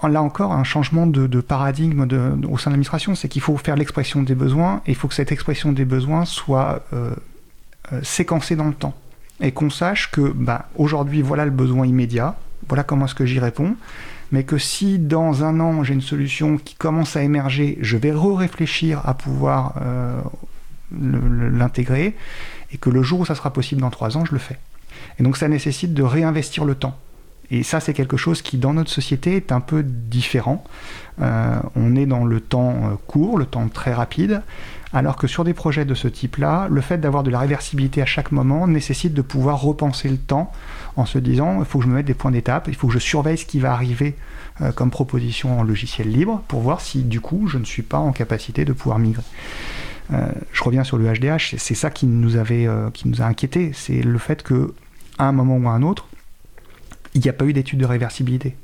là 0.03 0.21
encore 0.21 0.53
un 0.53 0.63
changement 0.63 1.07
de, 1.07 1.41
paradigme 1.41 2.01
au 2.47 2.57
sein 2.57 2.69
de 2.69 2.75
l'administration, 2.75 3.15
c'est 3.15 3.27
qu'il 3.27 3.41
faut 3.41 3.57
faire 3.57 3.75
l'expression 3.75 4.21
des 4.21 4.35
besoins 4.35 4.81
et 4.85 4.91
il 4.91 4.95
faut 4.95 5.07
que 5.07 5.15
cette 5.15 5.31
expression 5.31 5.71
des 5.71 5.85
besoins 5.85 6.23
soit 6.25 6.85
euh, 6.93 7.13
euh, 7.91 7.99
séquencée 8.03 8.55
dans 8.55 8.67
le 8.67 8.73
temps 8.73 8.93
et 9.41 9.51
qu'on 9.51 9.69
sache 9.69 10.11
que 10.11 10.21
bah, 10.21 10.69
aujourd'hui 10.75 11.21
voilà 11.21 11.45
le 11.45 11.51
besoin 11.51 11.85
immédiat, 11.85 12.35
voilà 12.67 12.83
comment 12.83 13.05
est-ce 13.05 13.15
que 13.15 13.25
j'y 13.25 13.39
réponds, 13.39 13.75
mais 14.31 14.43
que 14.43 14.57
si 14.57 14.99
dans 14.99 15.43
un 15.43 15.59
an 15.59 15.83
j'ai 15.83 15.93
une 15.93 16.01
solution 16.01 16.57
qui 16.57 16.75
commence 16.75 17.15
à 17.15 17.23
émerger, 17.23 17.77
je 17.81 17.97
vais 17.97 18.11
re-réfléchir 18.11 19.01
à 19.05 19.13
pouvoir 19.13 19.75
euh, 19.81 20.19
l'intégrer 20.91 22.15
et 22.71 22.77
que 22.77 22.89
le 22.89 23.03
jour 23.03 23.21
où 23.21 23.25
ça 23.25 23.35
sera 23.35 23.51
possible 23.51 23.81
dans 23.81 23.89
trois 23.89 24.17
ans, 24.17 24.25
je 24.25 24.33
le 24.33 24.39
fais. 24.39 24.59
Et 25.19 25.23
donc 25.23 25.37
ça 25.37 25.47
nécessite 25.47 25.93
de 25.93 26.03
réinvestir 26.03 26.65
le 26.65 26.75
temps. 26.75 26.97
Et 27.49 27.63
ça, 27.63 27.79
c'est 27.79 27.93
quelque 27.93 28.17
chose 28.17 28.41
qui, 28.41 28.57
dans 28.57 28.73
notre 28.73 28.89
société, 28.89 29.37
est 29.37 29.51
un 29.51 29.61
peu 29.61 29.81
différent. 29.83 30.63
Euh, 31.21 31.57
on 31.75 31.95
est 31.95 32.05
dans 32.05 32.25
le 32.25 32.41
temps 32.41 32.73
euh, 32.73 32.95
court, 33.07 33.37
le 33.37 33.45
temps 33.45 33.67
très 33.69 33.93
rapide, 33.93 34.41
alors 34.91 35.15
que 35.15 35.27
sur 35.27 35.43
des 35.45 35.53
projets 35.53 35.85
de 35.85 35.93
ce 35.93 36.09
type-là, 36.09 36.67
le 36.69 36.81
fait 36.81 36.97
d'avoir 36.97 37.23
de 37.23 37.29
la 37.29 37.39
réversibilité 37.39 38.01
à 38.01 38.05
chaque 38.05 38.31
moment 38.31 38.67
nécessite 38.67 39.13
de 39.13 39.21
pouvoir 39.21 39.61
repenser 39.61 40.09
le 40.09 40.17
temps 40.17 40.51
en 40.97 41.05
se 41.05 41.17
disant, 41.19 41.59
il 41.59 41.65
faut 41.65 41.79
que 41.79 41.85
je 41.85 41.89
me 41.89 41.95
mette 41.95 42.05
des 42.05 42.13
points 42.13 42.31
d'étape, 42.31 42.67
il 42.67 42.75
faut 42.75 42.87
que 42.87 42.93
je 42.93 42.99
surveille 42.99 43.37
ce 43.37 43.45
qui 43.45 43.59
va 43.59 43.71
arriver 43.71 44.15
euh, 44.61 44.71
comme 44.71 44.89
proposition 44.89 45.59
en 45.59 45.63
logiciel 45.63 46.11
libre 46.11 46.43
pour 46.47 46.61
voir 46.61 46.81
si, 46.81 47.03
du 47.03 47.21
coup, 47.21 47.47
je 47.47 47.57
ne 47.57 47.65
suis 47.65 47.83
pas 47.83 47.99
en 47.99 48.11
capacité 48.11 48.65
de 48.65 48.73
pouvoir 48.73 48.99
migrer. 48.99 49.23
je 50.09 50.63
reviens 50.63 50.83
sur 50.83 50.97
le 50.97 51.05
HDH, 51.05 51.55
c'est 51.57 51.75
ça 51.75 51.89
qui 51.89 52.07
nous 52.07 52.31
nous 52.31 53.21
a 53.21 53.25
inquiété, 53.25 53.71
c'est 53.73 54.01
le 54.01 54.17
fait 54.17 54.43
que 54.43 54.73
à 55.17 55.25
un 55.25 55.31
moment 55.31 55.57
ou 55.57 55.69
à 55.69 55.71
un 55.71 55.83
autre, 55.83 56.07
il 57.13 57.21
n'y 57.21 57.29
a 57.29 57.33
pas 57.33 57.45
eu 57.45 57.53
d'étude 57.53 57.79
de 57.79 57.85
réversibilité. 57.85 58.55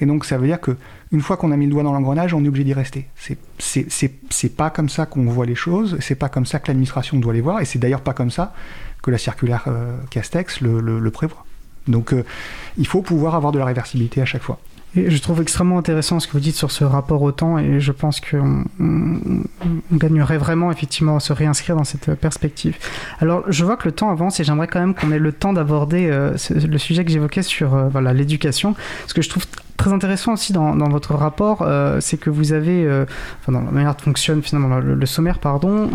Et 0.00 0.06
donc 0.06 0.24
ça 0.24 0.38
veut 0.38 0.46
dire 0.46 0.60
que 0.60 0.76
une 1.12 1.20
fois 1.20 1.36
qu'on 1.36 1.52
a 1.52 1.56
mis 1.56 1.66
le 1.66 1.72
doigt 1.72 1.82
dans 1.82 1.92
l'engrenage, 1.92 2.34
on 2.34 2.44
est 2.44 2.48
obligé 2.48 2.64
d'y 2.64 2.74
rester. 2.74 3.08
C'est 3.58 4.56
pas 4.56 4.70
comme 4.70 4.88
ça 4.88 5.06
qu'on 5.06 5.24
voit 5.24 5.46
les 5.46 5.54
choses, 5.54 5.96
c'est 6.00 6.14
pas 6.16 6.28
comme 6.28 6.46
ça 6.46 6.58
que 6.58 6.68
l'administration 6.68 7.18
doit 7.18 7.32
les 7.32 7.40
voir, 7.40 7.60
et 7.60 7.64
c'est 7.64 7.78
d'ailleurs 7.78 8.00
pas 8.00 8.14
comme 8.14 8.30
ça 8.30 8.54
que 9.04 9.10
la 9.10 9.18
circulaire 9.18 9.64
euh, 9.66 9.96
Castex 10.10 10.62
le, 10.62 11.10
prévoit. 11.10 11.44
Donc 11.86 12.12
euh, 12.12 12.24
il 12.78 12.86
faut 12.86 13.02
pouvoir 13.02 13.34
avoir 13.34 13.52
de 13.52 13.58
la 13.58 13.66
réversibilité 13.66 14.20
à 14.22 14.24
chaque 14.24 14.42
fois 14.42 14.58
je 14.96 15.18
trouve 15.18 15.42
extrêmement 15.42 15.76
intéressant 15.76 16.20
ce 16.20 16.28
que 16.28 16.34
vous 16.34 16.38
dites 16.38 16.54
sur 16.54 16.70
ce 16.70 16.84
rapport 16.84 17.20
au 17.22 17.32
temps 17.32 17.58
et 17.58 17.80
je 17.80 17.90
pense 17.90 18.20
qu'on 18.20 18.64
gagnerait 19.90 20.38
vraiment 20.38 20.70
effectivement 20.70 21.16
à 21.16 21.20
se 21.20 21.32
réinscrire 21.32 21.74
dans 21.74 21.82
cette 21.82 22.14
perspective. 22.14 22.76
Alors 23.18 23.42
je 23.48 23.64
vois 23.64 23.76
que 23.76 23.86
le 23.86 23.92
temps 23.92 24.10
avance 24.10 24.38
et 24.38 24.44
j'aimerais 24.44 24.68
quand 24.68 24.78
même 24.78 24.94
qu'on 24.94 25.10
ait 25.10 25.18
le 25.18 25.32
temps 25.32 25.52
d'aborder 25.52 26.06
euh, 26.12 26.36
le 26.48 26.78
sujet 26.78 27.04
que 27.04 27.10
j'évoquais 27.10 27.42
sur 27.42 27.70
voilà 27.90 28.12
l'éducation. 28.12 28.76
Ce 29.08 29.14
que 29.14 29.20
je 29.20 29.28
trouve 29.30 29.46
très 29.76 29.92
intéressant 29.92 30.34
aussi 30.34 30.52
dans, 30.52 30.88
votre 30.88 31.14
rapport, 31.14 31.68
c'est 31.98 32.16
que 32.16 32.30
vous 32.30 32.52
avez, 32.52 32.88
enfin 33.40 33.50
dans 33.50 33.62
la 33.62 33.72
manière 33.72 33.96
dont 33.96 34.04
fonctionne 34.04 34.44
finalement 34.44 34.78
le, 34.78 34.94
le 34.94 35.06
sommaire, 35.06 35.40
pardon, 35.40 35.90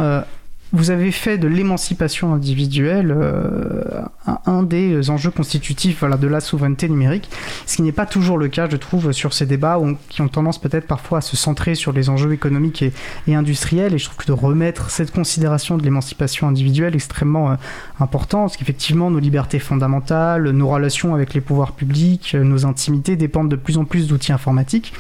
vous 0.72 0.92
avez 0.92 1.12
fait 1.12 1.38
de 1.38 1.48
l'émancipation 1.48 2.34
individuelle 2.34 3.12
euh, 3.16 4.04
un, 4.46 4.64
des 4.64 5.10
enjeux 5.10 5.32
constitutifs 5.32 6.00
voilà, 6.02 6.18
de 6.18 6.28
la 6.28 6.42
souveraineté 6.42 6.88
numérique, 6.88 7.30
ce 7.66 7.78
qui 7.78 7.82
n'est 7.82 7.92
pas 7.92 8.06
toujours 8.06 8.38
le 8.38 8.48
cas, 8.48 8.68
je 8.70 8.78
trouve, 8.78 9.12
sur 9.12 9.34
ces 9.34 9.46
débats 9.46 9.80
qui 10.10 10.22
ont 10.22 10.28
tendance 10.28 10.60
peut-être 10.60 10.86
parfois 10.86 11.20
à 11.20 11.22
se 11.22 11.36
centrer 11.36 11.74
sur 11.74 11.92
les 11.92 12.10
enjeux 12.10 12.34
économiques 12.34 12.84
et, 12.84 13.36
industriels. 13.36 13.94
Et 13.94 13.98
je 13.98 14.06
trouve 14.06 14.18
que 14.18 14.28
de 14.28 14.32
remettre 14.32 14.90
cette 14.90 15.12
considération 15.12 15.78
de 15.78 15.84
l'émancipation 15.84 16.48
individuelle 16.48 16.94
extrêmement 16.96 17.52
euh, 17.52 17.56
important, 18.00 18.42
parce 18.42 18.58
qu'effectivement, 18.58 19.10
nos 19.10 19.20
libertés 19.20 19.60
fondamentales, 19.60 20.50
nos 20.52 20.68
relations 20.68 21.16
avec 21.16 21.34
les 21.34 21.42
pouvoirs 21.42 21.72
publics, 21.72 22.36
nos 22.36 22.66
intimités 22.66 23.16
dépendent 23.16 23.50
de 23.50 23.56
plus 23.56 23.78
en 23.78 23.86
plus 23.86 24.08
d'outils 24.08 24.34
informatiques. 24.34 24.94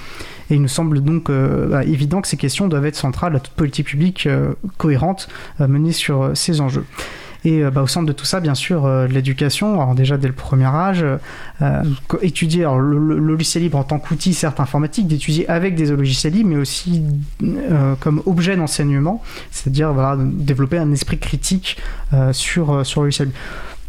Et 0.49 0.55
il 0.55 0.61
nous 0.61 0.67
semble 0.67 1.01
donc 1.01 1.29
euh, 1.29 1.67
bah, 1.67 1.83
évident 1.83 2.21
que 2.21 2.27
ces 2.27 2.37
questions 2.37 2.67
doivent 2.67 2.85
être 2.85 2.95
centrales 2.95 3.35
à 3.35 3.39
toute 3.39 3.53
politique 3.53 3.87
publique 3.87 4.25
euh, 4.25 4.53
cohérente 4.77 5.29
euh, 5.61 5.67
menée 5.67 5.91
sur 5.91 6.31
ces 6.33 6.61
enjeux. 6.61 6.85
Et 7.45 7.63
bah, 7.63 7.81
au 7.81 7.87
centre 7.87 8.05
de 8.05 8.11
tout 8.11 8.25
ça, 8.25 8.41
bien 8.41 8.53
sûr, 8.53 8.85
l'éducation. 9.07 9.81
Alors 9.81 9.95
déjà 9.95 10.17
dès 10.17 10.27
le 10.27 10.33
premier 10.33 10.65
âge, 10.65 11.05
étudier 12.21 12.67
le, 12.77 13.17
logiciel 13.17 13.63
libre 13.63 13.77
en 13.77 13.85
tant 13.85 13.97
qu'outil, 13.97 14.33
certes 14.33 14.59
informatique, 14.59 15.07
d'étudier 15.07 15.49
avec 15.49 15.75
des 15.75 15.85
logiciels 15.85 16.33
libres, 16.33 16.49
mais 16.49 16.57
aussi 16.57 17.01
comme 18.01 18.21
objet 18.25 18.57
d'enseignement, 18.57 19.23
c'est-à-dire 19.51 19.93
développer 20.19 20.79
un 20.79 20.91
esprit 20.91 21.17
critique 21.17 21.77
sur, 22.33 22.85
sur 22.85 23.01
le 23.03 23.05
logiciel 23.05 23.29
libre. 23.29 23.39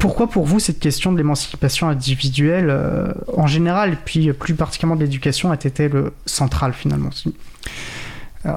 Pourquoi 0.01 0.29
pour 0.29 0.47
vous 0.47 0.59
cette 0.59 0.81
question 0.81 1.13
de 1.13 1.19
l'émancipation 1.19 1.89
individuelle 1.89 2.71
euh, 2.71 3.13
en 3.37 3.47
général, 3.47 3.99
puis 4.05 4.33
plus 4.33 4.55
particulièrement 4.55 4.97
de 4.97 5.05
l'éducation, 5.05 5.53
a 5.53 5.55
été 5.55 5.89
le 5.89 6.15
central 6.27 6.73
finalement 6.73 7.11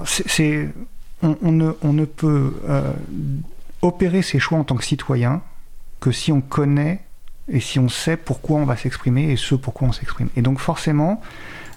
c'est, 0.05 0.69
on, 1.21 1.51
ne, 1.51 2.05
peut 2.05 2.53
euh, 2.69 2.91
opérer 3.81 4.21
ses 4.21 4.39
choix 4.39 4.57
en 4.57 4.63
tant 4.63 4.75
que 4.75 4.83
citoyen 4.83 5.41
que 5.99 6.11
si 6.11 6.31
on 6.31 6.41
connaît 6.41 7.01
et 7.51 7.59
si 7.59 7.79
on 7.79 7.89
sait 7.89 8.17
pourquoi 8.17 8.59
on 8.59 8.65
va 8.65 8.77
s'exprimer 8.77 9.31
et 9.31 9.35
ce 9.35 9.55
pourquoi 9.55 9.89
on 9.89 9.91
s'exprime. 9.91 10.29
Et 10.37 10.41
donc 10.41 10.59
forcément, 10.59 11.21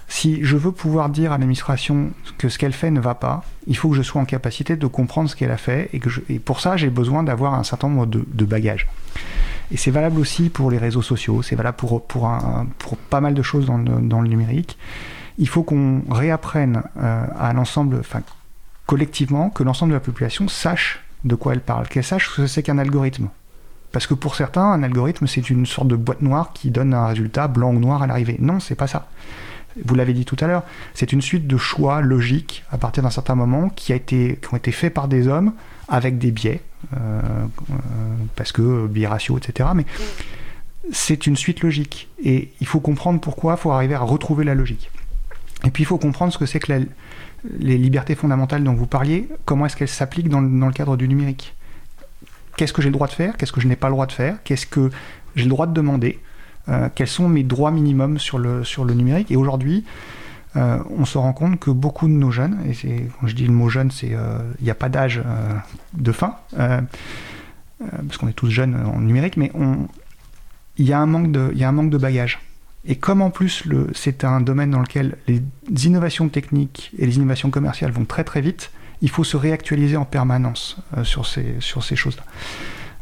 si 0.08 0.44
je 0.44 0.56
veux 0.56 0.70
pouvoir 0.70 1.08
dire 1.08 1.32
à 1.32 1.34
l'administration 1.38 2.10
que 2.38 2.48
ce 2.48 2.58
qu'elle 2.58 2.72
fait 2.72 2.92
ne 2.92 3.00
va 3.00 3.16
pas, 3.16 3.44
il 3.66 3.76
faut 3.76 3.90
que 3.90 3.96
je 3.96 4.02
sois 4.02 4.22
en 4.22 4.24
capacité 4.24 4.76
de 4.76 4.86
comprendre 4.86 5.28
ce 5.28 5.34
qu'elle 5.34 5.50
a 5.50 5.56
fait 5.56 5.90
et, 5.92 5.98
que 5.98 6.08
pour 6.38 6.60
ça 6.60 6.76
j'ai 6.76 6.90
besoin 6.90 7.24
d'avoir 7.24 7.54
un 7.54 7.64
certain 7.64 7.88
nombre 7.88 8.06
de 8.06 8.44
bagages. 8.44 8.86
Et 9.72 9.76
c'est 9.76 9.90
valable 9.90 10.20
aussi 10.20 10.48
pour 10.48 10.70
les 10.70 10.78
réseaux 10.78 11.02
sociaux, 11.02 11.42
c'est 11.42 11.56
valable 11.56 11.76
pour, 11.76 12.06
pour, 12.06 12.28
un, 12.28 12.66
pour 12.78 12.96
pas 12.96 13.20
mal 13.20 13.34
de 13.34 13.42
choses 13.42 13.66
dans 13.66 13.78
le, 13.78 14.00
dans 14.00 14.20
le 14.20 14.28
numérique. 14.28 14.78
Il 15.38 15.48
faut 15.48 15.62
qu'on 15.62 16.02
réapprenne 16.10 16.82
euh, 16.98 17.26
à 17.38 17.52
l'ensemble, 17.52 17.98
enfin 18.00 18.20
collectivement, 18.86 19.50
que 19.50 19.62
l'ensemble 19.62 19.90
de 19.90 19.96
la 19.96 20.00
population 20.00 20.48
sache 20.48 21.04
de 21.24 21.34
quoi 21.34 21.52
elle 21.52 21.60
parle, 21.60 21.88
qu'elle 21.88 22.04
sache 22.04 22.30
ce 22.30 22.42
que 22.42 22.46
c'est 22.46 22.62
qu'un 22.62 22.78
algorithme. 22.78 23.28
Parce 23.92 24.06
que 24.06 24.14
pour 24.14 24.36
certains, 24.36 24.64
un 24.64 24.82
algorithme, 24.82 25.26
c'est 25.26 25.50
une 25.50 25.66
sorte 25.66 25.88
de 25.88 25.96
boîte 25.96 26.22
noire 26.22 26.52
qui 26.54 26.70
donne 26.70 26.94
un 26.94 27.06
résultat 27.06 27.48
blanc 27.48 27.70
ou 27.70 27.78
noir 27.78 28.02
à 28.02 28.06
l'arrivée. 28.06 28.36
Non, 28.40 28.60
c'est 28.60 28.74
pas 28.74 28.86
ça. 28.86 29.08
Vous 29.84 29.94
l'avez 29.94 30.14
dit 30.14 30.24
tout 30.24 30.36
à 30.40 30.46
l'heure, 30.46 30.62
c'est 30.94 31.12
une 31.12 31.20
suite 31.20 31.46
de 31.46 31.56
choix 31.56 32.00
logiques 32.00 32.64
à 32.70 32.78
partir 32.78 33.02
d'un 33.02 33.10
certain 33.10 33.34
moment 33.34 33.68
qui, 33.68 33.92
a 33.92 33.96
été, 33.96 34.38
qui 34.40 34.54
ont 34.54 34.56
été 34.56 34.72
faits 34.72 34.94
par 34.94 35.08
des 35.08 35.28
hommes 35.28 35.52
avec 35.88 36.18
des 36.18 36.30
biais, 36.30 36.60
euh, 36.94 37.20
euh, 37.70 37.74
parce 38.34 38.52
que 38.52 38.86
biais 38.86 39.06
ratio, 39.06 39.38
etc. 39.38 39.70
Mais 39.74 39.84
c'est 40.92 41.26
une 41.26 41.36
suite 41.36 41.62
logique. 41.62 42.08
Et 42.22 42.52
il 42.60 42.66
faut 42.66 42.80
comprendre 42.80 43.20
pourquoi, 43.20 43.54
il 43.54 43.60
faut 43.60 43.70
arriver 43.70 43.94
à 43.94 44.00
retrouver 44.00 44.44
la 44.44 44.54
logique. 44.54 44.90
Et 45.64 45.70
puis 45.70 45.82
il 45.82 45.86
faut 45.86 45.98
comprendre 45.98 46.32
ce 46.32 46.38
que 46.38 46.46
c'est 46.46 46.60
que 46.60 46.86
les 47.58 47.78
libertés 47.78 48.14
fondamentales 48.14 48.62
dont 48.62 48.74
vous 48.74 48.86
parliez, 48.86 49.28
comment 49.44 49.66
est-ce 49.66 49.76
qu'elles 49.76 49.88
s'appliquent 49.88 50.28
dans, 50.28 50.40
le 50.40 50.72
cadre 50.72 50.96
du 50.96 51.08
numérique. 51.08 51.54
Qu'est-ce 52.56 52.72
que 52.72 52.82
j'ai 52.82 52.88
le 52.88 52.94
droit 52.94 53.06
de 53.06 53.12
faire 53.12 53.36
Qu'est-ce 53.36 53.52
que 53.52 53.60
je 53.60 53.68
n'ai 53.68 53.76
pas 53.76 53.88
le 53.88 53.92
droit 53.92 54.06
de 54.06 54.12
faire 54.12 54.42
Qu'est-ce 54.44 54.66
que 54.66 54.90
j'ai 55.34 55.44
le 55.44 55.50
droit 55.50 55.66
de 55.66 55.72
demander 55.72 56.18
euh, 56.68 56.88
Quels 56.94 57.08
sont 57.08 57.28
mes 57.28 57.42
droits 57.42 57.70
minimums 57.70 58.18
sur 58.18 58.38
le, 58.38 58.64
sur 58.64 58.84
le 58.84 58.94
numérique 58.94 59.30
Et 59.30 59.36
aujourd'hui, 59.36 59.84
on 60.56 61.04
se 61.04 61.18
rend 61.18 61.32
compte 61.32 61.60
que 61.60 61.70
beaucoup 61.70 62.08
de 62.08 62.12
nos 62.12 62.30
jeunes, 62.30 62.58
et 62.66 63.08
quand 63.20 63.26
je 63.26 63.34
dis 63.34 63.46
le 63.46 63.52
mot 63.52 63.68
jeune, 63.68 63.90
c'est 63.90 64.08
il 64.08 64.64
n'y 64.64 64.70
a 64.70 64.74
pas 64.74 64.88
d'âge 64.88 65.22
de 65.94 66.12
fin, 66.12 66.36
parce 66.50 68.16
qu'on 68.18 68.28
est 68.28 68.32
tous 68.32 68.50
jeunes 68.50 68.74
en 68.74 69.00
numérique, 69.00 69.36
mais 69.36 69.52
il 70.78 70.84
y, 70.84 70.88
y 70.88 70.92
a 70.92 71.00
un 71.00 71.06
manque 71.06 71.30
de 71.30 71.98
bagages. 71.98 72.38
Et 72.88 72.96
comme 72.96 73.20
en 73.20 73.30
plus 73.30 73.64
c'est 73.94 74.24
un 74.24 74.40
domaine 74.40 74.70
dans 74.70 74.80
lequel 74.80 75.16
les 75.26 75.42
innovations 75.86 76.28
techniques 76.28 76.92
et 76.98 77.06
les 77.06 77.16
innovations 77.16 77.50
commerciales 77.50 77.90
vont 77.90 78.04
très 78.04 78.24
très 78.24 78.40
vite, 78.40 78.70
il 79.02 79.10
faut 79.10 79.24
se 79.24 79.36
réactualiser 79.36 79.96
en 79.96 80.04
permanence 80.04 80.78
euh, 80.96 81.04
sur 81.04 81.26
ces, 81.26 81.56
sur 81.60 81.84
ces 81.84 81.96
choses-là. 81.96 82.22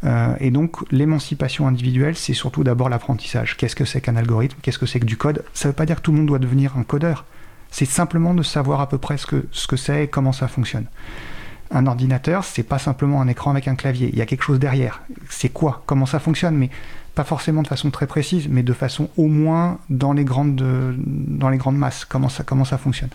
Euh, 0.04 0.34
et 0.40 0.50
donc 0.50 0.90
l'émancipation 0.90 1.68
individuelle, 1.68 2.16
c'est 2.16 2.34
surtout 2.34 2.64
d'abord 2.64 2.88
l'apprentissage. 2.88 3.56
Qu'est-ce 3.56 3.76
que 3.76 3.84
c'est 3.84 4.00
qu'un 4.00 4.16
algorithme? 4.16 4.58
Qu'est-ce 4.60 4.78
que 4.78 4.86
c'est 4.86 5.00
que 5.00 5.04
du 5.04 5.16
code? 5.16 5.44
Ça 5.54 5.68
ne 5.68 5.72
veut 5.72 5.76
pas 5.76 5.86
dire 5.86 5.96
que 5.96 6.00
tout 6.00 6.12
le 6.12 6.18
monde 6.18 6.26
doit 6.26 6.40
devenir 6.40 6.76
un 6.76 6.82
codeur. 6.82 7.26
C'est 7.76 7.86
simplement 7.86 8.34
de 8.34 8.44
savoir 8.44 8.80
à 8.80 8.88
peu 8.88 8.98
près 8.98 9.16
ce 9.18 9.26
que 9.26 9.48
ce 9.50 9.66
que 9.66 9.76
c'est 9.76 10.04
et 10.04 10.06
comment 10.06 10.30
ça 10.30 10.46
fonctionne. 10.46 10.86
Un 11.72 11.88
ordinateur, 11.88 12.44
c'est 12.44 12.62
pas 12.62 12.78
simplement 12.78 13.20
un 13.20 13.26
écran 13.26 13.50
avec 13.50 13.66
un 13.66 13.74
clavier. 13.74 14.10
Il 14.12 14.16
y 14.16 14.22
a 14.22 14.26
quelque 14.26 14.44
chose 14.44 14.60
derrière. 14.60 15.02
C'est 15.28 15.48
quoi? 15.48 15.82
Comment 15.84 16.06
ça 16.06 16.20
fonctionne? 16.20 16.56
Mais 16.56 16.70
pas 17.16 17.24
forcément 17.24 17.62
de 17.62 17.66
façon 17.66 17.90
très 17.90 18.06
précise, 18.06 18.46
mais 18.48 18.62
de 18.62 18.72
façon 18.72 19.08
au 19.16 19.26
moins 19.26 19.78
dans 19.90 20.12
les 20.12 20.22
grandes, 20.22 20.54
dans 21.04 21.48
les 21.48 21.58
grandes 21.58 21.76
masses, 21.76 22.04
comment 22.04 22.28
ça, 22.28 22.44
comment 22.44 22.64
ça 22.64 22.78
fonctionne? 22.78 23.10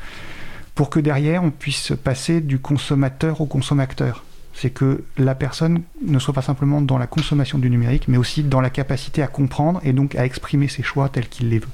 Pour 0.75 0.89
que 0.89 0.99
derrière, 0.99 1.41
on 1.41 1.51
puisse 1.51 1.93
passer 2.03 2.41
du 2.41 2.59
consommateur 2.59 3.39
au 3.39 3.45
consommateur. 3.45 4.25
C'est 4.53 4.71
que 4.71 5.05
la 5.17 5.35
personne 5.35 5.83
ne 6.05 6.19
soit 6.19 6.33
pas 6.33 6.41
simplement 6.41 6.81
dans 6.81 6.97
la 6.97 7.07
consommation 7.07 7.59
du 7.59 7.69
numérique, 7.69 8.09
mais 8.09 8.17
aussi 8.17 8.43
dans 8.43 8.59
la 8.59 8.69
capacité 8.69 9.23
à 9.23 9.27
comprendre 9.27 9.79
et 9.85 9.93
donc 9.93 10.15
à 10.15 10.25
exprimer 10.25 10.67
ses 10.67 10.83
choix 10.83 11.07
tels 11.07 11.29
qu'il 11.29 11.47
les 11.47 11.59
veut. 11.59 11.69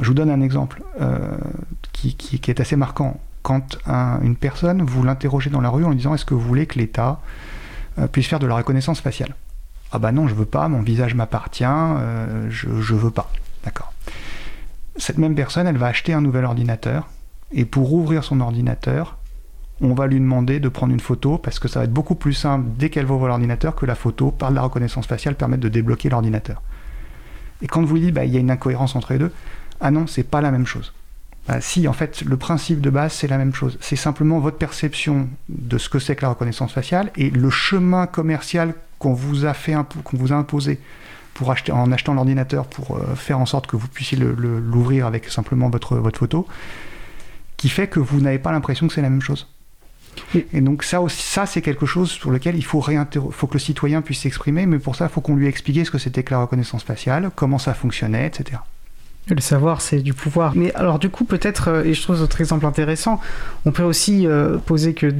Je 0.00 0.08
vous 0.08 0.14
donne 0.14 0.30
un 0.30 0.40
exemple 0.40 0.82
euh, 1.00 1.36
qui, 1.92 2.40
est 2.48 2.60
assez 2.60 2.76
marquant. 2.76 3.20
Quand 3.42 3.78
une 4.22 4.36
personne, 4.36 4.82
vous 4.82 5.02
l'interrogez 5.02 5.50
dans 5.50 5.60
la 5.60 5.68
rue 5.68 5.84
en 5.84 5.90
lui 5.90 5.96
disant 5.96 6.14
est-ce 6.14 6.24
que 6.24 6.34
vous 6.34 6.40
voulez 6.40 6.66
que 6.66 6.78
l'État 6.78 7.20
euh, 7.98 8.06
puisse 8.06 8.26
faire 8.26 8.38
de 8.38 8.46
la 8.46 8.56
reconnaissance 8.56 9.00
faciale? 9.00 9.34
Ah 9.92 9.98
bah 9.98 10.12
non, 10.12 10.26
je 10.26 10.34
veux 10.34 10.46
pas, 10.46 10.68
mon 10.68 10.82
visage 10.82 11.14
m'appartient, 11.14 11.64
euh, 11.66 12.48
je, 12.50 12.80
je 12.80 12.94
veux 12.94 13.10
pas. 13.10 13.30
D'accord. 13.64 13.92
Cette 14.96 15.18
même 15.18 15.34
personne, 15.34 15.66
elle 15.66 15.76
va 15.76 15.86
acheter 15.86 16.12
un 16.12 16.20
nouvel 16.20 16.44
ordinateur, 16.44 17.08
et 17.52 17.64
pour 17.64 17.92
ouvrir 17.92 18.24
son 18.24 18.40
ordinateur, 18.40 19.18
on 19.80 19.94
va 19.94 20.06
lui 20.06 20.18
demander 20.18 20.60
de 20.60 20.68
prendre 20.68 20.92
une 20.92 21.00
photo 21.00 21.38
parce 21.38 21.58
que 21.58 21.68
ça 21.68 21.80
va 21.80 21.84
être 21.84 21.92
beaucoup 21.92 22.14
plus 22.14 22.32
simple 22.32 22.66
dès 22.78 22.90
qu'elle 22.90 23.06
va 23.06 23.14
ouvrir 23.14 23.28
l'ordinateur 23.28 23.74
que 23.74 23.86
la 23.86 23.94
photo 23.94 24.30
par 24.30 24.50
la 24.50 24.62
reconnaissance 24.62 25.06
faciale 25.06 25.34
permette 25.34 25.60
de 25.60 25.68
débloquer 25.68 26.08
l'ordinateur. 26.08 26.62
Et 27.62 27.66
quand 27.66 27.82
vous 27.82 27.94
lui 27.94 28.02
dites 28.02 28.14
bah, 28.14 28.24
il 28.24 28.32
y 28.32 28.36
a 28.36 28.40
une 28.40 28.50
incohérence 28.50 28.94
entre 28.96 29.12
les 29.12 29.18
deux, 29.18 29.32
ah 29.80 29.90
non, 29.90 30.06
c'est 30.06 30.22
pas 30.22 30.40
la 30.40 30.50
même 30.50 30.66
chose. 30.66 30.92
Bah, 31.46 31.60
si, 31.60 31.86
en 31.88 31.92
fait, 31.92 32.22
le 32.22 32.36
principe 32.36 32.80
de 32.80 32.90
base, 32.90 33.12
c'est 33.12 33.28
la 33.28 33.38
même 33.38 33.54
chose. 33.54 33.76
C'est 33.80 33.96
simplement 33.96 34.38
votre 34.38 34.56
perception 34.56 35.28
de 35.48 35.78
ce 35.78 35.88
que 35.88 35.98
c'est 35.98 36.16
que 36.16 36.22
la 36.22 36.30
reconnaissance 36.30 36.72
faciale 36.72 37.10
et 37.16 37.30
le 37.30 37.50
chemin 37.50 38.06
commercial 38.06 38.74
qu'on 38.98 39.12
vous 39.12 39.44
a 39.44 39.52
fait 39.52 39.76
qu'on 40.04 40.16
vous 40.16 40.32
a 40.32 40.36
imposé 40.36 40.80
pour 41.34 41.50
acheter 41.50 41.72
en 41.72 41.90
achetant 41.92 42.14
l'ordinateur 42.14 42.66
pour 42.66 42.96
euh, 42.96 43.14
faire 43.16 43.40
en 43.40 43.46
sorte 43.46 43.66
que 43.66 43.76
vous 43.76 43.88
puissiez 43.88 44.16
l'ouvrir 44.16 45.06
avec 45.06 45.28
simplement 45.28 45.68
votre 45.68 45.96
votre 45.96 46.20
photo 46.20 46.46
qui 47.56 47.68
fait 47.68 47.88
que 47.88 47.98
vous 47.98 48.20
n'avez 48.20 48.38
pas 48.38 48.52
l'impression 48.52 48.86
que 48.86 48.94
c'est 48.94 49.02
la 49.02 49.10
même 49.10 49.20
chose. 49.20 49.48
Et 50.52 50.60
donc 50.60 50.84
ça 50.84 51.00
aussi, 51.00 51.22
ça 51.22 51.44
c'est 51.44 51.60
quelque 51.60 51.86
chose 51.86 52.10
sur 52.10 52.30
lequel 52.30 52.56
il 52.56 52.64
faut, 52.64 52.80
faut 52.80 53.46
que 53.46 53.54
le 53.54 53.58
citoyen 53.58 54.00
puisse 54.00 54.20
s'exprimer, 54.20 54.64
mais 54.64 54.78
pour 54.78 54.94
ça, 54.94 55.06
il 55.06 55.10
faut 55.10 55.20
qu'on 55.20 55.34
lui 55.34 55.48
explique 55.48 55.84
ce 55.84 55.90
que 55.90 55.98
c'était 55.98 56.22
que 56.22 56.32
la 56.32 56.40
reconnaissance 56.40 56.84
faciale, 56.84 57.30
comment 57.34 57.58
ça 57.58 57.74
fonctionnait, 57.74 58.26
etc. 58.26 58.60
Le 59.30 59.40
savoir, 59.40 59.80
c'est 59.80 60.00
du 60.00 60.12
pouvoir. 60.12 60.52
Mais 60.54 60.74
alors, 60.74 60.98
du 60.98 61.08
coup, 61.08 61.24
peut-être, 61.24 61.68
euh, 61.68 61.84
et 61.84 61.94
je 61.94 62.02
trouve 62.02 62.16
votre 62.16 62.42
exemple 62.42 62.66
intéressant, 62.66 63.20
on 63.64 63.72
peut 63.72 63.82
aussi 63.82 64.26
euh, 64.26 64.58
poser 64.58 64.92
que, 64.92 65.14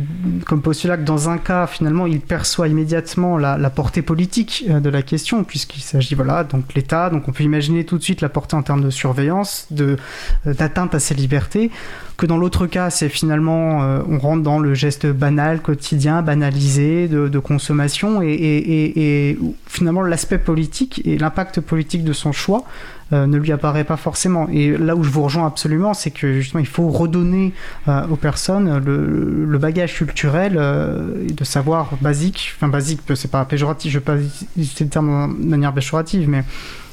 comme 0.45 0.61
postulat 0.61 0.99
que 0.99 1.05
dans 1.05 1.31
un 1.31 1.39
cas, 1.39 1.67
finalement, 1.67 2.07
il 2.07 2.21
perçoit 2.21 2.69
immédiatement 2.69 3.39
la, 3.39 3.71
portée 3.71 4.03
politique 4.03 4.67
euh, 4.69 4.81
de 4.81 4.91
la 4.91 5.01
question, 5.01 5.43
puisqu'il 5.43 5.81
s'agit, 5.81 6.15
voilà, 6.15 6.45
donc 6.45 6.75
l'État, 6.75 7.09
donc 7.09 7.29
on 7.29 7.33
peut 7.33 7.45
imaginer 7.45 7.85
tout 7.85 7.97
de 7.97 8.03
suite 8.03 8.21
la 8.21 8.29
portée 8.29 8.57
en 8.57 8.63
termes 8.63 8.83
de 8.83 8.91
surveillance, 8.91 9.69
de, 9.71 9.97
d'atteinte 10.45 10.95
à 10.95 10.99
ses 11.01 11.15
libertés, 11.15 11.71
que 12.19 12.27
dans 12.27 12.37
l'autre 12.37 12.67
cas, 12.67 12.91
c'est 12.91 13.09
finalement, 13.09 13.79
on 14.09 14.19
rentre 14.19 14.43
dans 14.43 14.59
le 14.61 14.75
geste 14.75 15.07
banal, 15.07 15.63
quotidien, 15.63 16.23
banalisé, 16.23 17.09
de, 17.09 17.39
consommation, 17.41 18.23
et 18.23 19.37
finalement, 19.67 20.03
l'aspect 20.03 20.39
politique 20.39 21.03
et 21.05 21.19
l'impact 21.19 21.61
politique 21.61 22.05
de 22.05 22.13
son 22.13 22.31
choix 22.31 22.65
euh, 23.13 23.27
ne 23.27 23.37
lui 23.37 23.53
apparaît 23.53 23.85
pas 23.85 23.99
forcément. 23.99 24.49
Et 24.49 24.77
là 24.79 24.97
où 24.97 25.03
je 25.03 25.11
vous 25.11 25.23
rejoins 25.23 25.47
absolument, 25.47 25.93
c'est 25.93 26.11
que 26.11 26.33
justement 26.41 26.61
il 26.61 26.67
faut 26.67 26.89
redonner 26.89 27.53
euh, 27.87 28.07
aux 28.09 28.17
personnes 28.17 28.79
le, 28.79 29.59
bagage 29.59 29.95
culturel 29.95 30.55
euh, 30.57 31.27
de 31.31 31.45
savoir 31.45 31.91
basique, 32.01 32.53
enfin 32.57 32.69
basique, 32.69 33.01
c'est 33.15 33.31
pas 33.31 33.45
péjoratif, 33.45 33.93
je 33.93 33.99
vais 33.99 34.05
pas 34.05 34.17
utiliser 34.17 34.85
le 34.85 34.91
terme 34.91 35.37
de 35.39 35.47
manière 35.47 35.73
péjorative, 35.73 36.29
mais 36.29 36.45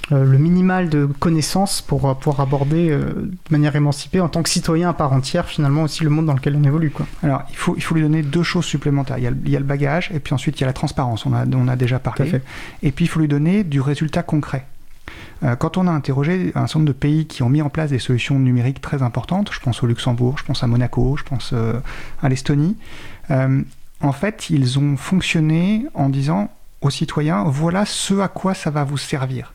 le 0.09 0.37
minimal 0.37 0.89
de 0.89 1.05
connaissances 1.05 1.81
pour 1.81 2.17
pouvoir 2.17 2.41
aborder 2.41 2.89
de 2.89 3.31
manière 3.49 3.77
émancipée 3.77 4.19
en 4.19 4.27
tant 4.27 4.43
que 4.43 4.49
citoyen 4.49 4.89
à 4.89 4.93
part 4.93 5.13
entière 5.13 5.45
finalement 5.45 5.83
aussi 5.83 6.03
le 6.03 6.09
monde 6.09 6.25
dans 6.25 6.33
lequel 6.33 6.57
on 6.57 6.63
évolue. 6.65 6.89
Quoi. 6.89 7.07
Alors 7.23 7.43
il 7.49 7.55
faut, 7.55 7.75
il 7.77 7.81
faut 7.81 7.95
lui 7.95 8.01
donner 8.01 8.21
deux 8.21 8.43
choses 8.43 8.65
supplémentaires. 8.65 9.19
Il 9.19 9.23
y, 9.23 9.27
a, 9.27 9.31
il 9.31 9.49
y 9.49 9.55
a 9.55 9.59
le 9.59 9.65
bagage 9.65 10.11
et 10.13 10.19
puis 10.19 10.33
ensuite 10.33 10.59
il 10.59 10.61
y 10.61 10.63
a 10.65 10.67
la 10.67 10.73
transparence, 10.73 11.25
on 11.25 11.33
a, 11.33 11.45
on 11.45 11.67
a 11.69 11.77
déjà 11.77 11.99
parlé. 11.99 12.41
Et 12.83 12.91
puis 12.91 13.05
il 13.05 13.07
faut 13.07 13.21
lui 13.21 13.29
donner 13.29 13.63
du 13.63 13.79
résultat 13.79 14.21
concret. 14.21 14.65
Euh, 15.43 15.55
quand 15.55 15.77
on 15.77 15.87
a 15.87 15.91
interrogé 15.91 16.51
un 16.55 16.67
certain 16.67 16.79
nombre 16.79 16.89
de 16.89 16.97
pays 16.97 17.25
qui 17.25 17.43
ont 17.43 17.49
mis 17.49 17.61
en 17.61 17.69
place 17.69 17.89
des 17.89 17.99
solutions 17.99 18.37
numériques 18.37 18.81
très 18.81 19.01
importantes, 19.01 19.51
je 19.51 19.59
pense 19.59 19.81
au 19.83 19.87
Luxembourg, 19.87 20.37
je 20.37 20.43
pense 20.43 20.63
à 20.63 20.67
Monaco, 20.67 21.17
je 21.17 21.23
pense 21.23 21.51
euh, 21.53 21.79
à 22.21 22.29
l'Estonie, 22.29 22.77
euh, 23.31 23.61
en 24.01 24.11
fait, 24.11 24.49
ils 24.49 24.79
ont 24.79 24.97
fonctionné 24.97 25.85
en 25.93 26.09
disant 26.09 26.49
aux 26.81 26.89
citoyens, 26.89 27.43
voilà 27.43 27.85
ce 27.85 28.19
à 28.19 28.27
quoi 28.27 28.53
ça 28.53 28.71
va 28.71 28.83
vous 28.83 28.97
servir. 28.97 29.53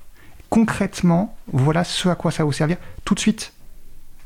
Concrètement, 0.51 1.37
voilà 1.53 1.83
ce 1.83 2.09
à 2.09 2.15
quoi 2.15 2.31
ça 2.31 2.39
va 2.39 2.45
vous 2.45 2.53
servir 2.53 2.77
tout 3.05 3.15
de 3.15 3.21
suite. 3.21 3.53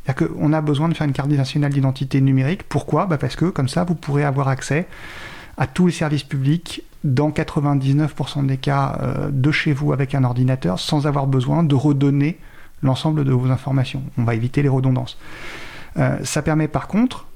C'est-à-dire 0.04 0.28
qu'on 0.28 0.52
a 0.52 0.60
besoin 0.60 0.88
de 0.88 0.94
faire 0.94 1.06
une 1.06 1.12
carte 1.12 1.30
nationale 1.30 1.72
d'identité 1.72 2.20
numérique. 2.20 2.62
Pourquoi? 2.64 3.06
Bah 3.06 3.18
Parce 3.18 3.36
que 3.36 3.46
comme 3.46 3.68
ça, 3.68 3.84
vous 3.84 3.94
pourrez 3.94 4.24
avoir 4.24 4.48
accès 4.48 4.86
à 5.56 5.66
tous 5.66 5.86
les 5.86 5.92
services 5.92 6.24
publics 6.24 6.82
dans 7.04 7.30
99% 7.30 8.46
des 8.46 8.56
cas 8.56 8.98
euh, 9.00 9.30
de 9.32 9.50
chez 9.50 9.72
vous 9.72 9.92
avec 9.92 10.14
un 10.14 10.24
ordinateur 10.24 10.78
sans 10.78 11.06
avoir 11.06 11.26
besoin 11.26 11.62
de 11.62 11.74
redonner 11.74 12.38
l'ensemble 12.82 13.24
de 13.24 13.32
vos 13.32 13.50
informations. 13.50 14.02
On 14.18 14.24
va 14.24 14.34
éviter 14.34 14.62
les 14.62 14.68
redondances. 14.68 15.18
Euh, 15.96 16.18
ça 16.24 16.42
permet 16.42 16.68
par 16.68 16.88
contre 16.88 17.26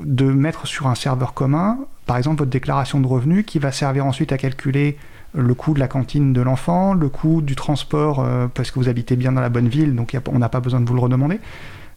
de 0.00 0.24
mettre 0.24 0.66
sur 0.66 0.86
un 0.86 0.94
serveur 0.94 1.32
commun, 1.32 1.78
par 2.04 2.18
exemple, 2.18 2.38
votre 2.38 2.50
déclaration 2.50 3.00
de 3.00 3.06
revenus 3.06 3.44
qui 3.46 3.58
va 3.58 3.72
servir 3.72 4.04
ensuite 4.04 4.30
à 4.32 4.38
calculer 4.38 4.98
le 5.34 5.54
coût 5.54 5.74
de 5.74 5.80
la 5.80 5.88
cantine 5.88 6.32
de 6.32 6.40
l'enfant, 6.40 6.94
le 6.94 7.08
coût 7.08 7.40
du 7.42 7.56
transport 7.56 8.20
euh, 8.20 8.46
parce 8.48 8.70
que 8.70 8.78
vous 8.78 8.88
habitez 8.88 9.16
bien 9.16 9.32
dans 9.32 9.40
la 9.40 9.48
bonne 9.48 9.68
ville, 9.68 9.94
donc 9.94 10.16
on 10.28 10.38
n'a 10.38 10.48
pas 10.48 10.60
besoin 10.60 10.80
de 10.80 10.86
vous 10.86 10.94
le 10.94 11.00
redemander. 11.00 11.40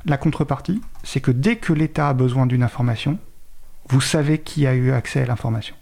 La 0.06 0.18
contrepartie, 0.18 0.82
c'est 1.04 1.20
que 1.20 1.32
dès 1.32 1.58
que 1.58 1.74
l'État 1.74 2.10
a 2.10 2.14
besoin 2.14 2.46
d'une 2.46 2.64
information, 2.64 3.20
vous 3.90 4.02
savez 4.02 4.40
qui 4.40 4.66
a 4.66 4.74
eu 4.74 4.91
accès 4.91 5.22
à 5.22 5.26
l'information. 5.26 5.76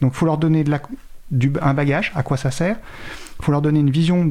Donc 0.00 0.12
il 0.14 0.16
faut 0.16 0.26
leur 0.26 0.38
donner 0.38 0.64
un 1.62 1.74
bagage, 1.74 2.12
à 2.14 2.22
quoi 2.22 2.36
ça 2.36 2.50
sert, 2.50 2.76
il 3.40 3.44
faut 3.44 3.52
leur 3.52 3.62
donner 3.62 3.80
une 3.80 3.90
vision 3.90 4.28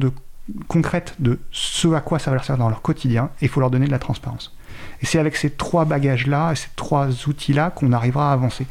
concrète 0.68 1.14
de 1.18 1.38
ce 1.50 1.88
à 1.94 2.00
quoi 2.00 2.18
ça 2.18 2.30
va 2.30 2.36
leur 2.36 2.44
servir 2.44 2.64
dans 2.64 2.70
leur 2.70 2.82
quotidien, 2.82 3.30
et 3.40 3.46
il 3.46 3.48
faut 3.48 3.60
leur 3.60 3.70
donner 3.70 3.86
de 3.86 3.92
la 3.92 3.98
transparence. 3.98 4.54
Et 5.02 5.06
c'est 5.06 5.18
avec 5.18 5.36
ces 5.36 5.50
trois 5.50 5.84
bagages-là, 5.84 6.54
ces 6.54 6.68
trois 6.76 7.08
outils-là 7.28 7.70
qu'on 7.70 7.92
arrivera 7.92 8.30
à 8.30 8.32
avancer. 8.32 8.66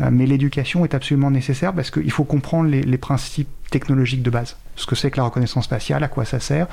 Euh, 0.00 0.08
mais 0.10 0.26
l'éducation 0.26 0.84
est 0.84 0.94
absolument 0.94 1.30
nécessaire 1.30 1.72
parce 1.72 1.90
qu'il 1.90 2.10
faut 2.10 2.24
comprendre 2.24 2.70
les, 2.70 2.98
principes 2.98 3.48
technologiques 3.70 4.22
de 4.22 4.30
base. 4.30 4.56
Ce 4.76 4.86
que 4.86 4.94
c'est 4.94 5.10
que 5.10 5.16
la 5.18 5.24
reconnaissance 5.24 5.66
faciale, 5.66 6.02
à 6.02 6.08
quoi 6.08 6.24
ça 6.24 6.40
sert, 6.40 6.66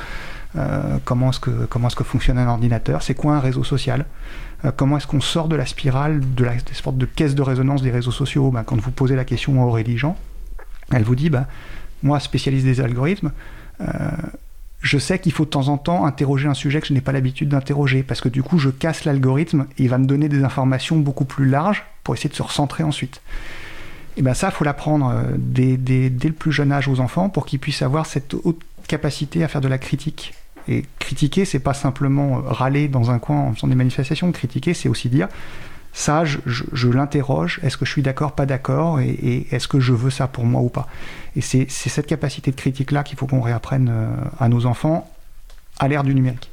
euh, 0.56 0.98
comment 1.04 1.32
comment 1.70 1.88
est-ce 1.88 1.96
que 1.96 2.04
fonctionne 2.04 2.38
un 2.38 2.48
ordinateur, 2.48 3.04
c'est 3.04 3.16
quoi 3.16 3.36
un 3.36 3.40
réseau 3.40 3.64
social, 3.64 4.06
euh, 4.66 4.72
comment 4.76 4.98
est-ce 4.98 5.08
qu'on 5.08 5.22
sort 5.22 5.48
de 5.48 5.56
la 5.56 5.66
spirale, 5.66 6.22
de 6.36 6.44
la 6.44 6.56
des 6.56 6.74
sortes 6.74 6.98
de 6.98 7.06
caisse 7.06 7.36
de 7.36 7.42
résonance 7.42 7.82
des 7.82 7.92
réseaux 7.92 8.12
sociaux? 8.12 8.52
Bah, 8.52 8.64
Quand 8.66 8.80
vous 8.80 8.92
posez 8.92 9.16
la 9.16 9.26
question 9.26 9.62
à 9.62 9.66
Aurélie 9.66 9.98
Jean, 9.98 10.18
elle 10.92 11.04
vous 11.04 11.16
dit 11.16 11.30
bah, 11.30 11.48
Moi, 12.04 12.20
spécialiste 12.20 12.66
des 12.66 12.82
algorithmes, 12.82 13.32
euh, 13.82 13.88
je 14.82 14.98
sais 14.98 15.20
qu'il 15.20 15.32
faut 15.32 15.46
de 15.46 15.50
temps 15.50 15.68
en 15.68 15.78
temps 15.78 16.06
interroger 16.06 16.48
un 16.48 16.54
sujet 16.54 16.82
que 16.82 16.88
je 16.88 16.94
n'ai 16.94 17.02
pas 17.02 17.12
l'habitude 17.12 17.50
d'interroger, 17.50 18.04
parce 18.04 18.22
que 18.22 18.30
du 18.30 18.44
coup, 18.44 18.58
je 18.58 18.70
casse 18.70 19.06
l'algorithme 19.06 19.68
et 19.78 19.84
il 19.84 19.90
va 19.90 19.98
me 19.98 20.06
donner 20.06 20.28
des 20.28 20.44
informations 20.44 20.98
beaucoup 20.98 21.26
plus 21.26 21.48
larges 21.48 21.86
pour 22.04 22.16
essayer 22.16 22.30
de 22.30 22.36
se 22.36 22.44
recentrer 22.44 22.84
ensuite. 22.84 23.22
Et 24.18 24.22
bien 24.22 24.34
ça, 24.34 24.48
il 24.48 24.54
faut 24.54 24.64
l'apprendre 24.66 25.10
euh, 25.10 25.24
dès, 25.38 25.78
le 25.78 26.32
plus 26.34 26.52
jeune 26.52 26.72
âge 26.72 26.88
aux 26.88 27.00
enfants 27.00 27.30
pour 27.30 27.46
qu'ils 27.46 27.60
puissent 27.60 27.82
avoir 27.82 28.06
cette 28.06 28.34
haute 28.44 28.62
capacité 28.88 29.44
à 29.44 29.48
faire 29.48 29.62
de 29.62 29.68
la 29.68 29.78
critique 29.78 30.34
et 30.68 30.86
critiquer, 31.00 31.46
c'est 31.46 31.60
pas 31.60 31.74
simplement 31.74 32.38
euh, 32.38 32.42
râler 32.46 32.88
dans 32.88 33.12
un 33.12 33.20
coin 33.20 33.38
en 33.38 33.54
faisant 33.54 33.68
des 33.68 33.76
manifestations. 33.76 34.32
Critiquer, 34.32 34.74
c'est 34.74 34.90
aussi 34.90 35.10
dire 35.10 35.28
ça, 35.94 36.24
je, 36.24 36.88
l'interroge, 36.88 37.60
est-ce 37.64 37.78
que 37.78 37.86
je 37.86 37.92
suis 37.92 38.02
d'accord, 38.02 38.34
pas 38.34 38.46
d'accord, 38.46 39.02
et, 39.02 39.48
est-ce 39.52 39.68
que 39.68 39.80
je 39.80 39.92
veux 39.92 40.10
ça 40.10 40.28
pour 40.28 40.46
moi 40.46 40.62
ou 40.62 40.70
pas? 40.70 40.88
Et 41.36 41.42
c'est 41.42 41.68
cette 41.68 42.08
capacité 42.08 42.52
de 42.52 42.56
critique-là 42.56 43.04
qu'il 43.04 43.18
faut 43.18 43.28
qu'on 43.28 43.42
réapprenne 43.42 43.90
euh, 43.92 44.16
à 44.40 44.48
nos 44.48 44.66
enfants 44.66 45.10
à 45.80 45.88
l'ère 45.88 46.04
du 46.04 46.16
numérique. 46.16 46.50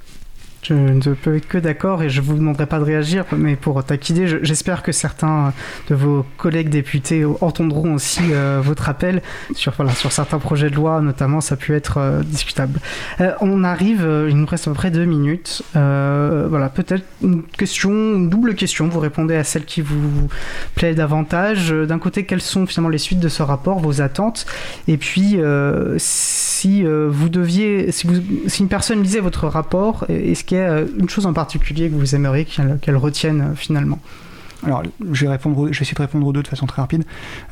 Je 0.63 0.75
ne 0.75 1.15
peux 1.15 1.37
être 1.37 1.47
que 1.47 1.59
d'accord 1.59 2.03
et 2.03 2.11
je 2.11 2.21
vous 2.21 2.35
demanderai 2.35 2.67
pas 2.67 2.79
de 2.79 2.85
réagir, 2.85 3.25
mais 3.37 3.55
pour 3.55 3.83
taquider, 3.85 4.27
j'espère 4.43 4.83
que 4.83 4.93
certains 4.93 5.53
de 5.89 5.95
vos 5.95 6.27
collègues 6.37 6.69
députés 6.69 7.25
entendront 7.41 7.95
aussi 7.95 8.21
euh, 8.33 8.61
votre 8.63 8.89
appel 8.89 9.23
sur, 9.55 9.73
voilà, 9.77 9.93
sur 9.93 10.11
certains 10.11 10.39
projets 10.39 10.69
de 10.69 10.75
loi, 10.75 11.01
notamment, 11.01 11.41
ça 11.41 11.55
a 11.55 11.57
pu 11.57 11.75
être 11.75 11.99
euh, 11.99 12.23
discutable. 12.23 12.81
Euh, 13.21 13.33
on 13.41 13.63
arrive, 13.63 14.07
il 14.29 14.37
nous 14.37 14.47
reste 14.47 14.67
à 14.67 14.71
peu 14.73 14.75
près 14.75 14.91
deux 14.91 15.05
minutes. 15.05 15.63
voilà, 15.75 16.69
peut-être 16.69 17.05
une 17.23 17.45
question, 17.45 17.91
une 17.91 18.29
double 18.29 18.55
question. 18.55 18.89
Vous 18.89 19.01
répondez 19.01 19.37
à 19.37 19.45
celle 19.45 19.65
qui 19.65 19.81
vous 19.81 20.29
plaît 20.75 20.95
davantage. 20.95 21.71
D'un 21.71 21.99
côté, 21.99 22.25
quelles 22.25 22.43
sont 22.43 22.67
finalement 22.67 22.91
les 22.91 22.99
suites 22.99 23.21
de 23.21 23.29
ce 23.29 23.43
rapport, 23.43 23.79
vos 23.79 24.01
attentes? 24.01 24.45
Et 24.89 24.97
puis, 24.97 25.39
si 25.99 26.85
vous 26.85 27.29
deviez, 27.29 27.93
si, 27.93 28.09
si 28.47 28.63
une 28.63 28.69
personne 28.69 29.03
lisait 29.03 29.21
votre 29.21 29.47
rapport, 29.47 30.05
est-ce 30.09 30.48
a 30.57 30.81
une 30.81 31.09
chose 31.09 31.27
en 31.27 31.33
particulier 31.33 31.89
que 31.91 31.95
vous 31.95 32.15
aimeriez 32.15 32.45
qu'elle 32.45 32.97
retienne 32.97 33.55
finalement? 33.57 34.01
Alors, 34.65 34.83
je 35.13 35.25
vais, 35.25 35.31
répondre, 35.31 35.73
je 35.73 35.79
vais 35.79 35.83
essayer 35.83 35.95
de 35.95 36.03
répondre 36.03 36.27
aux 36.27 36.33
deux 36.33 36.43
de 36.43 36.49
façon 36.49 36.67
très 36.67 36.83
rapide. 36.83 37.05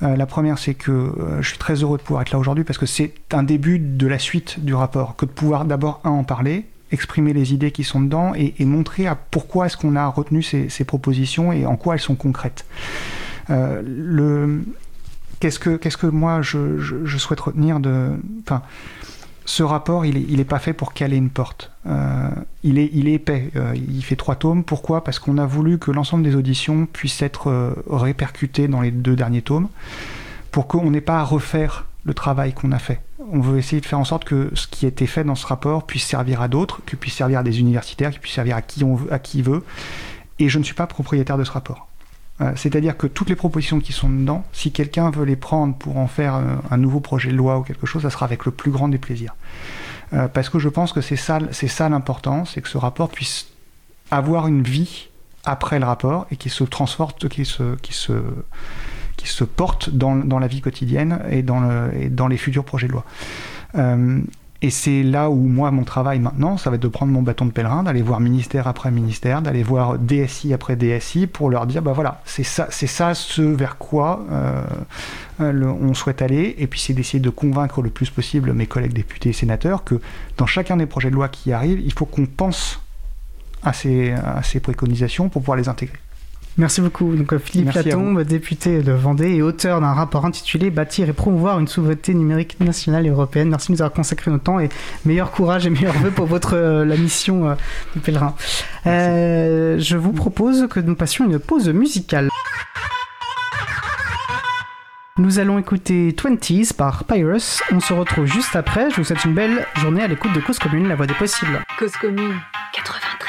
Euh, 0.02 0.16
la 0.16 0.26
première, 0.26 0.58
c'est 0.58 0.74
que 0.74 0.90
euh, 0.90 1.40
je 1.40 1.48
suis 1.48 1.58
très 1.58 1.74
heureux 1.74 1.98
de 1.98 2.02
pouvoir 2.02 2.22
être 2.22 2.32
là 2.32 2.38
aujourd'hui 2.38 2.64
parce 2.64 2.78
que 2.78 2.86
c'est 2.86 3.14
un 3.32 3.44
début 3.44 3.78
de 3.78 4.06
la 4.06 4.18
suite 4.18 4.64
du 4.64 4.74
rapport, 4.74 5.14
que 5.14 5.24
de 5.24 5.30
pouvoir 5.30 5.64
d'abord, 5.64 6.00
un, 6.04 6.10
en 6.10 6.24
parler, 6.24 6.66
exprimer 6.90 7.32
les 7.32 7.54
idées 7.54 7.70
qui 7.70 7.84
sont 7.84 8.00
dedans 8.00 8.32
et, 8.34 8.52
montrer 8.64 9.06
à 9.06 9.14
pourquoi 9.14 9.66
est-ce 9.66 9.76
qu'on 9.76 9.94
a 9.96 10.06
retenu 10.06 10.42
ces, 10.42 10.84
propositions 10.84 11.52
et 11.52 11.64
en 11.66 11.76
quoi 11.76 11.94
elles 11.94 12.00
sont 12.00 12.16
concrètes. 12.16 12.64
Euh. 13.50 14.60
Qu'est-ce 15.38 15.58
que, 15.58 16.06
moi 16.06 16.42
je, 16.42 17.18
souhaite 17.18 17.40
retenir 17.40 17.78
de... 17.78 18.10
ce 19.46 19.62
rapport, 19.62 20.04
il 20.04 20.36
n'est 20.36 20.44
pas 20.44 20.58
fait 20.58 20.72
pour 20.72 20.92
caler 20.92 21.16
une 21.16 21.30
porte. 21.30 21.70
Euh, 21.86 22.28
il, 22.64 22.78
est, 22.78 22.86
est 22.86 23.12
épais. 23.12 23.50
Euh, 23.54 23.74
il 23.76 24.02
fait 24.02 24.16
trois 24.16 24.34
tomes. 24.34 24.64
Pourquoi? 24.64 25.04
Parce 25.04 25.20
qu'on 25.20 25.38
a 25.38 25.46
voulu 25.46 25.78
que 25.78 25.92
l'ensemble 25.92 26.24
des 26.24 26.34
auditions 26.34 26.86
puissent 26.86 27.22
être 27.22 27.48
euh, 27.48 27.72
répercutées 27.88 28.66
dans 28.66 28.80
les 28.80 28.90
deux 28.90 29.14
derniers 29.14 29.42
tomes, 29.42 29.68
pour 30.50 30.66
qu'on 30.66 30.90
n'ait 30.90 31.00
pas 31.00 31.20
à 31.20 31.22
refaire 31.22 31.86
le 32.04 32.12
travail 32.12 32.54
qu'on 32.54 32.72
a 32.72 32.80
fait. 32.80 33.00
On 33.32 33.40
veut 33.40 33.58
essayer 33.58 33.80
de 33.80 33.86
faire 33.86 34.00
en 34.00 34.04
sorte 34.04 34.24
que 34.24 34.50
ce 34.54 34.66
qui 34.66 34.84
a 34.84 34.88
été 34.88 35.06
fait 35.06 35.22
dans 35.22 35.36
ce 35.36 35.46
rapport 35.46 35.86
puisse 35.86 36.04
servir 36.04 36.42
à 36.42 36.48
d'autres, 36.48 36.80
que 36.84 36.96
puisse 36.96 37.14
servir 37.14 37.38
à 37.38 37.42
des 37.44 37.60
universitaires, 37.60 38.10
qu'il 38.10 38.20
puisse 38.20 38.34
servir 38.34 38.56
à 38.56 38.62
qui, 38.62 38.82
on 38.82 38.96
veut, 38.96 39.12
à 39.12 39.20
qui 39.20 39.42
veut. 39.42 39.62
Et 40.40 40.48
je 40.48 40.58
ne 40.58 40.64
suis 40.64 40.74
pas 40.74 40.88
propriétaire 40.88 41.38
de 41.38 41.44
ce 41.44 41.52
rapport. 41.52 41.85
Euh, 42.40 42.52
c'est-à-dire 42.54 42.96
que 42.96 43.06
toutes 43.06 43.28
les 43.30 43.36
propositions 43.36 43.80
qui 43.80 43.92
sont 43.92 44.10
dedans, 44.10 44.44
si 44.52 44.70
quelqu'un 44.70 45.10
veut 45.10 45.24
les 45.24 45.36
prendre 45.36 45.74
pour 45.74 45.96
en 45.96 46.06
faire 46.06 46.34
euh, 46.34 46.56
un 46.70 46.76
nouveau 46.76 47.00
projet 47.00 47.30
de 47.30 47.36
loi 47.36 47.58
ou 47.58 47.62
quelque 47.62 47.86
chose, 47.86 48.02
ça 48.02 48.10
sera 48.10 48.26
avec 48.26 48.44
le 48.44 48.52
plus 48.52 48.70
grand 48.70 48.88
des 48.88 48.98
plaisirs. 48.98 49.34
Euh, 50.12 50.28
parce 50.28 50.50
que 50.50 50.58
je 50.58 50.68
pense 50.68 50.92
que 50.92 51.00
c'est 51.00 51.16
ça, 51.16 51.38
ça 51.50 51.88
l'important, 51.88 52.44
c'est 52.44 52.60
que 52.60 52.68
ce 52.68 52.78
rapport 52.78 53.08
puisse 53.08 53.48
avoir 54.10 54.46
une 54.46 54.62
vie 54.62 55.08
après 55.44 55.78
le 55.78 55.86
rapport 55.86 56.26
et 56.30 56.36
qu'il 56.36 56.50
se 56.50 56.64
transforme, 56.64 57.12
qu'il 57.30 57.46
se, 57.46 59.44
porte 59.44 59.90
dans, 59.90 60.38
la 60.38 60.46
vie 60.46 60.60
quotidienne 60.60 61.20
et 61.30 61.42
dans 61.42 62.28
les 62.28 62.36
futurs 62.36 62.64
projets 62.64 62.88
de 62.88 62.92
loi. 62.92 63.04
Et 64.62 64.70
c'est 64.70 65.02
là 65.02 65.30
où 65.30 65.36
moi, 65.36 65.70
mon 65.70 65.84
travail 65.84 66.18
maintenant, 66.18 66.56
ça 66.56 66.70
va 66.70 66.76
être 66.76 66.82
de 66.82 66.88
prendre 66.88 67.12
mon 67.12 67.22
bâton 67.22 67.46
de 67.46 67.50
pèlerin, 67.50 67.82
d'aller 67.82 68.02
voir 68.02 68.20
ministère 68.20 68.66
après 68.66 68.90
ministère, 68.90 69.42
d'aller 69.42 69.62
voir 69.62 69.98
DSI 69.98 70.54
après 70.54 70.76
DSI 70.76 71.26
pour 71.26 71.50
leur 71.50 71.66
dire, 71.66 71.82
bah 71.82 71.92
voilà, 71.92 72.22
c'est 72.24 72.44
ça, 72.44 73.14
ce 73.14 73.42
vers 73.42 73.76
quoi 73.76 74.24
euh, 74.30 74.62
on 75.38 75.94
souhaite 75.94 76.22
aller. 76.22 76.54
Et 76.58 76.66
puis 76.66 76.80
c'est 76.80 76.94
d'essayer 76.94 77.20
de 77.20 77.30
convaincre 77.30 77.82
le 77.82 77.90
plus 77.90 78.10
possible 78.10 78.52
mes 78.52 78.66
collègues 78.66 78.94
députés 78.94 79.30
et 79.30 79.34
sénateurs 79.34 79.84
que 79.84 80.00
dans 80.38 80.46
chacun 80.46 80.76
des 80.76 80.86
projets 80.86 81.10
de 81.10 81.14
loi 81.14 81.28
qui 81.28 81.52
arrivent, 81.52 81.80
il 81.84 81.92
faut 81.92 82.06
qu'on 82.06 82.26
pense 82.26 82.80
à 83.62 83.72
ces 83.72 84.14
préconisations 84.62 85.28
pour 85.28 85.42
pouvoir 85.42 85.58
les 85.58 85.68
intégrer. 85.68 85.98
Merci 86.58 86.80
beaucoup. 86.80 87.14
Donc, 87.14 87.32
euh, 87.32 87.38
Philippe 87.38 87.72
Latombe, 87.72 88.22
député 88.22 88.82
de 88.82 88.92
Vendée 88.92 89.34
et 89.34 89.42
auteur 89.42 89.80
d'un 89.80 89.92
rapport 89.92 90.24
intitulé 90.24 90.70
Bâtir 90.70 91.08
et 91.08 91.12
promouvoir 91.12 91.58
une 91.60 91.68
souveraineté 91.68 92.14
numérique 92.14 92.58
nationale 92.60 93.06
et 93.06 93.10
européenne. 93.10 93.50
Merci 93.50 93.68
de 93.68 93.72
nous 93.72 93.82
avoir 93.82 93.92
consacré 93.92 94.30
notre 94.30 94.44
temps 94.44 94.58
et 94.58 94.70
meilleur 95.04 95.32
courage 95.32 95.66
et 95.66 95.70
meilleurs 95.70 95.98
vœux 95.98 96.10
pour 96.10 96.26
votre, 96.26 96.56
euh, 96.56 96.84
la 96.84 96.96
mission 96.96 97.50
euh, 97.50 97.54
du 97.94 98.00
pèlerin. 98.00 98.34
je 98.84 99.96
vous 99.96 100.12
propose 100.12 100.66
que 100.68 100.80
nous 100.80 100.94
passions 100.94 101.26
une 101.26 101.38
pause 101.38 101.68
musicale. 101.68 102.30
Nous 105.18 105.38
allons 105.38 105.58
écouter 105.58 106.12
20s 106.12 106.74
par 106.74 107.04
Pyrus. 107.04 107.62
On 107.72 107.80
se 107.80 107.94
retrouve 107.94 108.26
juste 108.26 108.54
après. 108.54 108.90
Je 108.90 108.96
vous 108.96 109.04
souhaite 109.04 109.24
une 109.24 109.34
belle 109.34 109.66
journée 109.76 110.02
à 110.02 110.08
l'écoute 110.08 110.32
de 110.34 110.40
Cause 110.40 110.58
Commune, 110.58 110.88
la 110.88 110.94
voix 110.94 111.06
des 111.06 111.14
possibles. 111.14 111.62
Cause 111.78 111.92
Commune 111.92 112.34
93. 112.74 113.25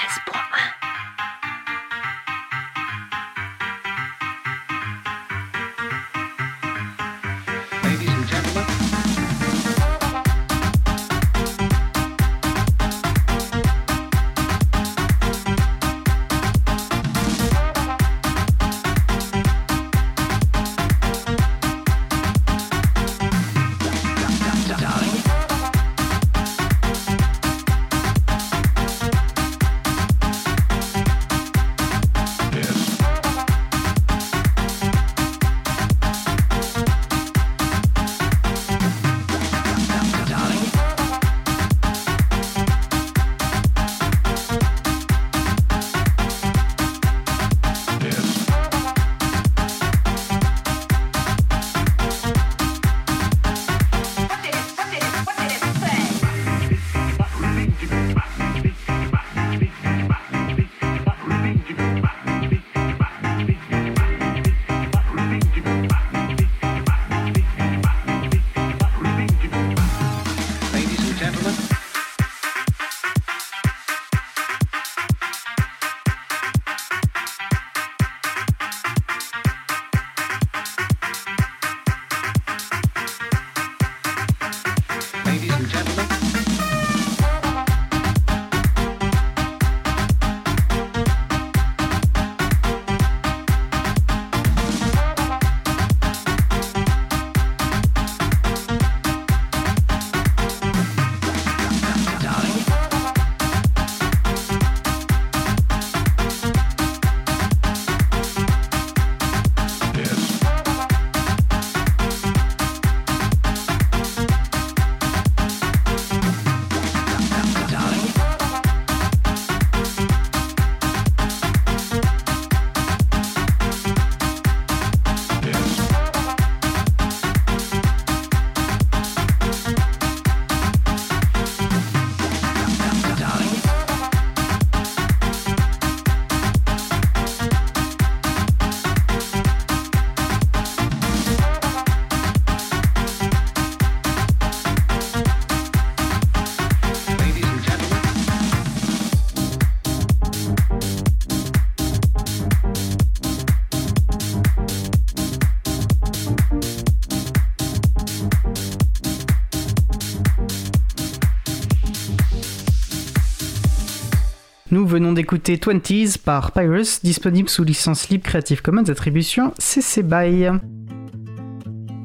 Nous 164.87 164.93
venons 164.93 165.11
d'écouter 165.11 165.57
20s 165.57 166.17
par 166.17 166.53
Pyrus, 166.53 167.01
disponible 167.03 167.49
sous 167.49 167.65
licence 167.65 168.07
libre 168.07 168.23
Creative 168.23 168.61
Commons 168.61 168.89
Attribution 168.89 169.53
CC 169.59 170.01
BY. 170.01 170.47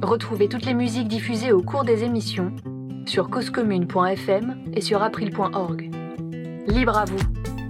Retrouvez 0.02 0.48
toutes 0.48 0.64
les 0.64 0.74
musiques 0.74 1.06
diffusées 1.06 1.52
au 1.52 1.62
cours 1.62 1.84
des 1.84 2.02
émissions 2.02 2.50
sur 3.06 3.30
causecommune.fm 3.30 4.64
et 4.74 4.80
sur 4.80 5.00
april.org. 5.00 5.92
Libre 6.66 6.98
à 6.98 7.04
vous, 7.04 7.20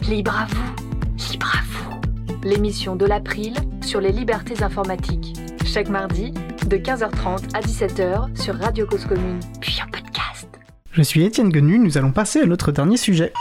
libre 0.09 0.35
à 0.35 0.47
vous, 0.47 1.31
libre 1.31 1.53
à 1.59 1.63
vous. 1.63 2.01
L'émission 2.43 2.97
de 2.97 3.05
l'April 3.05 3.53
sur 3.83 4.01
les 4.01 4.13
libertés 4.13 4.63
informatiques. 4.63 5.35
Chaque 5.67 5.91
mardi, 5.91 6.33
de 6.67 6.79
15h30 6.79 7.55
à 7.55 7.61
17h 7.61 8.41
sur 8.43 8.55
Radio 8.55 8.87
Cause 8.87 9.05
Commune, 9.05 9.41
puis 9.61 9.79
en 9.87 9.91
podcast. 9.91 10.49
Je 10.93 11.03
suis 11.03 11.23
Étienne 11.23 11.55
Genu, 11.55 11.79
nous 11.79 11.99
allons 11.99 12.13
passer 12.13 12.41
à 12.41 12.47
notre 12.47 12.73
dernier 12.73 12.97
sujet. 12.97 13.35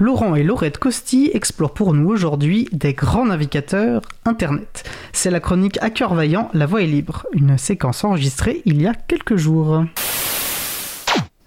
Laurent 0.00 0.36
et 0.36 0.44
Laurette 0.44 0.78
Costi 0.78 1.28
explorent 1.34 1.74
pour 1.74 1.92
nous 1.92 2.08
aujourd'hui 2.08 2.68
des 2.70 2.92
grands 2.92 3.26
navigateurs 3.26 4.02
Internet. 4.24 4.84
C'est 5.12 5.30
la 5.30 5.40
chronique 5.40 5.76
À 5.82 5.90
cœur 5.90 6.14
vaillant, 6.14 6.50
la 6.54 6.66
voix 6.66 6.82
est 6.82 6.86
libre, 6.86 7.26
une 7.32 7.58
séquence 7.58 8.04
enregistrée 8.04 8.62
il 8.64 8.80
y 8.80 8.86
a 8.86 8.94
quelques 8.94 9.34
jours. 9.34 9.84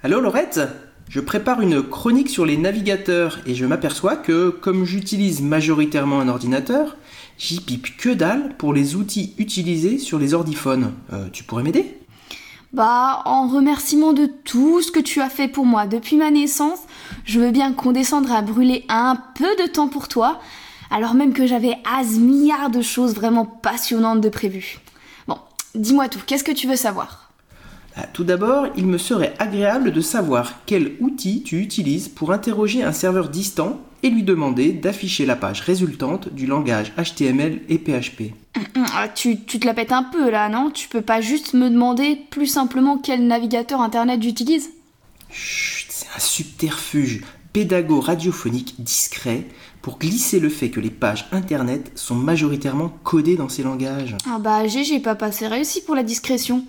Allô 0.03 0.19
Laurette? 0.19 0.60
Je 1.07 1.22
prépare 1.22 1.61
une 1.61 1.82
chronique 1.82 2.30
sur 2.30 2.45
les 2.45 2.57
navigateurs 2.57 3.40
et 3.45 3.56
je 3.56 3.65
m'aperçois 3.65 4.18
que, 4.18 4.49
comme 4.49 4.84
j'utilise 4.84 5.41
majoritairement 5.41 6.19
un 6.19 6.28
ordinateur, 6.28 6.98
j'y 7.38 7.61
pipe 7.61 7.95
que 7.98 8.10
dalle 8.10 8.56
pour 8.57 8.73
les 8.73 8.95
outils 8.95 9.34
utilisés 9.38 9.98
sur 9.98 10.19
les 10.19 10.34
ordiphones. 10.34 10.91
Euh, 11.14 11.28
tu 11.32 11.45
pourrais 11.45 11.64
m'aider? 11.64 12.01
Bah, 12.73 13.22
en 13.26 13.48
remerciement 13.48 14.14
de 14.14 14.27
tout 14.27 14.81
ce 14.81 14.93
que 14.93 14.99
tu 14.99 15.19
as 15.19 15.30
fait 15.30 15.49
pour 15.49 15.65
moi 15.65 15.88
depuis 15.88 16.15
ma 16.15 16.31
naissance, 16.31 16.80
je 17.26 17.41
veux 17.41 17.52
bien 17.52 17.73
qu'on 17.73 17.91
descende 17.91 18.31
à 18.31 18.41
brûler 18.41 18.85
un 18.88 19.18
peu 19.35 19.56
de 19.61 19.69
temps 19.69 19.89
pour 19.89 20.07
toi, 20.07 20.39
alors 20.89 21.14
même 21.14 21.34
que 21.34 21.45
j'avais 21.45 21.76
as 21.84 22.18
milliards 22.18 22.69
de 22.69 22.81
choses 22.81 23.14
vraiment 23.14 23.45
passionnantes 23.45 24.22
de 24.22 24.30
prévues. 24.30 24.80
Bon, 25.27 25.38
dis-moi 25.76 26.07
tout, 26.07 26.22
qu'est-ce 26.26 26.45
que 26.45 26.53
tu 26.53 26.65
veux 26.65 26.77
savoir? 26.77 27.30
Bah, 27.98 28.03
Tout 28.14 28.23
d'abord, 28.23 28.68
il 28.77 28.88
me 28.88 28.98
serait 28.98 29.34
agréable 29.38 29.91
de 29.91 30.02
savoir 30.02 30.53
quel 30.65 30.93
outil 31.02 31.43
tu 31.43 31.60
utilises 31.60 32.07
pour 32.07 32.31
interroger 32.31 32.84
un 32.84 32.93
serveur 32.93 33.27
distant 33.27 33.81
et 34.03 34.10
lui 34.10 34.23
demander 34.23 34.72
d'afficher 34.72 35.26
la 35.26 35.36
page 35.36 35.61
résultante 35.61 36.34
du 36.34 36.45
langage 36.45 36.94
HTML 36.98 37.61
et 37.69 37.78
PHP. 37.78 38.34
Hum, 38.76 38.86
ah, 38.95 39.07
tu, 39.07 39.41
tu 39.41 39.60
te 39.60 39.65
la 39.65 39.73
pètes 39.73 39.91
un 39.91 40.03
peu 40.03 40.30
là, 40.30 40.49
non? 40.49 40.72
Tu 40.72 40.88
peux 40.88 41.02
pas 41.02 41.22
juste 41.22 41.53
me 41.53 41.69
demander 41.69 42.18
plus 42.30 42.48
simplement 42.48 42.98
quel 42.98 43.26
navigateur 43.28 43.82
internet 43.82 44.22
j'utilise? 44.22 44.69
Chut, 45.30 45.88
c'est 45.90 46.07
un 46.15 46.19
subterfuge 46.19 47.22
pédago-radiophonique 47.53 48.76
discret 48.80 49.45
pour 49.82 49.98
glisser 49.98 50.40
le 50.40 50.49
fait 50.49 50.69
que 50.69 50.80
les 50.80 50.90
pages 50.90 51.28
internet 51.32 51.91
sont 51.95 52.15
majoritairement 52.15 52.90
codées 53.03 53.36
dans 53.36 53.49
ces 53.49 53.64
langages. 53.64 54.15
Ah 54.30 54.40
bah 54.40 54.68
GG 54.68 54.99
papa, 54.99 55.32
c'est 55.32 55.48
réussi 55.48 55.82
pour 55.82 55.95
la 55.95 56.03
discrétion. 56.03 56.65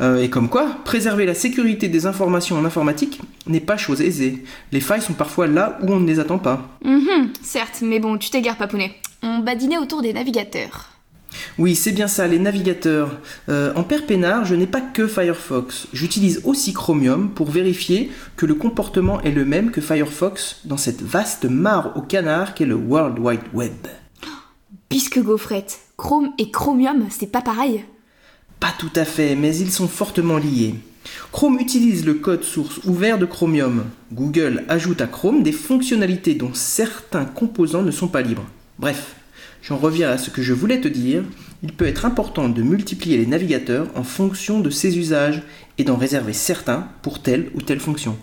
Euh, 0.01 0.21
et 0.21 0.29
comme 0.29 0.49
quoi, 0.49 0.77
préserver 0.83 1.25
la 1.25 1.33
sécurité 1.33 1.87
des 1.87 2.05
informations 2.05 2.57
en 2.57 2.65
informatique 2.65 3.21
n'est 3.47 3.59
pas 3.59 3.77
chose 3.77 4.01
aisée. 4.01 4.43
Les 4.71 4.81
failles 4.81 5.01
sont 5.01 5.13
parfois 5.13 5.47
là 5.47 5.77
où 5.81 5.91
on 5.91 5.99
ne 5.99 6.07
les 6.07 6.19
attend 6.19 6.39
pas. 6.39 6.77
Mhm, 6.83 7.31
certes, 7.41 7.79
mais 7.81 7.99
bon, 7.99 8.17
tu 8.17 8.29
t'égares, 8.29 8.57
papounet. 8.57 8.95
On 9.23 9.39
badinait 9.39 9.77
autour 9.77 10.01
des 10.01 10.13
navigateurs. 10.13 10.89
Oui, 11.57 11.75
c'est 11.75 11.91
bien 11.91 12.07
ça, 12.07 12.27
les 12.27 12.39
navigateurs. 12.39 13.19
Euh, 13.49 13.73
en 13.75 13.83
père 13.83 14.05
peinard, 14.05 14.45
je 14.45 14.55
n'ai 14.55 14.67
pas 14.67 14.81
que 14.81 15.07
Firefox. 15.07 15.87
J'utilise 15.93 16.41
aussi 16.43 16.73
Chromium 16.73 17.29
pour 17.29 17.49
vérifier 17.49 18.11
que 18.37 18.45
le 18.45 18.55
comportement 18.55 19.21
est 19.21 19.31
le 19.31 19.45
même 19.45 19.71
que 19.71 19.81
Firefox 19.81 20.61
dans 20.65 20.77
cette 20.77 21.01
vaste 21.01 21.45
mare 21.45 21.93
au 21.97 22.01
canard 22.01 22.53
qu'est 22.53 22.65
le 22.65 22.75
World 22.75 23.19
Wide 23.19 23.41
Web. 23.53 23.87
Puisque 24.89 25.21
gaufrette, 25.21 25.79
Chrome 25.97 26.31
et 26.37 26.51
Chromium, 26.51 27.07
c'est 27.09 27.31
pas 27.31 27.41
pareil. 27.41 27.83
Pas 28.59 28.73
tout 28.77 28.91
à 28.95 29.05
fait, 29.05 29.35
mais 29.35 29.55
ils 29.55 29.71
sont 29.71 29.87
fortement 29.87 30.37
liés. 30.37 30.75
Chrome 31.31 31.59
utilise 31.59 32.05
le 32.05 32.15
code 32.15 32.43
source 32.43 32.79
ouvert 32.85 33.19
de 33.19 33.25
Chromium. 33.25 33.85
Google 34.11 34.63
ajoute 34.69 35.01
à 35.01 35.07
Chrome 35.07 35.43
des 35.43 35.51
fonctionnalités 35.51 36.33
dont 36.33 36.53
certains 36.53 37.25
composants 37.25 37.83
ne 37.83 37.91
sont 37.91 38.07
pas 38.07 38.21
libres. 38.21 38.45
Bref, 38.79 39.15
j'en 39.61 39.77
reviens 39.77 40.09
à 40.09 40.17
ce 40.17 40.29
que 40.29 40.41
je 40.41 40.53
voulais 40.53 40.81
te 40.81 40.87
dire. 40.87 41.23
Il 41.61 41.73
peut 41.73 41.85
être 41.85 42.05
important 42.05 42.49
de 42.49 42.61
multiplier 42.63 43.17
les 43.17 43.27
navigateurs 43.27 43.87
en 43.95 44.03
fonction 44.03 44.59
de 44.59 44.69
ses 44.69 44.97
usages 44.97 45.43
et 45.77 45.83
d'en 45.83 45.97
réserver 45.97 46.33
certains 46.33 46.87
pour 47.01 47.21
telle 47.21 47.51
ou 47.55 47.61
telle 47.61 47.79
fonction. 47.79 48.17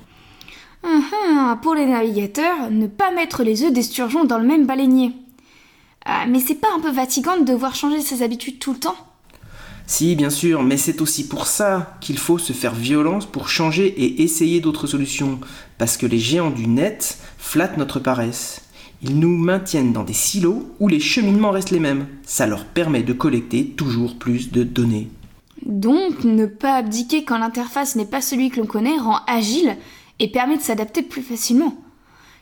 Pour 1.62 1.74
les 1.74 1.86
navigateurs, 1.86 2.70
ne 2.70 2.86
pas 2.86 3.12
mettre 3.12 3.44
les 3.44 3.62
œufs 3.62 3.72
d'esturgeon 3.72 4.24
dans 4.24 4.38
le 4.38 4.46
même 4.46 4.66
baleinier. 4.66 5.12
Ah, 6.04 6.24
mais 6.26 6.40
c'est 6.40 6.56
pas 6.56 6.68
un 6.76 6.80
peu 6.80 6.92
fatigant 6.92 7.38
de 7.38 7.44
devoir 7.44 7.74
changer 7.74 8.00
ses 8.00 8.22
habitudes 8.22 8.58
tout 8.58 8.72
le 8.72 8.80
temps? 8.80 8.96
Si, 9.86 10.14
bien 10.16 10.30
sûr, 10.30 10.62
mais 10.62 10.76
c'est 10.76 11.00
aussi 11.00 11.26
pour 11.26 11.46
ça 11.46 11.96
qu'il 12.00 12.18
faut 12.18 12.38
se 12.38 12.52
faire 12.52 12.74
violence 12.74 13.26
pour 13.26 13.48
changer 13.48 13.86
et 13.86 14.22
essayer 14.22 14.60
d'autres 14.60 14.86
solutions, 14.86 15.40
parce 15.78 15.96
que 15.96 16.06
les 16.06 16.18
géants 16.18 16.50
du 16.50 16.66
net 16.66 17.18
flattent 17.38 17.76
notre 17.76 18.00
paresse. 18.00 18.62
Ils 19.02 19.18
nous 19.18 19.36
maintiennent 19.36 19.92
dans 19.92 20.04
des 20.04 20.12
silos 20.12 20.70
où 20.78 20.86
les 20.86 21.00
cheminements 21.00 21.50
restent 21.50 21.72
les 21.72 21.80
mêmes. 21.80 22.06
Ça 22.24 22.46
leur 22.46 22.64
permet 22.64 23.02
de 23.02 23.12
collecter 23.12 23.66
toujours 23.66 24.16
plus 24.16 24.52
de 24.52 24.62
données. 24.62 25.08
Donc, 25.66 26.24
ne 26.24 26.46
pas 26.46 26.76
abdiquer 26.76 27.24
quand 27.24 27.38
l'interface 27.38 27.96
n'est 27.96 28.06
pas 28.06 28.20
celui 28.20 28.50
que 28.50 28.60
l'on 28.60 28.66
connaît 28.66 28.98
rend 28.98 29.20
agile 29.26 29.76
et 30.20 30.28
permet 30.28 30.56
de 30.56 30.62
s'adapter 30.62 31.02
plus 31.02 31.22
facilement. 31.22 31.74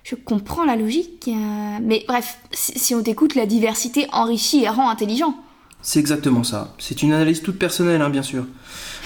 Je 0.02 0.14
comprends 0.14 0.64
la 0.64 0.76
logique, 0.76 1.28
euh, 1.28 1.78
mais 1.82 2.04
bref, 2.06 2.38
si, 2.52 2.78
si 2.78 2.94
on 2.94 3.02
t'écoute, 3.02 3.34
la 3.34 3.46
diversité 3.46 4.06
enrichit 4.12 4.62
et 4.62 4.68
rend 4.68 4.88
intelligent. 4.88 5.34
C'est 5.82 5.98
exactement 5.98 6.44
ça. 6.44 6.74
C'est 6.78 7.02
une 7.02 7.12
analyse 7.12 7.42
toute 7.42 7.58
personnelle, 7.58 8.02
hein, 8.02 8.10
bien 8.10 8.22
sûr. 8.22 8.44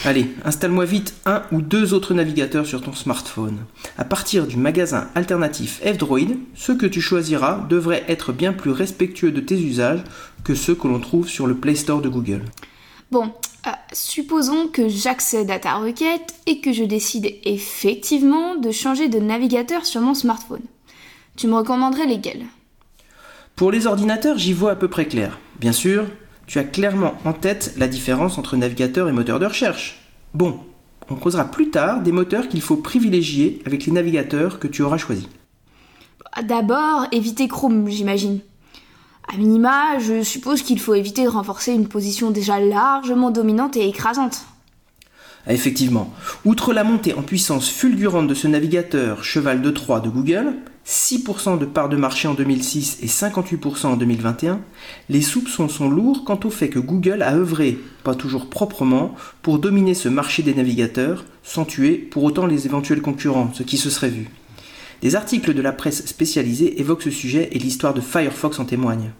Allez, 0.05 0.29
installe-moi 0.45 0.85
vite 0.85 1.15
un 1.25 1.43
ou 1.53 1.63
deux 1.63 1.95
autres 1.95 2.15
navigateurs 2.15 2.67
sur 2.67 2.83
ton 2.83 2.93
smartphone. 2.93 3.59
À 3.97 4.05
partir 4.05 4.47
du 4.47 4.57
magasin 4.57 5.09
alternatif 5.15 5.81
F-Droid, 5.85 6.37
ceux 6.55 6.77
que 6.77 6.87
tu 6.87 7.01
choisiras 7.01 7.65
devraient 7.69 8.05
être 8.09 8.33
bien 8.33 8.53
plus 8.53 8.73
respectueux 8.73 9.31
de 9.31 9.41
tes 9.41 9.59
usages 9.59 10.03
que 10.43 10.55
ceux 10.55 10.75
que 10.75 10.89
l'on 10.89 11.01
trouve 11.01 11.29
sur 11.29 11.47
le 11.47 11.55
Play 11.55 11.77
Store 11.77 12.03
de 12.03 12.09
Google. 12.09 12.43
Bon, 13.13 13.33
euh, 13.67 13.71
supposons 13.93 14.67
que 14.67 14.89
j'accède 14.89 15.51
à 15.51 15.61
ta 15.61 15.77
requête 15.77 16.35
et 16.47 16.61
que 16.61 16.73
je 16.73 16.85
décide 16.85 17.33
effectivement 17.45 18.57
de 18.57 18.73
changer 18.73 19.09
de 19.09 19.21
navigateur 19.21 19.87
sur 19.87 20.01
mon 20.01 20.15
smartphone. 20.15 20.63
Tu 21.37 21.47
me 21.47 21.55
recommanderais 21.55 22.07
lesquels? 22.07 22.45
Pour 23.57 23.71
les 23.71 23.87
ordinateurs, 23.87 24.37
j'y 24.37 24.53
vois 24.53 24.73
à 24.73 24.77
peu 24.77 24.89
près 24.89 25.07
clair. 25.07 25.39
Bien 25.61 25.73
sûr, 25.73 26.07
tu 26.47 26.59
as 26.59 26.65
clairement 26.65 27.15
en 27.25 27.33
tête 27.33 27.75
la 27.77 27.89
différence 27.89 28.39
entre 28.39 28.57
navigateur 28.57 29.09
et 29.09 29.13
moteur 29.13 29.39
de 29.39 29.47
recherche. 29.47 30.01
Bon, 30.35 30.61
on 31.11 31.17
causera 31.17 31.45
plus 31.45 31.71
tard 31.71 32.03
des 32.03 32.13
moteurs 32.13 32.49
qu'il 32.49 32.61
faut 32.61 32.77
privilégier 32.77 33.63
avec 33.67 33.87
les 33.87 33.93
navigateurs 33.93 34.59
que 34.59 34.69
tu 34.69 34.83
auras 34.83 34.99
choisis. 34.99 35.29
D'abord, 36.43 37.07
éviter 37.13 37.47
Chrome, 37.49 37.89
j'imagine. 37.89 38.41
À 39.33 39.37
minima, 39.37 39.99
je 39.99 40.23
suppose 40.23 40.63
qu'il 40.63 40.81
faut 40.81 40.95
éviter 40.95 41.25
de 41.25 41.29
renforcer 41.29 41.73
une 41.73 41.89
position 41.89 42.31
déjà 42.31 42.61
largement 42.61 43.31
dominante 43.31 43.77
et 43.77 43.89
écrasante. 43.89 44.45
Effectivement, 45.47 46.13
outre 46.47 46.73
la 46.73 46.85
montée 46.85 47.13
en 47.13 47.23
puissance 47.23 47.69
fulgurante 47.69 48.29
de 48.29 48.35
ce 48.35 48.49
navigateur 48.49 49.25
cheval 49.25 49.61
de 49.61 49.71
Troie 49.71 50.01
de 50.01 50.09
Google, 50.09 50.55
6% 50.87 51.59
de 51.59 51.67
part 51.67 51.89
de 51.91 51.97
marché 51.97 52.29
en 52.29 52.35
2006 52.35 52.99
et 53.03 53.07
58% 53.07 53.87
en 53.87 53.97
2021, 53.97 54.61
les 55.11 55.21
soupçons 55.21 55.69
sont 55.69 55.89
lourds 55.91 56.25
quant 56.25 56.41
au 56.45 56.51
fait 56.51 56.69
que 56.69 56.79
Google 56.79 57.23
a 57.23 57.35
œuvré, 57.35 57.79
pas 58.05 58.15
toujours 58.15 58.49
proprement, 58.49 59.15
pour 59.43 59.59
dominer 59.59 59.95
ce 59.95 60.09
marché 60.09 60.43
des 60.43 60.55
navigateurs, 60.55 61.25
sans 61.43 61.65
tuer 61.65 61.95
pour 61.95 62.23
autant 62.25 62.47
les 62.47 62.67
éventuels 62.67 63.03
concurrents, 63.03 63.51
ce 63.53 63.63
qui 63.63 63.77
se 63.77 63.91
serait 63.91 64.11
vu. 64.11 64.29
Des 65.03 65.17
articles 65.17 65.53
de 65.53 65.63
la 65.63 65.73
presse 65.73 66.07
spécialisée 66.07 66.81
évoquent 66.81 67.03
ce 67.03 67.11
sujet 67.11 67.51
et 67.53 67.59
l'histoire 67.59 67.93
de 67.93 68.01
Firefox 68.01 68.59
en 68.59 68.65
témoigne. 68.65 69.11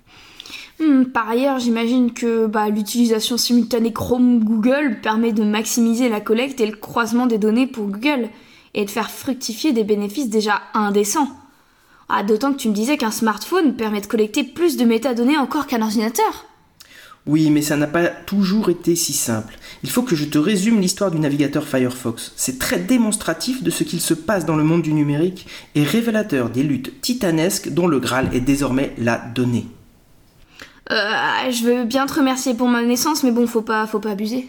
Hmm, 0.81 1.05
par 1.05 1.29
ailleurs, 1.29 1.61
j'imagine 1.61 2.13
que 2.13 2.47
bah, 2.47 2.69
l'utilisation 2.69 3.37
simultanée 3.37 3.93
Chrome-Google 3.93 4.99
permet 5.03 5.33
de 5.33 5.45
maximiser 5.45 6.09
la 6.09 6.21
collecte 6.21 6.61
et 6.61 6.67
le 6.67 6.77
croisement 6.77 7.27
des 7.27 7.39
données 7.39 7.69
pour 7.69 7.87
Google 7.87 8.29
et 8.75 8.85
de 8.85 8.91
faire 8.91 9.11
fructifier 9.11 9.73
des 9.73 9.85
bénéfices 9.85 10.29
déjà 10.29 10.61
indécents. 10.75 11.29
Ah, 12.09 12.25
D'autant 12.25 12.53
que 12.53 12.59
tu 12.59 12.69
me 12.69 12.75
disais 12.75 12.97
qu'un 12.97 13.13
smartphone 13.13 13.77
permet 13.77 14.01
de 14.01 14.07
collecter 14.07 14.43
plus 14.43 14.77
de 14.77 14.85
métadonnées 14.85 15.39
encore 15.39 15.67
qu'un 15.67 15.81
ordinateur. 15.81 16.47
Oui, 17.27 17.49
mais 17.51 17.63
ça 17.63 17.77
n'a 17.77 17.87
pas 17.87 18.09
toujours 18.09 18.69
été 18.69 18.95
si 18.97 19.15
simple. 19.15 19.57
Il 19.83 19.89
faut 19.89 20.03
que 20.03 20.17
je 20.17 20.27
te 20.27 20.37
résume 20.37 20.81
l'histoire 20.81 21.11
du 21.11 21.19
navigateur 21.19 21.67
Firefox. 21.67 22.33
C'est 22.37 22.59
très 22.59 22.79
démonstratif 22.79 23.63
de 23.63 23.71
ce 23.71 23.85
qu'il 23.85 24.01
se 24.01 24.13
passe 24.13 24.45
dans 24.45 24.57
le 24.57 24.65
monde 24.65 24.83
du 24.83 24.93
numérique 24.93 25.47
et 25.75 25.85
révélateur 25.85 26.51
des 26.51 26.63
luttes 26.63 27.01
titanesques 27.01 27.71
dont 27.71 27.87
le 27.87 28.01
Graal 28.01 28.29
est 28.35 28.41
désormais 28.41 28.93
la 28.99 29.17
donnée. 29.17 29.67
Euh, 30.91 31.51
je 31.51 31.65
veux 31.65 31.85
bien 31.85 32.07
te 32.07 32.15
remercier 32.15 32.55
pour 32.55 32.69
ma 32.69 32.83
naissance, 32.83 33.23
mais 33.23 33.31
bon, 33.31 33.47
faut 33.47 33.63
pas, 33.63 33.87
faut 33.87 34.01
pas 34.01 34.11
abuser. 34.11 34.49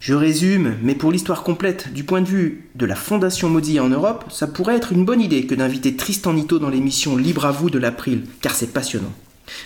Je 0.00 0.14
résume, 0.14 0.76
mais 0.82 0.96
pour 0.96 1.12
l'histoire 1.12 1.44
complète, 1.44 1.92
du 1.92 2.02
point 2.02 2.22
de 2.22 2.26
vue 2.26 2.68
de 2.74 2.86
la 2.86 2.96
Fondation 2.96 3.48
Mozilla 3.48 3.84
en 3.84 3.88
Europe, 3.88 4.24
ça 4.30 4.48
pourrait 4.48 4.76
être 4.76 4.92
une 4.92 5.04
bonne 5.04 5.20
idée 5.20 5.46
que 5.46 5.54
d'inviter 5.54 5.94
Tristan 5.94 6.32
Nito 6.32 6.58
dans 6.58 6.70
l'émission 6.70 7.16
Libre 7.16 7.46
à 7.46 7.52
vous 7.52 7.70
de 7.70 7.78
l'April, 7.78 8.24
car 8.40 8.54
c'est 8.54 8.72
passionnant. 8.72 9.12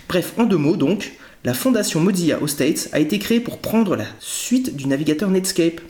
Bref, 0.09 0.35
en 0.37 0.45
deux 0.45 0.59
mots 0.59 0.77
donc, 0.77 1.15
la 1.45 1.55
Fondation 1.55 2.01
Mozilla 2.01 2.43
aux 2.43 2.49
States 2.49 2.91
a 2.93 2.99
été 2.99 3.19
créée 3.19 3.41
pour 3.41 3.61
prendre 3.61 3.97
la 3.97 4.05
suite 4.19 4.77
du 4.77 4.87
navigateur 4.89 5.31
Netscape. 5.31 5.81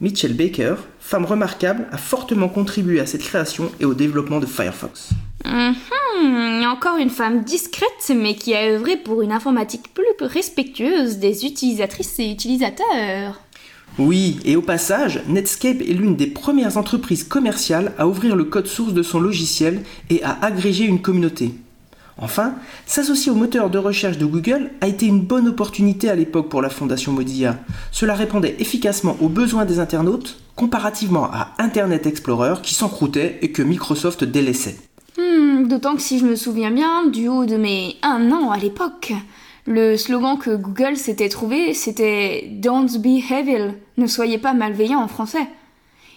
Mitchell 0.00 0.34
Baker, 0.34 0.76
femme 1.00 1.24
remarquable, 1.24 1.88
a 1.90 1.98
fortement 1.98 2.48
contribué 2.48 3.00
à 3.00 3.06
cette 3.06 3.22
création 3.22 3.72
et 3.80 3.84
au 3.84 3.94
développement 3.94 4.38
de 4.38 4.46
Firefox. 4.46 5.10
Mhm, 5.44 6.64
encore 6.66 6.98
une 6.98 7.10
femme 7.10 7.44
discrète, 7.44 8.12
mais 8.14 8.34
qui 8.34 8.54
a 8.54 8.72
œuvré 8.72 8.96
pour 8.96 9.22
une 9.22 9.32
informatique 9.32 9.94
plus 9.94 10.04
respectueuse 10.20 11.18
des 11.18 11.44
utilisatrices 11.46 12.18
et 12.18 12.30
utilisateurs. 12.30 13.40
Oui, 13.98 14.38
et 14.44 14.54
au 14.56 14.62
passage, 14.62 15.22
Netscape 15.28 15.80
est 15.80 15.94
l'une 15.94 16.14
des 16.14 16.28
premières 16.28 16.76
entreprises 16.76 17.24
commerciales 17.24 17.92
à 17.98 18.06
ouvrir 18.06 18.36
le 18.36 18.44
code 18.44 18.66
source 18.66 18.92
de 18.92 19.02
son 19.02 19.18
logiciel 19.18 19.82
et 20.10 20.22
à 20.22 20.38
agréger 20.42 20.84
une 20.84 21.02
communauté. 21.02 21.52
Enfin, 22.20 22.54
s'associer 22.86 23.30
au 23.30 23.36
moteur 23.36 23.70
de 23.70 23.78
recherche 23.78 24.18
de 24.18 24.26
Google 24.26 24.70
a 24.80 24.88
été 24.88 25.06
une 25.06 25.20
bonne 25.20 25.48
opportunité 25.48 26.10
à 26.10 26.16
l'époque 26.16 26.48
pour 26.48 26.62
la 26.62 26.70
Fondation 26.70 27.12
Mozilla. 27.12 27.58
Cela 27.92 28.14
répondait 28.14 28.56
efficacement 28.58 29.16
aux 29.20 29.28
besoins 29.28 29.64
des 29.64 29.78
internautes, 29.78 30.40
comparativement 30.56 31.30
à 31.32 31.54
Internet 31.58 32.06
Explorer 32.06 32.54
qui 32.62 32.74
s'encroutait 32.74 33.38
et 33.42 33.52
que 33.52 33.62
Microsoft 33.62 34.24
délaissait. 34.24 34.76
D'autant 35.68 35.96
que 35.96 36.00
si 36.00 36.18
je 36.18 36.24
me 36.24 36.34
souviens 36.34 36.70
bien, 36.70 37.04
du 37.04 37.28
haut 37.28 37.44
de 37.44 37.58
mes 37.58 37.96
un 38.00 38.32
an 38.32 38.50
à 38.50 38.56
l'époque, 38.56 39.12
le 39.66 39.98
slogan 39.98 40.38
que 40.38 40.56
Google 40.56 40.96
s'était 40.96 41.28
trouvé, 41.28 41.74
c'était 41.74 42.48
Don't 42.52 42.88
be 42.98 43.20
evil, 43.30 43.74
ne 43.98 44.06
soyez 44.06 44.38
pas 44.38 44.54
malveillant 44.54 45.02
en 45.02 45.08
français. 45.08 45.46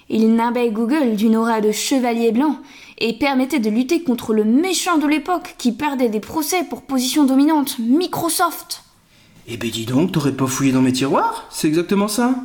Il 0.08 0.36
nimbait 0.36 0.72
Google 0.72 1.18
d'une 1.18 1.36
aura 1.36 1.60
de 1.60 1.74
chevalier 1.74 2.32
blanc 2.32 2.60
et 2.98 3.12
permettait 3.12 3.60
de 3.60 3.70
lutter 3.70 4.04
contre 4.04 4.34
le 4.34 4.46
méchant 4.46 4.98
de 4.98 5.08
l'époque 5.08 5.56
qui 5.58 5.74
perdait 5.74 6.08
des 6.08 6.22
procès 6.22 6.64
pour 6.64 6.84
position 6.84 7.26
dominante, 7.26 7.78
Microsoft. 7.78 8.84
Eh 9.50 9.58
ben 9.58 9.70
dis 9.70 9.86
donc, 9.86 10.14
t'aurais 10.14 10.32
pas 10.32 10.48
fouillé 10.48 10.72
dans 10.72 10.82
mes 10.82 10.94
tiroirs? 10.94 11.46
C'est 11.50 11.68
exactement 11.68 12.08
ça. 12.08 12.36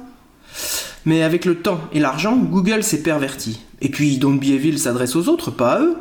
Mais 1.04 1.22
avec 1.22 1.44
le 1.44 1.60
temps 1.60 1.78
et 1.92 2.00
l'argent, 2.00 2.36
Google 2.36 2.82
s'est 2.82 3.04
perverti. 3.04 3.60
Et 3.80 3.90
puis 3.90 4.18
Don't 4.18 4.40
Be 4.40 4.46
Evil 4.46 4.80
s'adresse 4.80 5.14
aux 5.14 5.28
autres, 5.28 5.52
pas 5.52 5.74
à 5.74 5.80
eux. 5.82 5.96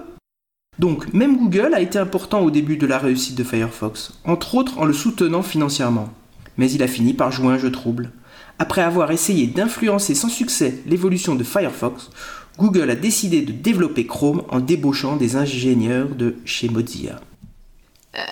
Donc, 0.80 1.14
même 1.14 1.38
Google 1.38 1.74
a 1.74 1.80
été 1.80 1.98
important 1.98 2.42
au 2.42 2.52
début 2.52 2.78
de 2.78 2.86
la 2.86 2.98
réussite 2.98 3.36
de 3.36 3.44
Firefox, 3.44 4.14
entre 4.26 4.56
autres 4.56 4.78
en 4.78 4.86
le 4.86 4.94
soutenant 4.94 5.42
financièrement. 5.42 6.10
Mais 6.58 6.70
il 6.72 6.84
a 6.84 6.88
fini 6.88 7.14
par 7.14 7.32
jouer 7.32 7.54
un 7.54 7.58
jeu 7.58 7.72
trouble. 7.72 8.12
Après 8.60 8.82
avoir 8.82 9.12
essayé 9.12 9.48
d'influencer 9.48 10.16
sans 10.16 10.30
succès 10.30 10.82
l'évolution 10.86 11.36
de 11.36 11.44
Firefox, 11.44 12.10
Google 12.58 12.90
a 12.90 12.96
décidé 12.96 13.42
de 13.42 13.52
développer 13.52 14.06
Chrome 14.06 14.44
en 14.50 14.60
débauchant 14.60 15.18
des 15.18 15.36
ingénieurs 15.36 16.10
de 16.10 16.36
chez 16.46 16.70
Mozilla. 16.70 17.20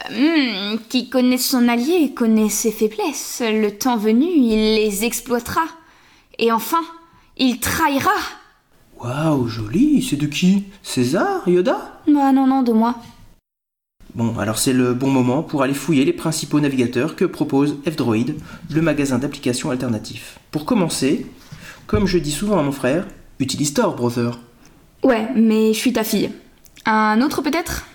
Hmm, 0.10 0.78
qui 0.88 1.10
connaît 1.10 1.38
son 1.38 1.68
allié 1.68 2.14
connaît 2.14 2.50
ses 2.50 2.72
faiblesses. 2.72 3.42
Le 3.46 3.72
temps 3.72 3.98
venu, 3.98 4.26
il 4.26 4.76
les 4.76 5.04
exploitera. 5.04 5.66
Et 6.40 6.54
enfin, 6.54 6.82
il 7.38 7.60
trahira. 7.60 8.12
Waouh, 9.04 9.50
joli, 9.50 10.02
c'est 10.02 10.16
de 10.16 10.28
qui? 10.28 10.64
César? 10.82 11.42
Yoda? 11.46 12.00
Bah 12.08 12.32
non, 12.32 12.48
non, 12.48 12.64
de 12.64 12.72
moi. 12.72 12.96
Bon, 14.16 14.40
alors 14.40 14.58
c'est 14.58 14.72
le 14.72 14.94
bon 14.94 15.10
moment 15.10 15.44
pour 15.44 15.62
aller 15.62 15.74
fouiller 15.74 16.06
les 16.06 16.14
principaux 16.14 16.62
navigateurs 16.62 17.18
que 17.18 17.26
propose 17.26 17.76
F-Droid, 17.86 18.34
le 18.72 18.82
magasin 18.82 19.18
d'applications 19.18 19.72
alternatifs. 19.72 20.40
Pour 20.52 20.64
commencer, 20.64 21.26
comme 21.86 22.08
je 22.08 22.18
dis 22.18 22.32
souvent 22.32 22.60
à 22.60 22.64
mon 22.64 22.72
frère, 22.72 23.06
utilise 23.40 23.74
Tor, 23.74 23.94
brother. 23.94 24.40
Ouais, 25.04 25.28
mais 25.36 25.74
je 25.74 25.80
suis 25.80 25.92
ta 25.92 26.06
fille. 26.06 26.30
Un 26.86 27.22
autre 27.22 27.42
peut-être? 27.42 27.86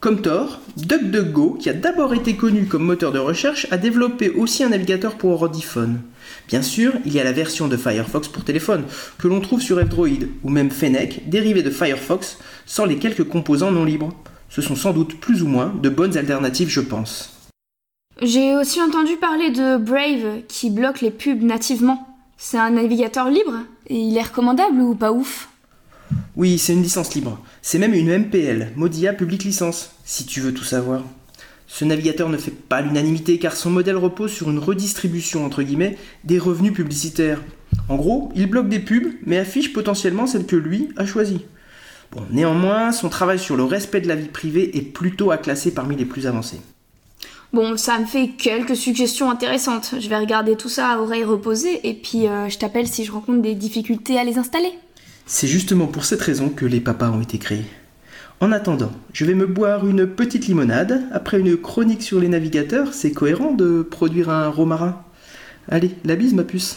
Comme 0.00 0.22
Tor, 0.22 0.58
DuckDuckGo, 0.76 1.52
qui 1.60 1.70
a 1.70 1.72
d'abord 1.72 2.14
été 2.14 2.34
connu 2.34 2.66
comme 2.66 2.82
moteur 2.82 3.12
de 3.12 3.20
recherche, 3.20 3.68
a 3.70 3.78
développé 3.78 4.30
aussi 4.30 4.64
un 4.64 4.70
navigateur 4.70 5.14
pour 5.14 5.40
ordiphone. 5.40 6.00
Bien 6.48 6.62
sûr, 6.62 6.92
il 7.04 7.12
y 7.12 7.20
a 7.20 7.24
la 7.24 7.32
version 7.32 7.68
de 7.68 7.76
Firefox 7.76 8.28
pour 8.28 8.44
téléphone, 8.44 8.84
que 9.18 9.28
l'on 9.28 9.40
trouve 9.40 9.60
sur 9.60 9.80
F-Droid, 9.80 10.28
ou 10.42 10.50
même 10.50 10.70
Fennec, 10.70 11.28
dérivé 11.28 11.62
de 11.62 11.70
Firefox, 11.70 12.38
sans 12.66 12.84
les 12.84 12.98
quelques 12.98 13.24
composants 13.24 13.70
non 13.70 13.84
libres. 13.84 14.12
Ce 14.48 14.60
sont 14.60 14.76
sans 14.76 14.92
doute 14.92 15.18
plus 15.18 15.42
ou 15.42 15.48
moins 15.48 15.72
de 15.82 15.88
bonnes 15.88 16.16
alternatives, 16.16 16.68
je 16.68 16.80
pense. 16.80 17.32
J'ai 18.20 18.54
aussi 18.54 18.80
entendu 18.82 19.16
parler 19.16 19.50
de 19.50 19.78
Brave, 19.78 20.42
qui 20.46 20.70
bloque 20.70 21.00
les 21.00 21.10
pubs 21.10 21.42
nativement. 21.42 22.06
C'est 22.36 22.58
un 22.58 22.70
navigateur 22.70 23.30
libre 23.30 23.54
Et 23.86 23.96
il 23.96 24.16
est 24.16 24.22
recommandable 24.22 24.80
ou 24.80 24.94
pas 24.94 25.12
ouf? 25.12 25.48
Oui, 26.36 26.58
c'est 26.58 26.72
une 26.72 26.82
licence 26.82 27.14
libre. 27.14 27.38
C'est 27.62 27.78
même 27.78 27.94
une 27.94 28.18
MPL, 28.18 28.72
Mozilla 28.76 29.12
Public 29.12 29.44
License, 29.44 29.92
si 30.04 30.26
tu 30.26 30.40
veux 30.40 30.52
tout 30.52 30.64
savoir. 30.64 31.02
Ce 31.74 31.86
navigateur 31.86 32.28
ne 32.28 32.36
fait 32.36 32.50
pas 32.50 32.82
l'unanimité 32.82 33.38
car 33.38 33.56
son 33.56 33.70
modèle 33.70 33.96
repose 33.96 34.30
sur 34.30 34.50
une 34.50 34.58
redistribution 34.58 35.46
entre 35.46 35.62
guillemets 35.62 35.96
des 36.22 36.38
revenus 36.38 36.74
publicitaires. 36.74 37.40
En 37.88 37.96
gros, 37.96 38.30
il 38.36 38.46
bloque 38.46 38.68
des 38.68 38.78
pubs 38.78 39.14
mais 39.24 39.38
affiche 39.38 39.72
potentiellement 39.72 40.26
celles 40.26 40.44
que 40.44 40.54
lui 40.54 40.90
a 40.98 41.06
choisies. 41.06 41.46
Bon, 42.10 42.24
néanmoins, 42.30 42.92
son 42.92 43.08
travail 43.08 43.38
sur 43.38 43.56
le 43.56 43.64
respect 43.64 44.02
de 44.02 44.08
la 44.08 44.16
vie 44.16 44.28
privée 44.28 44.76
est 44.76 44.82
plutôt 44.82 45.30
à 45.30 45.38
classer 45.38 45.72
parmi 45.72 45.96
les 45.96 46.04
plus 46.04 46.26
avancés. 46.26 46.60
Bon, 47.54 47.78
ça 47.78 47.98
me 47.98 48.04
fait 48.04 48.28
quelques 48.28 48.76
suggestions 48.76 49.30
intéressantes. 49.30 49.94
Je 49.98 50.08
vais 50.10 50.18
regarder 50.18 50.56
tout 50.56 50.68
ça 50.68 50.90
à 50.90 50.98
oreille 50.98 51.24
reposée 51.24 51.88
et 51.88 51.94
puis 51.94 52.26
euh, 52.26 52.50
je 52.50 52.58
t'appelle 52.58 52.86
si 52.86 53.06
je 53.06 53.12
rencontre 53.12 53.40
des 53.40 53.54
difficultés 53.54 54.18
à 54.18 54.24
les 54.24 54.36
installer. 54.36 54.72
C'est 55.24 55.48
justement 55.48 55.86
pour 55.86 56.04
cette 56.04 56.20
raison 56.20 56.50
que 56.50 56.66
les 56.66 56.80
papas 56.80 57.08
ont 57.08 57.22
été 57.22 57.38
créés. 57.38 57.64
En 58.42 58.50
attendant, 58.50 58.90
je 59.12 59.24
vais 59.24 59.36
me 59.36 59.46
boire 59.46 59.86
une 59.86 60.04
petite 60.04 60.48
limonade. 60.48 61.04
Après 61.12 61.38
une 61.38 61.56
chronique 61.56 62.02
sur 62.02 62.18
les 62.18 62.26
navigateurs, 62.26 62.92
c'est 62.92 63.12
cohérent 63.12 63.52
de 63.52 63.82
produire 63.82 64.30
un 64.30 64.48
romarin. 64.48 65.00
Allez, 65.68 65.94
la 66.04 66.16
bise, 66.16 66.34
ma 66.34 66.42
puce. 66.42 66.76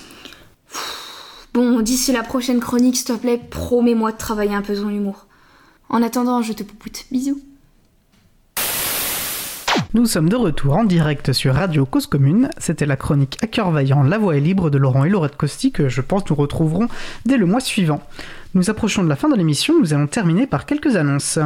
Bon, 1.56 1.80
d'ici 1.80 2.12
la 2.12 2.22
prochaine 2.22 2.60
chronique, 2.60 2.98
s'il 2.98 3.08
te 3.08 3.14
plaît, 3.14 3.42
promets-moi 3.50 4.12
de 4.12 4.18
travailler 4.18 4.54
un 4.54 4.62
peu 4.62 4.76
ton 4.76 4.92
humour. 4.92 5.26
En 5.90 6.04
attendant, 6.04 6.44
je 6.44 6.54
te 6.54 6.62
poupoute. 6.62 7.06
Bisous. 7.12 7.42
Nous 9.96 10.08
sommes 10.08 10.28
de 10.28 10.36
retour 10.36 10.76
en 10.76 10.84
direct 10.84 11.32
sur 11.32 11.56
Radio 11.56 11.86
Cause 11.86 12.06
Commune. 12.06 12.50
C'était 12.58 12.86
la 12.86 12.98
chronique 12.98 13.38
à 13.42 13.48
cœur 13.48 13.72
vaillant 13.72 14.04
La 14.04 14.18
Voix 14.18 14.36
est 14.36 14.42
libre 14.42 14.70
de 14.70 14.78
Laurent 14.78 15.06
et 15.06 15.10
Laurette 15.10 15.38
Costi 15.38 15.72
que 15.72 15.88
je 15.88 16.02
pense 16.02 16.30
nous 16.30 16.36
retrouverons 16.36 16.90
dès 17.26 17.38
le 17.38 17.46
mois 17.46 17.62
suivant. 17.62 18.02
Nous 18.56 18.70
approchons 18.70 19.06
de 19.06 19.08
la 19.08 19.16
fin 19.16 19.30
de 19.30 19.38
l'émission, 19.38 19.80
nous 19.80 19.94
allons 19.94 20.08
terminer 20.08 20.48
par 20.48 20.66
quelques 20.66 20.98
annonces. 20.98 21.40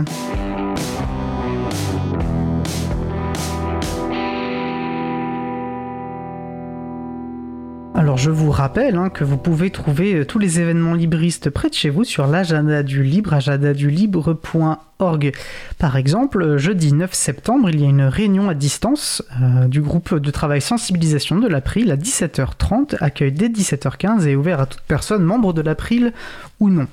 Je 8.20 8.30
vous 8.32 8.52
rappelle 8.52 8.98
hein, 8.98 9.10
que 9.10 9.24
vous 9.24 9.38
pouvez 9.38 9.70
trouver 9.70 10.14
euh, 10.14 10.26
tous 10.26 10.40
les 10.40 10.60
événements 10.60 10.94
libristes 10.94 11.50
près 11.50 11.70
de 11.70 11.74
chez 11.74 11.90
vous 11.90 12.04
sur 12.04 12.28
l'agenda 12.28 12.84
du 12.84 13.02
libre, 13.02 13.34
agendadulibre.org. 13.34 15.32
Par 15.78 15.96
exemple, 15.96 16.42
euh, 16.42 16.58
jeudi 16.58 16.92
9 16.92 17.14
septembre, 17.14 17.70
il 17.70 17.80
y 17.80 17.86
a 17.86 17.88
une 17.88 18.02
réunion 18.02 18.50
à 18.50 18.56
distance 18.56 19.24
euh, 19.42 19.68
du 19.68 19.80
groupe 19.82 20.16
de 20.16 20.32
travail 20.32 20.60
sensibilisation 20.60 21.40
de 21.40 21.48
l'April 21.48 21.92
à 21.92 21.96
17h30, 21.96 22.98
accueil 23.00 23.32
dès 23.32 23.48
17h15 23.48 24.28
et 24.28 24.36
ouvert 24.36 24.60
à 24.60 24.66
toute 24.66 24.82
personne 24.82 25.24
membre 25.24 25.54
de 25.54 25.62
l'April 25.62 26.12
ou 26.60 26.70
non. 26.70 26.88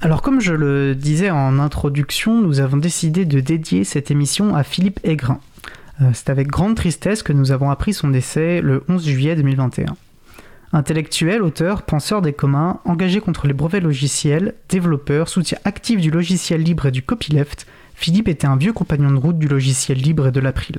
Alors 0.00 0.22
comme 0.22 0.40
je 0.40 0.54
le 0.54 0.94
disais 0.94 1.30
en 1.30 1.58
introduction, 1.58 2.40
nous 2.40 2.60
avons 2.60 2.76
décidé 2.76 3.24
de 3.24 3.40
dédier 3.40 3.82
cette 3.82 4.12
émission 4.12 4.54
à 4.54 4.62
Philippe 4.62 5.00
Aigrin. 5.02 5.40
Euh, 6.00 6.10
c'est 6.12 6.30
avec 6.30 6.48
grande 6.48 6.76
tristesse 6.76 7.22
que 7.22 7.32
nous 7.32 7.52
avons 7.52 7.70
appris 7.70 7.92
son 7.92 8.08
décès 8.08 8.60
le 8.60 8.84
11 8.88 9.06
juillet 9.06 9.36
2021. 9.36 9.96
Intellectuel, 10.72 11.42
auteur, 11.42 11.82
penseur 11.82 12.22
des 12.22 12.32
communs, 12.32 12.80
engagé 12.84 13.20
contre 13.20 13.48
les 13.48 13.52
brevets 13.52 13.82
logiciels, 13.82 14.54
développeur, 14.68 15.28
soutien 15.28 15.58
actif 15.64 16.00
du 16.00 16.10
logiciel 16.10 16.62
libre 16.62 16.86
et 16.86 16.92
du 16.92 17.02
copyleft, 17.02 17.66
Philippe 17.94 18.28
était 18.28 18.46
un 18.46 18.56
vieux 18.56 18.72
compagnon 18.72 19.10
de 19.10 19.18
route 19.18 19.38
du 19.38 19.48
logiciel 19.48 19.98
libre 19.98 20.28
et 20.28 20.32
de 20.32 20.40
l'April. 20.40 20.78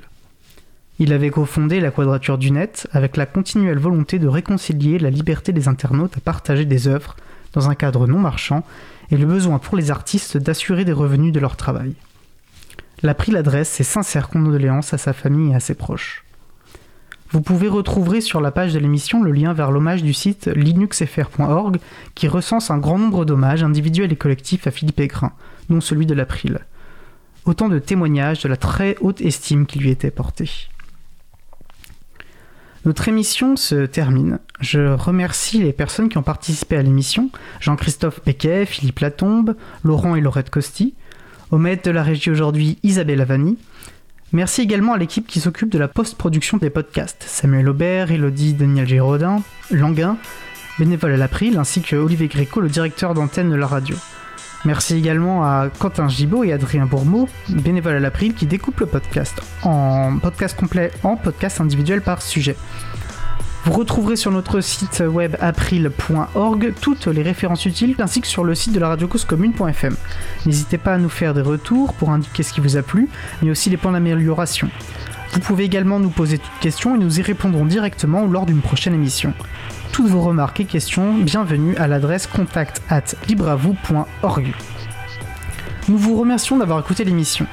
Il 0.98 1.14
avait 1.14 1.30
cofondé 1.30 1.80
la 1.80 1.92
Quadrature 1.92 2.38
du 2.38 2.52
Net 2.52 2.88
avec 2.94 3.18
la 3.18 3.26
continuelle 3.26 3.80
volonté 3.80 4.18
de 4.18 4.28
réconcilier 4.28 4.98
la 4.98 5.10
liberté 5.10 5.52
des 5.52 5.68
internautes 5.68 6.18
à 6.18 6.22
partager 6.22 6.66
des 6.66 6.88
œuvres 6.88 7.16
dans 7.54 7.70
un 7.70 7.76
cadre 7.76 8.08
non 8.08 8.20
marchand 8.20 8.64
et 9.12 9.18
le 9.18 9.26
besoin 9.26 9.60
pour 9.60 9.78
les 9.78 9.92
artistes 9.92 10.38
d'assurer 10.38 10.86
des 10.86 10.94
revenus 10.94 11.34
de 11.34 11.40
leur 11.40 11.58
travail. 11.58 11.94
L'April 13.04 13.36
adresse 13.36 13.70
ses 13.70 13.84
sincères 13.84 14.30
condoléances 14.30 14.94
à 14.94 14.98
sa 14.98 15.14
famille 15.14 15.52
et 15.52 15.56
à 15.56 15.60
ses 15.60 15.74
proches. 15.74 16.24
Vous 17.32 17.42
pouvez 17.42 17.70
retrouver 17.70 18.20
sur 18.20 18.42
la 18.42 18.52
page 18.52 18.74
de 18.74 18.80
l'émission 18.80 19.24
le 19.24 19.32
lien 19.32 19.54
vers 19.54 19.72
l'hommage 19.72 20.04
du 20.04 20.14
site 20.14 20.48
linuxfr.org 20.48 21.80
qui 22.14 22.28
recense 22.28 22.70
un 22.70 22.78
grand 22.78 23.00
nombre 23.00 23.24
d'hommages 23.24 23.64
individuels 23.64 24.12
et 24.12 24.18
collectifs 24.18 24.68
à 24.68 24.72
Philippe 24.72 25.00
Aigrin, 25.00 25.32
dont 25.70 25.80
celui 25.80 26.06
de 26.06 26.14
l'April. 26.14 26.60
Autant 27.46 27.70
de 27.70 27.80
témoignages 27.80 28.44
de 28.44 28.50
la 28.50 28.58
très 28.58 28.98
haute 29.00 29.22
estime 29.22 29.66
qui 29.66 29.80
lui 29.80 29.90
était 29.90 30.12
portée. 30.12 30.50
Notre 32.84 33.08
émission 33.08 33.56
se 33.56 33.86
termine. 33.86 34.40
Je 34.60 34.94
remercie 34.94 35.62
les 35.62 35.72
personnes 35.72 36.10
qui 36.10 36.18
ont 36.18 36.24
participé 36.24 36.76
à 36.76 36.82
l'émission 36.82 37.30
Jean-Christophe 37.60 38.20
Pequet, 38.20 38.66
Philippe 38.66 39.00
Latombe, 39.00 39.56
Laurent 39.84 40.16
et 40.16 40.22
Laurette 40.22 40.50
Costi, 40.50 40.96
au 41.52 41.58
maître 41.58 41.84
de 41.84 41.92
la 41.92 42.04
régie 42.04 42.32
aujourd'hui, 42.32 42.80
Isabelle 42.84 43.22
Avani. 43.22 43.58
Merci 44.32 44.62
également 44.62 44.94
à 44.94 44.98
l'équipe 44.98 45.28
qui 45.28 45.42
s'occupe 45.42 45.70
de 45.70 45.78
la 45.78 45.90
post-production 45.90 46.58
des 46.58 46.70
podcasts. 46.70 47.24
Samuel 47.28 47.68
Aubert, 47.68 48.12
Elodie 48.12 48.54
Daniel 48.54 48.88
Giraudin, 48.88 49.44
Languin, 49.70 50.18
bénévole 50.80 51.12
à 51.12 51.18
l'April, 51.18 51.58
ainsi 51.58 51.82
que 51.82 51.98
Olivier 51.98 52.30
Gréco, 52.30 52.62
le 52.62 52.70
directeur 52.70 53.14
d'antenne 53.14 53.50
de 53.50 53.56
la 53.56 53.68
radio. 53.68 53.98
Merci 54.64 54.96
également 54.96 55.44
à 55.44 55.70
Quentin 55.80 56.08
Gibaud 56.08 56.44
et 56.44 56.54
Adrien 56.54 56.86
Bourmeau, 56.86 57.28
bénévole 57.50 57.96
à 57.96 58.00
l'April, 58.00 58.34
qui 58.34 58.46
découpe 58.46 58.80
le 58.80 58.86
podcast 58.86 59.42
en 59.64 60.18
podcast 60.20 60.58
complet 60.58 60.92
en 61.04 61.18
podcast 61.18 61.60
individuel 61.60 62.02
par 62.02 62.22
sujet. 62.22 62.56
Vous 63.64 63.74
retrouverez 63.74 64.16
sur 64.16 64.32
notre 64.32 64.60
site 64.62 65.04
web 65.06 65.36
april.org 65.40 66.74
toutes 66.82 67.06
les 67.06 67.22
références 67.22 67.66
utiles 67.68 67.96
ainsi 68.00 68.20
que 68.20 68.28
sur 68.28 68.44
le 68.44 68.56
site 68.56 68.74
de 68.74 68.80
la 68.80 68.88
radio 68.88 69.08
commune.fm. 69.08 69.96
N'hésitez 70.48 70.80
pas 70.80 70.96
à 70.96 70.98
nous 70.98 71.10
faire 71.10 71.36
des 71.36 71.42
retours 71.42 71.94
pour 71.94 72.10
indiquer 72.10 72.42
ce 72.42 72.54
qui 72.54 72.60
vous 72.60 72.76
a 72.78 72.82
plu, 72.82 73.08
mais 73.44 73.52
aussi 73.52 73.70
les 73.70 73.78
points 73.78 73.92
d'amélioration. 73.92 74.68
Vous 75.34 75.40
pouvez 75.42 75.64
également 75.64 76.00
nous 76.00 76.10
poser 76.10 76.40
toutes 76.40 76.60
questions 76.60 76.96
et 76.96 77.00
nous 77.00 77.20
y 77.20 77.22
répondrons 77.22 77.66
directement 77.66 78.26
lors 78.26 78.48
d'une 78.48 78.62
prochaine 78.62 78.96
émission. 78.96 79.34
Toutes 79.92 80.08
vos 80.08 80.22
remarques 80.22 80.60
et 80.60 80.66
questions, 80.66 81.14
bienvenue 81.14 81.76
à 81.78 81.88
l'adresse 81.88 82.26
contact 82.26 82.82
at. 82.90 83.04
Nous 85.88 85.98
vous 85.98 86.18
remercions 86.18 86.58
d'avoir 86.58 86.80
écouté 86.80 87.04
l'émission. 87.04 87.46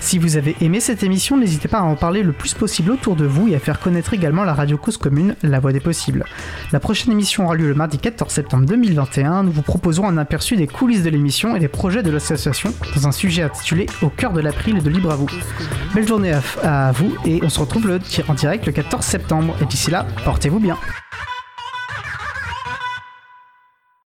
Si 0.00 0.18
vous 0.18 0.36
avez 0.36 0.56
aimé 0.60 0.80
cette 0.80 1.02
émission, 1.02 1.36
n'hésitez 1.36 1.68
pas 1.68 1.78
à 1.78 1.82
en 1.82 1.94
parler 1.94 2.22
le 2.22 2.32
plus 2.32 2.54
possible 2.54 2.90
autour 2.90 3.16
de 3.16 3.26
vous 3.26 3.48
et 3.48 3.54
à 3.54 3.58
faire 3.58 3.78
connaître 3.78 4.14
également 4.14 4.44
la 4.44 4.54
radio 4.54 4.78
cause 4.78 4.96
commune, 4.96 5.36
la 5.42 5.60
voix 5.60 5.72
des 5.72 5.80
possibles. 5.80 6.24
La 6.72 6.80
prochaine 6.80 7.12
émission 7.12 7.44
aura 7.44 7.54
lieu 7.54 7.68
le 7.68 7.74
mardi 7.74 7.98
14 7.98 8.32
septembre 8.32 8.66
2021. 8.66 9.44
Nous 9.44 9.52
vous 9.52 9.62
proposerons 9.62 10.08
un 10.08 10.16
aperçu 10.16 10.56
des 10.56 10.66
coulisses 10.66 11.02
de 11.02 11.10
l'émission 11.10 11.54
et 11.54 11.60
des 11.60 11.68
projets 11.68 12.02
de 12.02 12.10
l'association 12.10 12.72
dans 12.96 13.08
un 13.08 13.12
sujet 13.12 13.42
intitulé 13.42 13.86
Au 14.02 14.08
cœur 14.08 14.32
de 14.32 14.40
l'April 14.40 14.78
et 14.78 14.80
de 14.80 14.90
Libre 14.90 15.10
à 15.12 15.16
vous. 15.16 15.28
Belle 15.94 16.08
journée 16.08 16.32
à, 16.62 16.92
vous 16.92 17.14
et 17.26 17.40
on 17.42 17.48
se 17.48 17.60
retrouve 17.60 17.98
en 18.28 18.34
direct 18.34 18.66
le 18.66 18.72
14 18.72 19.04
septembre. 19.04 19.54
Et 19.60 19.66
d'ici 19.66 19.90
là, 19.90 20.06
portez-vous 20.24 20.60
bien. 20.60 20.76